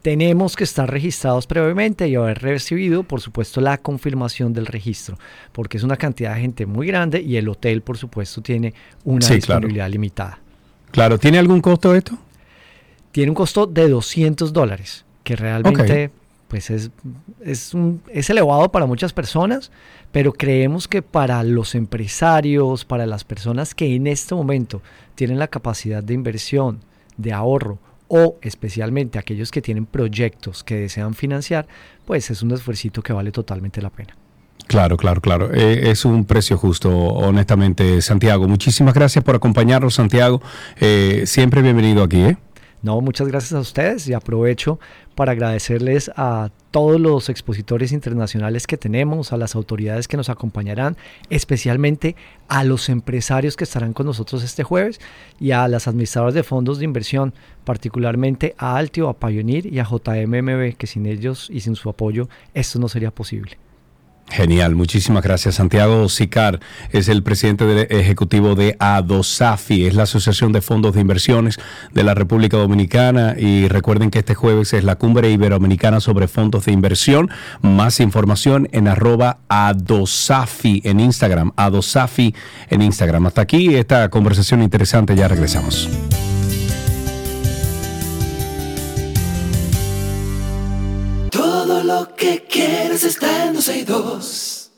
tenemos 0.00 0.56
que 0.56 0.64
estar 0.64 0.90
registrados 0.90 1.46
previamente 1.46 2.08
y 2.08 2.14
haber 2.14 2.40
recibido, 2.40 3.02
por 3.02 3.20
supuesto, 3.20 3.60
la 3.60 3.76
confirmación 3.76 4.54
del 4.54 4.64
registro, 4.64 5.18
porque 5.52 5.76
es 5.76 5.82
una 5.82 5.98
cantidad 5.98 6.34
de 6.34 6.40
gente 6.40 6.64
muy 6.64 6.86
grande 6.86 7.20
y 7.20 7.36
el 7.36 7.46
hotel, 7.46 7.82
por 7.82 7.98
supuesto, 7.98 8.40
tiene 8.40 8.72
una 9.04 9.26
sí, 9.26 9.34
disponibilidad 9.34 9.84
claro. 9.84 9.92
limitada. 9.92 10.38
Claro, 10.92 11.18
¿tiene 11.18 11.38
algún 11.38 11.60
costo 11.60 11.94
esto? 11.94 12.16
Tiene 13.10 13.30
un 13.30 13.34
costo 13.34 13.66
de 13.66 13.90
200 13.90 14.52
dólares, 14.54 15.04
que 15.22 15.36
realmente 15.36 15.82
okay. 15.82 16.21
Pues 16.52 16.68
es, 16.68 16.90
es, 17.40 18.28
elevado 18.28 18.70
para 18.70 18.84
muchas 18.84 19.14
personas, 19.14 19.72
pero 20.12 20.34
creemos 20.34 20.86
que 20.86 21.00
para 21.00 21.42
los 21.44 21.74
empresarios, 21.74 22.84
para 22.84 23.06
las 23.06 23.24
personas 23.24 23.74
que 23.74 23.94
en 23.94 24.06
este 24.06 24.34
momento 24.34 24.82
tienen 25.14 25.38
la 25.38 25.48
capacidad 25.48 26.02
de 26.02 26.12
inversión, 26.12 26.80
de 27.16 27.32
ahorro, 27.32 27.78
o 28.06 28.36
especialmente 28.42 29.18
aquellos 29.18 29.50
que 29.50 29.62
tienen 29.62 29.86
proyectos 29.86 30.62
que 30.62 30.74
desean 30.74 31.14
financiar, 31.14 31.66
pues 32.04 32.30
es 32.30 32.42
un 32.42 32.50
esfuerzo 32.50 33.02
que 33.02 33.14
vale 33.14 33.32
totalmente 33.32 33.80
la 33.80 33.88
pena. 33.88 34.14
Claro, 34.66 34.98
claro, 34.98 35.22
claro. 35.22 35.54
Eh, 35.54 35.90
es 35.90 36.04
un 36.04 36.26
precio 36.26 36.58
justo, 36.58 36.90
honestamente, 36.94 38.02
Santiago. 38.02 38.46
Muchísimas 38.46 38.92
gracias 38.92 39.24
por 39.24 39.36
acompañarnos, 39.36 39.94
Santiago. 39.94 40.42
Eh, 40.78 41.22
siempre 41.24 41.62
bienvenido 41.62 42.02
aquí. 42.02 42.20
¿eh? 42.20 42.36
No, 42.82 43.00
muchas 43.00 43.28
gracias 43.28 43.52
a 43.52 43.60
ustedes 43.60 44.08
y 44.08 44.12
aprovecho 44.12 44.80
para 45.14 45.32
agradecerles 45.32 46.10
a 46.16 46.50
todos 46.72 47.00
los 47.00 47.28
expositores 47.28 47.92
internacionales 47.92 48.66
que 48.66 48.76
tenemos, 48.76 49.32
a 49.32 49.36
las 49.36 49.54
autoridades 49.54 50.08
que 50.08 50.16
nos 50.16 50.28
acompañarán, 50.28 50.96
especialmente 51.30 52.16
a 52.48 52.64
los 52.64 52.88
empresarios 52.88 53.56
que 53.56 53.62
estarán 53.62 53.92
con 53.92 54.06
nosotros 54.06 54.42
este 54.42 54.64
jueves 54.64 55.00
y 55.38 55.52
a 55.52 55.68
las 55.68 55.86
administradoras 55.86 56.34
de 56.34 56.42
fondos 56.42 56.78
de 56.80 56.84
inversión, 56.84 57.34
particularmente 57.64 58.56
a 58.58 58.76
Altio, 58.76 59.08
a 59.08 59.16
Pioneer 59.16 59.66
y 59.66 59.78
a 59.78 59.84
JMMB, 59.84 60.76
que 60.76 60.88
sin 60.88 61.06
ellos 61.06 61.50
y 61.52 61.60
sin 61.60 61.76
su 61.76 61.88
apoyo 61.88 62.28
esto 62.52 62.80
no 62.80 62.88
sería 62.88 63.12
posible. 63.12 63.58
Genial, 64.32 64.74
muchísimas 64.74 65.22
gracias. 65.22 65.56
Santiago 65.56 66.08
Sicar 66.08 66.58
es 66.90 67.08
el 67.08 67.22
presidente 67.22 67.66
del 67.66 67.86
ejecutivo 67.90 68.54
de 68.54 68.76
ADOSAFI, 68.78 69.84
es 69.84 69.94
la 69.94 70.04
Asociación 70.04 70.52
de 70.52 70.62
Fondos 70.62 70.94
de 70.94 71.02
Inversiones 71.02 71.58
de 71.92 72.02
la 72.02 72.14
República 72.14 72.56
Dominicana. 72.56 73.34
Y 73.38 73.68
recuerden 73.68 74.10
que 74.10 74.20
este 74.20 74.34
jueves 74.34 74.72
es 74.72 74.84
la 74.84 74.96
cumbre 74.96 75.30
iberoamericana 75.30 76.00
sobre 76.00 76.28
fondos 76.28 76.64
de 76.64 76.72
inversión. 76.72 77.28
Más 77.60 78.00
información 78.00 78.70
en 78.72 78.88
arroba 78.88 79.40
ADOSAFI 79.48 80.80
en 80.84 81.00
Instagram, 81.00 81.52
ADOSAFI 81.56 82.34
en 82.70 82.80
Instagram. 82.80 83.26
Hasta 83.26 83.42
aquí 83.42 83.74
esta 83.74 84.08
conversación 84.08 84.62
interesante, 84.62 85.14
ya 85.14 85.28
regresamos. 85.28 85.90
Todo 91.30 91.84
lo 91.84 92.16
que 92.16 92.46
quieres 92.50 92.81
está 92.92 93.46
en 93.46 93.54
12 93.54 93.78
y 93.78 93.84
2. 93.84 94.70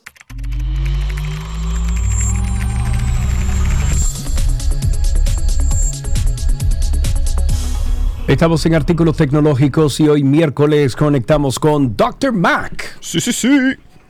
Estamos 8.28 8.64
en 8.66 8.74
artículos 8.74 9.16
tecnológicos 9.16 9.98
y 9.98 10.08
hoy 10.08 10.22
miércoles 10.22 10.94
conectamos 10.94 11.58
con 11.58 11.96
Dr. 11.96 12.32
Mac. 12.32 12.96
Sí, 13.00 13.20
sí, 13.20 13.32
sí. 13.32 13.58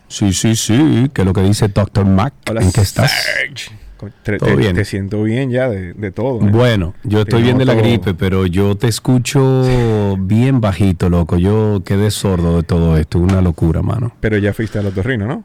Sí, 0.06 0.32
sí, 0.35 0.55
sí. 0.55 1.10
¿Qué 1.14 1.22
es 1.22 1.26
lo 1.26 1.32
que 1.32 1.40
dice 1.40 1.68
Dr. 1.68 2.05
Mac? 2.05 2.35
Hola, 2.48 2.60
¿En 2.60 2.72
qué 2.72 2.82
estás? 2.82 3.10
Serge. 3.10 3.84
Te, 4.22 4.39
¿Todo 4.39 4.51
te- 4.51 4.56
bien? 4.56 4.74
te 4.74 4.85
siento 4.85 5.22
bien 5.22 5.51
ya 5.51 5.68
de, 5.68 5.93
de 5.94 6.10
todo. 6.10 6.47
¿eh? 6.47 6.51
Bueno, 6.51 6.94
yo 7.05 7.20
estoy 7.22 7.43
bien 7.43 7.59
de 7.59 7.64
la 7.64 7.74
gripe, 7.74 8.14
pero 8.14 8.47
yo 8.47 8.76
te 8.76 8.89
escucho 8.89 10.16
bien 10.18 10.60
bajito, 10.60 11.09
loco. 11.09 11.39
Yo 11.39 11.82
quedé 11.85 12.10
sordo 12.10 12.56
de 12.56 12.62
todo 12.62 12.97
esto. 12.97 13.18
Una 13.18 13.40
locura, 13.40 13.82
mano. 13.82 14.12
Pero 14.20 14.39
ya 14.39 14.52
fuiste 14.52 14.78
al 14.78 14.86
otorrino, 14.86 15.26
¿no? 15.26 15.44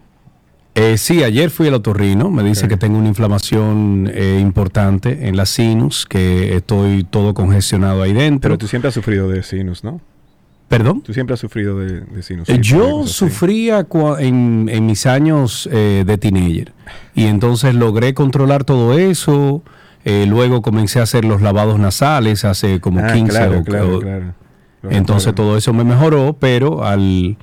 Eh, 0.76 0.98
sí, 0.98 1.24
ayer 1.24 1.50
fui 1.50 1.68
al 1.68 1.74
otorrino. 1.74 2.30
Me 2.30 2.44
dice 2.44 2.68
que 2.68 2.78
tengo 2.78 2.98
una 2.98 3.08
inflamación 3.10 4.10
eh, 4.14 4.38
importante 4.40 5.28
en 5.28 5.36
la 5.36 5.46
sinus, 5.46 6.06
que 6.06 6.56
estoy 6.56 7.04
todo 7.04 7.34
congestionado 7.34 8.02
ahí 8.04 8.14
dentro. 8.14 8.50
Pero 8.50 8.58
tú 8.58 8.68
siempre 8.68 8.88
has 8.90 8.94
sufrido 8.94 9.28
de 9.30 9.44
sinus, 9.44 9.84
¿no? 9.84 10.00
¿Perdón? 10.70 11.02
Tú 11.02 11.14
siempre 11.14 11.34
has 11.34 11.40
sufrido 11.40 11.80
de, 11.80 12.02
de 12.02 12.22
sinus. 12.24 12.48
Eh, 12.48 12.60
Yo 12.62 13.06
sufría 13.08 13.86
en, 14.20 14.70
en 14.72 14.86
mis 14.86 15.06
años 15.08 15.68
eh, 15.72 16.04
de 16.06 16.18
teenager 16.18 16.72
y 17.16 17.26
entonces 17.26 17.74
logré 17.76 18.14
controlar 18.14 18.64
todo 18.64 18.98
eso. 18.98 19.64
eh, 20.06 20.26
luego 20.30 20.62
comencé 20.62 21.00
a 21.00 21.04
hacer 21.04 21.26
los 21.26 21.42
lavados 21.42 21.78
nasales 21.80 22.46
hace 22.46 22.80
como 22.80 23.00
Ah, 23.02 23.12
15 23.14 23.30
claro, 23.32 23.60
o- 23.60 23.64
claro, 23.64 24.00
claro. 24.00 24.34
Entonces 24.90 25.36
todo 25.36 25.58
eso 25.58 25.74
me 25.74 25.84
mejoró, 25.84 26.38
pero 26.40 26.86
al 26.86 27.36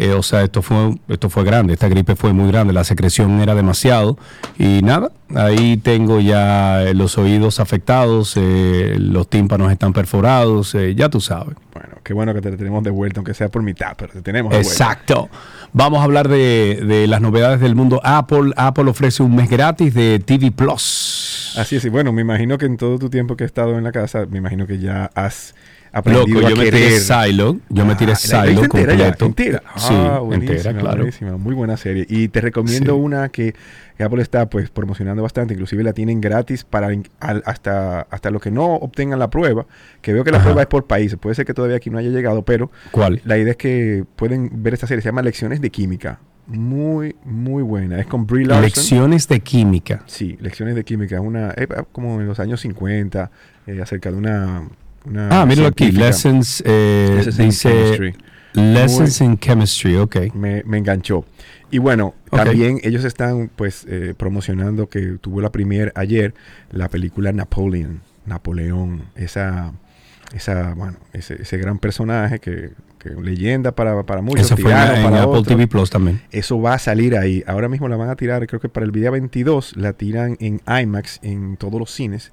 eh, 0.00 0.12
o 0.14 0.22
sea, 0.22 0.42
esto 0.42 0.62
fue 0.62 0.96
esto 1.08 1.28
fue 1.28 1.44
grande, 1.44 1.74
esta 1.74 1.86
gripe 1.88 2.16
fue 2.16 2.32
muy 2.32 2.50
grande, 2.50 2.72
la 2.72 2.84
secreción 2.84 3.38
era 3.40 3.54
demasiado 3.54 4.16
y 4.58 4.80
nada, 4.80 5.12
ahí 5.34 5.76
tengo 5.76 6.20
ya 6.20 6.84
eh, 6.84 6.94
los 6.94 7.18
oídos 7.18 7.60
afectados, 7.60 8.32
eh, 8.36 8.96
los 8.98 9.28
tímpanos 9.28 9.70
están 9.70 9.92
perforados, 9.92 10.74
eh, 10.74 10.94
ya 10.94 11.10
tú 11.10 11.20
sabes. 11.20 11.54
Bueno, 11.74 11.96
qué 12.02 12.14
bueno 12.14 12.32
que 12.32 12.40
te 12.40 12.50
tenemos 12.56 12.82
de 12.82 12.90
vuelta, 12.90 13.20
aunque 13.20 13.34
sea 13.34 13.50
por 13.50 13.62
mitad, 13.62 13.92
pero 13.98 14.14
te 14.14 14.22
tenemos 14.22 14.50
de 14.52 14.56
vuelta. 14.56 14.72
Exacto. 14.72 15.28
Vamos 15.74 16.00
a 16.00 16.04
hablar 16.04 16.28
de, 16.28 16.82
de 16.82 17.06
las 17.06 17.20
novedades 17.20 17.60
del 17.60 17.74
mundo 17.74 18.00
Apple. 18.02 18.52
Apple 18.56 18.88
ofrece 18.88 19.22
un 19.22 19.36
mes 19.36 19.50
gratis 19.50 19.92
de 19.92 20.18
TV 20.18 20.50
Plus. 20.50 21.54
Así 21.58 21.76
es, 21.76 21.84
y 21.84 21.90
bueno, 21.90 22.10
me 22.12 22.22
imagino 22.22 22.56
que 22.56 22.64
en 22.64 22.78
todo 22.78 22.98
tu 22.98 23.10
tiempo 23.10 23.36
que 23.36 23.44
he 23.44 23.46
estado 23.46 23.76
en 23.76 23.84
la 23.84 23.92
casa, 23.92 24.24
me 24.30 24.38
imagino 24.38 24.66
que 24.66 24.78
ya 24.78 25.10
has 25.14 25.54
aprendido 25.92 26.26
Loco, 26.40 26.46
a 26.46 26.50
yo 26.50 26.56
me 26.56 26.64
querer. 26.64 26.80
tiré 26.88 27.00
Silo, 27.00 27.58
yo 27.68 27.84
me 27.86 27.94
tiré 27.96 28.12
Ah, 28.12 28.14
¿la 28.14 28.46
Silo 28.46 28.64
entera 28.64 28.94
ya? 28.94 29.14
Sí, 29.14 29.92
Ah, 29.94 30.20
buenísima, 30.22 30.56
entera, 30.56 30.78
claro. 30.78 30.96
buenísima, 30.98 31.36
muy 31.36 31.54
buena 31.54 31.76
serie. 31.76 32.06
Y 32.08 32.28
te 32.28 32.40
recomiendo 32.40 32.94
Sí. 32.94 33.00
una 33.00 33.28
que, 33.28 33.54
Apple 33.98 34.22
está 34.22 34.48
pues 34.48 34.70
promocionando 34.70 35.22
bastante, 35.22 35.52
inclusive 35.52 35.82
la 35.84 35.92
tienen 35.92 36.22
gratis 36.22 36.64
para 36.64 36.86
al- 36.86 37.42
hasta, 37.44 38.00
hasta 38.10 38.30
los 38.30 38.40
que 38.40 38.50
no 38.50 38.64
obtengan 38.76 39.18
la 39.18 39.28
prueba, 39.28 39.66
que 40.00 40.14
veo 40.14 40.24
que 40.24 40.30
la 40.30 40.38
Ajá. 40.38 40.44
prueba 40.46 40.62
es 40.62 40.68
por 40.68 40.86
países, 40.86 41.18
puede 41.18 41.34
ser 41.34 41.44
que 41.44 41.52
todavía 41.52 41.76
aquí 41.76 41.90
no 41.90 41.98
haya 41.98 42.08
llegado, 42.08 42.42
pero 42.42 42.70
¿Cuál? 42.92 43.20
la 43.26 43.36
idea 43.36 43.50
es 43.50 43.56
que 43.58 44.04
pueden 44.16 44.62
ver 44.62 44.72
esta 44.72 44.86
serie, 44.86 45.02
se 45.02 45.08
llama 45.10 45.20
Lecciones 45.20 45.60
de 45.60 45.68
Química. 45.68 46.18
Muy, 46.46 47.14
muy 47.24 47.62
buena. 47.62 48.00
Es 48.00 48.06
con 48.06 48.26
Brie 48.26 48.46
Larson. 48.46 48.62
Lecciones 48.64 49.28
de 49.28 49.40
química. 49.40 50.02
Sí, 50.06 50.36
lecciones 50.40 50.74
de 50.74 50.82
química, 50.84 51.20
una 51.20 51.50
eh, 51.56 51.68
como 51.92 52.20
en 52.22 52.26
los 52.26 52.40
años 52.40 52.60
50, 52.62 53.30
eh, 53.66 53.80
acerca 53.82 54.10
de 54.10 54.16
una, 54.16 54.62
una 55.04 55.40
Ah, 55.42 55.46
míralo 55.46 55.68
aquí. 55.68 55.90
Lessons, 55.92 56.62
eh, 56.66 57.12
Lessons 57.16 57.38
in 57.38 57.44
dice. 57.46 58.14
Lessons 58.52 59.20
Muy- 59.20 59.30
in 59.30 59.38
Chemistry, 59.38 59.96
ok. 59.96 60.34
me, 60.34 60.62
me 60.64 60.78
enganchó. 60.78 61.24
Y 61.70 61.78
bueno, 61.78 62.14
también 62.30 62.80
ellos 62.82 63.04
están 63.04 63.48
pues 63.54 63.86
eh, 63.88 64.14
promocionando 64.16 64.88
que 64.88 65.18
tuvo 65.20 65.40
la 65.40 65.50
premier 65.52 65.92
ayer 65.94 66.34
la 66.72 66.88
película 66.88 67.30
Napoleon, 67.32 68.00
Napoleón, 68.26 69.04
esa 69.14 69.72
esa 70.34 70.74
bueno, 70.74 70.96
ese, 71.12 71.42
ese 71.42 71.58
gran 71.58 71.78
personaje 71.78 72.38
que, 72.40 72.70
que 72.98 73.10
leyenda 73.10 73.72
para, 73.72 74.02
para 74.04 74.20
muchos, 74.20 74.46
Eso 74.46 74.56
fue 74.56 74.72
en, 74.72 75.14
Apple. 75.14 75.42
TV 75.44 75.66
Plus 75.68 75.90
también. 75.90 76.20
Eso 76.32 76.60
va 76.60 76.74
a 76.74 76.78
salir 76.78 77.16
ahí. 77.16 77.42
Ahora 77.46 77.68
mismo 77.68 77.88
la 77.88 77.96
van 77.96 78.10
a 78.10 78.16
tirar, 78.16 78.44
creo 78.48 78.60
que 78.60 78.68
para 78.68 78.84
el 78.84 78.90
día 78.92 79.10
22 79.10 79.76
la 79.76 79.92
tiran 79.92 80.36
en 80.40 80.60
IMAX 80.66 81.20
en 81.22 81.56
todos 81.56 81.78
los 81.78 81.90
cines. 81.92 82.32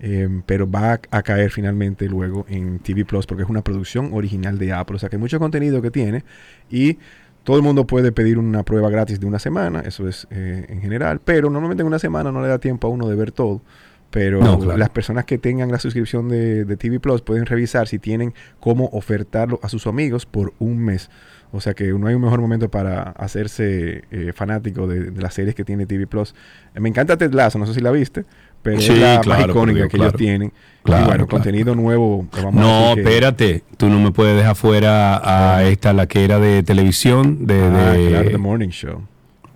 Eh, 0.00 0.28
pero 0.46 0.70
va 0.70 0.94
a, 0.94 1.00
a 1.10 1.22
caer 1.22 1.50
finalmente 1.50 2.06
luego 2.08 2.46
en 2.48 2.78
TV 2.80 3.04
Plus 3.04 3.26
porque 3.26 3.42
es 3.44 3.48
una 3.50 3.62
producción 3.62 4.10
original 4.12 4.58
de 4.58 4.72
Apple. 4.72 4.96
O 4.96 4.98
sea 4.98 5.08
que 5.08 5.16
hay 5.16 5.20
mucho 5.20 5.38
contenido 5.38 5.80
que 5.82 5.90
tiene 5.90 6.24
y 6.70 6.98
todo 7.44 7.56
el 7.56 7.62
mundo 7.62 7.86
puede 7.86 8.12
pedir 8.12 8.38
una 8.38 8.62
prueba 8.64 8.90
gratis 8.90 9.18
de 9.20 9.26
una 9.26 9.38
semana. 9.38 9.80
Eso 9.80 10.08
es 10.08 10.26
eh, 10.30 10.66
en 10.68 10.80
general. 10.80 11.20
Pero 11.24 11.50
normalmente 11.50 11.82
en 11.82 11.86
una 11.86 11.98
semana 11.98 12.30
no 12.32 12.42
le 12.42 12.48
da 12.48 12.58
tiempo 12.58 12.86
a 12.86 12.90
uno 12.90 13.08
de 13.08 13.16
ver 13.16 13.32
todo. 13.32 13.62
Pero 14.10 14.40
No, 14.40 14.58
claro. 14.58 14.76
las 14.76 14.88
personas 14.90 15.24
que 15.24 15.38
tengan 15.38 15.70
la 15.70 15.78
suscripción 15.78 16.28
de, 16.28 16.64
de 16.64 16.76
TV 16.76 16.98
Plus 16.98 17.22
pueden 17.22 17.46
revisar 17.46 17.86
si 17.86 17.98
tienen 18.00 18.34
cómo 18.58 18.86
ofertarlo 18.92 19.60
a 19.62 19.68
sus 19.68 19.86
amigos 19.86 20.26
por 20.26 20.52
un 20.58 20.78
mes. 20.78 21.10
O 21.52 21.60
sea 21.60 21.74
que 21.74 21.92
no 21.92 22.06
hay 22.08 22.14
un 22.14 22.22
mejor 22.22 22.40
momento 22.40 22.70
para 22.70 23.02
hacerse 23.12 24.04
eh, 24.10 24.32
fanático 24.34 24.86
de, 24.86 25.10
de 25.10 25.22
las 25.22 25.34
series 25.34 25.54
que 25.54 25.64
tiene 25.64 25.86
TV 25.86 26.06
Plus. 26.06 26.34
Me 26.74 26.88
encanta 26.88 27.16
Ted 27.16 27.32
Lasso, 27.32 27.58
no 27.58 27.66
sé 27.66 27.74
si 27.74 27.80
la 27.80 27.90
viste, 27.92 28.24
pero 28.62 28.80
Sí, 28.80 28.92
es 28.92 28.98
la 28.98 29.20
claro, 29.20 29.40
más 29.46 29.50
icónica 29.50 29.82
que 29.82 29.88
claro. 29.88 30.04
ellos 30.10 30.18
tienen. 30.18 30.52
Claro, 30.82 31.02
y 31.04 31.06
bueno, 31.08 31.26
contenido 31.26 31.74
nuevo. 31.74 32.26
que 32.32 32.40
vamos 32.42 32.56
a 32.56 32.60
No, 32.66 32.80
decir 32.88 32.94
que- 32.94 33.00
espérate, 33.10 33.64
tú 33.76 33.88
no 33.88 34.00
me 34.00 34.12
puedes 34.12 34.36
dejar 34.36 34.56
fuera 34.56 35.56
a 35.56 35.64
esta, 35.64 35.92
la 35.92 36.06
que 36.06 36.24
era 36.24 36.38
de 36.38 36.62
televisión, 36.62 37.46
de... 37.46 37.62
Ah, 37.62 37.92
de- 37.92 38.08
claro, 38.08 38.30
The 38.30 38.38
Morning 38.38 38.68
Show. 38.70 39.02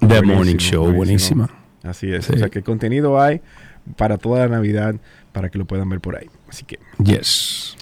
The 0.01 0.07
Buenísimo, 0.07 0.35
Morning 0.37 0.57
Show, 0.57 0.93
buenísima. 0.93 1.51
Así 1.83 2.13
es. 2.13 2.27
Sí. 2.27 2.33
O 2.35 2.39
sea 2.39 2.49
que 2.51 2.63
contenido 2.63 3.21
hay 3.21 3.41
para 3.97 4.19
toda 4.19 4.41
la 4.41 4.49
Navidad 4.57 4.95
para 5.33 5.49
que 5.49 5.59
lo 5.59 5.65
puedan 5.65 5.89
ver 5.89 6.01
por 6.01 6.17
ahí. 6.17 6.29
Así 6.49 6.65
que 6.65 6.79
Yes. 7.03 7.77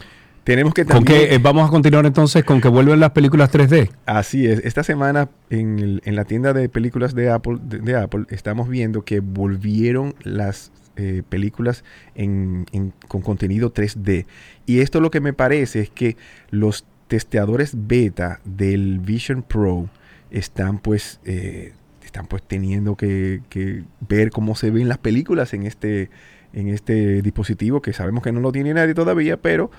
tenemos 0.45 0.73
que 0.75 0.85
¿Con 0.85 1.05
también... 1.05 1.29
qué, 1.29 1.35
eh, 1.35 1.39
vamos 1.39 1.67
a 1.67 1.71
continuar 1.71 2.07
entonces 2.07 2.45
con 2.45 2.61
que 2.61 2.69
vuelven 2.69 3.01
las 3.01 3.11
películas 3.11 3.51
3D. 3.53 3.91
Así 4.07 4.47
es. 4.47 4.61
Esta 4.65 4.83
semana 4.85 5.29
en, 5.51 5.79
el- 5.81 6.03
en 6.05 6.15
la 6.17 6.25
tienda 6.25 6.53
de 6.53 6.69
películas 6.69 7.15
de 7.15 7.31
Apple, 7.31 7.59
de, 7.63 7.79
de 7.79 7.97
Apple 7.97 8.25
estamos 8.31 8.69
viendo 8.69 9.05
que 9.05 9.19
volvieron 9.21 10.15
las 10.23 10.71
eh, 10.97 11.23
películas 11.29 11.85
en- 12.15 12.67
con 13.09 13.23
contenido 13.23 13.73
3D. 13.73 14.27
Y 14.67 14.81
esto 14.81 15.01
lo 15.01 15.11
que 15.11 15.21
me 15.21 15.33
parece 15.33 15.81
es 15.81 15.91
que 15.91 16.17
los 16.51 16.85
testeadores 17.09 17.73
beta 17.87 18.41
del 18.45 19.01
Vision 19.01 19.43
Pro 19.43 19.89
están 20.31 20.79
pues 20.79 21.21
eh, 21.25 21.73
están 22.05 22.27
pues 22.27 22.43
teniendo 22.43 22.97
que, 22.97 23.43
que 23.49 23.85
ver 24.09 24.31
cómo 24.31 24.55
se 24.55 24.71
ven 24.71 24.89
las 24.89 24.99
películas 24.99 25.53
en 25.55 25.65
este 25.65 26.11
en 26.55 26.69
este 26.69 27.23
dispositivo 27.23 27.81
que 27.83 27.93
sabemos 27.93 28.23
que 28.23 28.33
no 28.33 28.41
lo 28.41 28.53
tiene 28.53 28.73
nadie 28.75 28.95
todavía 28.95 29.37
pero 29.37 29.71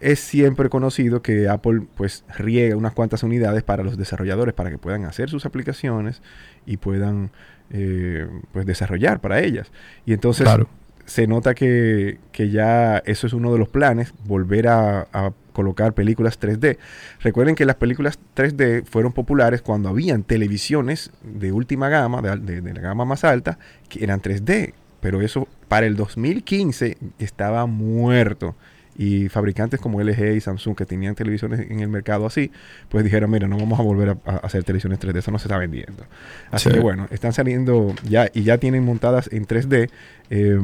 es 0.00 0.20
siempre 0.20 0.68
conocido 0.68 1.22
que 1.22 1.48
Apple 1.48 1.82
pues 1.96 2.24
riega 2.38 2.76
unas 2.76 2.92
cuantas 2.92 3.22
unidades 3.22 3.62
para 3.64 3.82
los 3.82 3.96
desarrolladores 3.98 4.54
para 4.54 4.70
que 4.70 4.78
puedan 4.78 5.04
hacer 5.04 5.28
sus 5.28 5.44
aplicaciones 5.44 6.22
y 6.66 6.76
puedan 6.76 7.30
eh, 7.72 8.26
pues 8.52 8.66
desarrollar 8.66 9.20
para 9.20 9.40
ellas. 9.40 9.70
Y 10.06 10.12
entonces 10.12 10.44
Claro. 10.44 10.68
se 11.06 11.26
nota 11.26 11.54
que, 11.54 12.18
que 12.32 12.50
ya 12.50 12.98
eso 12.98 13.26
es 13.26 13.32
uno 13.32 13.52
de 13.52 13.58
los 13.58 13.68
planes, 13.68 14.12
volver 14.24 14.68
a, 14.68 15.06
a 15.12 15.32
colocar 15.52 15.92
películas 15.92 16.38
3D. 16.38 16.78
Recuerden 17.20 17.54
que 17.54 17.64
las 17.66 17.76
películas 17.76 18.18
3D 18.36 18.84
fueron 18.84 19.12
populares 19.12 19.60
cuando 19.62 19.88
habían 19.88 20.22
televisiones 20.22 21.10
de 21.22 21.50
última 21.52 21.88
gama, 21.88 22.22
de, 22.22 22.36
de- 22.36 22.60
de 22.60 22.74
la 22.74 22.80
gama 22.80 23.04
más 23.04 23.24
alta, 23.24 23.58
que 23.88 24.04
eran 24.04 24.20
3D. 24.22 24.74
Pero 25.00 25.20
eso 25.22 25.46
para 25.68 25.86
el 25.86 25.96
2015 25.96 26.96
estaba 27.18 27.66
muerto. 27.66 28.54
Y 28.98 29.28
fabricantes 29.28 29.78
como 29.80 30.00
LG 30.02 30.34
y 30.36 30.40
Samsung 30.40 30.76
que 30.76 30.84
tenían 30.84 31.14
televisiones 31.14 31.60
en 31.70 31.78
el 31.80 31.88
mercado 31.88 32.26
así, 32.26 32.50
pues 32.88 33.04
dijeron, 33.04 33.30
mira, 33.30 33.46
no 33.46 33.56
vamos 33.56 33.78
a 33.78 33.82
volver 33.84 34.08
a, 34.10 34.16
a 34.30 34.36
hacer 34.38 34.64
televisiones 34.64 34.98
3D, 34.98 35.18
eso 35.18 35.30
no 35.30 35.38
se 35.38 35.46
está 35.46 35.56
vendiendo. 35.56 36.04
Así 36.50 36.68
Sí. 36.68 36.74
que 36.74 36.80
bueno, 36.80 37.06
están 37.10 37.32
saliendo 37.32 37.94
ya 38.08 38.28
y 38.34 38.42
ya 38.42 38.58
tienen 38.58 38.84
montadas 38.84 39.30
en 39.32 39.46
3D 39.46 39.88
eh, 40.30 40.58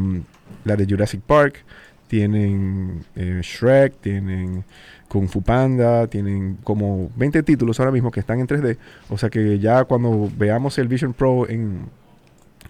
la 0.64 0.74
de 0.76 0.84
Jurassic 0.84 1.20
Park, 1.20 1.64
tienen 2.08 3.04
eh, 3.16 3.40
Shrek, 3.42 3.94
tienen 4.00 4.64
Kung 5.08 5.28
Fu 5.28 5.42
Panda, 5.42 6.06
tienen 6.08 6.58
como 6.64 7.10
20 7.16 7.42
títulos 7.44 7.78
ahora 7.78 7.92
mismo 7.92 8.10
que 8.10 8.20
están 8.20 8.40
en 8.40 8.46
3D. 8.48 8.76
O 9.10 9.18
sea 9.18 9.30
que 9.30 9.58
ya 9.58 9.84
cuando 9.84 10.30
veamos 10.36 10.76
el 10.78 10.88
Vision 10.88 11.12
Pro 11.12 11.48
en, 11.48 11.82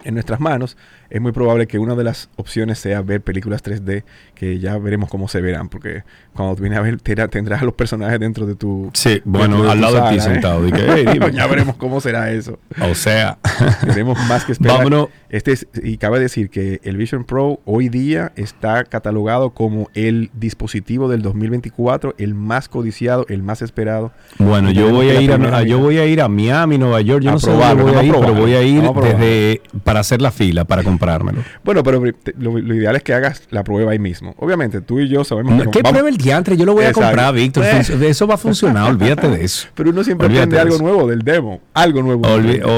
en 0.05 0.15
nuestras 0.15 0.41
manos, 0.41 0.77
es 1.15 1.21
muy 1.21 1.31
probable 1.31 1.69
que 1.69 1.79
una 1.79 1.95
de 1.95 2.03
las 2.03 2.29
opciones 2.35 2.81
sea 2.81 3.01
ver 3.01 3.21
películas 3.21 3.63
3D, 3.63 4.03
que 4.35 4.59
ya 4.59 4.77
veremos 4.79 5.09
cómo 5.09 5.29
se 5.29 5.41
verán, 5.41 5.69
porque 5.69 6.03
cuando 6.35 6.57
tú 6.57 6.63
vienes 6.63 6.77
a 6.81 6.83
ver, 6.83 7.01
tendrás 7.01 7.63
a 7.63 7.65
los 7.65 7.75
personajes 7.75 8.19
dentro 8.19 8.47
de 8.47 8.57
tu... 8.57 8.91
Sí, 8.95 9.23
bueno, 9.25 9.71
al 9.71 9.81
lado 9.81 9.95
de 10.03 10.09
ti 10.11 10.17
¿eh? 10.17 10.21
sentado. 10.21 10.61
Dije, 10.65 10.85
"Hey, 10.89 11.05
dime". 11.13 11.31
ya 11.31 11.47
veremos 11.47 11.77
cómo 11.77 12.01
será 12.01 12.33
eso. 12.33 12.59
O 12.83 12.97
sea, 12.97 13.39
tenemos 13.87 14.19
más 14.29 14.45
que 14.45 14.51
esperar. 14.51 14.79
Vámonos. 14.79 15.07
Este 15.29 15.53
es- 15.53 15.69
y 15.85 15.99
cabe 15.99 16.19
decir 16.19 16.51
que 16.51 16.81
el 16.83 16.97
Vision 16.97 17.23
Pro 17.25 17.61
hoy 17.65 17.89
día 17.89 18.33
está 18.35 18.83
catalogado 18.83 19.51
como 19.51 19.91
el 19.95 20.31
dispositivo 20.35 21.09
del 21.09 21.23
2024, 21.23 22.17
el 22.19 22.35
más 22.35 22.69
codiciado, 22.69 23.25
el 23.29 23.43
más 23.45 23.63
esperado. 23.63 24.11
Bueno, 24.39 24.73
yo 24.73 24.91
voy 24.91 25.11
a 25.11 25.21
ir 25.21 25.31
a, 25.33 25.63
yo 25.63 25.79
voy 25.79 25.99
a 25.99 26.07
ir 26.07 26.21
a 26.21 26.29
Miami, 26.29 26.79
Nueva 26.79 27.01
York. 27.01 27.23
Yo 27.23 27.31
A 27.31 27.33
no 27.35 27.39
sé 27.39 27.51
dónde 27.53 27.83
voy 27.83 27.95
a 27.95 28.03
ir, 28.03 28.15
pero 28.19 28.35
voy 28.35 28.55
a 28.55 28.63
ir 28.63 28.85
a 28.85 28.93
desde 29.01 29.63
para 29.85 30.01
hacer 30.01 30.21
la 30.21 30.31
fila 30.33 30.65
para 30.65 30.83
comprármelo. 31.05 31.45
Bueno, 31.65 31.83
pero 31.83 32.03
lo, 32.39 32.59
lo 32.59 32.75
ideal 32.75 32.97
es 32.97 33.03
que 33.03 33.15
hagas 33.15 33.43
la 33.51 33.65
prueba 33.65 33.93
ahí 33.93 33.99
mismo. 33.99 34.35
Obviamente, 34.39 34.81
tú 34.81 35.01
y 35.01 35.09
yo 35.09 35.25
sabemos 35.25 35.53
No, 35.55 35.65
que 35.65 35.71
¿Qué 35.71 35.83
vamos- 35.83 35.93
prueba 35.93 36.09
el 36.09 36.17
diantre? 36.17 36.57
Yo 36.57 36.65
lo 36.67 36.73
voy 36.75 36.85
a 36.85 36.93
comprar, 36.93 37.35
Víctor. 37.35 37.65
Eh. 37.65 37.83
Eso 38.09 38.27
va 38.27 38.35
a 38.35 38.39
funcionar, 38.39 38.91
olvídate 38.91 39.29
de 39.29 39.45
eso. 39.45 39.69
Pero 39.75 39.91
uno 39.91 40.03
siempre 40.05 40.27
Olvídate 40.27 40.57
aprende 40.57 40.57
de 40.57 40.75
algo 40.75 40.79
nuevo 40.79 41.09
del 41.09 41.23
demo. 41.23 41.61
Algo 41.75 42.03
nuevo. 42.03 42.23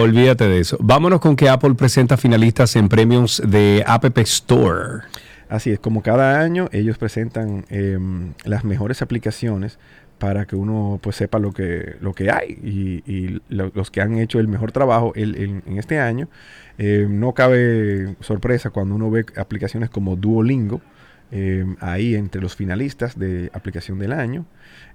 Olvídate 0.02 0.48
de 0.48 0.60
eso. 0.60 0.76
Vámonos 0.80 1.20
con 1.20 1.36
que 1.36 1.48
Apple 1.48 1.74
presenta 1.74 2.16
finalistas 2.16 2.76
en 2.76 2.88
premios 2.88 3.42
de 3.46 3.82
App 3.86 4.04
Store. 4.18 5.02
Así 5.48 5.70
es, 5.70 5.78
como 5.78 6.02
cada 6.02 6.40
año 6.40 6.68
ellos 6.72 6.98
presentan 6.98 7.64
em, 7.68 8.32
las 8.44 8.64
mejores 8.64 9.00
aplicaciones 9.00 9.78
para 10.18 10.44
que 10.46 10.56
uno 10.56 10.98
pues 11.02 11.14
sepa 11.16 11.38
lo 11.38 11.52
que, 11.52 11.96
lo 12.00 12.14
que 12.14 12.30
hay 12.30 12.58
y, 12.64 13.02
y 13.10 13.40
lo- 13.48 13.70
los 13.74 13.90
que 13.90 14.00
han 14.00 14.18
hecho 14.18 14.40
el 14.40 14.48
mejor 14.48 14.72
trabajo 14.72 15.12
el- 15.14 15.36
el- 15.36 15.62
en 15.66 15.78
este 15.78 16.00
año. 16.00 16.28
Eh, 16.78 17.06
no 17.08 17.32
cabe 17.32 18.16
sorpresa 18.20 18.70
cuando 18.70 18.94
uno 18.94 19.10
ve 19.10 19.24
aplicaciones 19.36 19.88
como 19.90 20.16
Duolingo 20.16 20.82
em, 21.30 21.76
ahí 21.80 22.14
entre 22.14 22.40
los 22.40 22.54
finalistas 22.54 23.18
de 23.18 23.50
aplicación 23.52 23.98
del 23.98 24.12
año. 24.12 24.44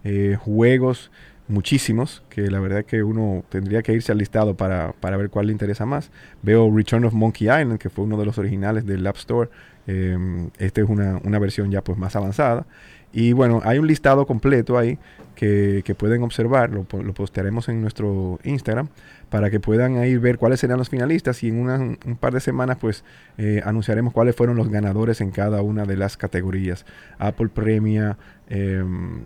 Eh, 0.04 0.38
juegos 0.40 1.12
muchísimos 1.48 2.24
que 2.30 2.50
la 2.50 2.60
verdad 2.60 2.86
que 2.86 3.04
uno 3.04 3.44
tendría 3.50 3.82
que 3.82 3.94
irse 3.94 4.12
al 4.12 4.18
listado 4.18 4.56
para, 4.56 4.94
para 4.94 5.18
ver 5.18 5.30
cuál 5.30 5.48
le 5.48 5.52
interesa 5.52 5.86
más. 5.86 6.12
Veo 6.42 6.72
Return 6.74 7.06
of 7.06 7.14
Monkey 7.14 7.48
Island, 7.48 7.78
que 7.78 7.90
fue 7.90 8.06
uno 8.06 8.18
de 8.18 8.26
los 8.26 8.38
originales 8.38 8.86
del 8.86 9.06
App 9.06 9.18
Store. 9.18 9.50
Eh, 9.88 10.18
esta 10.60 10.82
es 10.82 10.90
una, 10.90 11.20
una 11.24 11.40
versión 11.40 11.72
ya 11.72 11.84
pues 11.84 11.98
más 11.98 12.16
avanzada. 12.16 12.66
Y 13.14 13.34
bueno, 13.34 13.62
hay 13.66 13.78
un 13.80 13.88
listado 13.88 14.26
completo 14.26 14.78
ahí 14.78 14.98
que, 15.36 15.82
que 15.84 15.96
pueden 15.96 16.24
observar, 16.24 16.70
lo, 16.70 16.86
lo 17.02 17.14
postearemos 17.14 17.68
en 17.68 17.82
nuestro 17.82 18.40
Instagram 18.44 18.88
para 19.32 19.50
que 19.50 19.60
puedan 19.60 19.98
ahí 19.98 20.18
ver 20.18 20.38
cuáles 20.38 20.60
serán 20.60 20.78
los 20.78 20.90
finalistas 20.90 21.42
y 21.42 21.48
en 21.48 21.60
una- 21.60 21.78
un 21.80 22.18
par 22.20 22.34
de 22.34 22.40
semanas 22.40 22.78
pues 22.80 23.04
eh, 23.40 23.62
anunciaremos 23.66 24.14
cuáles 24.14 24.36
fueron 24.36 24.56
los 24.58 24.70
ganadores 24.70 25.22
en 25.22 25.32
cada 25.32 25.64
una 25.64 25.86
de 25.86 25.98
las 25.98 26.18
categorías. 26.18 26.86
Apple 27.18 27.48
premia 27.48 28.18
em, 28.50 29.22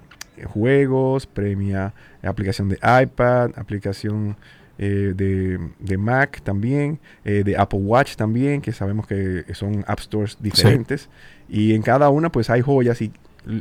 juegos, 0.45 1.25
premia 1.25 1.93
aplicación 2.23 2.69
de 2.69 2.77
iPad, 3.03 3.51
aplicación 3.57 4.37
eh, 4.77 5.13
de, 5.15 5.59
de 5.79 5.97
Mac 5.97 6.41
también, 6.43 6.99
eh, 7.23 7.43
de 7.45 7.57
Apple 7.57 7.79
Watch 7.79 8.15
también, 8.15 8.61
que 8.61 8.73
sabemos 8.73 9.07
que 9.07 9.43
son 9.53 9.83
App 9.87 9.99
Stores 9.99 10.37
diferentes. 10.39 11.09
Y 11.49 11.73
en 11.73 11.81
cada 11.81 12.09
una 12.09 12.29
pues 12.31 12.49
hay 12.49 12.61
joyas 12.61 13.01
y 13.01 13.11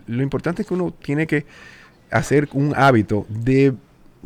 lo 0.06 0.22
importante 0.22 0.62
es 0.62 0.68
que 0.68 0.74
uno 0.74 0.92
tiene 0.92 1.26
que 1.26 1.46
hacer 2.10 2.48
un 2.52 2.74
hábito 2.76 3.26
de 3.28 3.74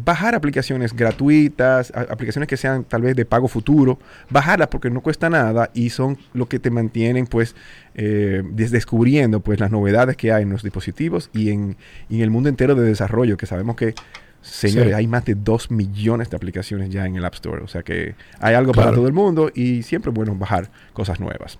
bajar 0.04 0.34
aplicaciones 0.34 0.94
gratuitas, 0.94 1.92
aplicaciones 1.94 2.48
que 2.48 2.56
sean 2.56 2.84
tal 2.84 3.02
vez 3.02 3.16
de 3.16 3.24
pago 3.24 3.48
futuro, 3.48 3.98
bajarlas 4.30 4.68
porque 4.68 4.90
no 4.90 5.00
cuesta 5.00 5.28
nada 5.28 5.70
y 5.74 5.90
son 5.90 6.16
lo 6.32 6.46
que 6.48 6.58
te 6.58 6.70
mantienen 6.70 7.26
pues 7.26 7.54
eh, 7.94 8.42
des- 8.52 8.70
descubriendo 8.70 9.40
pues 9.40 9.60
las 9.60 9.70
novedades 9.70 10.16
que 10.16 10.32
hay 10.32 10.44
en 10.44 10.50
los 10.50 10.62
dispositivos 10.62 11.30
y 11.32 11.50
en, 11.50 11.76
y 12.08 12.16
en 12.16 12.22
el 12.22 12.30
mundo 12.30 12.48
entero 12.48 12.74
de 12.74 12.84
desarrollo, 12.86 13.36
que 13.36 13.46
sabemos 13.46 13.76
que 13.76 13.94
Señores, 14.40 14.90
Sí. 14.90 14.94
hay 14.94 15.06
más 15.08 15.24
de 15.24 15.34
2 15.34 15.72
millones 15.72 16.30
de 16.30 16.36
aplicaciones 16.36 16.90
ya 16.90 17.04
en 17.04 17.16
el 17.16 17.24
App 17.24 17.34
Store. 17.34 17.60
O 17.60 17.66
sea 17.66 17.82
que 17.82 18.14
hay 18.38 18.54
algo 18.54 18.72
para 18.72 18.92
todo 18.92 19.08
el 19.08 19.12
mundo 19.12 19.50
y 19.52 19.82
siempre 19.82 20.10
es 20.10 20.14
bueno 20.14 20.36
bajar 20.36 20.70
cosas 20.92 21.18
nuevas. 21.18 21.58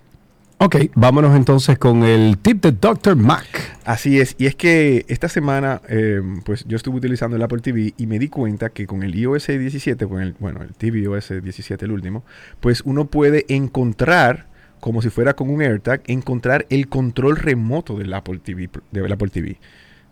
Ok, 0.61 0.75
vámonos 0.93 1.37
entonces 1.37 1.77
con 1.77 2.03
el 2.03 2.37
tip 2.37 2.61
de 2.61 2.73
Dr. 2.73 3.15
Mac. 3.15 3.45
Así 3.85 4.19
es, 4.19 4.35
y 4.37 4.45
es 4.45 4.55
que 4.55 5.05
esta 5.07 5.29
semana, 5.29 5.81
eh, 5.87 6.21
pues 6.43 6.65
yo 6.67 6.75
estuve 6.75 6.97
utilizando 6.97 7.37
el 7.37 7.43
Apple 7.43 7.61
TV 7.61 7.93
y 7.95 8.07
me 8.07 8.19
di 8.19 8.27
cuenta 8.27 8.69
que 8.69 8.85
con 8.85 9.01
el 9.03 9.15
iOS 9.15 9.47
17, 9.47 10.05
con 10.05 10.21
el, 10.21 10.35
bueno, 10.37 10.59
el 10.61 10.73
tvOS 10.73 11.41
17, 11.41 11.85
el 11.85 11.91
último, 11.93 12.25
pues 12.59 12.81
uno 12.83 13.05
puede 13.05 13.45
encontrar, 13.47 14.47
como 14.81 15.01
si 15.01 15.09
fuera 15.09 15.33
con 15.33 15.49
un 15.49 15.61
AirTag, 15.61 16.01
encontrar 16.07 16.65
el 16.69 16.89
control 16.89 17.37
remoto 17.37 17.97
del 17.97 18.13
Apple 18.13 18.39
TV, 18.43 18.69
del 18.91 19.13
Apple 19.13 19.29
TV. 19.29 19.59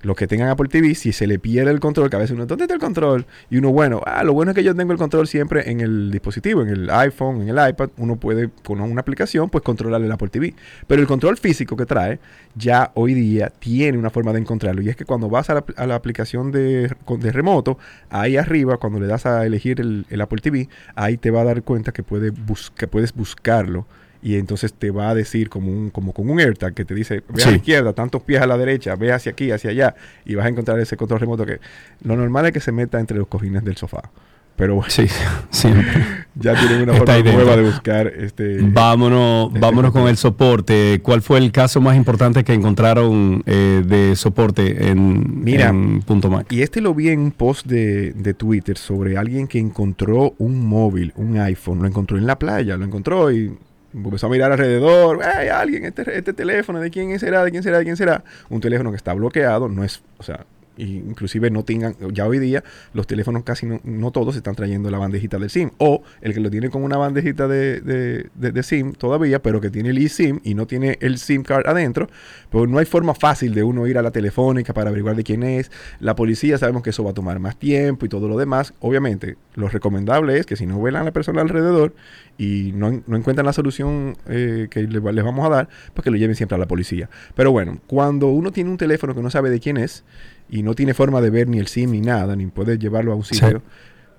Los 0.04 0.16
que 0.16 0.28
tengan 0.28 0.50
Apple 0.50 0.70
TV, 0.70 0.94
si 0.94 1.12
se 1.12 1.26
le 1.26 1.40
pierde 1.40 1.72
el 1.72 1.80
control, 1.80 2.10
que 2.10 2.16
a 2.16 2.20
veces 2.20 2.36
uno, 2.36 2.46
¿dónde 2.46 2.66
está 2.66 2.76
el 2.76 2.80
control? 2.80 3.26
Y 3.50 3.58
uno, 3.58 3.72
bueno, 3.72 4.02
ah, 4.06 4.24
lo 4.24 4.32
bueno 4.34 4.52
es 4.52 4.56
que 4.56 4.64
yo 4.64 4.76
tengo 4.76 4.92
el 4.92 4.98
control 4.98 5.28
siempre 5.28 5.72
en 5.72 5.82
el 5.82 6.12
dispositivo, 6.12 6.62
en 6.62 6.70
el 6.70 6.90
iPhone, 6.92 7.42
en 7.42 7.50
el 7.50 7.70
iPad. 7.70 7.90
Uno 7.98 8.16
puede, 8.16 8.50
con 8.64 8.80
una 8.80 9.02
aplicación, 9.02 9.50
pues 9.50 9.64
controlar 9.64 10.02
el 10.04 10.12
Apple 10.12 10.30
TV. 10.30 10.54
Pero 10.86 11.02
el 11.02 11.08
control 11.08 11.38
físico 11.38 11.76
que 11.76 11.86
trae, 11.88 12.20
ya 12.56 12.92
hoy 12.94 13.16
día 13.16 13.50
tiene 13.60 13.98
una 13.98 14.12
forma 14.12 14.34
de 14.34 14.40
encontrarlo. 14.40 14.82
Y 14.84 14.90
es 14.90 14.96
que 14.96 15.04
cuando 15.06 15.30
vas 15.30 15.50
a 15.50 15.64
la, 15.86 15.96
aplicación 15.96 16.52
de, 16.52 16.92
de 17.20 17.32
remoto, 17.32 17.80
ahí 18.10 18.38
arriba, 18.38 18.78
cuando 18.78 19.00
le 19.00 19.08
das 19.08 19.26
a 19.26 19.46
elegir 19.48 19.82
el, 19.82 20.06
el 20.10 20.22
Apple 20.22 20.40
TV, 20.42 20.70
ahí 20.96 21.18
te 21.18 21.32
va 21.32 21.42
a 21.42 21.46
dar 21.46 21.64
cuenta 21.64 21.92
que, 21.92 22.04
puede 22.04 22.30
bus- 22.30 22.72
que 22.76 22.88
puedes 22.88 23.14
buscarlo. 23.14 23.88
Y 24.22 24.36
entonces 24.36 24.74
te 24.74 24.92
va 24.92 25.10
a 25.10 25.16
decir 25.16 25.50
como 25.50 25.72
un 25.72 25.90
como 25.90 26.12
con 26.14 26.30
un 26.30 26.40
AirTag 26.40 26.74
que 26.74 26.86
te 26.86 26.94
dice, 26.96 27.24
ve 27.30 27.42
a 27.42 27.46
Sí. 27.46 27.50
la 27.52 27.56
izquierda, 27.58 27.94
tantos 27.94 28.22
pies 28.24 28.42
a 28.42 28.48
la 28.48 28.58
derecha, 28.58 28.96
ve 28.96 29.12
hacia 29.14 29.32
aquí, 29.32 29.52
hacia 29.52 29.70
allá, 29.72 29.96
y 30.26 30.36
vas 30.36 30.46
a 30.46 30.50
encontrar 30.50 30.80
ese 30.80 30.98
control 30.98 31.20
remoto 31.20 31.46
que 31.46 31.60
lo 32.04 32.16
normal 32.16 32.46
es 32.48 32.52
que 32.52 32.60
se 32.60 32.72
meta 32.72 33.00
entre 33.00 33.18
los 33.18 33.28
cojines 33.28 33.64
del 33.64 33.78
sofá. 33.78 34.10
Pero 34.56 34.74
bueno, 34.74 34.90
Sí, 34.90 35.06
siempre. 35.52 35.86
ya 36.34 36.56
tienen 36.56 36.82
una 36.82 36.94
Está 36.98 37.14
forma 37.14 37.32
nueva 37.32 37.56
de 37.58 37.62
buscar 37.62 38.08
este... 38.08 38.58
Vámonos, 38.64 39.54
vámonos 39.54 39.92
con 39.92 40.08
el 40.08 40.18
soporte. 40.18 41.00
¿Cuál 41.04 41.22
fue 41.22 41.38
el 41.38 41.52
caso 41.52 41.80
más 41.80 41.96
importante 41.96 42.44
que 42.44 42.54
encontraron 42.56 43.44
eh, 43.46 43.84
de 43.86 44.16
soporte 44.16 44.88
en, 44.90 45.44
Mira, 45.44 45.70
en 45.70 46.02
Punto 46.02 46.32
Mac? 46.32 46.52
Y 46.52 46.64
este 46.64 46.82
lo 46.82 46.96
vi 46.96 47.10
en 47.10 47.20
un 47.20 47.32
post 47.32 47.68
de, 47.68 48.14
de 48.14 48.34
Twitter 48.34 48.80
sobre 48.80 49.16
alguien 49.16 49.48
que 49.48 49.60
encontró 49.60 50.34
un 50.40 50.66
móvil, 50.66 51.14
un 51.18 51.38
iPhone, 51.38 51.80
lo 51.84 51.88
encontró 51.88 52.18
en 52.18 52.26
la 52.26 52.40
playa, 52.40 52.78
lo 52.78 52.86
encontró 52.86 53.32
y 53.32 53.56
empezó 53.94 54.28
a 54.28 54.30
mirar 54.30 54.52
alrededor, 54.52 55.24
hay 55.24 55.48
alguien, 55.48 55.86
este, 55.86 56.18
este 56.18 56.34
teléfono, 56.34 56.80
¿de 56.80 56.90
quién 56.90 57.18
será? 57.20 57.44
¿De 57.44 57.52
quién 57.52 57.64
será? 57.64 57.78
¿De 57.80 57.84
quién 57.84 57.98
será? 57.98 58.24
Un 58.50 58.62
teléfono 58.62 58.92
que 58.92 58.98
está 58.98 59.14
bloqueado, 59.14 59.70
no 59.70 59.84
es, 59.84 60.02
o 60.18 60.24
sea, 60.24 60.46
inclusive 60.78 61.50
no 61.52 61.64
tengan, 61.64 61.96
ya 62.14 62.26
hoy 62.28 62.40
día 62.40 62.64
los 62.94 63.08
teléfonos 63.08 63.44
casi 63.44 63.66
no, 63.66 63.80
no 63.84 64.12
todos 64.12 64.36
están 64.36 64.56
trayendo 64.56 64.90
la 64.92 64.98
bandejita 64.98 65.38
del 65.38 65.50
SIM, 65.50 65.72
o 65.78 66.04
el 66.22 66.34
que 66.34 66.40
lo 66.40 66.50
tiene 66.50 66.70
con 66.70 66.84
una 66.84 66.98
bandejita 66.98 67.48
de, 67.48 67.82
de- 67.82 68.30
de- 68.36 68.64
SIM 68.64 68.94
todavía, 68.94 69.42
pero 69.42 69.62
que 69.62 69.70
tiene 69.70 69.90
el 69.90 69.98
eSIM 70.00 70.40
y 70.44 70.54
no 70.56 70.68
tiene 70.68 70.98
el 71.02 71.18
SIM 71.20 71.44
card 71.44 71.68
adentro, 71.68 72.10
pues 72.50 72.70
no 72.70 72.80
hay 72.80 72.86
forma 72.86 73.14
fácil 73.14 73.54
de 73.54 73.64
uno 73.64 73.88
ir 73.88 73.98
a 73.98 74.02
la 74.02 74.12
telefónica 74.12 74.74
para 74.74 74.90
averiguar 74.90 75.16
de 75.16 75.24
quién 75.24 75.44
es. 75.44 75.72
La 76.00 76.16
policía 76.16 76.58
sabemos 76.58 76.82
que 76.84 76.90
eso 76.90 77.04
va 77.04 77.12
a 77.12 77.14
tomar 77.14 77.40
más 77.40 77.58
tiempo 77.58 78.06
y 78.06 78.10
todo 78.10 78.28
lo 78.28 78.38
demás. 78.38 78.74
Obviamente, 78.80 79.38
lo 79.56 79.70
recomendable 79.70 80.38
es 80.38 80.46
que 80.46 80.56
si 80.56 80.66
no 80.66 80.78
vuelan 80.78 81.04
a 81.04 81.06
la 81.06 81.12
persona 81.12 81.42
alrededor 81.42 81.94
y 82.38 82.72
no, 82.76 83.02
no 83.08 83.16
encuentran 83.18 83.46
la 83.46 83.54
solución 83.54 84.18
eh, 84.28 84.68
que 84.70 84.82
le- 84.84 85.14
les 85.14 85.24
vamos 85.24 85.46
a 85.46 85.50
dar, 85.50 85.70
pues 85.94 86.04
que 86.04 86.12
lo 86.12 86.18
lleven 86.18 86.36
siempre 86.36 86.56
a 86.56 86.60
la 86.60 86.68
policía. 86.68 87.10
Pero 87.36 87.52
bueno, 87.52 87.80
cuando 87.88 88.28
uno 88.28 88.52
tiene 88.52 88.70
un 88.70 88.78
teléfono 88.78 89.16
que 89.16 89.22
no 89.22 89.30
sabe 89.30 89.50
de 89.50 89.60
quién 89.60 89.78
es 89.78 90.04
y 90.50 90.64
no 90.64 90.74
tiene 90.76 90.94
forma 90.94 91.22
de 91.22 91.30
ver 91.30 91.48
ni 91.48 91.60
el 91.60 91.68
SIM 91.68 91.92
ni 91.92 92.02
nada, 92.02 92.36
ni 92.36 92.46
puede 92.48 92.78
llevarlo 92.78 93.12
a 93.12 93.16
un 93.16 93.24
sitio, 93.24 93.62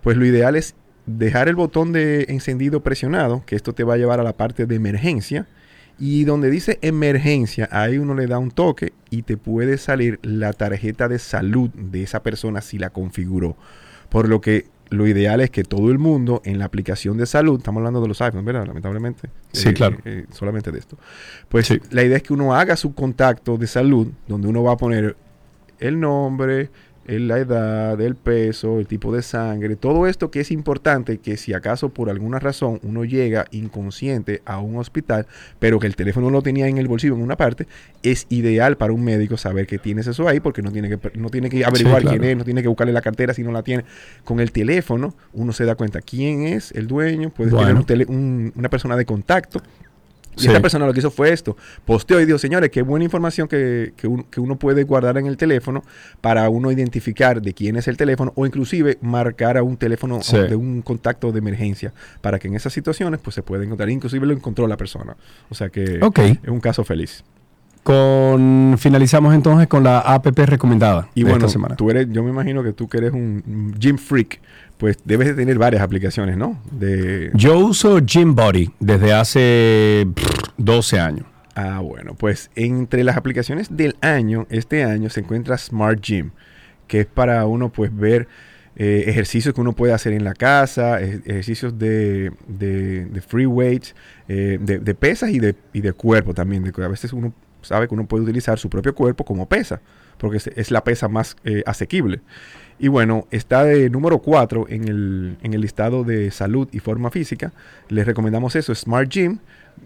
pues 0.03 0.17
lo 0.17 0.27
ideal 0.27 0.57
es 0.57 0.75
dejar 1.07 1.49
el 1.49 1.57
botón 1.57 1.93
de 1.93 2.27
encendido 2.29 2.83
presionado, 2.83 3.43
que 3.47 3.57
esto 3.57 3.73
te 3.73 3.85
va 3.85 3.95
a 3.95 3.97
llevar 3.97 4.21
a 4.21 4.23
la 4.23 4.35
parte 4.37 4.67
de 4.67 4.75
emergencia. 4.75 5.47
Y 6.01 6.25
donde 6.25 6.49
dice 6.49 6.79
emergencia, 6.81 7.69
ahí 7.73 7.99
uno 7.99 8.15
le 8.15 8.29
da 8.29 8.39
un 8.39 8.53
toque 8.53 8.93
y 9.11 9.23
te 9.23 9.37
puede 9.37 9.79
salir 9.79 10.21
la 10.23 10.53
tarjeta 10.53 11.09
de 11.09 11.19
salud 11.19 11.71
de 11.71 12.05
esa 12.05 12.23
persona 12.23 12.61
si 12.61 12.79
la 12.79 12.91
configuró. 12.91 13.57
Por 14.09 14.29
lo 14.29 14.41
que 14.41 14.67
lo 14.91 15.09
ideal 15.09 15.41
es 15.41 15.51
que 15.51 15.65
todo 15.65 15.91
el 15.91 15.99
mundo 15.99 16.41
en 16.45 16.61
la 16.61 16.67
aplicación 16.67 17.17
de 17.17 17.27
salud, 17.27 17.59
estamos 17.59 17.81
hablando 17.81 18.01
de 18.01 18.09
los 18.09 18.21
iPhones, 18.23 18.45
¿verdad? 18.45 18.67
Lamentablemente. 18.67 19.29
Sí, 19.53 19.71
eh, 19.71 19.75
claro. 19.75 19.99
eh, 20.05 20.27
solamente 20.31 20.71
de 20.71 20.79
esto. 20.79 20.97
Pues 21.49 21.69
la 21.91 22.05
idea 22.05 22.19
es 22.19 22.23
que 22.23 22.33
uno 22.33 22.55
haga 22.55 22.77
su 22.77 22.95
contacto 22.95 23.57
de 23.57 23.67
salud, 23.67 24.09
donde 24.29 24.47
uno 24.47 24.63
va 24.63 24.75
a 24.75 24.77
poner 24.77 25.17
el 25.81 26.01
nombre, 26.01 26.71
el- 27.07 27.27
la 27.27 27.39
edad, 27.39 27.99
el 28.03 28.17
peso, 28.17 28.79
el 28.81 28.87
tipo 28.87 29.15
de 29.15 29.23
sangre, 29.23 29.77
todo 29.77 30.07
esto 30.07 30.31
que 30.31 30.41
es 30.41 30.51
importante, 30.51 31.17
que 31.17 31.39
si 31.39 31.55
acaso 31.55 31.89
por 31.89 32.11
alguna 32.11 32.39
razón 32.39 32.81
uno 32.83 33.03
llega 33.03 33.47
inconsciente 33.51 34.43
a 34.45 34.59
un 34.61 34.77
hospital, 34.77 35.27
pero 35.59 35.79
que 35.79 35.87
el 35.87 35.97
teléfono 35.97 36.29
lo 36.29 36.43
tenía 36.43 36.69
en 36.69 36.77
el 36.77 36.87
bolsillo 36.87 37.15
en 37.15 37.23
una 37.23 37.37
parte, 37.37 37.67
es 38.03 38.27
ideal 38.29 38.77
para 38.77 38.93
un 38.93 39.03
médico 39.05 39.39
saber 39.39 39.67
que 39.67 39.79
tienes 39.79 40.07
eso 40.07 40.29
ahí, 40.29 40.39
porque 40.41 40.61
no 40.61 40.71
tiene 40.71 40.91
que, 40.91 41.19
no 41.19 41.31
tiene 41.31 41.49
que 41.49 41.65
averiguar 41.65 42.03
claro. 42.03 42.19
quién 42.19 42.31
es, 42.31 42.37
no 42.37 42.45
tiene 42.45 42.61
que 42.61 42.69
buscarle 42.69 42.93
la 42.93 43.01
cartera 43.01 43.33
si 43.33 43.43
no 43.43 43.53
la 43.53 43.63
tiene. 43.63 43.85
Con 44.25 44.39
el 44.41 44.53
teléfono 44.53 45.15
uno 45.33 45.53
se 45.55 45.65
da 45.65 45.77
cuenta 45.77 46.03
quién 46.03 46.43
es 46.43 46.73
el 46.73 46.89
dueño, 46.89 47.31
puede 47.31 47.49
tener 47.51 47.65
Bueno. 47.65 47.81
un 47.81 47.87
tele- 47.87 48.07
un- 48.07 48.53
una 48.55 48.69
persona 48.69 48.97
de 48.97 49.07
contacto. 49.07 49.63
Y 50.39 50.43
Sí. 50.43 50.47
esta 50.49 50.61
persona 50.61 50.87
lo 50.87 50.93
que 50.93 51.01
hizo 51.01 51.11
fue 51.11 51.33
esto. 51.33 51.57
Posteó 51.85 52.21
y 52.21 52.25
dijo, 52.27 52.39
señores, 52.39 52.71
qué 52.71 52.83
buena 52.83 53.05
información 53.05 53.49
que, 53.49 53.93
que 53.97 54.07
un- 54.07 54.23
que 54.25 54.41
uno 54.41 54.59
puede 54.59 54.85
guardar 54.85 55.19
en 55.19 55.27
el 55.27 55.37
teléfono 55.37 55.83
para 56.21 56.49
uno 56.49 56.71
identificar 56.73 57.43
de 57.43 57.53
quién 57.55 57.77
es 57.77 57.89
el 57.89 57.97
teléfono 57.97 58.33
o 58.37 58.47
inclusive 58.47 58.99
marcar 59.01 59.57
a 59.57 59.63
un 59.63 59.77
teléfono 59.77 60.23
Sí. 60.23 60.37
de 60.39 60.57
un 60.57 60.83
contacto 60.83 61.33
de 61.33 61.39
emergencia 61.39 61.93
para 62.21 62.39
que 62.39 62.49
en 62.49 62.55
esas 62.55 62.73
situaciones 62.73 63.21
pues 63.23 63.35
se 63.35 63.43
pueda 63.43 63.65
encontrar. 63.65 63.91
Inclusive 63.91 64.27
lo 64.27 64.33
encontró 64.33 64.67
la 64.67 64.77
persona. 64.77 65.17
O 65.51 65.55
sea 65.55 65.69
que 65.69 66.01
es 66.01 66.49
un 66.49 66.61
caso 66.61 66.85
feliz. 66.85 67.25
Con, 67.93 68.77
finalizamos 68.79 69.35
entonces 69.35 69.67
con 69.67 69.83
la 69.83 70.01
APP 70.01 70.41
recomendada 70.41 71.09
Y 71.15 71.21
de 71.23 71.31
bueno, 71.31 71.47
esta 71.47 71.53
semana. 71.55 71.75
tú 71.77 71.89
eres, 71.91 72.07
yo 72.11 72.23
me 72.23 72.29
imagino 72.29 72.63
que 72.63 72.75
tú 72.75 72.87
que 72.87 72.99
eres 72.99 73.13
un 73.15 73.75
gym 73.79 73.97
freak, 73.97 74.41
pues 74.77 74.99
debes 75.07 75.29
de 75.29 75.35
tener 75.35 75.57
varias 75.57 75.81
aplicaciones, 75.83 76.37
¿no? 76.37 76.61
De, 76.71 77.31
Yo 77.33 77.59
uso 77.59 77.99
Gym 78.05 78.35
Body 78.35 78.71
desde 78.79 79.15
hace 79.15 80.07
pff, 80.15 80.29
12 80.59 81.01
años. 81.01 81.25
Ah, 81.55 81.81
bueno, 81.81 82.15
pues 82.15 82.51
entre 82.57 83.03
las 83.05 83.17
aplicaciones 83.17 83.75
del 83.75 83.97
año, 84.03 84.47
este 84.51 84.85
año 84.85 85.09
se 85.09 85.21
encuentra 85.21 85.57
Smart 85.57 85.99
Gym, 86.03 86.31
que 86.89 87.01
es 87.01 87.07
para 87.07 87.47
uno 87.47 87.71
pues 87.71 87.91
ver 87.97 88.29
eh, 88.77 89.05
ejercicios 89.07 89.55
que 89.55 89.61
uno 89.63 89.73
puede 89.73 89.95
hacer 89.95 90.13
en 90.13 90.25
la 90.25 90.35
casa, 90.35 91.01
ej- 91.01 91.23
ejercicios 91.25 91.79
de, 91.79 92.33
de- 92.47 93.07
de 93.07 93.21
free 93.23 93.47
weights, 93.47 93.95
eh, 94.29 94.59
de, 94.61 94.79
de 94.79 94.95
pesas 94.95 95.31
y 95.31 95.39
de, 95.41 95.55
y 95.73 95.81
de 95.81 95.95
cuerpo 95.95 96.35
también, 96.35 96.63
de 96.65 96.85
a 96.85 96.89
veces 96.89 97.13
uno 97.15 97.33
sabe 97.63 97.89
que 97.89 97.95
uno 97.95 98.07
puede 98.07 98.25
utilizar 98.25 98.59
su 98.59 98.69
propio 98.71 98.95
cuerpo 98.95 99.25
como 99.25 99.49
pesa, 99.49 99.81
porque 100.19 100.39
es, 100.57 100.71
la 100.71 100.85
pesa 100.85 101.09
más 101.09 101.37
eh, 101.45 101.63
asequible. 101.67 102.21
Y 102.81 102.89
bueno, 102.89 103.27
está 103.33 103.65
de 103.65 103.91
número 103.91 104.19
4 104.21 104.67
en 104.69 104.87
el, 104.87 105.37
en 105.43 105.53
el 105.55 105.61
listado 105.61 106.05
de 106.05 106.31
salud 106.31 106.69
y 106.71 106.79
forma 106.79 107.11
física. 107.11 107.53
Les 107.89 108.07
recomendamos 108.07 108.55
eso, 108.57 108.75
Smart 108.75 109.09
Gym. 109.11 109.39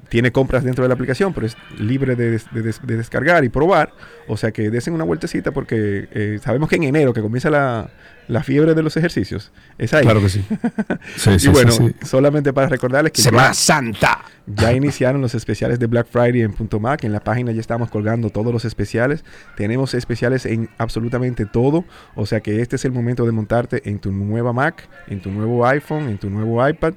Tiene 0.09 0.32
compras 0.32 0.65
dentro 0.65 0.85
de 0.85 0.89
la 0.89 0.94
aplicación, 0.94 1.35
pero 1.35 1.47
es 1.47 1.55
libre 1.78 2.16
de, 2.16 2.31
des- 2.31 2.47
de 2.53 2.62
des- 2.62 2.81
de 2.86 2.97
descargar 2.97 3.44
y 3.44 3.51
probar. 3.51 3.93
O 4.27 4.36
sea 4.39 4.51
que 4.51 4.70
desen 4.70 4.94
una 4.94 5.05
vueltecita 5.05 5.53
porque 5.53 6.09
eh, 6.12 6.39
sabemos 6.43 6.69
que 6.70 6.77
en 6.77 6.85
enero, 6.85 7.12
que 7.12 7.20
comienza 7.20 7.51
la, 7.51 7.90
la 8.27 8.43
fiebre 8.43 8.74
de 8.74 8.82
los 8.82 8.97
ejercicios, 8.97 9.53
es 9.78 9.93
ahí. 9.93 10.03
Claro 10.05 10.20
que 10.23 10.28
sí. 10.31 10.44
Sí, 11.16 11.31
y 11.47 11.49
bueno, 11.49 11.73
sí, 11.73 11.94
solamente 12.05 12.53
para 12.55 12.69
recordarles 12.69 13.12
que 13.12 13.20
Semana 13.23 13.53
Santa. 13.55 14.20
Ya 14.55 14.73
iniciaron 14.73 15.20
los 15.20 15.35
especiales 15.35 15.79
de 15.79 15.87
Black 15.87 16.07
Friday 16.09 16.43
en 16.43 16.53
Punto 16.53 16.81
Mac. 16.81 17.05
En 17.05 17.12
la 17.12 17.20
página 17.20 17.53
ya 17.53 17.61
estamos 17.61 17.91
colgando 17.91 18.31
todos 18.31 18.53
los 18.53 18.65
especiales. 18.65 19.24
Tenemos 19.57 19.95
especiales 19.95 20.47
en 20.47 20.69
absolutamente 20.79 21.47
todo. 21.47 21.85
O 22.15 22.27
sea 22.27 22.41
que 22.41 22.61
este 22.61 22.77
es 22.77 22.85
el 22.85 22.93
momento 22.93 23.24
de 23.27 23.33
montarte 23.33 23.89
en 23.89 23.99
tu 23.99 24.12
nueva 24.12 24.53
Mac, 24.53 24.89
en 25.09 25.20
tu 25.20 25.31
nuevo 25.31 25.66
iPhone, 25.66 26.09
en 26.09 26.19
tu 26.19 26.31
nuevo 26.31 26.66
iPad. 26.66 26.95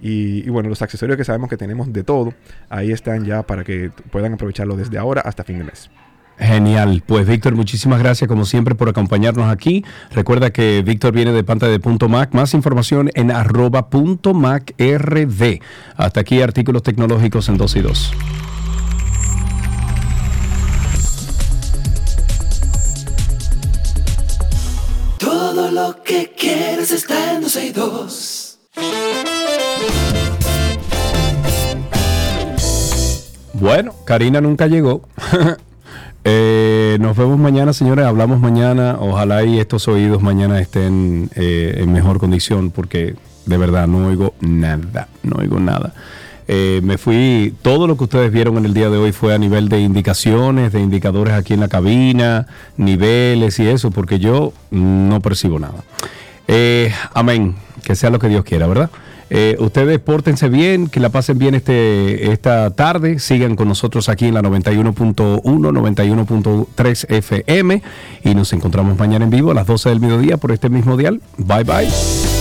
Y, 0.00 0.46
y 0.46 0.50
bueno, 0.50 0.68
los 0.68 0.82
accesorios 0.82 1.16
que 1.16 1.24
sabemos 1.24 1.48
que 1.48 1.56
tenemos 1.56 1.92
de 1.92 2.02
todo, 2.04 2.34
ahí 2.68 2.92
están 2.92 3.24
ya 3.24 3.42
para 3.42 3.64
que 3.64 3.90
puedan 4.10 4.34
aprovecharlo 4.34 4.76
desde 4.76 4.98
ahora 4.98 5.22
hasta 5.22 5.42
fin 5.44 5.58
de 5.58 5.64
mes. 5.64 5.90
Genial. 6.38 7.02
Pues 7.06 7.26
Víctor, 7.26 7.54
muchísimas 7.54 7.98
gracias 7.98 8.28
como 8.28 8.44
siempre 8.44 8.74
por 8.74 8.88
acompañarnos 8.88 9.50
aquí. 9.50 9.84
Recuerda 10.12 10.50
que 10.50 10.82
Víctor 10.84 11.12
viene 11.12 11.32
de 11.32 11.44
pantalla 11.44 11.72
de 11.72 11.80
punto 11.80 12.08
Mac. 12.08 12.34
Más 12.34 12.54
información 12.54 13.10
en 13.14 13.30
arroba 13.30 13.88
punto 13.88 14.34
Mac 14.34 14.74
RD. 14.78 15.60
Hasta 15.96 16.20
aquí 16.20 16.42
artículos 16.42 16.82
tecnológicos 16.82 17.48
en 17.48 17.56
2 17.56 17.76
y 17.76 17.80
2. 17.80 18.12
Todo 25.18 25.70
lo 25.70 26.02
que 26.02 26.32
quieres 26.36 26.90
está 26.90 27.34
en 27.34 27.42
12 27.42 27.66
y 27.66 27.72
2. 27.72 28.58
Bueno, 33.54 33.94
Karina 34.04 34.42
nunca 34.42 34.66
llegó. 34.66 35.08
Eh, 36.28 36.98
nos 37.00 37.16
vemos 37.16 37.38
mañana, 37.38 37.72
señores. 37.72 38.04
Hablamos 38.04 38.40
mañana. 38.40 38.96
Ojalá 38.98 39.44
y 39.44 39.60
estos 39.60 39.86
oídos 39.86 40.22
mañana 40.22 40.60
estén 40.60 41.30
eh, 41.36 41.76
en 41.78 41.92
mejor 41.92 42.18
condición 42.18 42.72
porque 42.72 43.14
de 43.46 43.56
verdad 43.56 43.86
no 43.86 44.08
oigo 44.08 44.34
nada. 44.40 45.06
No 45.22 45.36
oigo 45.36 45.60
nada. 45.60 45.94
Eh, 46.48 46.80
me 46.82 46.98
fui, 46.98 47.54
todo 47.62 47.86
lo 47.86 47.96
que 47.96 48.04
ustedes 48.04 48.32
vieron 48.32 48.56
en 48.58 48.64
el 48.64 48.74
día 48.74 48.90
de 48.90 48.98
hoy 48.98 49.12
fue 49.12 49.34
a 49.34 49.38
nivel 49.38 49.68
de 49.68 49.80
indicaciones, 49.80 50.72
de 50.72 50.80
indicadores 50.80 51.34
aquí 51.34 51.54
en 51.54 51.60
la 51.60 51.68
cabina, 51.68 52.48
niveles 52.76 53.60
y 53.60 53.68
eso, 53.68 53.92
porque 53.92 54.18
yo 54.18 54.52
no 54.70 55.20
percibo 55.20 55.60
nada. 55.60 55.84
Eh, 56.48 56.92
amén, 57.14 57.54
que 57.84 57.94
sea 57.94 58.10
lo 58.10 58.18
que 58.18 58.28
Dios 58.28 58.44
quiera, 58.44 58.66
¿verdad? 58.66 58.90
Eh, 59.28 59.56
ustedes 59.58 59.98
pórtense 59.98 60.48
bien, 60.48 60.88
que 60.88 61.00
la 61.00 61.08
pasen 61.08 61.38
bien 61.38 61.54
este, 61.54 62.30
esta 62.32 62.70
tarde, 62.70 63.18
sigan 63.18 63.56
con 63.56 63.68
nosotros 63.68 64.08
aquí 64.08 64.26
en 64.26 64.34
la 64.34 64.42
91.1, 64.42 65.42
91.3 65.42 67.06
FM 67.10 67.82
y 68.24 68.34
nos 68.34 68.52
encontramos 68.52 68.98
mañana 68.98 69.24
en 69.24 69.30
vivo 69.30 69.50
a 69.50 69.54
las 69.54 69.66
12 69.66 69.88
del 69.88 70.00
mediodía 70.00 70.36
por 70.36 70.52
este 70.52 70.68
mismo 70.68 70.96
dial. 70.96 71.20
Bye 71.38 71.64
bye. 71.64 72.35